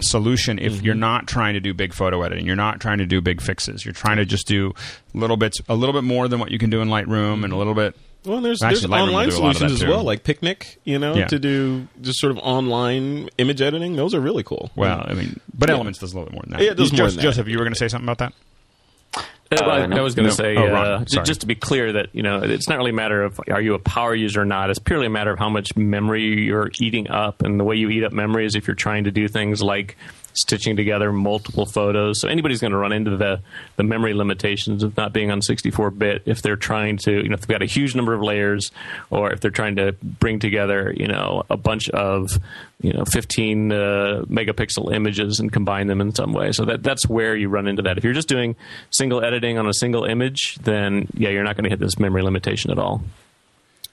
solution 0.02 0.58
if 0.58 0.72
Mm-hmm. 0.74 0.84
you're 0.86 0.94
not 0.94 1.26
trying 1.26 1.54
to 1.54 1.60
do 1.60 1.72
big 1.74 1.92
photo 1.94 2.22
editing. 2.22 2.46
You're 2.46 2.56
not 2.56 2.80
trying 2.80 2.98
to 2.98 3.06
do 3.06 3.20
big 3.20 3.40
fixes. 3.40 3.84
You're 3.84 3.94
trying 3.94 4.16
to 4.18 4.24
just 4.24 4.46
do 4.46 4.72
little 5.14 5.36
bits, 5.36 5.60
a 5.68 5.74
little 5.74 5.92
bit 5.92 6.04
more 6.04 6.28
than 6.28 6.38
what 6.40 6.50
you 6.50 6.58
can 6.58 6.70
do 6.70 6.80
in 6.80 6.88
Lightroom, 6.88 7.44
and 7.44 7.52
a 7.52 7.56
little 7.56 7.74
bit. 7.74 7.96
well, 8.24 8.36
and 8.36 8.44
there's 8.44 8.62
Actually, 8.62 8.80
there's 8.80 8.90
Lightroom 8.90 9.08
online 9.08 9.28
do 9.30 9.36
a 9.36 9.40
lot 9.40 9.50
of 9.50 9.56
solutions 9.56 9.82
as 9.82 9.88
well, 9.88 10.02
like 10.02 10.24
Picnik. 10.24 10.76
You 10.84 10.98
know, 10.98 11.14
Yeah. 11.14 11.26
to 11.26 11.38
do 11.38 11.88
just 12.00 12.18
sort 12.20 12.30
of 12.32 12.38
online 12.38 13.28
image 13.38 13.60
editing. 13.62 13.96
Those 13.96 14.14
are 14.14 14.20
really 14.20 14.42
cool. 14.42 14.70
Well, 14.76 15.04
I 15.08 15.14
mean, 15.14 15.40
but 15.56 15.70
Elements 15.70 15.98
does 15.98 16.12
a 16.12 16.16
little 16.16 16.26
bit 16.30 16.34
more 16.34 16.42
than 16.42 16.52
that. 16.52 16.62
Yeah, 16.62 16.70
it 16.72 16.76
does 16.76 16.92
more 16.92 16.98
Joseph, 16.98 17.16
than 17.16 17.24
that. 17.24 17.30
Joseph, 17.32 17.48
you 17.48 17.58
were 17.58 17.64
going 17.64 17.72
to 17.74 17.78
say 17.78 17.88
something 17.88 18.06
about 18.08 18.18
that? 18.18 18.32
Uh, 19.52 19.64
I- 19.64 19.86
no. 19.86 19.96
I 19.96 20.00
was 20.00 20.14
going 20.14 20.26
No. 20.26 20.30
to 20.30 20.36
say, 20.36 20.56
Oh, 20.56 20.66
uh, 20.74 21.04
just 21.04 21.40
to 21.40 21.46
be 21.46 21.56
clear, 21.56 21.92
that 21.94 22.08
you 22.12 22.22
know, 22.22 22.38
it's 22.42 22.68
not 22.68 22.78
really 22.78 22.90
a 22.90 22.94
matter 22.94 23.22
of 23.24 23.40
are 23.50 23.60
you 23.60 23.74
a 23.74 23.78
power 23.80 24.14
user 24.14 24.42
or 24.42 24.44
not. 24.44 24.70
It's 24.70 24.78
purely 24.78 25.06
a 25.06 25.10
matter 25.10 25.32
of 25.32 25.38
how 25.40 25.48
much 25.48 25.76
memory 25.76 26.44
you're 26.44 26.70
eating 26.80 27.10
up, 27.10 27.42
and 27.42 27.58
the 27.58 27.64
way 27.64 27.74
you 27.76 27.88
eat 27.90 28.04
up 28.04 28.12
memory 28.12 28.46
is 28.46 28.54
if 28.54 28.68
you're 28.68 28.76
trying 28.76 29.04
to 29.04 29.10
do 29.10 29.26
things 29.26 29.60
like 29.60 29.96
stitching 30.34 30.76
together 30.76 31.12
multiple 31.12 31.66
photos. 31.66 32.20
So 32.20 32.28
anybody's 32.28 32.60
going 32.60 32.72
to 32.72 32.78
run 32.78 32.92
into 32.92 33.16
the 33.16 33.40
the 33.76 33.82
memory 33.82 34.14
limitations 34.14 34.82
of 34.82 34.96
not 34.96 35.12
being 35.12 35.30
on 35.30 35.40
64-bit 35.40 36.22
if 36.26 36.42
they're 36.42 36.56
trying 36.56 36.98
to, 36.98 37.12
you 37.12 37.28
know, 37.28 37.34
if 37.34 37.42
they've 37.42 37.48
got 37.48 37.62
a 37.62 37.66
huge 37.66 37.94
number 37.94 38.14
of 38.14 38.22
layers, 38.22 38.70
or 39.10 39.32
if 39.32 39.40
they're 39.40 39.50
trying 39.50 39.76
to 39.76 39.92
bring 40.02 40.38
together, 40.38 40.92
you 40.96 41.06
know, 41.06 41.44
a 41.50 41.56
bunch 41.56 41.88
of 41.90 42.38
you 42.80 42.92
know 42.92 43.04
15 43.04 43.72
uh, 43.72 43.76
megapixel 44.26 44.94
images 44.94 45.38
and 45.40 45.52
combine 45.52 45.86
them 45.86 46.00
in 46.00 46.14
some 46.14 46.32
way. 46.32 46.52
So 46.52 46.64
that 46.66 46.82
that's 46.82 47.08
where 47.08 47.36
you 47.36 47.48
run 47.48 47.66
into 47.66 47.82
that. 47.82 47.98
If 47.98 48.04
you're 48.04 48.14
just 48.14 48.28
doing 48.28 48.56
single 48.90 49.24
editing 49.24 49.58
on 49.58 49.66
a 49.66 49.74
single 49.74 50.04
image, 50.04 50.56
then 50.62 51.08
yeah, 51.14 51.30
you're 51.30 51.44
not 51.44 51.56
going 51.56 51.64
to 51.64 51.70
hit 51.70 51.80
this 51.80 51.98
memory 51.98 52.22
limitation 52.22 52.70
at 52.70 52.78
all. 52.78 53.02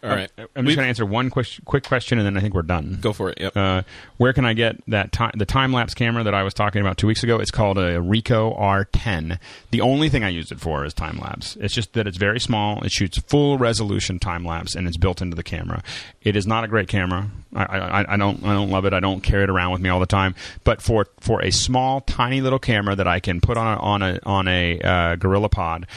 All 0.04 0.10
right, 0.10 0.30
I'm 0.38 0.66
just 0.66 0.76
going 0.76 0.86
to 0.86 0.90
answer 0.90 1.06
one 1.06 1.30
quick, 1.30 1.48
quick 1.66 1.84
question, 1.84 2.20
and 2.20 2.26
then 2.26 2.38
I 2.38 2.40
think 2.40 2.54
we're 2.54 2.62
done. 2.62 3.00
go 3.02 3.14
for 3.14 3.32
it. 3.32 3.40
Yep. 3.40 3.58
Uh, 3.58 3.82
where 4.18 4.32
can 4.32 4.46
I 4.46 4.54
get 4.54 4.78
that 4.88 5.12
ti 5.12 5.26
the 5.36 5.46
time 5.46 5.74
lapse 5.74 5.94
camera 5.96 6.24
that 6.24 6.36
I 6.36 6.44
was 6.44 6.54
talking 6.54 6.82
about 6.82 6.98
two 6.98 7.08
weeks 7.08 7.24
ago? 7.24 7.40
It's 7.40 7.52
called 7.52 7.78
a 7.78 7.98
Ricoh 7.98 8.58
R10. 8.60 9.40
The 9.72 9.82
only 9.82 10.10
thing 10.10 10.24
I 10.24 10.30
use 10.30 10.52
it 10.52 10.60
for 10.60 10.86
is 10.86 10.94
time 10.94 11.18
lapse. 11.18 11.56
It's 11.60 11.74
just 11.74 11.94
that 11.94 12.06
it's 12.06 12.18
very 12.18 12.40
small. 12.40 12.84
It 12.84 12.92
shoots 12.92 13.18
full 13.18 13.58
resolution 13.58 14.20
time 14.20 14.46
lapse, 14.46 14.76
and 14.76 14.88
it's 14.88 14.98
built 14.98 15.22
into 15.22 15.36
the 15.36 15.44
camera. 15.44 15.82
It 16.22 16.36
is 16.36 16.46
not 16.46 16.64
a 16.64 16.68
great 16.68 16.88
camera. 16.88 17.30
I, 17.56 17.64
I, 17.64 18.14
I 18.14 18.18
don't 18.18 18.44
I 18.44 18.54
don't 18.54 18.70
love 18.70 18.86
it. 18.86 18.94
I 18.94 19.00
don't 19.00 19.22
carry 19.22 19.44
it 19.44 19.50
around 19.50 19.72
with 19.72 19.82
me 19.82 19.90
all 19.90 20.00
the 20.00 20.06
time. 20.06 20.36
But 20.64 20.82
for 20.82 21.08
for 21.20 21.42
a 21.42 21.52
small, 21.52 22.02
tiny 22.02 22.42
little 22.42 22.60
camera 22.60 22.96
that 22.96 23.08
I 23.08 23.20
can 23.20 23.42
put 23.42 23.58
on 23.58 23.78
a, 23.78 23.80
on 23.80 24.04
a 24.04 24.20
on 24.26 24.48
a 24.48 24.80
uh, 24.80 25.16
Gorilla 25.16 25.50
Pod 25.50 25.88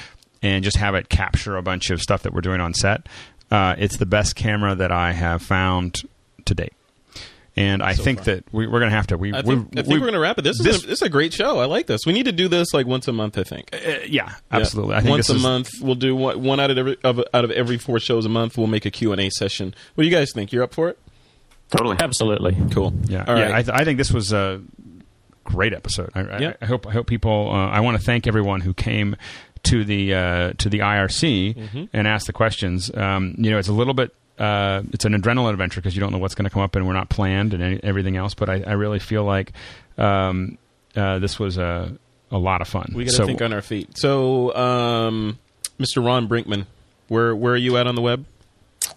and 0.42 0.64
just 0.64 0.78
have 0.78 0.94
it 0.94 1.08
capture 1.08 1.56
a 1.56 1.62
bunch 1.62 1.90
of 1.90 2.00
stuff 2.00 2.22
that 2.22 2.32
we're 2.32 2.40
doing 2.40 2.60
on 2.60 2.72
set. 2.72 3.06
Uh, 3.50 3.74
it's 3.78 3.96
the 3.96 4.06
best 4.06 4.36
camera 4.36 4.74
that 4.74 4.92
I 4.92 5.12
have 5.12 5.42
found 5.42 5.96
to 6.44 6.54
date. 6.54 6.72
And 7.56 7.82
I 7.82 7.94
think 7.94 8.18
far. 8.20 8.24
that 8.36 8.44
we, 8.52 8.66
we're 8.68 8.78
going 8.78 8.90
to 8.92 8.96
have 8.96 9.08
to. 9.08 9.18
We, 9.18 9.32
I 9.32 9.40
we, 9.40 9.56
think, 9.56 9.68
I 9.72 9.74
think 9.82 9.88
we, 9.88 9.94
we're 9.94 10.00
going 10.06 10.12
to 10.14 10.20
wrap 10.20 10.38
it. 10.38 10.42
This, 10.42 10.58
this- 10.62 10.76
is 10.76 10.84
a, 10.84 10.86
this 10.86 10.98
is 11.00 11.02
a 11.02 11.08
great 11.08 11.32
show. 11.34 11.58
I 11.58 11.64
like 11.66 11.86
this. 11.88 12.02
We 12.06 12.12
need 12.12 12.26
to 12.26 12.32
do 12.32 12.46
this 12.46 12.72
like 12.72 12.86
once 12.86 13.08
a 13.08 13.12
month. 13.12 13.36
I 13.36 13.42
think. 13.42 13.70
uh, 13.74 13.78
yeah, 13.86 14.04
Yeah. 14.08 14.34
absolutely. 14.52 14.94
I 14.94 15.00
think 15.00 15.10
once 15.10 15.26
this 15.26 15.34
a 15.34 15.36
is, 15.38 15.42
month 15.42 15.70
we'll 15.82 15.96
do 15.96 16.14
one, 16.14 16.42
one 16.42 16.60
out 16.60 16.70
of 16.70 16.78
every 16.78 16.96
of, 17.02 17.18
out 17.34 17.44
of 17.44 17.50
every 17.50 17.76
four 17.76 17.98
shows 17.98 18.24
a 18.24 18.28
month. 18.28 18.56
We'll 18.56 18.68
make 18.68 18.86
a 18.86 18.90
Q 18.90 19.10
and 19.12 19.20
A 19.20 19.28
session. 19.30 19.74
What 19.96 20.02
do 20.04 20.08
you 20.08 20.14
guys 20.14 20.30
think? 20.32 20.52
You're 20.52 20.62
up 20.62 20.72
for 20.72 20.88
it? 20.90 20.98
Totally. 21.70 21.96
Absolutely. 22.00 22.56
Cool. 22.70 22.94
Yeah, 23.06 23.24
All 23.26 23.36
yeah. 23.36 23.42
right. 23.42 23.54
I, 23.54 23.62
th- 23.62 23.78
I 23.80 23.84
think 23.84 23.98
this 23.98 24.12
was 24.12 24.32
a 24.32 24.62
great 25.44 25.72
episode. 25.74 26.10
I, 26.14 26.20
I- 26.20 26.38
Yeah. 26.38 26.52
I, 26.62 26.66
hope 26.66 26.86
I 26.86 26.92
hope 26.92 27.08
people. 27.08 27.50
Uh, 27.50 27.68
I 27.68 27.80
want 27.80 27.96
to 27.98 28.02
thank 28.02 28.26
everyone 28.28 28.60
who 28.60 28.72
came 28.72 29.16
to 29.64 29.84
the 29.84 30.14
uh, 30.14 30.52
to 30.58 30.68
the 30.68 30.78
IRC 30.80 31.54
Mm-hmm. 31.56 31.84
and 31.92 32.06
ask 32.08 32.26
the 32.26 32.32
questions. 32.32 32.90
Um, 32.94 33.34
you 33.38 33.50
know, 33.50 33.58
it's 33.58 33.68
a 33.68 33.72
little 33.72 33.94
bit. 33.94 34.14
Uh, 34.38 34.82
it's 34.92 35.04
an 35.04 35.12
adrenaline 35.12 35.50
adventure 35.50 35.80
because 35.80 35.94
you 35.94 36.00
don't 36.00 36.12
know 36.12 36.18
what's 36.18 36.34
going 36.34 36.44
to 36.44 36.50
come 36.50 36.62
up 36.62 36.74
and 36.74 36.86
we're 36.86 36.94
not 36.94 37.10
planned 37.10 37.52
and 37.52 37.62
any, 37.62 37.80
everything 37.82 38.16
else. 38.16 38.32
But 38.34 38.48
I, 38.48 38.62
I 38.66 38.72
really 38.72 38.98
feel 38.98 39.22
like 39.24 39.52
um, 39.98 40.56
uh, 40.96 41.18
this 41.18 41.38
was 41.38 41.58
a 41.58 41.92
a 42.30 42.38
lot 42.38 42.60
of 42.62 42.68
fun. 42.68 42.92
we 42.94 43.04
got 43.04 43.10
to 43.10 43.16
So- 43.16 43.26
think 43.26 43.42
on 43.42 43.52
our 43.52 43.60
feet. 43.60 43.98
So, 43.98 44.54
um, 44.56 45.38
Mr. 45.78 46.04
Ron 46.04 46.28
Brinkman, 46.28 46.66
where 47.08 47.34
where 47.36 47.52
are 47.54 47.56
you 47.58 47.76
at 47.76 47.86
on 47.86 47.94
the 47.96 48.02
web? 48.02 48.24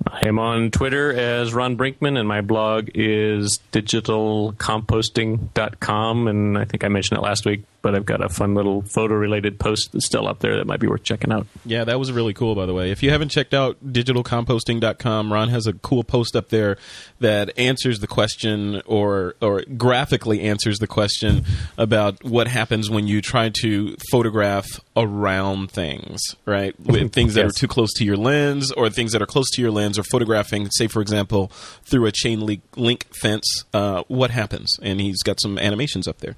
I 0.08 0.28
am 0.28 0.40
on 0.40 0.72
Twitter 0.72 1.14
as 1.14 1.54
Ron 1.54 1.78
Brinkman, 1.78 2.18
and 2.18 2.28
my 2.28 2.42
blog 2.42 2.90
is 2.96 3.60
digitalcompositing.com. 3.72 6.28
And 6.28 6.58
I 6.58 6.66
think 6.66 6.84
I 6.84 6.88
mentioned 6.88 7.20
it 7.20 7.22
last 7.22 7.46
week, 7.46 7.64
but 7.82 7.94
I've 7.96 8.06
got 8.06 8.24
a 8.24 8.30
fun 8.30 8.54
little 8.56 8.82
photo 8.84 9.16
related 9.16 9.60
post 9.60 9.92
that's 9.92 10.06
still 10.06 10.28
up 10.28 10.40
there 10.40 10.58
that 10.58 10.66
might 10.68 10.80
be 10.80 10.88
worth 10.88 11.04
checking 11.04 11.32
out. 11.32 11.46
Yeah, 11.66 11.84
that 11.86 12.00
was 12.00 12.12
really 12.12 12.34
cool, 12.34 12.56
by 12.56 12.66
the 12.66 12.74
way. 12.74 12.90
If 12.92 13.04
you 13.04 13.12
haven't 13.12 13.30
checked 13.30 13.54
out 13.54 13.78
digitalcompositing.com, 13.86 15.32
Ron 15.34 15.50
has 15.50 15.68
a 15.68 15.74
cool 15.74 16.04
post 16.04 16.36
up 16.36 16.50
there 16.50 16.78
that 17.20 17.58
answers 17.58 18.00
the 18.00 18.08
question 18.08 18.82
or, 18.86 19.36
or 19.42 19.64
graphically 19.78 20.42
answers 20.42 20.80
the 20.80 20.88
question 20.88 21.46
about 21.78 22.24
what 22.24 22.48
happens 22.48 22.90
when 22.90 23.08
you 23.08 23.22
try 23.22 23.52
to 23.62 23.96
photograph 24.12 24.66
around 24.96 25.72
things, 25.72 26.22
right? 26.46 26.74
With 26.86 27.12
things 27.14 27.34
that 27.36 27.44
Yes. 27.44 27.58
are 27.58 27.60
too 27.60 27.68
close 27.68 27.92
to 27.96 28.06
your 28.06 28.16
lens 28.16 28.72
or 28.72 28.90
things 28.90 29.12
that 29.12 29.22
are 29.22 29.26
close 29.26 29.50
to 29.52 29.62
your 29.62 29.72
lens 29.72 29.83
lens 29.84 30.00
or 30.00 30.04
photographing, 30.04 30.70
say 30.72 30.88
for 30.88 31.02
example, 31.02 31.48
through 31.84 32.06
a 32.06 32.12
chain 32.12 32.40
link, 32.42 32.62
link 32.76 33.06
fence, 33.22 33.64
uh, 33.74 34.04
what 34.08 34.32
happens? 34.32 34.78
And 34.82 35.00
he's 35.02 35.22
got 35.24 35.42
some 35.42 35.58
animations 35.58 36.08
up 36.08 36.20
there. 36.20 36.36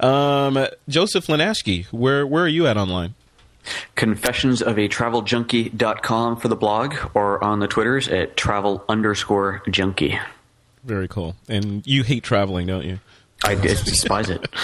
Um, 0.00 0.66
Joseph 0.88 1.26
Linaschke, 1.26 1.86
where 1.86 2.26
where 2.26 2.44
are 2.44 2.48
you 2.48 2.66
at 2.66 2.76
online? 2.76 3.14
Confessions 3.94 4.62
of 4.62 4.78
a 4.78 4.88
travel 4.88 5.20
junkie.com 5.20 6.36
for 6.38 6.48
the 6.48 6.56
blog 6.56 6.94
or 7.12 7.42
on 7.44 7.60
the 7.60 7.68
Twitters 7.68 8.08
at 8.08 8.34
travel 8.36 8.82
underscore 8.88 9.62
junkie. 9.70 10.18
Very 10.82 11.08
cool. 11.08 11.36
And 11.46 11.86
you 11.86 12.02
hate 12.02 12.24
traveling, 12.24 12.66
don't 12.66 12.86
you? 12.86 13.00
I 13.44 13.54
despise 13.54 14.30
it. 14.30 14.48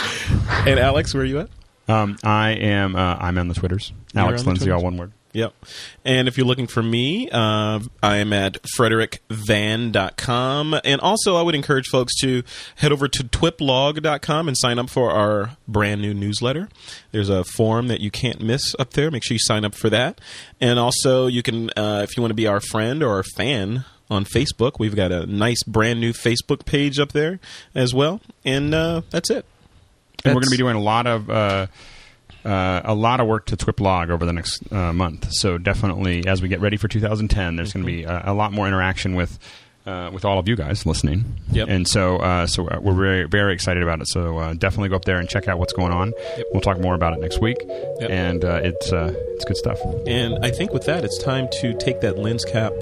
And 0.66 0.80
Alex, 0.80 1.14
where 1.14 1.22
are 1.22 1.26
you 1.26 1.40
at? 1.40 1.48
Um, 1.88 2.16
I 2.24 2.50
am. 2.50 2.96
Uh, 2.96 3.16
I'm 3.20 3.38
on 3.38 3.46
the 3.48 3.54
Twitters. 3.54 3.92
Alex 4.16 4.40
on 4.40 4.44
the 4.44 4.50
Lindsay, 4.50 4.64
Twitters? 4.66 4.78
all 4.78 4.82
one 4.82 4.96
word. 4.96 5.12
Yep. 5.36 5.54
And 6.06 6.28
if 6.28 6.38
you're 6.38 6.46
looking 6.46 6.66
for 6.66 6.82
me, 6.82 7.28
uh, 7.30 7.80
I 8.02 8.16
am 8.16 8.32
at 8.32 8.56
frederickvan.com. 8.78 10.80
And 10.82 11.00
also, 11.02 11.36
I 11.36 11.42
would 11.42 11.54
encourage 11.54 11.88
folks 11.88 12.18
to 12.22 12.42
head 12.76 12.90
over 12.90 13.06
to 13.06 13.22
twiplog.com 13.22 14.48
and 14.48 14.56
sign 14.56 14.78
up 14.78 14.88
for 14.88 15.10
our 15.10 15.58
brand 15.68 16.00
new 16.00 16.14
newsletter. 16.14 16.70
There's 17.12 17.28
a 17.28 17.44
form 17.44 17.88
that 17.88 18.00
you 18.00 18.10
can't 18.10 18.40
miss 18.40 18.74
up 18.78 18.94
there. 18.94 19.10
Make 19.10 19.24
sure 19.24 19.34
you 19.34 19.40
sign 19.40 19.66
up 19.66 19.74
for 19.74 19.90
that. 19.90 20.22
And 20.58 20.78
also, 20.78 21.26
you 21.26 21.42
can, 21.42 21.68
uh, 21.76 22.00
if 22.02 22.16
you 22.16 22.22
want 22.22 22.30
to 22.30 22.34
be 22.34 22.46
our 22.46 22.60
friend 22.60 23.02
or 23.02 23.16
our 23.16 23.24
fan, 23.36 23.84
on 24.08 24.24
Facebook. 24.24 24.78
We've 24.78 24.94
got 24.94 25.10
a 25.10 25.26
nice 25.26 25.64
brand 25.64 26.00
new 26.00 26.12
Facebook 26.12 26.64
page 26.64 27.00
up 27.00 27.10
there 27.10 27.40
as 27.74 27.92
well. 27.92 28.20
And 28.44 28.72
uh, 28.72 29.02
that's 29.10 29.30
it. 29.30 29.44
And 30.24 30.32
we're 30.32 30.42
going 30.42 30.44
to 30.44 30.50
be 30.52 30.56
doing 30.56 30.76
a 30.76 30.80
lot 30.80 31.08
of 31.08 31.28
uh, 32.46 32.48
uh, 32.48 32.80
a 32.84 32.94
lot 32.94 33.20
of 33.20 33.26
work 33.26 33.46
to 33.46 33.56
Twiplog 33.56 34.10
over 34.10 34.24
the 34.24 34.32
next 34.32 34.62
uh, 34.72 34.92
month. 34.92 35.32
So 35.32 35.58
definitely, 35.58 36.26
as 36.26 36.40
we 36.40 36.48
get 36.48 36.60
ready 36.60 36.76
for 36.76 36.88
2010, 36.88 37.56
there's 37.56 37.72
going 37.72 37.84
to 37.84 37.92
be 37.92 38.04
a, 38.04 38.22
a 38.26 38.34
lot 38.34 38.52
more 38.52 38.66
interaction 38.66 39.14
with. 39.14 39.38
Uh, 39.84 40.10
with 40.12 40.24
all 40.24 40.40
of 40.40 40.48
you 40.48 40.56
guys 40.56 40.84
listening, 40.84 41.24
Yep. 41.52 41.68
and 41.68 41.86
so 41.86 42.16
uh, 42.16 42.48
so 42.48 42.64
we're 42.80 42.92
very 42.92 43.22
very 43.28 43.54
excited 43.54 43.84
about 43.84 44.00
it. 44.00 44.08
So 44.08 44.36
uh, 44.36 44.54
definitely 44.54 44.88
go 44.88 44.96
up 44.96 45.04
there 45.04 45.18
and 45.20 45.28
check 45.28 45.46
out 45.46 45.60
what's 45.60 45.72
going 45.74 45.92
on. 45.92 46.12
We'll 46.50 46.60
talk 46.60 46.80
more 46.80 46.96
about 46.96 47.12
it 47.12 47.20
next 47.20 47.40
week, 47.40 47.58
Yep. 48.00 48.10
and 48.10 48.44
uh, 48.44 48.60
it's 48.64 48.92
uh, 48.92 49.14
it's 49.36 49.44
good 49.44 49.56
stuff. 49.56 49.78
And 50.08 50.44
I 50.44 50.50
think 50.50 50.72
with 50.72 50.86
that, 50.86 51.04
it's 51.04 51.22
time 51.22 51.46
to 51.60 51.72
take 51.78 52.00
that 52.00 52.18
lens 52.18 52.44
cap 52.44 52.72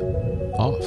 off. 0.59 0.81